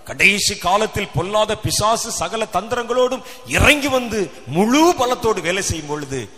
கடைசி 0.06 0.56
காலத்தில் 0.56 1.14
பொல்லாத 1.14 1.58
பிசாசு 1.58 2.12
சகல 2.12 2.48
தந்திரங்களோடும் 2.54 3.24
இறங்கி 3.48 3.88
வந்து 3.88 4.32
முழு 4.48 4.94
பலத்தோடு 5.00 5.42
வேலை 5.42 5.64
செய்யும் 5.64 5.88
பொழுது 5.88 6.30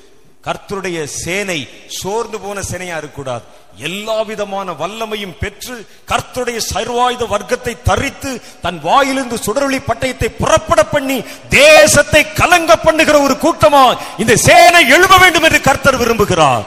கர்த்தருடைய 0.44 1.04
சேனை 1.04 1.68
சோர்ந்து 1.88 2.40
போன 2.40 2.62
சேனையா 2.62 2.98
இருக்கக்கூடாது. 2.98 3.44
எல்லா 3.78 4.22
விதமான 4.22 4.72
வல்லமையும் 4.72 5.38
பெற்று 5.40 5.88
கர்த்தருடைய 6.08 6.60
சர்வாயுத 6.74 7.28
வர்க்கத்தை 7.28 7.78
தரித்து 7.84 8.42
தன் 8.62 8.80
வாயிலிருந்து 8.82 9.38
சுடரொளி 9.38 9.80
பட்டயத்தை 9.80 10.26
புறப்பட 10.26 10.84
பண்ணி 10.84 11.24
தேசத்தை 11.50 12.34
கலங்க 12.34 12.76
பண்ணுகிற 12.78 13.20
ஒரு 13.20 13.34
கூட்டமா 13.34 13.98
இந்த 14.18 14.36
சேனை 14.36 14.90
எழும்ப 14.90 15.18
வேண்டும் 15.18 15.44
என்று 15.44 15.62
கர்த்தர் 15.62 15.98
விரும்புகிறார். 15.98 16.66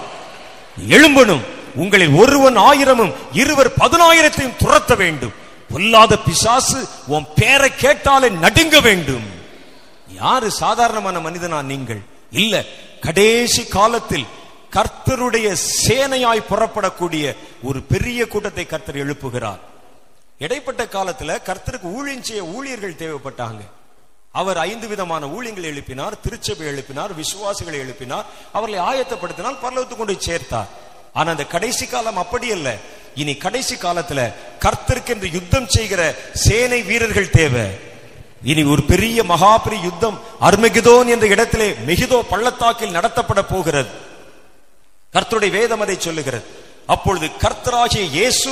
எழும்பணும். 0.88 1.42
உங்களில் 1.74 2.12
ஒருவன் 2.12 2.56
ஆயிரமும் 2.56 3.14
இருவர் 3.32 3.70
பதினாயிரத்தையும் 3.78 4.58
துரத்த 4.58 4.96
வேண்டும். 4.96 5.32
பொல்லாத 5.72 6.18
பிசாசு 6.18 6.88
உன் 7.06 7.26
பேரை 7.34 7.76
கேட்டாலே 7.76 8.28
நடுங்க 8.28 8.80
வேண்டும். 8.80 9.26
யாரு 10.14 10.50
சாதாரணமான 10.50 11.18
மனிதனா 11.18 11.62
நீங்கள்? 11.62 12.02
இல்ல 12.30 12.64
கடைசி 13.00 13.64
காலத்தில் 13.64 14.26
கர்த்தருடைய 14.76 15.48
சேனையாய் 15.86 16.48
புறப்படக்கூடிய 16.50 17.24
ஒரு 17.62 17.80
பெரிய 17.82 18.26
கூட்டத்தை 18.26 18.66
கர்த்தர் 18.66 19.02
எழுப்புகிறார். 19.04 19.60
இடைப்பட்ட 20.38 20.82
காலத்துல 20.84 21.36
கர்த்தருக்கு 21.48 21.88
ஊழியம் 21.96 22.22
செய்ய 22.22 22.42
ஊழியர்கள் 22.44 23.00
தேவைப்பட்டாங்க. 23.02 23.62
அவர் 24.32 24.58
ஐந்து 24.58 24.88
விதமான 24.88 25.26
ஊழியங்களை 25.26 25.68
எழுப்பினார் 25.72 26.20
திருச்சபை 26.24 26.66
எழுப்பினார் 26.72 27.12
விசுவாசிகளை 27.20 27.78
எழுப்பினார் 27.84 28.28
அவர்களை 28.52 28.80
ஆயத்தப்படுத்தினால் 28.90 29.60
பரலவத்து 29.62 29.96
கொண்டு 29.96 30.16
சேர்த்தார். 30.26 30.68
ஆனா 31.12 31.30
அந்த 31.30 31.44
கடைசி 31.44 31.86
காலம் 31.86 32.16
அப்படி 32.16 32.50
அல்ல. 32.50 32.76
இனி 33.14 33.34
கடைசி 33.36 33.74
காலத்துல 33.74 34.32
கர்த்தருக்கென்று 34.64 35.32
யுத்தம் 35.32 35.68
செய்கிற 35.68 36.14
சேனை 36.34 36.82
வீரர்கள் 36.82 37.34
தேவை. 37.38 37.66
இனி 38.42 38.62
ஒரு 38.62 38.82
பெரிய 38.82 39.22
மகாபெரிய 39.22 39.80
யுத்தம் 39.82 40.20
அர்மகிதோன் 40.40 41.08
என்ற 41.14 41.26
இடத்திலே 41.26 41.68
மெகிதோ 41.88 42.20
பள்ளத்தாக்கில் 42.28 42.96
நடத்தப்பட 42.98 43.42
போகிறது. 43.42 44.08
கர்த்தருடைய 45.14 45.50
வேதம் 45.58 45.82
அதை 45.84 45.96
சொல்லுகிறது. 45.98 46.44
அப்பொழுது 46.94 47.26
கர்த்தராகிய 47.44 48.04
இயேசு 48.16 48.50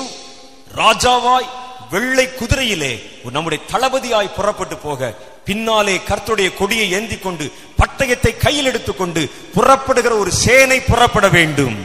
ராஜாவாய் 0.80 1.48
வெள்ளை 1.92 2.24
குதிரையிலே 2.40 2.92
ஒரு 3.24 3.32
நம்முடைய 3.36 3.60
தளபதியாய் 3.72 4.36
புறப்பட்டு 4.38 4.76
போக 4.86 5.10
பின்னாலே 5.48 5.94
கர்த்தருடைய 6.08 6.48
கொடியை 6.60 6.86
ஏந்தி 6.96 7.16
கொண்டு 7.18 7.44
பட்டயத்தை 7.80 8.32
கையில் 8.44 8.68
எடுத்துக்கொண்டு 8.70 9.22
புறப்படுகிற 9.54 10.14
ஒரு 10.22 10.32
சேனை 10.44 10.78
புறப்பட 10.90 11.28
வேண்டும். 11.36 11.78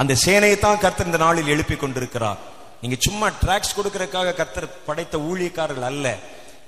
அந்த 0.00 0.12
சேனையை 0.24 0.56
தான் 0.58 0.82
கர்த்தர் 0.84 1.08
இந்த 1.10 1.20
நாளில் 1.26 1.52
எழுப்பி 1.54 1.76
கொண்டிருக்கிறார். 1.76 2.40
நீங்க 2.80 2.96
சும்மா 3.06 3.28
டிராக்ஸ் 3.42 3.76
கொடுக்கறதுக்காக 3.76 4.34
கர்த்தர் 4.40 4.68
படைத்த 4.88 5.16
ஊழியக்காரர்கள் 5.28 5.88
அல்ல. 5.92 6.06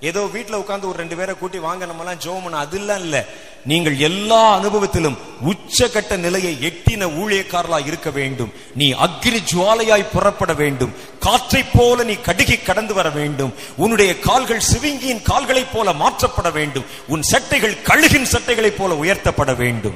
ஏதோ 0.08 0.20
வீட்டில் 0.34 0.60
உட்காந்து 0.62 0.88
ஒரு 0.90 0.98
ரெண்டு 1.02 1.16
பேரை 1.18 1.34
கூட்டி 1.38 1.58
வாங்க 1.58 1.82
நம்மலாம் 1.86 2.16
எல்லாம் 2.16 2.24
ஜோம் 2.26 2.58
அதெல்லாம் 2.64 3.02
இல்ல. 3.06 3.16
நீங்கள் 3.64 3.98
எல்லா 3.98 4.60
அனுபவத்திலும் 4.60 5.18
உச்சகட்ட 5.44 6.16
நிலையை 6.16 6.58
எட்டின 6.60 7.06
ஊழியக்காரலா 7.20 7.86
இருக்க 7.86 8.10
வேண்டும். 8.10 8.52
நீ 8.74 8.92
அக்னி 8.92 9.38
ஜுவாலையாய் 9.52 10.10
புறப்பட 10.12 10.52
வேண்டும். 10.52 10.94
காற்றைப் 11.18 11.72
போல 11.72 12.02
நீ 12.02 12.12
கடுகி 12.12 12.62
கடந்து 12.62 12.94
வர 12.94 13.10
வேண்டும். 13.10 13.54
உன்னுடைய 13.76 14.18
கால்கள் 14.18 14.62
சிவிங்கியின் 14.72 15.22
கால்களைப் 15.22 15.72
போல 15.72 15.92
மாற்றப்பட 15.92 16.52
வேண்டும். 16.52 16.84
உன் 17.08 17.22
சட்டைகள் 17.22 17.74
கழுகின் 17.74 18.30
சட்டைகளைப் 18.32 18.78
போல 18.78 18.94
உயர்த்தப்பட 18.94 19.56
வேண்டும். 19.56 19.94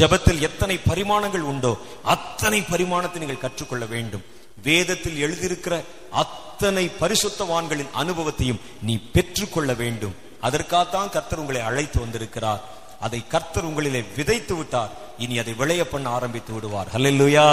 ஜெபத்தில் 0.00 0.38
எத்தனை 0.38 0.78
பரிமாணங்கள் 0.88 1.40
உண்டோ 1.40 1.78
அத்தனை 2.02 2.60
பரிமாணத்தை 2.60 3.18
நீங்கள் 3.18 3.38
கற்றுக்கொள்ள 3.38 3.84
வேண்டும். 3.84 4.24
வேதத்தில் 4.62 5.20
எழுதியிருக்கிற 5.26 5.84
அத்தனை 6.10 6.90
பரிசுத்தவான்களின் 7.00 7.90
அனுபவத்தையும் 7.92 8.60
நீ 8.82 8.98
பெற்றுக்கொள்ள 9.12 9.72
வேண்டும். 9.72 10.14
அதற்காகத்தான் 10.40 11.10
கர்த்தர் 11.10 11.38
உங்களை 11.38 11.60
அழைத்து 11.60 12.00
வந்திருக்கிறார். 12.00 12.76
அதை 13.00 13.20
கர்த்தர் 13.32 13.66
உங்களிலே 13.68 14.00
விதைத்து 14.16 14.54
விட்டார். 14.56 14.92
இனி 15.18 15.38
அதை 15.38 15.52
விளைய 15.54 15.88
பண்ண 15.88 16.06
ஆரம்பித்து 16.08 16.52
விடுவார். 16.52 16.88
ஹalleluya 16.94 17.46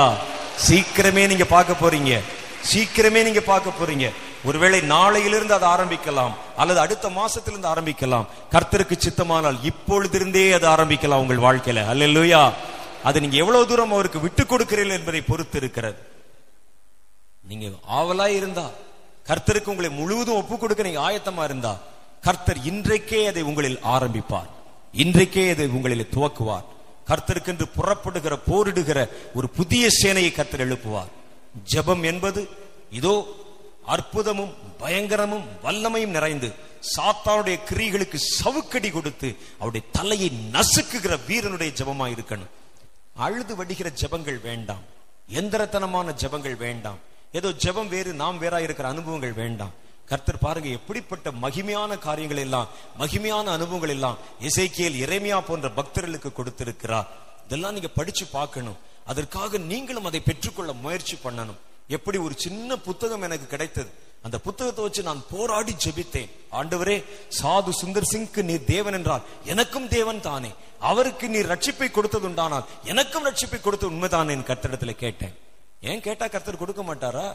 சீக்கிரமே 0.67 1.27
நீங்க 1.27 1.45
பார்க்க 1.45 1.73
போறீங்க. 1.81 2.13
சீக்கிரமே 2.71 3.23
நீங்க 3.23 3.41
பார்க்க 3.41 3.77
போறீங்க. 3.79 4.07
ஒருவேளை 4.45 4.79
நாளையிலிருந்து 4.93 5.55
அதை 5.57 5.67
ஆரம்பிக்கலாம் 5.75 6.33
அல்லது 6.61 6.79
அடுத்த 6.79 7.09
மாசத்திலிருந்து 7.09 7.69
ஆரம்பிக்கலாம். 7.73 8.25
கர்த்தருக்கு 8.51 8.95
சித்தமானால் 9.05 9.59
இப்பொழுதிருந்தே 9.71 10.45
அதை 10.57 10.69
ஆரம்பிக்கலாம் 10.75 11.23
உங்கள் 11.25 11.45
வாழ்க்கையில. 11.47 11.83
அல்லா 11.93 12.41
அதை 13.03 13.21
நீங்க 13.21 13.37
எவ்வளவு 13.43 13.67
தூரம் 13.67 13.91
அவருக்கு 13.91 14.19
விட்டு 14.19 14.43
கொடுக்கிறீர்கள் 14.43 14.97
என்பதை 14.99 15.21
பொறுத்து 15.21 15.57
இருக்கிறது. 15.61 15.97
நீங்க 17.49 17.67
ஆவலா 17.99 18.27
இருந்தா 18.39 18.67
கர்த்தருக்கு 19.29 19.71
உங்களை 19.73 19.89
முழுவதும் 19.89 20.35
ஒப்பு 20.35 20.57
கொடுக்க 20.57 20.83
நீங்க 20.83 21.01
ஆயத்தமா 21.09 21.43
இருந்தா 21.43 21.73
கர்த்தர் 22.21 22.59
இன்றைக்கே 22.71 23.27
அதை 23.31 23.41
உங்களில் 23.41 23.79
ஆரம்பிப்பார். 23.95 24.51
இன்றைக்கே 25.03 25.43
அதை 25.53 25.65
உங்களில் 25.67 26.11
துவக்குவார். 26.15 26.67
கர்த்தருக்கென்று 27.07 27.65
புறப்படுகிற 27.77 28.33
போரிடுகிற 28.49 28.99
ஒரு 29.33 29.49
புதிய 29.49 29.87
சேனையை 30.01 30.31
கர்த்தர் 30.31 30.65
எழுப்புவார். 30.67 31.11
ஜெபம் 31.71 32.03
என்பது 32.03 32.41
இதோ 32.89 33.15
அற்புதமும் 33.87 34.53
பயங்கரமும் 34.79 35.45
வல்லமையும் 35.63 36.15
நிறைந்து 36.17 36.53
சாத்தானுடைய 36.95 37.57
கிரிகளுக்கு 37.69 38.15
சவுக்கடி 38.15 38.89
கொடுத்து 38.89 39.35
அவருடைய 39.59 39.87
தலையை 39.91 40.29
நசுக்குகிற 40.55 41.13
வீரனுடைய 41.27 41.73
ஜெபமா 41.79 42.07
இருக்கணும். 42.15 42.51
அழுது 43.15 43.53
வடிகிற 43.55 43.91
ஜெபங்கள் 44.01 44.41
வேண்டாம். 44.41 44.83
எந்திரத்தனமான 45.39 46.15
ஜெபங்கள் 46.21 46.57
வேண்டாம். 46.57 46.99
ஏதோ 47.31 47.49
ஜெபம் 47.63 47.87
வேறு 47.87 48.13
நாம் 48.13 48.41
வேறா 48.41 48.59
இருக்கிற 48.59 48.87
அனுபவங்கள் 48.89 49.33
வேண்டாம். 49.33 49.73
கர்த்தர் 50.05 50.37
பாருங்க 50.37 50.69
எப்படிப்பட்ட 50.69 51.31
மகிமையான 51.31 51.97
காரியங்கள் 51.99 52.37
எல்லாம் 52.37 52.67
மகிமையான 52.99 53.45
அனுபவங்கள் 53.57 53.89
எல்லாம் 53.89 54.17
இசைக்கியல் 54.39 54.99
இறைமையா 55.03 55.39
போன்ற 55.39 55.69
பக்தர்களுக்கு 55.69 56.31
கொடுத்திருக்கிறார். 56.31 57.07
இதெல்லாம் 57.45 57.73
நீங்க 57.73 57.87
படிச்சு 57.87 58.25
பார்க்கணும். 58.25 58.77
அதற்காக 59.05 59.57
நீங்களும் 59.57 60.05
அதை 60.05 60.19
பெற்றுக்கொள்ள 60.19 60.73
முயற்சி 60.73 61.17
பண்ணணும். 61.23 61.59
எப்படி 61.87 62.17
ஒரு 62.17 62.35
சின்ன 62.37 62.77
புத்தகம் 62.77 63.21
எனக்கு 63.21 63.47
கிடைத்தது. 63.47 63.89
அந்த 64.21 64.37
புத்தகத்தை 64.39 64.83
வச்சு 64.83 65.01
நான் 65.03 65.25
போராடி 65.31 65.73
ஜெபித்தேன். 65.85 66.31
ஆண்டவரே 66.51 67.03
சாது 67.41 67.71
சுந்தர் 67.81 68.09
சிங்க்கு 68.13 68.41
நீர் 68.41 68.63
தேவன் 68.63 68.93
என்றால் 68.93 69.25
எனக்கும் 69.43 69.87
தேவன் 69.87 70.21
தானே. 70.21 70.51
அவருக்கு 70.79 71.29
நீர் 71.29 71.51
ரட்சிப்பை 71.51 71.89
கொடுத்ததுண்டானால் 71.89 72.65
எனக்கும் 72.83 73.25
ரட்சிப்பை 73.25 73.61
கொடுத்து 73.61 73.87
உண்மைதான் 73.87 74.29
என் 74.29 74.47
கேட்டேன். 74.95 75.35
ஏன் 75.81 76.01
கேட்டா 76.01 76.27
கர்த்தர் 76.27 76.63
கொடுக்க 76.63 76.83
மாட்டாரா? 76.83 77.27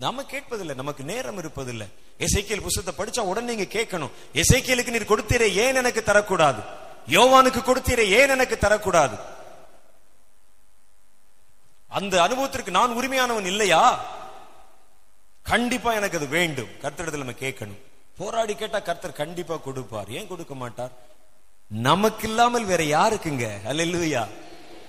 நாம 0.00 0.22
கேட்பதில்லை 0.22 0.74
நமக்கு 0.74 1.04
நேரம் 1.04 1.38
இருப்பதில்லை. 1.40 1.86
எசைக்கியல் 2.18 2.62
புஸ்தத்தை 2.62 2.92
படிச்சா 2.98 3.20
உடனே 3.20 3.54
நீங்க 3.54 3.78
கேட்கணும். 3.78 4.10
எசைக்கியலுக்கு 4.34 4.90
நீர் 4.90 5.10
கொடுத்தீரே 5.12 5.48
ஏன் 5.64 5.74
எனக்கு 5.74 6.02
தரக்கூடாது? 6.06 6.60
யோவானுக்கு 7.08 7.60
கொடுத்தீரே 7.62 8.06
ஏன் 8.08 8.28
எனக்கு 8.28 8.58
தரக்கூடாது? 8.60 9.18
அந்த 11.88 12.22
அனுபவத்திற்கு 12.22 12.70
நான் 12.70 12.96
உரிமையானவன் 12.96 13.44
இல்லையா? 13.44 13.82
கண்டிப்பா 15.42 15.92
எனக்கு 15.92 16.16
அது 16.16 16.26
வேண்டும். 16.26 16.68
கர்த்தரிடத்தில் 16.82 17.24
நம்ம 17.24 17.32
கேட்கணும். 17.32 17.80
போராடி 18.16 18.54
கேட்டா 18.54 18.78
கர்த்தர் 18.78 19.20
கண்டிப்பா 19.22 19.56
கொடுப்பார். 19.56 20.10
ஏன் 20.10 20.26
கொடுக்க 20.26 20.54
மாட்டார்? 20.54 20.90
நமக்கு 21.68 22.28
இல்லாமல் 22.28 22.64
வேற 22.64 22.82
யாருக்குங்க? 22.84 23.46
அல்லேலூயா 23.68 24.26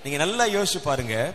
நீங்க 0.04 0.18
நல்லா 0.24 0.44
யோசிச்சு 0.44 0.80
பாருங்க. 0.82 1.34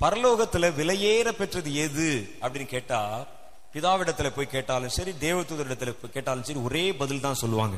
பரலோகத்துல 0.00 0.68
விலையேற 0.78 1.28
பெற்றது 1.30 1.74
எது 1.74 2.36
அப்படின்னு 2.42 2.66
கேட்டா 2.66 3.26
பிதாவிடத்துல 3.74 4.28
போய் 4.36 4.46
கேட்டாலும் 4.46 4.88
சரி 4.88 5.10
தேவதூதரிடத்துல 5.20 5.90
போய் 6.00 6.14
கேட்டாலும் 6.14 6.42
சரி 6.42 6.58
ஒரே 6.58 6.92
பதில் 6.92 7.20
தான் 7.20 7.34
சொல்லுவாங்க. 7.34 7.76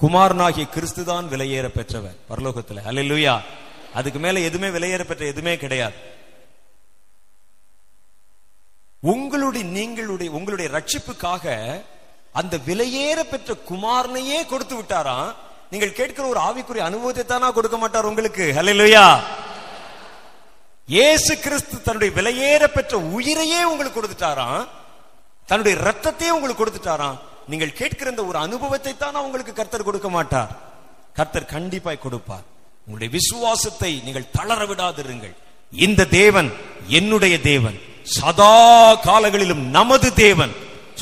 குமாரனாகிய 0.00 0.68
கிறிஸ்து 0.68 1.04
தான் 1.04 1.28
விலையேற 1.28 1.68
பெற்றவர் 1.68 2.16
பரலோகத்துல. 2.30 2.82
அல்லா 2.84 3.40
அதுக்கு 3.94 4.18
மேல 4.18 4.40
எதுவுமே 4.40 4.78
விலையேற 4.78 5.04
பெற்ற 5.04 5.26
எதுவுமே 5.26 5.56
கிடையாது. 5.56 5.94
உங்களுடைய 9.02 9.66
நீங்களுடைய 9.66 10.30
உங்களுடைய 10.30 10.70
ரட்சிப்புக்காக 10.76 11.44
அந்த 12.32 12.56
விலையேற 12.66 13.22
பெற்ற 13.22 13.56
குமாரனையே 13.70 14.46
கொடுத்து 14.46 14.82
விட்டாராம். 14.82 15.34
நீங்கள் 15.70 15.92
கேட்கிற 15.92 16.26
ஒரு 16.26 16.40
ஆவிக்குரிய 16.40 16.84
அனுபவத்தை 16.90 17.24
தானா 17.24 17.50
கொடுக்க 17.50 17.78
மாட்டார் 17.78 18.04
உங்களுக்கு? 18.04 18.52
ஹalleluya 18.56 19.04
இயேசு 20.94 21.32
கிறிஸ்து 21.44 21.76
தன்னுடைய 21.86 22.10
விலையேற 22.18 22.62
பெற்ற 22.76 22.94
உயிரையே 23.16 23.60
உங்களுக்கு 23.70 23.98
கொடுத்துட்டாராம். 23.98 24.62
தன்னுடைய 25.50 25.74
ரத்தத்தையே 25.86 26.32
உங்களுக்கு 26.36 26.62
கொடுத்துட்டாராம். 26.62 27.18
நீங்கள் 27.50 27.76
கேட்கிற 27.80 28.10
இந்த 28.10 28.24
ஒரு 28.30 28.38
அனுபவத்தை 28.46 28.92
தான் 28.96 29.24
உங்களுக்கு 29.26 29.52
கர்த்தர் 29.60 29.88
கொடுக்க 29.88 30.08
மாட்டார். 30.16 30.50
கர்த்தர் 31.18 31.52
கண்டிப்பாய் 31.54 32.04
கொடுப்பார். 32.06 32.46
உங்களுடைய 32.84 33.10
விசுவாசத்தை 33.18 33.92
நீங்கள் 34.06 34.30
தளர 34.36 34.60
விடாதிருங்கள். 34.70 35.34
இந்த 35.86 36.08
தேவன் 36.20 36.50
என்னுடைய 36.98 37.34
தேவன். 37.50 37.78
சதா 38.16 38.54
காலங்களிலும் 39.08 39.64
நமது 39.78 40.08
தேவன். 40.24 40.52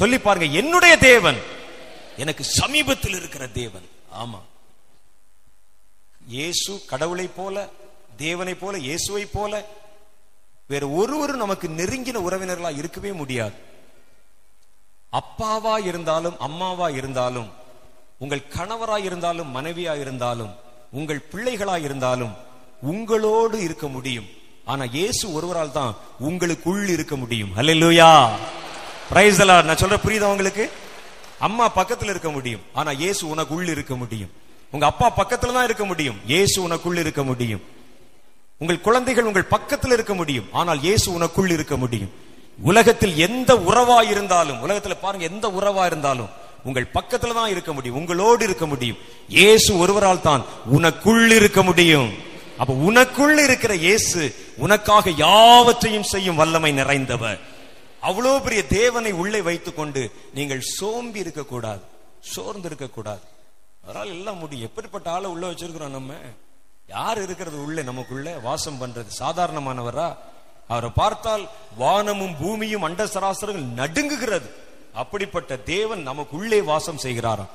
சொல்லி 0.00 0.18
பாருங்க 0.18 0.48
என்னுடைய 0.62 0.94
தேவன். 1.10 1.38
எனக்கு 2.22 2.44
சமீபத்தில் 2.60 3.16
இருக்கிற 3.20 3.44
தேவன். 3.60 3.86
ஆமா. 4.22 4.40
இயேசு 6.36 6.72
கடவுளை 6.92 7.28
போல 7.40 7.56
தேவனை 8.24 8.54
போல 8.54 8.78
இயேசுவை 8.88 9.24
போல 9.36 9.52
வேற 10.72 10.84
ஒருவரும் 11.00 11.42
நமக்கு 11.44 11.66
நெருங்கின 11.78 12.22
உறவினர்களா 12.26 12.70
இருக்கவே 12.80 13.12
முடியாது. 13.20 13.56
அப்பாவா 15.20 15.74
இருந்தாலும் 15.90 16.36
அம்மாவா 16.46 16.88
இருந்தாலும் 16.98 17.48
உங்கள் 18.22 18.48
கணவரா 18.56 18.96
இருந்தாலும் 19.08 19.54
மனைவியா 19.56 19.94
இருந்தாலும் 20.02 20.52
உங்கள் 20.98 21.26
பிள்ளைகளா 21.32 21.76
இருந்தாலும் 21.86 22.34
உங்களோடு 22.90 23.56
இருக்க 23.66 23.86
முடியும். 23.88 24.28
ஆனா 24.72 24.84
இயேசு 24.96 25.24
ஒருவரால் 25.36 25.76
தான் 25.78 25.92
உங்களுக்குள் 26.18 26.88
இருக்க 26.88 27.16
முடியும். 27.16 27.52
ஹalleluya 27.56 28.10
பிரைஸ் 29.10 29.40
நான் 29.44 29.80
சொல்ற 29.82 29.96
புரியுதா 30.04 30.32
உங்களுக்கு? 30.34 30.64
அம்மா 31.46 31.66
பக்கத்துல 31.76 32.12
இருக்க 32.14 32.30
முடியும். 32.30 32.62
ஆனா 32.72 32.90
இயேசு 33.02 33.22
உனக்குள் 33.34 33.72
இருக்க 33.74 33.94
முடியும். 33.96 34.32
உங்க 34.74 34.86
அப்பா 34.86 35.08
பக்கத்துல 35.16 35.56
தான் 35.56 35.68
இருக்க 35.70 35.84
முடியும். 35.84 36.18
இயேசு 36.26 36.56
உனக்குள் 36.68 37.02
இருக்க 37.04 37.22
முடியும். 37.24 37.62
உங்கள் 38.60 38.84
குழந்தைகள் 38.86 39.28
உங்கள் 39.30 39.52
பக்கத்தில் 39.54 39.94
இருக்க 39.96 40.14
முடியும். 40.14 40.48
ஆனால் 40.52 40.80
இயேசு 40.86 41.06
உனக்குள் 41.18 41.50
இருக்க 41.56 41.76
முடியும். 41.76 42.12
உலகத்தில் 42.58 43.14
எந்த 43.26 43.50
உறவா 43.68 43.98
இருந்தாலும் 44.12 44.62
உலகத்துல 44.64 44.94
பாருங்க 45.02 45.26
எந்த 45.32 45.48
உறவா 45.58 45.82
இருந்தாலும் 45.90 46.30
உங்கள் 46.68 46.92
பக்கத்துல 46.96 47.36
தான் 47.38 47.52
இருக்க 47.54 47.72
முடியும். 47.72 47.98
உங்களோடு 48.00 48.42
இருக்க 48.44 48.66
முடியும். 48.66 48.98
இயேசு 49.28 49.70
ஒருவரால் 49.82 50.26
தான் 50.28 50.42
உனக்குள் 50.76 51.30
இருக்க 51.38 51.62
முடியும். 51.68 52.10
அப்ப 52.62 52.72
உனக்குள் 52.88 53.38
இருக்கிற 53.46 53.72
இயேசு 53.86 54.20
உனக்காக 54.64 55.10
யாவற்றையும் 55.26 56.10
செய்யும் 56.12 56.40
வல்லமை 56.40 56.72
நிறைந்தவர். 56.80 57.38
அவ்வளோ 58.08 58.32
பெரிய 58.46 58.62
தேவனை 58.78 59.12
உள்ளே 59.22 59.40
வைத்துக் 59.48 59.78
கொண்டு 59.78 60.02
நீங்கள் 60.38 60.62
சோம்பி 60.76 61.18
இருக்க 61.24 61.42
கூடாது 61.52 61.82
சோர்ந்து 62.34 62.68
இருக்க 62.70 62.86
கூடாது 62.96 63.24
அதனால 63.84 64.08
எல்லாம் 64.16 64.40
முடியும். 64.42 64.68
எப்படிப்பட்ட 64.68 65.06
ஆளை 65.16 65.28
உள்ள 65.34 65.44
வச்சிருக்கிறோம் 65.46 65.96
நம்ம? 65.98 66.12
யார் 66.88 67.22
இருக்கிறது 67.22 67.62
உள்ள? 67.64 67.82
நமக்குள்ள 67.82 68.38
வாசம் 68.38 68.80
பண்றது. 68.80 69.10
சாதாரணமானவரா? 69.18 70.16
அவரை 70.68 70.90
பார்த்தால் 70.90 71.48
வானமும் 71.76 72.36
பூமியும் 72.40 72.82
அண்ட 72.82 73.06
சராசரங்கள் 73.06 73.72
நடுங்குகிறது. 73.80 74.48
அப்படிப்பட்ட 74.92 75.56
தேவன் 75.56 76.02
நமக்குள்ளே 76.02 76.60
வாசம் 76.60 76.96
செய்கிறாராம். 76.96 77.50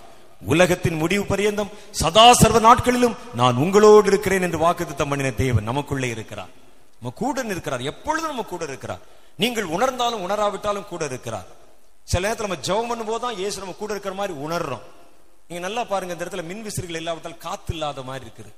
உலகத்தின் 0.45 0.95
முடிவு 0.95 1.25
பரியந்தம் 1.25 1.71
சதா 1.91 2.33
சர்வ 2.33 2.59
நாட்களிலும் 2.59 3.17
நான் 3.35 3.55
உங்களோடு 3.55 4.07
இருக்கிறேன் 4.07 4.41
என்று 4.41 4.57
வாக்குத்தம் 4.57 5.09
பண்ணின 5.09 5.31
தேவன் 5.31 5.63
நமக்குள்ளே 5.63 6.09
இருக்கிறார். 6.09 6.49
நம்ம 6.99 7.15
கூட 7.15 7.41
இருக்கிறார் 7.41 7.81
எப்பொழுதும் 7.81 8.29
நம்ம 8.29 8.43
கூட 8.43 8.63
இருக்கிறார். 8.63 8.99
நீங்கள் 9.37 9.63
உணர்ந்தாலும் 9.63 10.29
உணராவிட்டாலும் 10.29 10.87
கூட 10.87 11.05
இருக்கிறார். 11.05 11.45
சில 12.03 12.33
நேரத்துல 12.33 12.47
நம்ம 12.47 12.55
ஜெபம் 12.55 12.89
பண்ணும்போது 12.91 13.19
தான் 13.19 13.37
ஏசு 13.37 13.59
நம்ம 13.59 13.75
கூட 13.79 13.91
இருக்கிற 13.91 14.15
மாதிரி 14.15 14.39
உணர்றோம். 14.39 14.83
நீங்க 15.47 15.67
நல்லா 15.67 15.83
பாருங்க 15.83 16.13
இந்த 16.13 16.25
இடத்துல 16.25 16.43
மின் 16.43 16.61
விசிறிகள் 16.61 16.95
இல்லாவிட்டால் 16.95 17.37
காத்து 17.37 17.73
இல்லாத 17.73 18.01
மாதிரி 18.01 18.25
இருக்குது. 18.25 18.53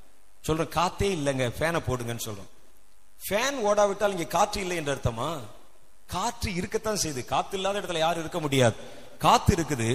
சொல்றேன் 0.48 0.74
காத்தே 0.78 1.10
இல்லைங்க 1.18 1.46
ஃபேனை 1.58 1.80
போடுங்கன்னு 1.88 2.26
சொல்றோம். 2.28 2.50
ஃபேன் 3.26 3.58
ஓடாவிட்டால் 3.68 4.16
இங்க 4.16 4.28
காற்று 4.38 4.60
இல்லை 4.64 4.78
என்று 4.80 4.94
அர்த்தமா? 4.96 5.30
காற்று 6.14 6.50
இருக்கத்தான் 6.60 7.00
செய்யுது 7.04 7.22
காத்து 7.34 7.56
இல்லாத 7.58 7.80
இடத்துல 7.80 8.02
யாரும் 8.04 8.24
இருக்க 8.24 8.40
முடியாது. 8.46 8.76
காத்து 9.26 9.52
இருக்குது 9.56 9.90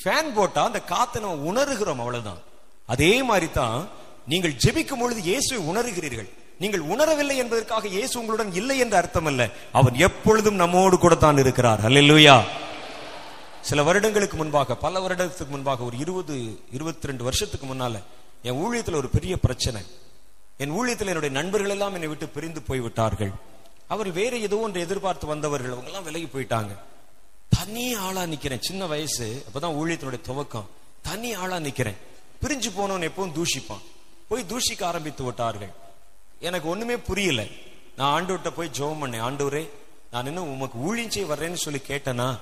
ஃபேன் 0.00 0.30
போட்டா 0.36 0.62
அந்த 0.68 0.80
காத்தை 0.92 1.18
நம்ம 1.24 1.48
உணர்கிறோம் 1.50 2.02
அவ்வளவுதான். 2.04 2.40
அதே 2.94 3.12
மாதிரி 3.30 3.48
தான் 3.60 3.78
நீங்கள் 4.32 4.54
ஜெபிக்கும் 4.64 5.02
பொழுது 5.02 5.20
இயேசுவை 5.30 5.60
உணர்கிறீர்கள். 5.72 6.30
நீங்கள் 6.62 6.84
உணரவில்லை 6.92 7.36
என்பதற்காக 7.42 7.88
இயேசு 7.96 8.14
உங்களுடன் 8.20 8.52
இல்லை 8.60 8.76
என்ற 8.84 8.94
அர்த்தம் 9.02 9.28
அல்ல 9.30 9.42
அவன் 9.78 9.94
எப்பொழுதும் 10.06 10.60
நம்மோடு 10.62 10.96
கூட 11.04 11.14
தான் 11.26 11.42
இருக்கிறார். 11.44 11.82
அல்லா 11.88 12.36
சில 13.68 13.82
வருடங்களுக்கு 13.86 14.36
முன்பாக 14.40 14.76
பல 14.84 15.00
வருடத்துக்கு 15.04 15.54
முன்பாக 15.54 15.84
ஒரு 15.88 15.96
இருபது 16.04 16.36
இருபத்தி 16.76 17.08
ரெண்டு 17.10 17.26
வருஷத்துக்கு 17.28 17.66
முன்னால 17.70 17.96
என் 18.42 18.64
ஊழியத்தில் 18.64 18.94
ஒரு 18.94 19.08
பெரிய 19.08 19.40
பிரச்சனை. 19.40 19.82
என் 20.56 20.70
ஊழியத்தில் 20.70 21.06
என்னுடைய 21.06 21.40
நண்பர்கள் 21.40 21.70
எல்லாம் 21.70 21.92
என்னை 21.92 22.08
விட்டு 22.08 22.28
பிரிந்து 22.28 22.62
போய் 22.62 22.80
விட்டார்கள் 22.80 23.30
அவர் 23.88 24.12
வேற 24.12 24.36
ஏதோ 24.36 24.56
ஒன்று 24.56 24.80
எதிர்பார்த்து 24.80 25.26
வந்தவர்கள் 25.26 25.70
அவங்க 25.70 25.88
எல்லாம் 25.88 26.04
விலகி 26.04 26.24
போயிட்டாங்க. 26.24 26.78
தனி 27.48 27.94
ஆளா 27.94 28.22
நிக்கிறேன். 28.22 28.60
சின்ன 28.60 28.86
வயசு 28.86 29.44
அப்பதான் 29.46 29.74
ஊழியத்தினுடைய 29.80 30.20
துவக்கம். 30.26 30.66
தனி 31.02 31.32
ஆளா 31.32 31.56
நிக்கிறேன். 31.56 31.96
பிரிஞ்சு 32.42 32.70
போனவன் 32.74 33.08
எப்பவும் 33.08 33.42
தூஷிப்பான். 33.42 33.80
போய் 34.28 34.46
தூஷிக்க 34.48 34.84
ஆரம்பித்து 34.84 35.24
விட்டார்கள். 35.24 35.70
எனக்கு 36.40 36.68
ஒண்ணுமே 36.68 36.96
புரியல. 36.96 37.44
நான் 37.96 38.24
ஆண்டோட்ட 38.24 38.50
போய் 38.50 38.70
ஜெபம் 38.78 39.02
பண்ணேன். 39.02 39.22
ஆண்டோரே 39.22 39.70
நான் 40.10 40.26
இன்னும் 40.26 40.50
உமக்கு 40.50 40.78
ஊழியம் 40.78 41.30
வர்றேன்னு 41.30 41.54
சொல்லி 41.54 41.80
கேட்டேனா 41.88 42.38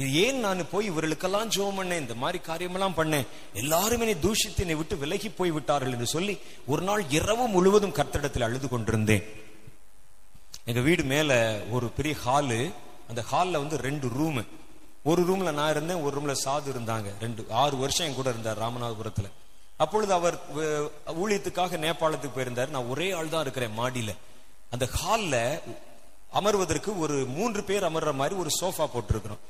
இது 0.00 0.08
ஏன் 0.24 0.36
நான் 0.44 0.60
போய் 0.72 0.88
இவர்களுக்கெல்லாம் 0.90 1.48
ஜோம் 1.54 1.78
பண்ணேன்? 1.78 2.02
இந்த 2.02 2.14
மாதிரி 2.22 2.38
காரியமெல்லாம் 2.48 2.96
பண்ணேன். 2.98 3.24
எல்லாரும் 3.62 4.02
என்னை 4.04 4.14
தூஷித்து 4.24 4.62
என்னை 4.64 4.76
விட்டு 4.80 4.96
விலகி 5.02 5.28
போய் 5.38 5.54
விட்டார்கள் 5.56 5.94
என்று 5.96 6.08
சொல்லி 6.12 6.34
ஒரு 6.72 6.82
நாள் 6.88 7.02
இரவு 7.18 7.46
முழுவதும் 7.54 7.94
கர்த்தடத்தில் 7.98 8.46
அழுது 8.48 8.68
கொண்டிருந்தேன். 8.74 9.24
எங்க 10.70 10.80
வீடு 10.88 11.04
மேல 11.14 11.32
ஒரு 11.76 11.88
பெரிய 11.98 12.14
ஹாலு 12.26 12.60
அந்த 13.10 13.24
ஹாலில் 13.32 13.60
வந்து 13.62 13.76
ரெண்டு 13.88 14.06
ரூம் 14.18 14.40
ஒரு 15.10 15.20
ரூம்ல 15.28 15.50
நான் 15.58 15.74
இருந்தேன் 15.74 16.02
ஒரு 16.06 16.14
ரூம்ல 16.16 16.34
சாது 16.44 16.68
இருந்தாங்க. 16.74 17.08
ரெண்டு 17.24 17.42
ஆறு 17.62 17.76
வருஷம் 17.82 18.06
என் 18.06 18.18
கூட 18.20 18.28
இருந்தார் 18.34 18.62
ராமநாதபுரத்துல. 18.64 19.28
அப்பொழுது 19.82 20.12
அவர் 20.20 20.38
ஊழியத்துக்காக 21.22 21.78
நேபாளத்துக்கு 21.84 22.36
போயிருந்தார். 22.38 22.74
நான் 22.74 22.90
ஒரே 22.94 23.10
ஆள் 23.18 23.34
தான் 23.34 23.46
இருக்கிறேன் 23.46 23.78
மாடியில. 23.82 24.14
அந்த 24.70 24.86
ஹாலில் 25.02 25.40
அமர்வதற்கு 26.38 26.90
ஒரு 27.04 27.18
மூன்று 27.36 27.62
பேர் 27.68 27.88
அமர்ற 27.92 28.12
மாதிரி 28.22 28.34
ஒரு 28.42 28.50
சோஃபா 28.60 28.86
போட்டிருக்கிறோம். 28.94 29.44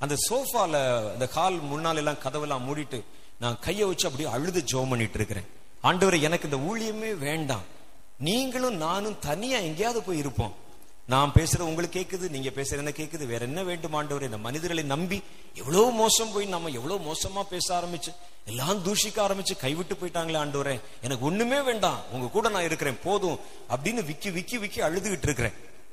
அந்த 0.00 0.16
சோஃபால 0.28 0.74
அந்த 1.12 1.26
ஹால் 1.26 1.60
முன்னால் 1.60 1.96
எல்லாம் 1.96 2.22
கதவெல்லாம் 2.24 2.66
மூடிட்டு 2.68 3.04
நான் 3.40 3.58
கையை 3.60 3.86
வச்சு 3.86 4.08
அப்படியே 4.08 4.34
அழுது 4.34 4.64
ஜோம் 4.72 4.88
பண்ணிட்டு 4.88 5.14
இருக்கிறேன். 5.14 5.46
ஆண்டவர் 5.80 6.20
எனக்கு 6.20 6.48
இந்த 6.50 6.58
ஊழியமே 6.70 7.18
வேண்டாம். 7.18 7.62
நீங்களும் 8.18 8.76
நானும் 8.76 9.18
தனியா 9.18 9.58
எங்கேயாவது 9.58 10.02
போய் 10.02 10.18
இருப்போம். 10.18 10.54
நான் 11.06 11.32
பேசுறது 11.34 11.60
உங்களுக்கு 11.60 12.00
கேட்குது 12.00 12.30
நீங்க 12.30 12.48
பேசுறது 12.48 12.76
என்ன 12.76 12.90
கேட்குது 12.90 13.26
வேற 13.26 13.44
என்ன 13.44 13.62
வேண்டும் 13.62 13.92
ஆண்டவர்? 13.92 14.22
இந்த 14.22 14.38
மனிதர்களை 14.38 14.82
நம்பி 14.82 15.22
எவ்வளவு 15.54 15.92
மோசம் 15.92 16.32
போய் 16.32 16.46
நம்ம 16.46 16.68
எவ்வளவு 16.68 17.00
மோசமா 17.04 17.42
பேச 17.42 17.80
ஆரம்பிச்சு 17.80 18.14
எல்லாம் 18.46 18.84
தூஷிக்க 18.84 19.16
ஆரம்பிச்சு 19.16 19.56
கைவிட்டு 19.56 19.94
போயிட்டாங்களே 19.94 20.38
ஆண்டவரே. 20.42 20.80
எனக்கு 21.02 21.24
ஒண்ணுமே 21.24 21.60
வேண்டாம். 21.60 22.00
உங்க 22.12 22.26
கூட 22.26 22.48
நான் 22.48 22.64
இருக்கிறேன். 22.64 22.98
போதும் 23.04 23.38
அப்படின்னு 23.68 24.04
விக்கி 24.04 24.30
விக்கி 24.30 24.58
விக்கி 24.58 24.80
அழுதுகிட்டு 24.80 25.22
இருக்கிறேன். 25.22 25.52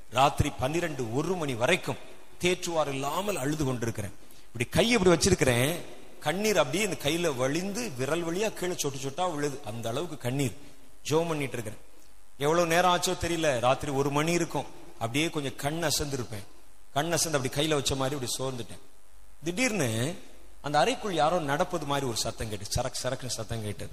ராத்திரி 0.09 0.49
பன்னிரண்டு 0.49 1.13
ஒரு 1.13 1.35
மணி 1.35 1.53
வரைக்கும் 1.53 1.97
தேற்றுவார் 2.39 2.87
இல்லாமல் 2.87 3.35
அழுது 3.35 3.65
கொண்டிருக்கிறேன். 3.65 4.13
இப்படி 4.45 4.69
கை 4.69 4.89
இப்படி 4.89 5.09
வச்சிருக்கிறேன். 5.09 5.75
கண்ணீர் 6.19 6.57
அப்படியே 6.57 6.83
இந்த 6.83 6.97
கையில 7.03 7.35
வழிந்து 7.35 7.91
விரல் 7.97 8.25
வழியா 8.25 8.53
கீழே 8.53 8.75
சொட்டு 8.77 8.97
சொட்டா 8.97 9.35
விழுது. 9.35 9.59
அந்த 9.65 9.89
அளவுக்கு 9.89 10.17
கண்ணீர். 10.17 10.55
ஜோம் 11.09 11.27
பண்ணிட்டு 11.27 11.53
இருக்கிறேன். 11.53 11.81
எவ்வளவு 12.37 12.67
நேரம் 12.67 12.95
ஆச்சோ 12.95 13.13
தெரியல. 13.21 13.59
ராத்திரி 13.59 13.91
ஒரு 13.91 14.09
மணி 14.09 14.31
இருக்கும். 14.31 14.65
அப்படியே 14.93 15.29
கொஞ்சம் 15.29 15.55
கண் 15.55 15.83
அசந்திருப்பேன். 15.83 16.45
கண் 16.93 17.11
அசந்து 17.11 17.37
அப்படி 17.37 17.67
கையில 17.67 17.73
வச்ச 17.73 17.95
மாதிரி 17.95 18.15
அப்படி 18.15 18.33
சோர்ந்துட்டேன். 18.37 18.79
திடீர்னு 19.43 20.15
அந்த 20.61 20.79
அறைக்குள் 20.79 21.13
யாரோ 21.13 21.39
நடப்பது 21.39 21.85
மாதிரி 21.85 22.07
ஒரு 22.07 22.17
சத்தம் 22.17 22.49
கேட்டு 22.49 22.65
சரக்கு 22.65 23.09
சரக்குன்னு 23.09 23.29
சத்தம் 23.29 23.63
கேட்டது. 23.63 23.91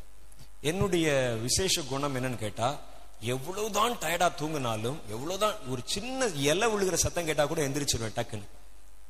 என்னுடைய 0.60 1.36
விசேஷ 1.42 1.82
குணம் 1.82 2.16
என்னன்னு 2.16 2.36
கேட்டா 2.36 2.80
எவ்வளவுதான் 3.20 3.92
டயர்டா 3.92 4.28
தூங்கினாலும் 4.40 4.96
எவ்வளவுதான் 5.08 5.54
ஒரு 5.68 5.82
சின்ன 5.84 6.26
இலை 6.26 6.68
விழுகிற 6.68 6.94
சத்தம் 6.94 7.24
கேட்டா 7.24 7.46
கூட 7.46 7.62
எந்திரிச்சிருவேன் 7.68 8.16
டக்குன்னு. 8.16 8.48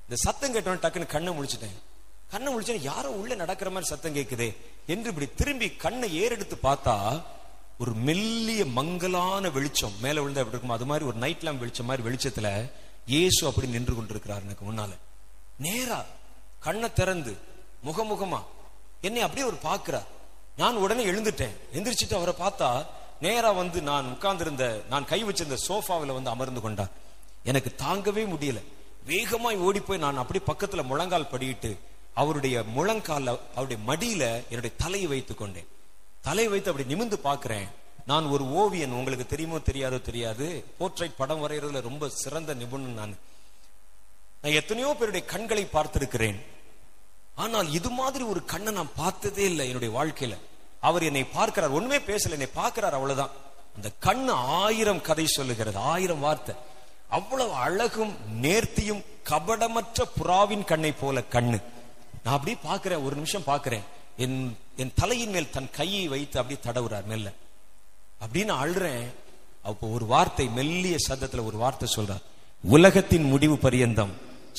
இந்த 0.05 0.17
சத்தம் 0.17 0.55
கேட்டவன் 0.55 0.83
டக்குன்னு 0.85 1.07
கண்ணை 1.07 1.33
முழிச்சிட்டேன். 1.39 1.77
கண்ணை 2.31 2.55
முடிச்சேன் 2.55 2.83
யாரோ 2.83 3.11
உள்ள 3.11 3.35
நடக்கிற 3.35 3.71
மாதிரி 3.71 3.91
சத்தம் 3.91 4.15
கேட்குதே 4.15 4.57
என்று 4.87 5.09
இப்படி 5.09 5.29
திரும்பி 5.37 5.71
கண்ணை 5.71 6.25
ஏறெடுத்து 6.25 6.57
பார்த்தா 6.63 7.23
ஒரு 7.79 7.93
மெல்லிய 7.95 8.65
மங்கலான 8.65 9.51
வெளிச்சம் 9.51 9.93
மேல 10.01 10.21
விழுந்தா 10.21 10.43
எப்படி 10.43 10.49
இருக்கும் 10.49 10.71
அது 10.71 10.85
மாதிரி 10.85 11.05
ஒரு 11.07 11.17
நைட் 11.17 11.43
லேம்ப் 11.43 11.59
வெளிச்சம் 11.59 11.87
மாதிரி 11.87 12.09
வெளிச்சத்துல 12.09 12.71
இயேசு 13.07 13.47
அப்படி 13.47 13.67
நின்று 13.67 13.95
கொண்டிருக்கிறார் 13.95 14.43
எனக்கு 14.43 14.73
முன்னால. 14.73 14.91
நேரா 15.59 16.05
கண்ணை 16.61 16.93
திறந்து 16.93 17.37
முகமுகமா 17.85 18.43
என்னை 19.01 19.23
அப்படியே 19.23 19.47
அவர் 19.47 19.61
பார்க்கிறார். 19.61 20.07
நான் 20.57 20.77
உடனே 20.77 21.05
எழுந்துட்டேன். 21.05 21.57
எந்திரிச்சிட்டு 21.73 22.15
அவரை 22.15 22.35
பார்த்தா 22.39 22.87
நேரா 23.25 23.51
வந்து 23.61 23.79
நான் 23.91 24.11
உட்கார்ந்திருந்த 24.13 24.65
நான் 24.93 25.11
கை 25.13 25.21
வச்சிருந்த 25.25 25.57
சோஃபாவில் 25.69 26.17
வந்து 26.17 26.33
அமர்ந்து 26.35 26.61
கொண்டார். 26.61 26.93
எனக்கு 27.51 27.71
தாங்கவே 27.85 28.23
முடியல. 28.33 28.61
வேகமாய் 29.11 29.63
ஓடி 29.67 29.81
போய் 29.81 30.05
நான் 30.05 30.21
அப்படி 30.23 30.41
பக்கத்துல 30.51 30.83
முழங்கால் 30.91 31.33
படியிட்டு 31.33 31.71
அவருடைய 32.15 32.57
முழங்கால 32.77 33.37
அவருடைய 33.59 33.79
மடியில 33.89 34.23
என்னுடைய 34.51 34.73
தலையை 34.83 35.09
வைத்துக் 35.13 35.41
கொண்டேன். 35.41 35.69
தலையை 36.27 36.51
வைத்து 36.53 36.71
அப்படி 36.71 36.89
நிமிந்து 36.93 37.17
பாக்குறேன் 37.29 37.69
நான் 38.11 38.27
ஒரு 38.35 38.45
ஓவியன் 38.61 38.97
உங்களுக்கு 38.99 39.27
தெரியுமோ 39.27 39.59
தெரியாதோ 39.59 39.99
தெரியாது. 40.09 40.47
போர்ட்ரைட் 40.79 41.21
படம் 41.21 41.43
வரைகிறதுல 41.43 41.81
ரொம்ப 41.89 42.09
சிறந்த 42.23 42.55
நிபுணன் 42.55 42.99
நான். 43.01 43.15
நான் 44.43 44.59
எத்தனையோ 44.61 44.91
பேருடைய 44.99 45.23
கண்களை 45.27 45.65
பார்த்திருக்கிறேன். 45.73 46.41
ஆனால் 47.45 47.69
இது 47.73 47.91
மாதிரி 48.01 48.25
ஒரு 48.25 48.41
கண்ணை 48.53 48.73
நான் 48.73 48.97
பார்த்ததே 48.97 49.45
இல்லை 49.45 49.67
என்னுடைய 49.71 49.93
வாழ்க்கையில. 49.99 50.37
அவர் 50.85 51.03
என்னை 51.03 51.25
பார்க்கிறார். 51.25 51.71
ஒண்ணுமே 51.71 51.97
பேசல 51.97 52.31
என்னை 52.31 52.49
பார்க்கிறார் 52.55 52.95
அவ்வளவுதான். 52.95 53.31
அந்த 53.75 53.91
கண் 53.99 54.29
ஆயிரம் 54.29 55.01
கதை 55.01 55.27
சொல்லுகிறது 55.27 55.79
ஆயிரம் 55.79 56.19
வார்த்தை. 56.19 56.55
அவ்வளவு 57.09 57.53
அழகும் 57.53 58.15
நேர்த்தியும் 58.43 59.05
கபடமற்ற 59.31 60.05
புறாவின் 60.17 60.65
கண்ணை 60.65 60.93
போல 60.93 61.23
கண்ணு. 61.31 61.59
நான் 62.25 62.35
அப்படியே 62.37 62.57
பாக்குறேன் 62.65 63.05
ஒரு 63.05 63.15
நிமிஷம் 63.15 63.45
பார்க்கிறேன். 63.45 63.83
என் 64.17 64.59
என் 64.77 64.93
தலையின் 64.95 65.31
மேல் 65.31 65.51
தன் 65.51 65.71
கையை 65.71 66.09
வைத்து 66.09 66.41
அப்படியே 66.41 66.61
தடவுறார் 66.65 67.05
மெல்ல. 67.05 67.29
அப்படின்னு 68.25 68.55
அழுறேன். 68.63 69.15
அப்போ 69.63 69.87
ஒரு 69.87 70.07
வார்த்தை 70.07 70.47
மெல்லிய 70.49 70.97
சத்தத்துல 71.09 71.45
ஒரு 71.45 71.57
வார்த்தை 71.57 71.89
சொல்றார். 71.97 72.23
உலகத்தின் 72.63 73.25
முடிவு 73.25 73.57
பரியந்தம். 73.57 74.13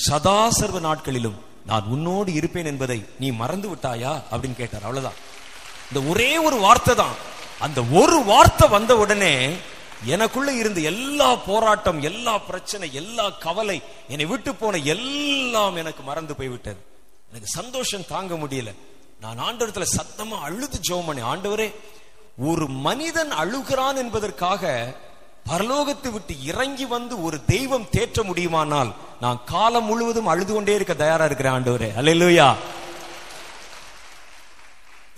சதாசர்வ 0.08 0.80
நாட்களிலும் 0.80 1.38
நான் 1.66 1.84
உன்னோடு 1.84 2.32
இருப்பேன் 2.32 2.64
என்பதை 2.64 3.04
நீ 3.20 3.30
மறந்து 3.30 3.68
விட்டாயா? 3.68 4.12
அப்படின்னு 4.32 4.56
கேட்டார். 4.56 4.82
அவ்வளவுதான். 4.82 5.34
இந்த 5.88 6.00
ஒரே 6.10 6.30
ஒரு 6.38 6.56
வார்த்தை 6.56 6.94
தான். 6.94 7.16
அந்த 7.60 7.80
ஒரு 8.00 8.18
வார்த்தை 8.24 8.68
வந்த 8.68 8.92
உடனே 8.96 9.34
எனக்குள்ள 10.14 10.50
இருந்த 10.52 10.80
எல்லா 10.80 11.28
போராட்டம் 11.48 12.00
எல்லா 12.02 12.38
பிரச்சனை 12.38 12.86
எல்லா 12.92 13.26
கவலை 13.46 13.82
என்னை 14.08 14.26
விட்டு 14.26 14.54
போன 14.54 14.76
எல்லாம் 14.94 15.76
எனக்கு 15.76 16.02
மறந்து 16.02 16.34
போய்விட்டது. 16.34 16.80
எனக்கு 17.30 17.48
சந்தோஷம் 17.60 18.08
தாங்க 18.12 18.34
முடியல. 18.34 18.72
நான் 19.20 19.38
ஆண்டவரத்துல 19.38 19.86
சத்தமா 19.98 20.38
அழுது 20.48 20.78
ஜெபம் 20.88 21.22
ஆண்டவரே 21.32 21.68
ஒரு 22.50 22.66
மனிதன் 22.86 23.32
அழுகிறான் 23.42 23.98
என்பதற்காக 24.02 24.62
பரலோகத்தை 25.50 26.10
விட்டு 26.12 26.34
இறங்கி 26.50 26.86
வந்து 26.86 27.14
ஒரு 27.22 27.36
தெய்வம் 27.52 27.90
தேற்ற 27.96 28.22
முடியுமானால் 28.24 28.90
நான் 29.20 29.38
காலம் 29.44 29.84
முழுவதும் 29.84 30.30
அழுது 30.32 30.52
கொண்டே 30.52 30.74
இருக்க 30.74 30.94
தயாரா 30.94 31.24
இருக்கிறேன் 31.24 31.56
ஆண்டவரே. 31.56 31.88
அல்லேலூயா 31.98 32.48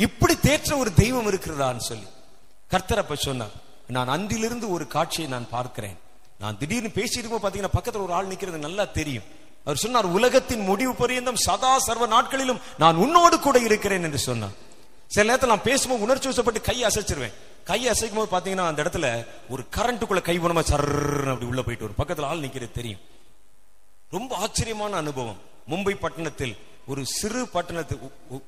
இப்படி 0.06 0.34
தேற்ற 0.42 0.76
ஒரு 0.78 0.90
தெய்வம் 0.94 1.28
இருக்கிறதான்னு 1.30 1.84
சொல்லி. 1.90 2.08
கர்த்தர் 2.72 2.98
அப்ப 2.98 3.14
சொன்னார் 3.14 3.54
நான் 3.96 4.08
அந்திலிருந்து 4.08 4.66
ஒரு 4.74 4.86
காட்சியை 4.86 5.30
நான் 5.30 5.48
பார்க்கிறேன். 5.50 5.96
நான் 6.38 6.58
திடீர்னு 6.58 6.90
பேசிட்டு 6.94 7.18
இருக்கும்போது 7.18 7.44
பாத்தீங்கன்னா 7.44 7.76
பக்கத்துல 7.76 8.02
ஒரு 8.02 8.12
ஆள் 8.12 8.26
நிக்கிறது 8.26 8.58
நல்லா 8.66 8.84
தெரியும். 8.84 9.24
அவர் 9.64 9.76
சொன்னார் 9.76 10.06
உலகத்தின் 10.06 10.60
முடிவு 10.60 10.94
பரியந்தம் 10.94 11.42
சதா 11.46 11.78
சர்வ 11.78 12.06
நாட்களிலும் 12.06 12.60
நான் 12.78 12.96
உன்னோடு 12.96 13.38
கூட 13.40 13.58
இருக்கிறேன் 13.58 14.02
என்று 14.02 14.18
சொன்னார். 14.18 14.54
சில 15.06 15.24
நேரத்தில் 15.24 15.48
நான் 15.48 15.68
பேசும்போது 15.70 16.02
உணர்ச்சி 16.02 16.28
வசப்பட்டு 16.28 16.60
கையை 16.60 16.90
அசைச்சிருவேன். 16.90 17.34
கையை 17.64 17.88
அசைக்கும் 17.92 18.24
போது 18.24 18.32
பாத்தீங்கன்னா 18.34 18.66
அந்த 18.66 18.82
இடத்துல 18.82 19.26
ஒரு 19.48 19.62
கரண்ட்டுக்குள்ள 19.76 20.22
கை 20.22 20.38
போனமா 20.38 20.62
சர்ன்னு 20.70 21.32
அப்படி 21.34 21.50
உள்ள 21.52 21.62
போயிட்டு 21.62 21.86
வரும். 21.86 22.00
பக்கத்துல 22.00 22.30
ஆள் 22.30 22.40
நிக்கிறது 22.40 22.72
தெரியும். 22.72 23.00
ரொம்ப 24.10 24.36
ஆச்சரியமான 24.36 24.96
அனுபவம். 24.96 25.40
மும்பை 25.68 25.94
பட்டணத்தில் 25.94 26.56
ஒரு 26.90 27.02
சிறு 27.18 27.40
பட்டணத்து 27.54 27.94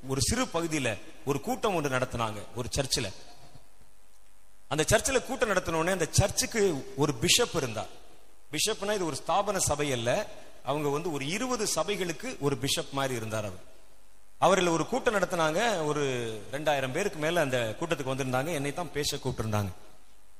ஒரு 0.09 0.21
சிறு 0.29 0.45
பகுதியில 0.55 0.91
ஒரு 1.25 1.39
கூட்டம் 1.47 1.75
ஒன்று 1.75 1.97
நடத்தினாங்க 1.97 2.41
ஒரு 2.59 2.69
சர்ச்சில். 2.77 3.11
அந்த 4.73 4.83
சர்ச்சில் 4.91 5.27
கூட்டம் 5.29 5.51
நடத்தினோடனே 5.51 5.93
அந்த 5.97 6.07
சர்ச்சுக்கு 6.19 6.61
ஒரு 6.97 7.13
பிஷப் 7.23 7.57
இருந்தார். 7.61 7.91
பிஷப்னா 8.53 8.95
இது 8.95 9.11
ஒரு 9.11 9.17
ஸ்தாபன 9.23 9.57
சபை 9.57 9.89
அல்ல 9.93 10.11
அவங்க 10.65 10.89
வந்து 10.89 11.13
ஒரு 11.13 11.25
இருபது 11.27 11.67
சபைகளுக்கு 11.75 12.31
ஒரு 12.41 12.57
பிஷப் 12.63 12.93
மாதிரி 12.99 13.15
இருந்தார் 13.15 13.49
அவர். 13.51 13.65
அவர்கள் 14.39 14.75
ஒரு 14.77 14.87
கூட்டம் 14.87 15.15
நடத்தினாங்க 15.15 15.61
ஒரு 15.85 16.05
ரெண்டாயிரம் 16.53 16.95
பேருக்கு 16.97 17.19
மேல 17.19 17.41
அந்த 17.41 17.59
கூட்டத்துக்கு 17.81 18.13
வந்திருந்தாங்க 18.13 18.53
என்னை 18.59 18.73
தான் 18.73 18.93
பேச 18.93 19.17
கூப்பிட்டிருந்தாங்க. 19.17 19.73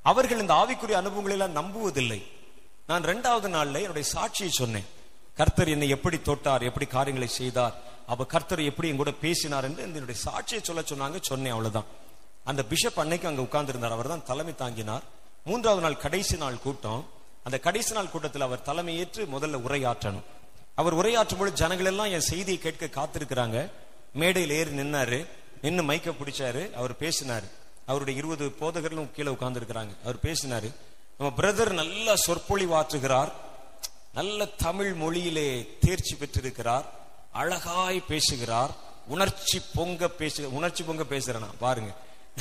அவர்கள் 0.03 0.43
இந்த 0.45 0.55
ஆவிக்குரிய 0.55 1.01
அனுபவங்களை 1.03 1.35
எல்லாம் 1.39 1.59
நம்புவதில்லை. 1.61 2.21
நான் 2.87 3.05
ரெண்டாவது 3.05 3.49
நாள்ல 3.57 3.83
என்னுடைய 3.83 4.09
சாட்சியை 4.15 4.53
சொன்னேன். 4.61 4.89
கர்த்தர் 5.41 5.69
என்னை 5.69 5.89
எப்படி 5.89 6.17
தொட்டார் 6.17 6.63
எப்படி 6.63 6.87
காரியங்களை 6.87 7.35
செய்தார் 7.35 7.75
அவ 8.07 8.25
கர்த்தர் 8.25 8.61
எப்படி 8.61 8.89
என் 8.89 8.97
கூட 8.97 9.11
பேசினார் 9.11 9.65
என்று 9.65 9.83
என்னுடைய 9.83 10.21
சாட்சியை 10.25 10.63
சொல்ல 10.63 10.83
சொன்னாங்க 10.83 11.19
சொன்னேன் 11.21 11.51
அவ்வளவுதான். 11.51 11.85
அந்த 12.45 12.65
பிஷப் 12.65 13.01
அன்னைக்கு 13.01 13.29
அங்க 13.29 13.43
உட்கார்ந்திருந்தார் 13.43 13.91
அவர் 13.91 14.09
தான் 14.09 14.25
தலைமை 14.25 14.55
தாங்கினார். 14.55 15.03
மூன்றாவது 15.45 15.83
நாள் 15.83 15.97
கடைசி 15.97 16.37
நாள் 16.37 16.59
கூட்டம். 16.59 17.09
அந்த 17.43 17.59
கடைசி 17.59 17.95
நாள் 17.95 18.11
கூட்டத்தில் 18.11 18.43
அவர் 18.43 18.63
தலைமையேற்று 18.67 19.25
முதல்ல 19.25 19.61
உரையாற்றணும். 19.69 20.23
அவர் 20.75 20.95
உரையாற்றும் 20.95 21.39
பொழுது 21.39 21.57
ஜனங்கள் 21.57 21.87
எல்லாம் 21.87 22.11
என் 22.11 22.21
செய்தியை 22.21 22.61
கேட்க 22.61 22.87
காத்திருக்கிறாங்க. 22.87 23.71
மேடையில் 24.13 24.51
ஏறி 24.51 24.71
நின்னாரு. 24.71 25.27
நின்று 25.63 25.83
மைக்க 25.83 26.13
பிடிச்சாரு. 26.13 26.73
அவர் 26.73 26.93
பேசினாரு. 26.93 27.49
அவருடைய 27.87 28.21
இருபது 28.21 28.55
போதகர்களும் 28.61 29.11
கீழே 29.11 29.29
உட்கார்ந்து 29.29 29.61
இருக்கிறாங்க 29.61 29.91
அவர் 30.03 30.17
பேசினாரு. 30.23 30.75
நம்ம 31.19 31.33
பிரதர் 31.37 31.73
நல்லா 31.73 32.15
சொற்பொழிவாற்றுகிறார். 32.27 33.33
நல்ல 34.15 34.45
தமிழ் 34.45 34.95
மொழியிலே 35.01 35.79
தேர்ச்சி 35.81 36.17
பெற்றிருக்கிறார். 36.17 36.91
அழகாய் 37.33 38.01
பேசுகிறார். 38.01 38.71
உணர்ச்சி 39.07 39.63
பொங்க 39.75 40.09
பேசு 40.09 40.55
உணர்ச்சி 40.55 40.83
பொங்க 40.83 41.03
பேசுறேன் 41.03 41.53
பாருங்க. 41.59 41.93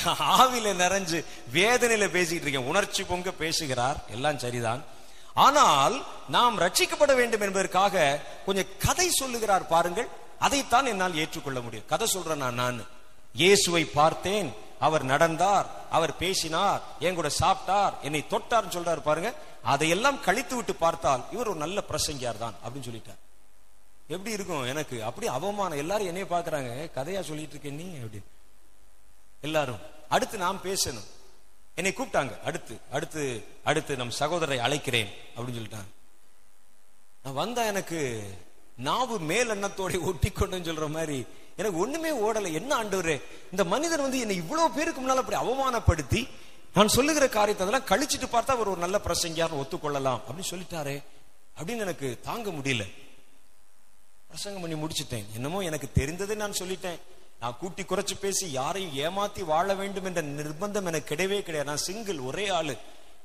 ஆவில 0.06 0.74
நிறைஞ்சு 0.74 1.26
வேதனையில 1.54 2.10
பேசிக்கிட்டு 2.10 2.30
இருக்கேன். 2.30 2.68
உணர்ச்சி 2.68 3.04
பொங்க 3.04 3.32
பேசுகிறார். 3.32 4.04
எல்லாம் 4.12 4.38
சரிதான். 4.38 4.84
ஆனால் 5.34 6.06
நாம் 6.28 6.60
ரட்சிக்கப்பட 6.60 7.16
வேண்டும் 7.16 7.42
என்பதற்காக 7.42 8.22
கொஞ்சம் 8.46 8.66
கதை 8.80 9.10
சொல்லுகிறார் 9.10 9.68
பாருங்கள். 9.68 10.08
அதைத்தான் 10.40 10.86
என்னால் 10.86 11.16
ஏற்றுக்கொள்ள 11.16 11.62
முடியும். 11.62 11.86
கதை 11.86 12.08
சொல்றேன் 12.08 12.38
நான் 12.38 12.54
நான். 12.54 12.88
இயேசுவை 13.34 13.86
பார்த்தேன். 13.86 14.54
அவர் 14.80 15.04
நடந்தார். 15.04 15.66
அவர் 15.90 16.18
பேசினார். 16.18 16.82
என் 17.00 17.16
கூட 17.16 17.30
சாப்பிட்டார். 17.40 17.94
என்னை 18.02 18.26
தொட்டார்னு 18.30 18.72
சொல்றாரு 18.72 19.00
பாருங்க. 19.00 19.34
அதையெல்லாம் 19.64 20.22
கழித்து 20.22 20.56
விட்டு 20.56 20.76
பார்த்தால் 20.76 21.26
இவர் 21.32 21.48
ஒரு 21.48 21.58
நல்ல 21.58 21.84
பிரசங்கியார் 21.90 22.38
தான் 22.38 22.54
அப்படின்னு 22.66 22.88
சொல்லிட்டார். 22.90 23.20
எப்படி 24.08 24.32
இருக்கும் 24.32 24.64
எனக்கு? 24.64 25.04
அப்படி 25.04 25.28
அவமானம். 25.28 25.78
எல்லாரும் 25.78 26.06
என்னைய 26.06 26.28
பாக்குறாங்க 26.30 26.98
கதையா 26.98 27.22
சொல்லிட்டு 27.22 27.50
இருக்கேன் 27.50 27.76
நீ? 27.76 27.84
அப்படின்னு 27.84 28.26
எல்லாரும். 29.42 29.80
அடுத்து 30.10 30.38
நாம் 30.38 30.60
பேசணும். 30.64 31.08
என்னை 31.76 31.94
கூப்பிட்டாங்க. 31.98 32.42
அடுத்து 32.42 32.78
அடுத்து 32.92 33.44
அடுத்து 33.64 33.96
நம் 33.96 34.12
சகோதரரை 34.20 34.58
அழைக்கிறேன் 34.58 35.08
அப்படின்னு 35.36 35.60
சொல்லிட்டாங்க. 35.60 35.92
நான் 37.24 37.34
வந்தா 37.34 37.64
எனக்கு 37.64 38.30
நாவு 38.78 39.20
மேல் 39.20 39.50
எண்ணத்தோட 39.50 40.02
ஒட்டி 40.02 40.30
கொண்டுன்னு 40.30 40.70
சொல்ற 40.70 40.90
மாதிரி 40.90 41.26
எனக்கு 41.58 41.78
ஒண்ணுமே 41.80 42.10
ஓடல. 42.10 42.54
என்ன 42.54 42.84
ஆண்டவரே? 42.84 43.22
இந்த 43.52 43.64
மனிதன் 43.64 44.02
வந்து 44.02 44.20
என்னை 44.20 44.36
இவ்வளவு 44.36 44.72
பேருக்கு 44.72 45.02
முன்னால 45.02 45.24
அப்படி 45.24 45.38
அவமானப்படுத்தி 45.38 46.30
நான் 46.74 46.88
சொல்லுகிற 46.88 47.30
காரியத்தை 47.30 47.68
அதெல்லாம் 47.68 47.88
கழிச்சிட்டு 47.88 48.24
பார்த்தா 48.24 48.48
அவர் 48.48 48.68
ஒரு 48.68 48.80
நல்ல 48.80 49.00
பிரசங்கியார் 49.04 49.62
ஒத்துக்கொள்ளலாம். 49.62 50.22
அப்படின்னு 50.28 50.44
சொல்லிட்டாரே. 50.50 51.04
அப்படின்னு 51.58 51.78
எனக்கு 51.78 52.20
தாங்க 52.24 52.50
முடியல. 52.50 52.94
பிரசங்கம் 54.28 54.62
பண்ணி 54.62 54.88
முடிச்சிட்டேன். 54.88 55.24
என்னமோ 55.34 55.60
எனக்கு 55.60 55.90
தெரிந்ததை 55.94 56.36
நான் 56.36 56.52
சொல்லிட்டேன். 56.52 57.00
நான் 57.40 57.58
கூட்டி 57.60 57.84
குறைச்சு 57.84 58.20
பேசி 58.20 58.52
யாரையும் 58.52 59.18
ஏமாத்தி 59.18 59.44
வாழ 59.44 59.74
வேண்டும் 59.74 60.04
என்ற 60.04 60.22
நிர்பந்தம் 60.22 60.86
எனக்கு 60.86 61.16
கிடையவே 61.16 61.42
கிடையாது. 61.42 61.64
நான் 61.64 61.78
சிங்கிள் 61.78 62.20
ஒரே 62.20 62.48
ஆளு. 62.48 62.78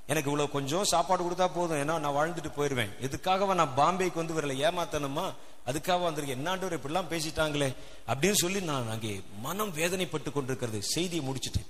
எனக்கு 0.06 0.30
இவ்வளவு 0.30 0.52
கொஞ்சம் 0.52 0.84
சாப்பாடு 0.84 1.24
கொடுத்தா 1.24 1.50
போதும். 1.54 1.70
ஏன்னா 1.70 1.98
நான் 1.98 2.06
வாழ்ந்துட்டு 2.06 2.50
போயிருவேன். 2.56 2.98
எதுக்காக 3.00 3.54
நான் 3.54 3.72
பாம்பேக்கு 3.76 4.14
வந்து 4.14 4.34
வரல 4.34 4.54
ஏமாத்தணுமா? 4.60 5.32
அதுக்காக 5.66 6.02
வந்திருக்கேன். 6.02 6.38
என்னாண்டவர் 6.38 6.78
இப்படிலாம் 6.78 7.10
பேசிட்டாங்களே 7.10 7.74
அப்படின்னு 8.06 8.32
சொல்லி 8.32 8.60
நான் 8.60 8.90
அங்கே 8.90 9.22
மனம் 9.40 9.76
வேதனைப்பட்டு 9.76 10.32
கொண்டிருக்கிறது. 10.32 10.82
செய்தியை 10.82 11.24
முடிச்சிட்டேன். 11.24 11.66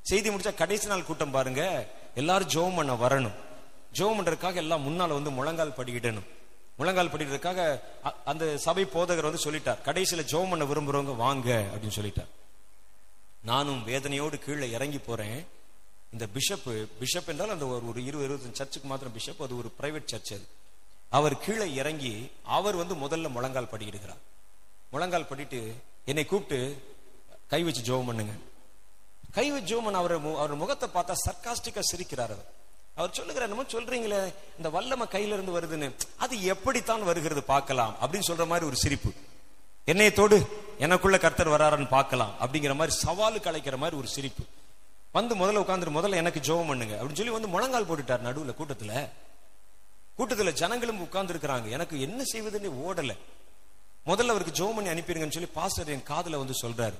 செய்தி 0.00 0.30
முடிச்சா 0.30 0.54
கடைசி 0.54 0.86
நாள் 0.86 1.04
கூட்டம் 1.04 1.30
பாருங்க. 1.30 1.88
எல்லாரும் 2.14 2.48
ஜோம் 2.48 2.76
பண்ண 2.76 2.94
வரணும். 2.94 3.32
ஜோம் 3.92 4.18
பண்றதுக்காக 4.20 4.54
எல்லாம் 4.54 4.86
முன்னால 4.86 5.08
வந்து 5.08 5.30
முழங்கால் 5.30 5.70
படிக்கிடணும் 5.70 6.26
முழங்கால் 6.76 7.08
படிக்கிறதுக்காக 7.08 7.80
அ- 8.04 8.14
அந்த 8.24 8.58
சபை 8.58 8.84
போதகர் 8.84 9.22
வந்து 9.22 9.52
சொல்லிட்டார். 9.52 9.78
கடைசியில 9.84 10.24
ஜோம் 10.24 10.48
பண்ண 10.50 10.64
விரும்புறவங்க 10.64 11.16
வாங்க 11.16 11.64
அப்படின்னு 11.74 11.98
சொல்லிட்டார். 12.00 12.28
நானும் 13.42 13.86
வேதனையோடு 13.86 14.38
கீழே 14.38 14.70
இறங்கி 14.70 14.98
போறேன். 14.98 15.46
இந்த 16.12 16.26
பிஷப்பு 16.34 16.86
பிஷப் 16.98 17.26
என்றால் 17.26 17.50
அந்த 17.50 17.66
ஒரு 17.66 17.88
ஒரு 17.88 18.04
இருபது 18.04 18.34
இருபத்தஞ்சு 18.34 18.52
சர்ச்சுக்கு 18.52 18.88
மாத்திரம் 18.88 19.12
பிஷப் 19.12 19.42
அது 19.42 19.56
ஒரு 19.56 19.72
பிரைவேட் 19.80 20.06
சர்ச் 20.06 20.32
அது. 20.32 20.46
அவர் 21.08 21.38
கீழே 21.38 21.74
இறங்கி 21.74 22.30
அவர் 22.44 22.74
வந்து 22.74 22.94
முதல்ல 22.94 23.28
முழங்கால் 23.28 23.68
படிக்கிடுகிறார் 23.72 24.18
முழங்கால் 24.90 25.26
படிட்டு 25.26 25.74
என்னை 26.04 26.24
கூப்பிட்டு 26.24 26.82
கை 27.48 27.62
வச்சு 27.62 27.82
ஜெபம் 27.82 28.06
பண்ணுங்க. 28.06 28.32
கைவு 29.38 29.60
ஜோமன் 29.60 29.92
அவர் 29.92 30.26
மு- 30.26 30.36
அவர் 30.36 30.54
முகத்தை 30.54 30.88
பார்த்தா 30.94 31.14
சர்க்காஸ்டிக்கா 31.26 31.80
சிரிக்கிறார் 31.80 32.32
அவர். 32.36 32.46
அவர் 32.94 33.10
சொல்லுகிறார் 33.12 33.48
என்னமோ 33.48 33.68
சொல்றீங்களே 33.68 34.34
இந்த 34.56 34.70
வல்லமை 34.70 35.06
கையில 35.10 35.36
இருந்து 35.36 35.60
வருதுன்னு. 35.60 35.94
அது 36.16 36.44
எப்படித்தான் 36.44 37.02
வருகிறது 37.02 37.42
பார்க்கலாம் 37.42 37.96
அப்படின்னு 38.00 38.28
சொல்ற 38.28 38.46
மாதிரி 38.46 38.66
ஒரு 38.66 38.76
சிரிப்பு. 38.76 39.12
என்னைய 39.84 40.12
தோடு 40.12 40.46
எனக்குள்ள 40.78 41.18
கர்த்தர் 41.18 41.48
வராரான்னு 41.48 41.88
பார்க்கலாம் 41.88 42.34
அப்படிங்கிற 42.40 42.74
மாதிரி 42.74 42.96
சவாலுக்கு 43.06 43.46
அழைக்கிற 43.46 43.76
மாதிரி 43.76 43.96
ஒரு 43.96 44.08
சிரிப்பு. 44.08 44.44
வந்து 45.12 45.34
முதல்ல 45.34 45.64
உட்காந்துரு 45.64 45.96
முதல்ல 45.98 46.14
எனக்கு 46.14 46.40
ஜோபம் 46.40 46.66
பண்ணுங்க 46.66 46.94
அப்படின்னு 46.94 47.14
சொல்லி 47.14 47.32
வந்து 47.32 47.48
முழங்கால் 47.48 47.86
போட்டுட்டார் 47.86 48.24
நடுவுல 48.24 48.54
கூட்டத்துல. 48.58 49.08
கூட்டத்துல 50.18 50.52
ஜனங்களும் 50.52 51.00
உட்கார்ந்து 51.00 51.34
இருக்கிறாங்க 51.34 51.70
எனக்கு 51.70 52.00
என்ன 52.00 52.22
செய்வதுன்னு 52.32 52.72
ஓடல. 52.88 53.16
முதல்ல 54.06 54.26
அவருக்கு 54.26 54.64
ஜோம் 54.64 54.74
பண்ணி 54.74 54.90
அனுப்பிடுங்கன்னு 54.90 55.30
சொல்லி 55.30 55.48
பாஸ்டர் 55.54 55.88
என் 55.88 56.02
காதில் 56.02 56.36
வந்து 56.36 56.54
சொல்றாரு 56.62 56.94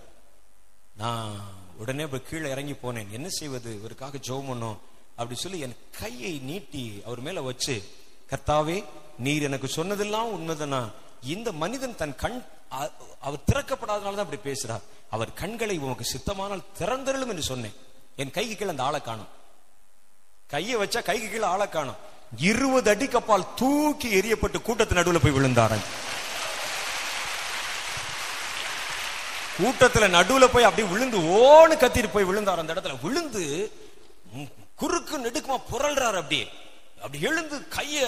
நான் 0.97 1.36
உடனே 1.78 2.06
போய் 2.06 2.26
கீழே 2.28 2.48
இறங்கி 2.50 2.74
போனேன். 2.82 3.10
என்ன 3.10 3.28
செய்வது? 3.28 3.70
இவருக்காக 3.78 4.20
ஜோம் 4.28 4.48
பண்ணும். 4.48 4.78
அப்படி 5.20 5.36
சொல்லி 5.40 5.59
என் 5.66 5.76
கையை 6.00 6.32
நீட்டி 6.48 7.02
அவர் 7.06 7.20
மேல 7.20 7.40
வச்சு 7.48 7.74
கர்த்தாவே 8.30 8.84
நீர் 9.18 9.46
எனக்கு 9.48 9.68
சொன்னதெல்லாம் 9.68 10.32
உண்மைதானா? 10.36 10.82
இந்த 11.34 11.52
மனிதன் 11.62 11.98
தன் 12.00 12.16
கண் 12.16 12.38
அவர் 13.20 13.46
திறக்கப்படாதனால 13.50 14.16
தான் 14.18 14.26
அப்படி 14.26 14.40
பேசுறார். 14.48 14.84
அவர் 15.10 15.36
கண்களை 15.40 15.78
உமக்கு 15.78 16.06
சித்தமானால் 16.12 16.68
திறந்தருளும் 16.78 17.32
என்று 17.34 17.42
சொன்னேன். 17.42 17.76
என் 18.16 18.30
கைக்கு 18.30 18.56
கீழே 18.56 18.70
அந்த 18.70 18.82
ஆளை 18.82 19.00
காணும். 19.00 19.30
கையை 20.46 20.76
வச்சா 20.76 21.02
கைக்கு 21.02 21.28
கீழே 21.30 21.48
ஆளை 21.55 21.68
காணும். 21.68 21.98
இருபது 22.52 22.90
அடி 22.90 23.06
கப்பால் 23.06 23.50
தூக்கி 23.60 24.09
எரியப்பட்டு 24.20 24.59
கூட்டத்து 24.62 24.94
நடுவுல 24.94 25.18
போய் 25.22 25.36
விழுந்தாரன் 25.36 25.84
கூட்டத்துல 29.59 30.09
நடுவுல 30.16 30.47
போய் 30.52 30.66
அப்படியே 30.68 30.89
விழுந்து 30.93 31.18
ஓன்னு 31.18 31.76
கத்திட்டு 31.82 32.10
போய் 32.12 32.28
விழுந்தார். 32.30 32.59
அந்த 32.59 32.74
இடத்துல 32.74 33.01
விழுந்து 33.02 33.44
குறுக்கு 34.80 35.18
நெடுக்குமா 35.18 35.56
புரள்றாரு 35.70 36.18
அப்படியே. 36.22 36.47
அப்படி 37.02 37.18
எழுந்து 37.28 37.56
கைய 37.76 37.98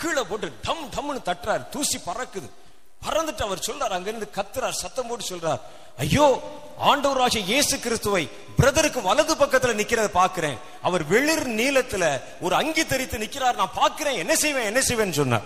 கீழே 0.00 0.22
போட்டு 0.22 0.52
டம் 0.66 0.90
டம்னு 0.96 1.22
தட்டுறாரு. 1.28 1.64
தூசி 1.68 1.98
பறக்குது. 1.98 2.48
பறந்துட்டு 3.06 3.42
அவர் 3.42 3.64
சொல்றார் 3.68 3.94
அங்கிருந்து 3.94 4.28
கத்துறார் 4.34 4.80
சத்தம் 4.80 5.06
போட்டு 5.06 5.24
சொல்றார் 5.24 5.62
ஐயோ 5.98 6.26
ஆண்டவராகிய 6.90 7.40
இயேசு 7.44 7.74
கிறிஸ்துவை 7.80 8.22
பிரதருக்கு 8.58 9.00
வலது 9.02 9.34
பக்கத்துல 9.34 9.72
நிக்கிறத 9.80 10.08
பாக்குறேன் 10.14 10.58
அவர் 10.82 11.04
வெளிர் 11.04 11.46
நீளத்துல 11.60 12.04
ஒரு 12.40 12.54
அங்கி 12.54 12.84
தெரித்து 12.86 13.18
நிக்கிறார். 13.18 13.58
நான் 13.60 13.76
பாக்குறேன் 13.76 14.20
என்ன 14.22 14.34
செய்வேன்? 14.34 14.64
என்ன 14.64 14.80
செய்வேன்னு 14.80 15.18
சொன்னார். 15.20 15.44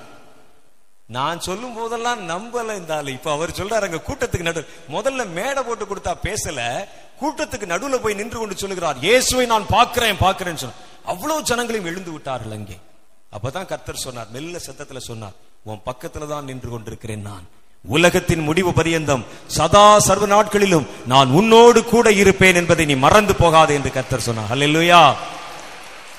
நான் 1.09 1.43
சொல்லும் 1.47 1.75
போதெல்லாம் 1.75 2.21
நம்பல 2.31 2.75
இந்த 2.79 2.93
ஆளு. 2.97 3.11
இப்ப 3.19 3.31
அவர் 3.33 3.57
சொல்றாரு 3.59 3.87
அங்க 3.89 4.01
கூட்டத்துக்கு 4.07 4.49
நடு 4.49 4.63
முதல்ல 4.95 5.27
மேடை 5.37 5.61
போட்டு 5.63 5.85
கொடுத்தா 5.85 6.13
பேசல 6.25 6.61
கூட்டத்துக்கு 7.21 7.67
நடுவுல 7.73 7.99
போய் 8.05 8.19
நின்று 8.21 8.39
கொண்டு 8.39 8.63
சொல்லுகிறார் 8.63 8.99
இயேசுவை 9.07 9.45
நான் 9.53 9.67
பாக்குறேன் 9.77 10.19
பாக்குறேன்னு 10.25 10.63
சொன்ன 10.63 10.79
அவ்வளவு 11.13 11.47
ஜனங்களையும் 11.51 11.91
எழுந்து 11.91 12.11
விட்டார்கள் 12.15 12.57
அங்கே. 12.59 12.77
அப்பதான் 13.33 13.71
கர்த்தர் 13.73 14.05
சொன்னார் 14.07 14.33
மெல்ல 14.35 14.59
சத்தத்துல 14.67 15.03
சொன்னார் 15.11 15.37
உன் 15.67 15.87
பக்கத்துல 15.87 16.27
தான் 16.33 16.49
நின்று 16.51 16.69
கொண்டிருக்கிறேன் 16.71 17.25
நான். 17.31 17.47
உலகத்தின் 17.85 18.45
முடிவு 18.49 18.71
பரியந்தம். 18.73 19.25
சதா 19.57 19.87
சர்வ 20.07 20.27
நாட்களிலும் 20.27 20.87
நான் 21.07 21.31
உன்னோடு 21.31 21.81
கூட 21.85 22.07
இருப்பேன் 22.23 22.59
என்பதை 22.61 22.85
நீ 22.87 22.95
மறந்து 23.07 23.35
போகாது 23.43 23.73
என்று 23.79 23.91
கர்த்தர் 23.97 24.27
சொன்னார். 24.29 24.53
அல்லேலூயா 24.55 25.01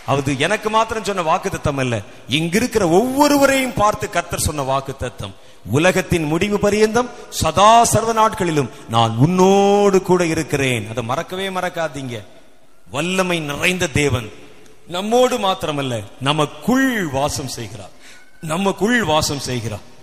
அது 0.08 0.40
எனக்கு 0.40 0.70
மாத்திரம் 0.70 1.04
சொன்ன 1.04 1.22
வாக்கு 1.22 1.50
தத்தம் 1.50 1.78
அல்ல. 1.78 2.02
இங்கிருக்கிற 2.30 2.82
ஒவ்வொருவரையும் 2.82 3.74
பார்த்து 3.74 4.10
கர்த்தர் 4.10 4.40
சொன்ன 4.40 4.62
வாக்கு 4.62 4.96
தத்தம் 4.96 5.34
உலகத்தின் 5.66 6.24
முடிவு 6.24 6.60
பரியந்தம் 6.60 7.10
சதா 7.30 7.84
சர்வ 7.84 8.14
நாட்களிலும் 8.14 8.70
நான் 8.90 9.18
உன்னோடு 9.18 10.02
கூட 10.02 10.26
இருக்கிறேன். 10.26 10.90
அதை 10.90 11.04
மறக்கவே 11.04 11.50
மறக்காதீங்க. 11.50 12.26
வல்லமை 12.92 13.40
நிறைந்த 13.40 13.88
தேவன். 13.88 14.30
நம்மோடு 14.88 15.38
மாத்திரமல்ல 15.38 16.04
நமக்குள் 16.22 17.08
வாசம் 17.08 17.48
செய்கிறார். 17.48 17.90
நமக்குள் 18.42 19.04
வாசம் 19.04 19.40
செய்கிறார். 19.40 19.96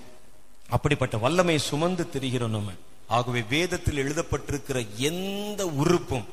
அப்படிப்பட்ட 0.68 1.16
வல்லமை 1.16 1.58
சுமந்து 1.58 2.08
திரிகிறோம் 2.12 2.48
நம்ம. 2.48 2.70
ஆகவே 3.08 3.44
வேதத்தில் 3.48 3.96
எழுதப்பட்டிருக்கிற 3.96 4.86
எந்த 4.96 5.66
உறுப்பும் 5.66 6.24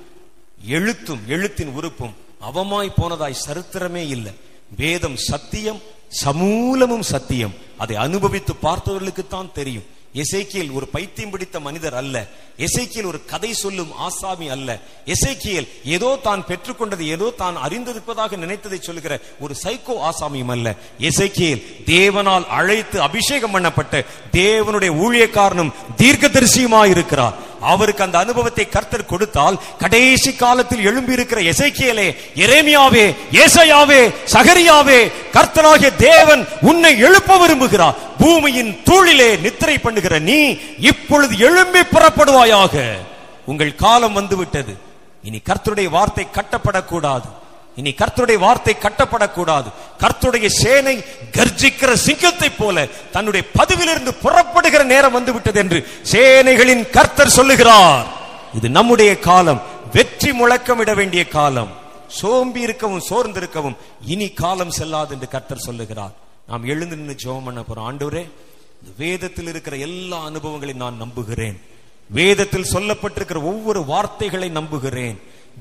எழுத்தும் 0.65 1.21
எழுத்தின் 1.27 1.67
உறுப்பும் 1.67 2.29
அவமாய் 2.49 2.97
போனதாய் 2.99 3.43
சரித்திரமே 3.47 4.03
இல்லை. 4.15 4.33
வேதம் 4.77 5.17
சத்தியம் 5.29 5.81
சமூலமும் 6.23 7.07
சத்தியம். 7.13 7.53
அதை 7.77 7.95
அனுபவித்து 7.95 8.53
பார்த்தவர்களுக்குத்தான் 8.61 9.51
தெரியும். 9.51 9.89
எசைக்கியல் 10.13 10.71
ஒரு 10.77 10.87
பைத்தியம் 10.87 11.29
பிடித்த 11.29 11.59
மனிதர் 11.59 11.93
அல்ல. 11.93 12.15
எசைக்கியல் 12.57 13.07
ஒரு 13.11 13.19
கதை 13.25 13.53
சொல்லும் 13.53 13.91
ஆசாமி 13.97 14.49
அல்ல. 14.49 14.69
எசைக்கியல் 15.05 15.67
ஏதோ 15.85 16.09
தான் 16.23 16.43
பெற்றுக்கொண்டது 16.47 17.03
ஏதோ 17.15 17.27
தான் 17.37 17.57
அறிந்திருப்பதாக 17.57 18.37
நினைத்ததை 18.37 18.79
சொல்லுகிற 18.79 19.13
ஒரு 19.39 19.55
சைக்கோ 19.63 19.95
ஆசாமியும் 20.09 20.53
அல்ல. 20.55 20.75
எசைக்கியல் 20.99 21.63
தேவனால் 21.85 22.45
அழைத்து 22.47 23.01
அபிஷேகம் 23.01 23.55
பண்ணப்பட்ட 23.55 24.03
தேவனுடைய 24.31 24.91
ஊழியக்காரனும் 25.03 25.73
தீர்க்கதரிசியுமாய் 25.97 26.93
இருக்கிறார் 26.95 27.37
அவருக்கு 27.61 28.03
அந்த 28.03 28.17
அனுபவத்தை 28.17 28.65
கர்த்தர் 28.69 29.05
கொடுத்தால் 29.05 29.59
கடைசி 29.79 30.33
காலத்தில் 30.33 30.83
எழும்பி 30.83 31.11
இருக்கிற 31.11 31.41
எசைக்கியலே 31.41 32.07
எரேமியாவே 32.35 33.05
ஏசையாவே 33.31 34.01
சகரியாவே 34.33 34.99
கர்த்தராகிய 35.33 35.95
தேவன் 35.95 36.47
உன்னை 36.61 36.99
எழுப்ப 36.99 37.37
விரும்புகிறார். 37.37 37.97
பூமியின் 38.17 38.71
தூளிலே 38.85 39.39
நித்திரை 39.39 39.77
பண்ணுகிற 39.77 40.19
நீ 40.19 40.39
இப்பொழுது 40.79 41.37
எழும்பி 41.37 41.79
புறப்படுவாயாக. 41.79 42.75
உங்கள் 43.45 43.75
காலம் 43.75 44.13
வந்துவிட்டது. 44.13 44.73
இனி 45.23 45.41
கர்த்தருடைய 45.49 45.89
வார்த்தை 45.89 46.27
கட்டப்படக்கூடாது. 46.37 47.27
இனி 47.79 47.91
கர்த்தருடைய 47.91 48.37
வார்த்தை 48.37 48.75
கட்டப்படக்கூடாது. 48.85 49.69
கர்த்தருடைய 50.03 50.47
சேனை 50.61 50.95
கர்ஜிக்கிற 51.37 51.91
சிங்கத்தை 51.93 52.49
போல 52.49 52.85
தன்னுடைய 53.11 53.43
பதவியிலிருந்து 53.59 54.13
புறப்படுகிற 54.23 54.83
நேரம் 54.83 55.15
வந்து 55.17 55.33
விட்டது 55.33 55.59
என்று 55.59 55.79
சேனைகளின் 56.11 56.83
கர்த்தர் 56.89 57.35
சொல்லுகிறார். 57.37 58.07
இது 58.57 58.69
நம்முடைய 58.69 59.19
காலம். 59.19 59.61
வெற்றி 59.93 60.31
முழக்கமிட 60.31 60.93
வேண்டிய 60.95 61.27
காலம். 61.27 61.71
சோம்பி 62.21 62.59
இருக்கவும் 62.67 63.05
சோர்ந்திருக்கவும் 63.09 63.77
இனி 64.13 64.29
காலம் 64.29 64.75
செல்லாது 64.79 65.13
என்று 65.15 65.27
கர்த்தர் 65.27 65.65
சொல்லுகிறார். 65.67 66.13
நாம் 66.47 66.63
எழுந்து 66.63 66.95
நின்று 66.95 67.15
ஜெபம் 67.23 67.45
பண்ண 67.45 67.61
போறோம். 67.61 67.87
ஆண்டவரே 67.89 68.23
இந்த 68.81 68.91
வேதத்தில் 68.97 69.47
இருக்கிற 69.47 69.75
எல்லா 69.87 70.17
அனுபவங்களையும் 70.29 70.83
நான் 70.85 71.01
நம்புகிறேன். 71.03 71.57
வேதத்தில் 72.09 72.71
சொல்லப்பட்டிருக்கிற 72.75 73.39
ஒவ்வொரு 73.51 73.81
வார்த்தைகளை 73.85 74.49
நம்புகிறேன். 74.49 75.17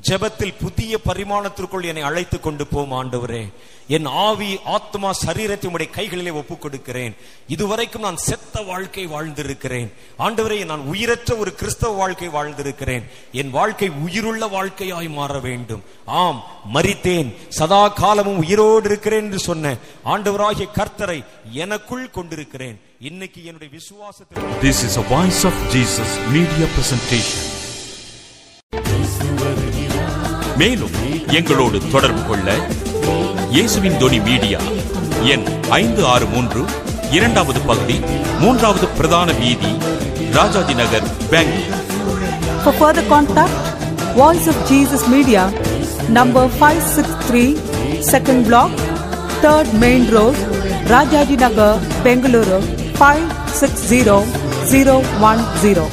ஜெபத்தில் 0.08 0.54
புதிய 0.60 0.98
பரிமாணத்திற்குள் 1.04 1.84
என்னை 1.84 2.02
அழைத்து 2.02 2.40
கொண்டு 2.40 2.66
போம் 2.66 2.92
ஆண்டவரே. 2.92 3.52
என் 3.86 4.06
ஆவி 4.06 4.58
ஆத்மா 4.64 5.10
சரீரத்தை 5.26 5.66
உடைய 5.66 5.92
கைகளிலே 5.92 6.30
ஒப்புக் 6.30 6.60
கொடுக்கிறேன் 6.60 7.16
இதுவரைக்கும் 7.48 8.02
நான் 8.02 8.16
செத்த 8.16 8.60
வாழ்க்கை 8.60 9.06
வாழ்ந்திருக்கிறேன். 9.06 9.92
ஆண்டவரே 10.18 10.64
நான் 10.64 10.80
உயிரற்ற 10.80 11.36
ஒரு 11.36 11.54
கிறிஸ்தவ 11.54 11.94
வாழ்க்கை 11.94 12.28
வாழ்ந்திருக்கிறேன். 12.28 13.02
என் 13.32 13.50
வாழ்க்கை 13.50 13.88
உயிருள்ள 13.88 14.46
வாழ்க்கையாய் 14.46 15.10
மாற 15.10 15.38
வேண்டும். 15.38 15.82
ஆம் 16.04 16.44
மரித்தேன். 16.74 17.34
சதா 17.48 17.88
காலமும் 17.88 18.36
உயிரோடு 18.36 18.88
இருக்கிறேன் 18.88 19.22
என்று 19.22 19.38
சொன்ன 19.38 19.76
ஆண்டவராகிய 20.04 20.68
கர்த்தரை 20.74 21.24
எனக்குள் 21.50 22.10
கொண்டிருக்கிறேன். 22.10 22.80
இன்னைக்கு 23.00 23.44
என்னுடைய 23.44 23.74
விசுவாசத்தில் 23.78 24.62
This 24.62 24.84
is 24.86 25.02
a 25.04 25.08
Voice 25.08 25.44
of 25.44 25.52
Jesus 25.52 26.10
media 26.32 26.68
presentation. 26.76 27.58
மேலும் 30.60 30.94
எங்களோடு 31.38 31.78
தொடர்பு 31.92 32.22
கொள்ள 32.28 32.48
இயேசுவின் 33.54 33.98
தொனி 34.02 34.18
மீடியா 34.28 34.60
எண் 35.34 35.46
ஐந்து 35.78 36.02
ஆறு 36.12 36.26
மூன்று 36.34 36.62
இரண்டாவது 37.16 37.60
பகுதி 37.70 37.96
மூன்றாவது 38.42 38.88
பிரதான 38.98 39.28
வீதி 39.42 39.72
Rajaji 40.38 40.76
Nagar 40.82 41.08
Bangalore 41.32 41.78
For 42.62 42.72
further 42.74 43.02
contact, 43.06 43.54
Voice 44.16 44.46
of 44.46 44.54
Jesus 44.70 45.08
Media, 45.08 45.50
number 46.10 46.46
563, 46.48 47.56
second 48.10 48.46
block, 48.48 48.70
third 49.44 49.72
main 49.84 50.10
road, 50.10 50.34
Rajaji 50.86 51.36
Nagar, 51.36 51.78
Bengaluru, 52.04 52.60
560010. 52.98 55.88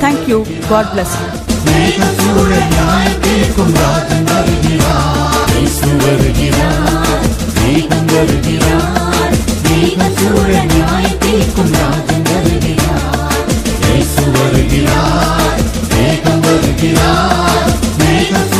Thank 0.00 0.26
you. 0.26 0.44
God 0.68 0.92
bless 0.94 1.14
you. 1.20 1.49
ஸ்நேகசூழல் 1.60 2.68
நியாயம் 2.70 3.20
தீர்க்கும் 3.22 3.74
ராஜன் 3.78 4.26
வருகிறார் 4.30 5.50
இயேசு 5.54 5.90
வருகிறார் 6.02 7.24
ஸ்நேகம் 7.46 8.08
வருகிறார் 8.12 9.34
ஸ்நேகசூழல் 9.54 10.68
நியாயம் 10.72 11.18
தீர்க்கும் 11.24 11.72
ராஜன் 11.76 12.26
வருகிறார் 12.30 13.48
இயேசு 13.84 14.24
வருகிறார் 14.36 15.58
ஸ்நேகம் 15.82 16.42
வருகிறார் 16.46 17.68
ஸ்நேகசூழல் 17.88 18.59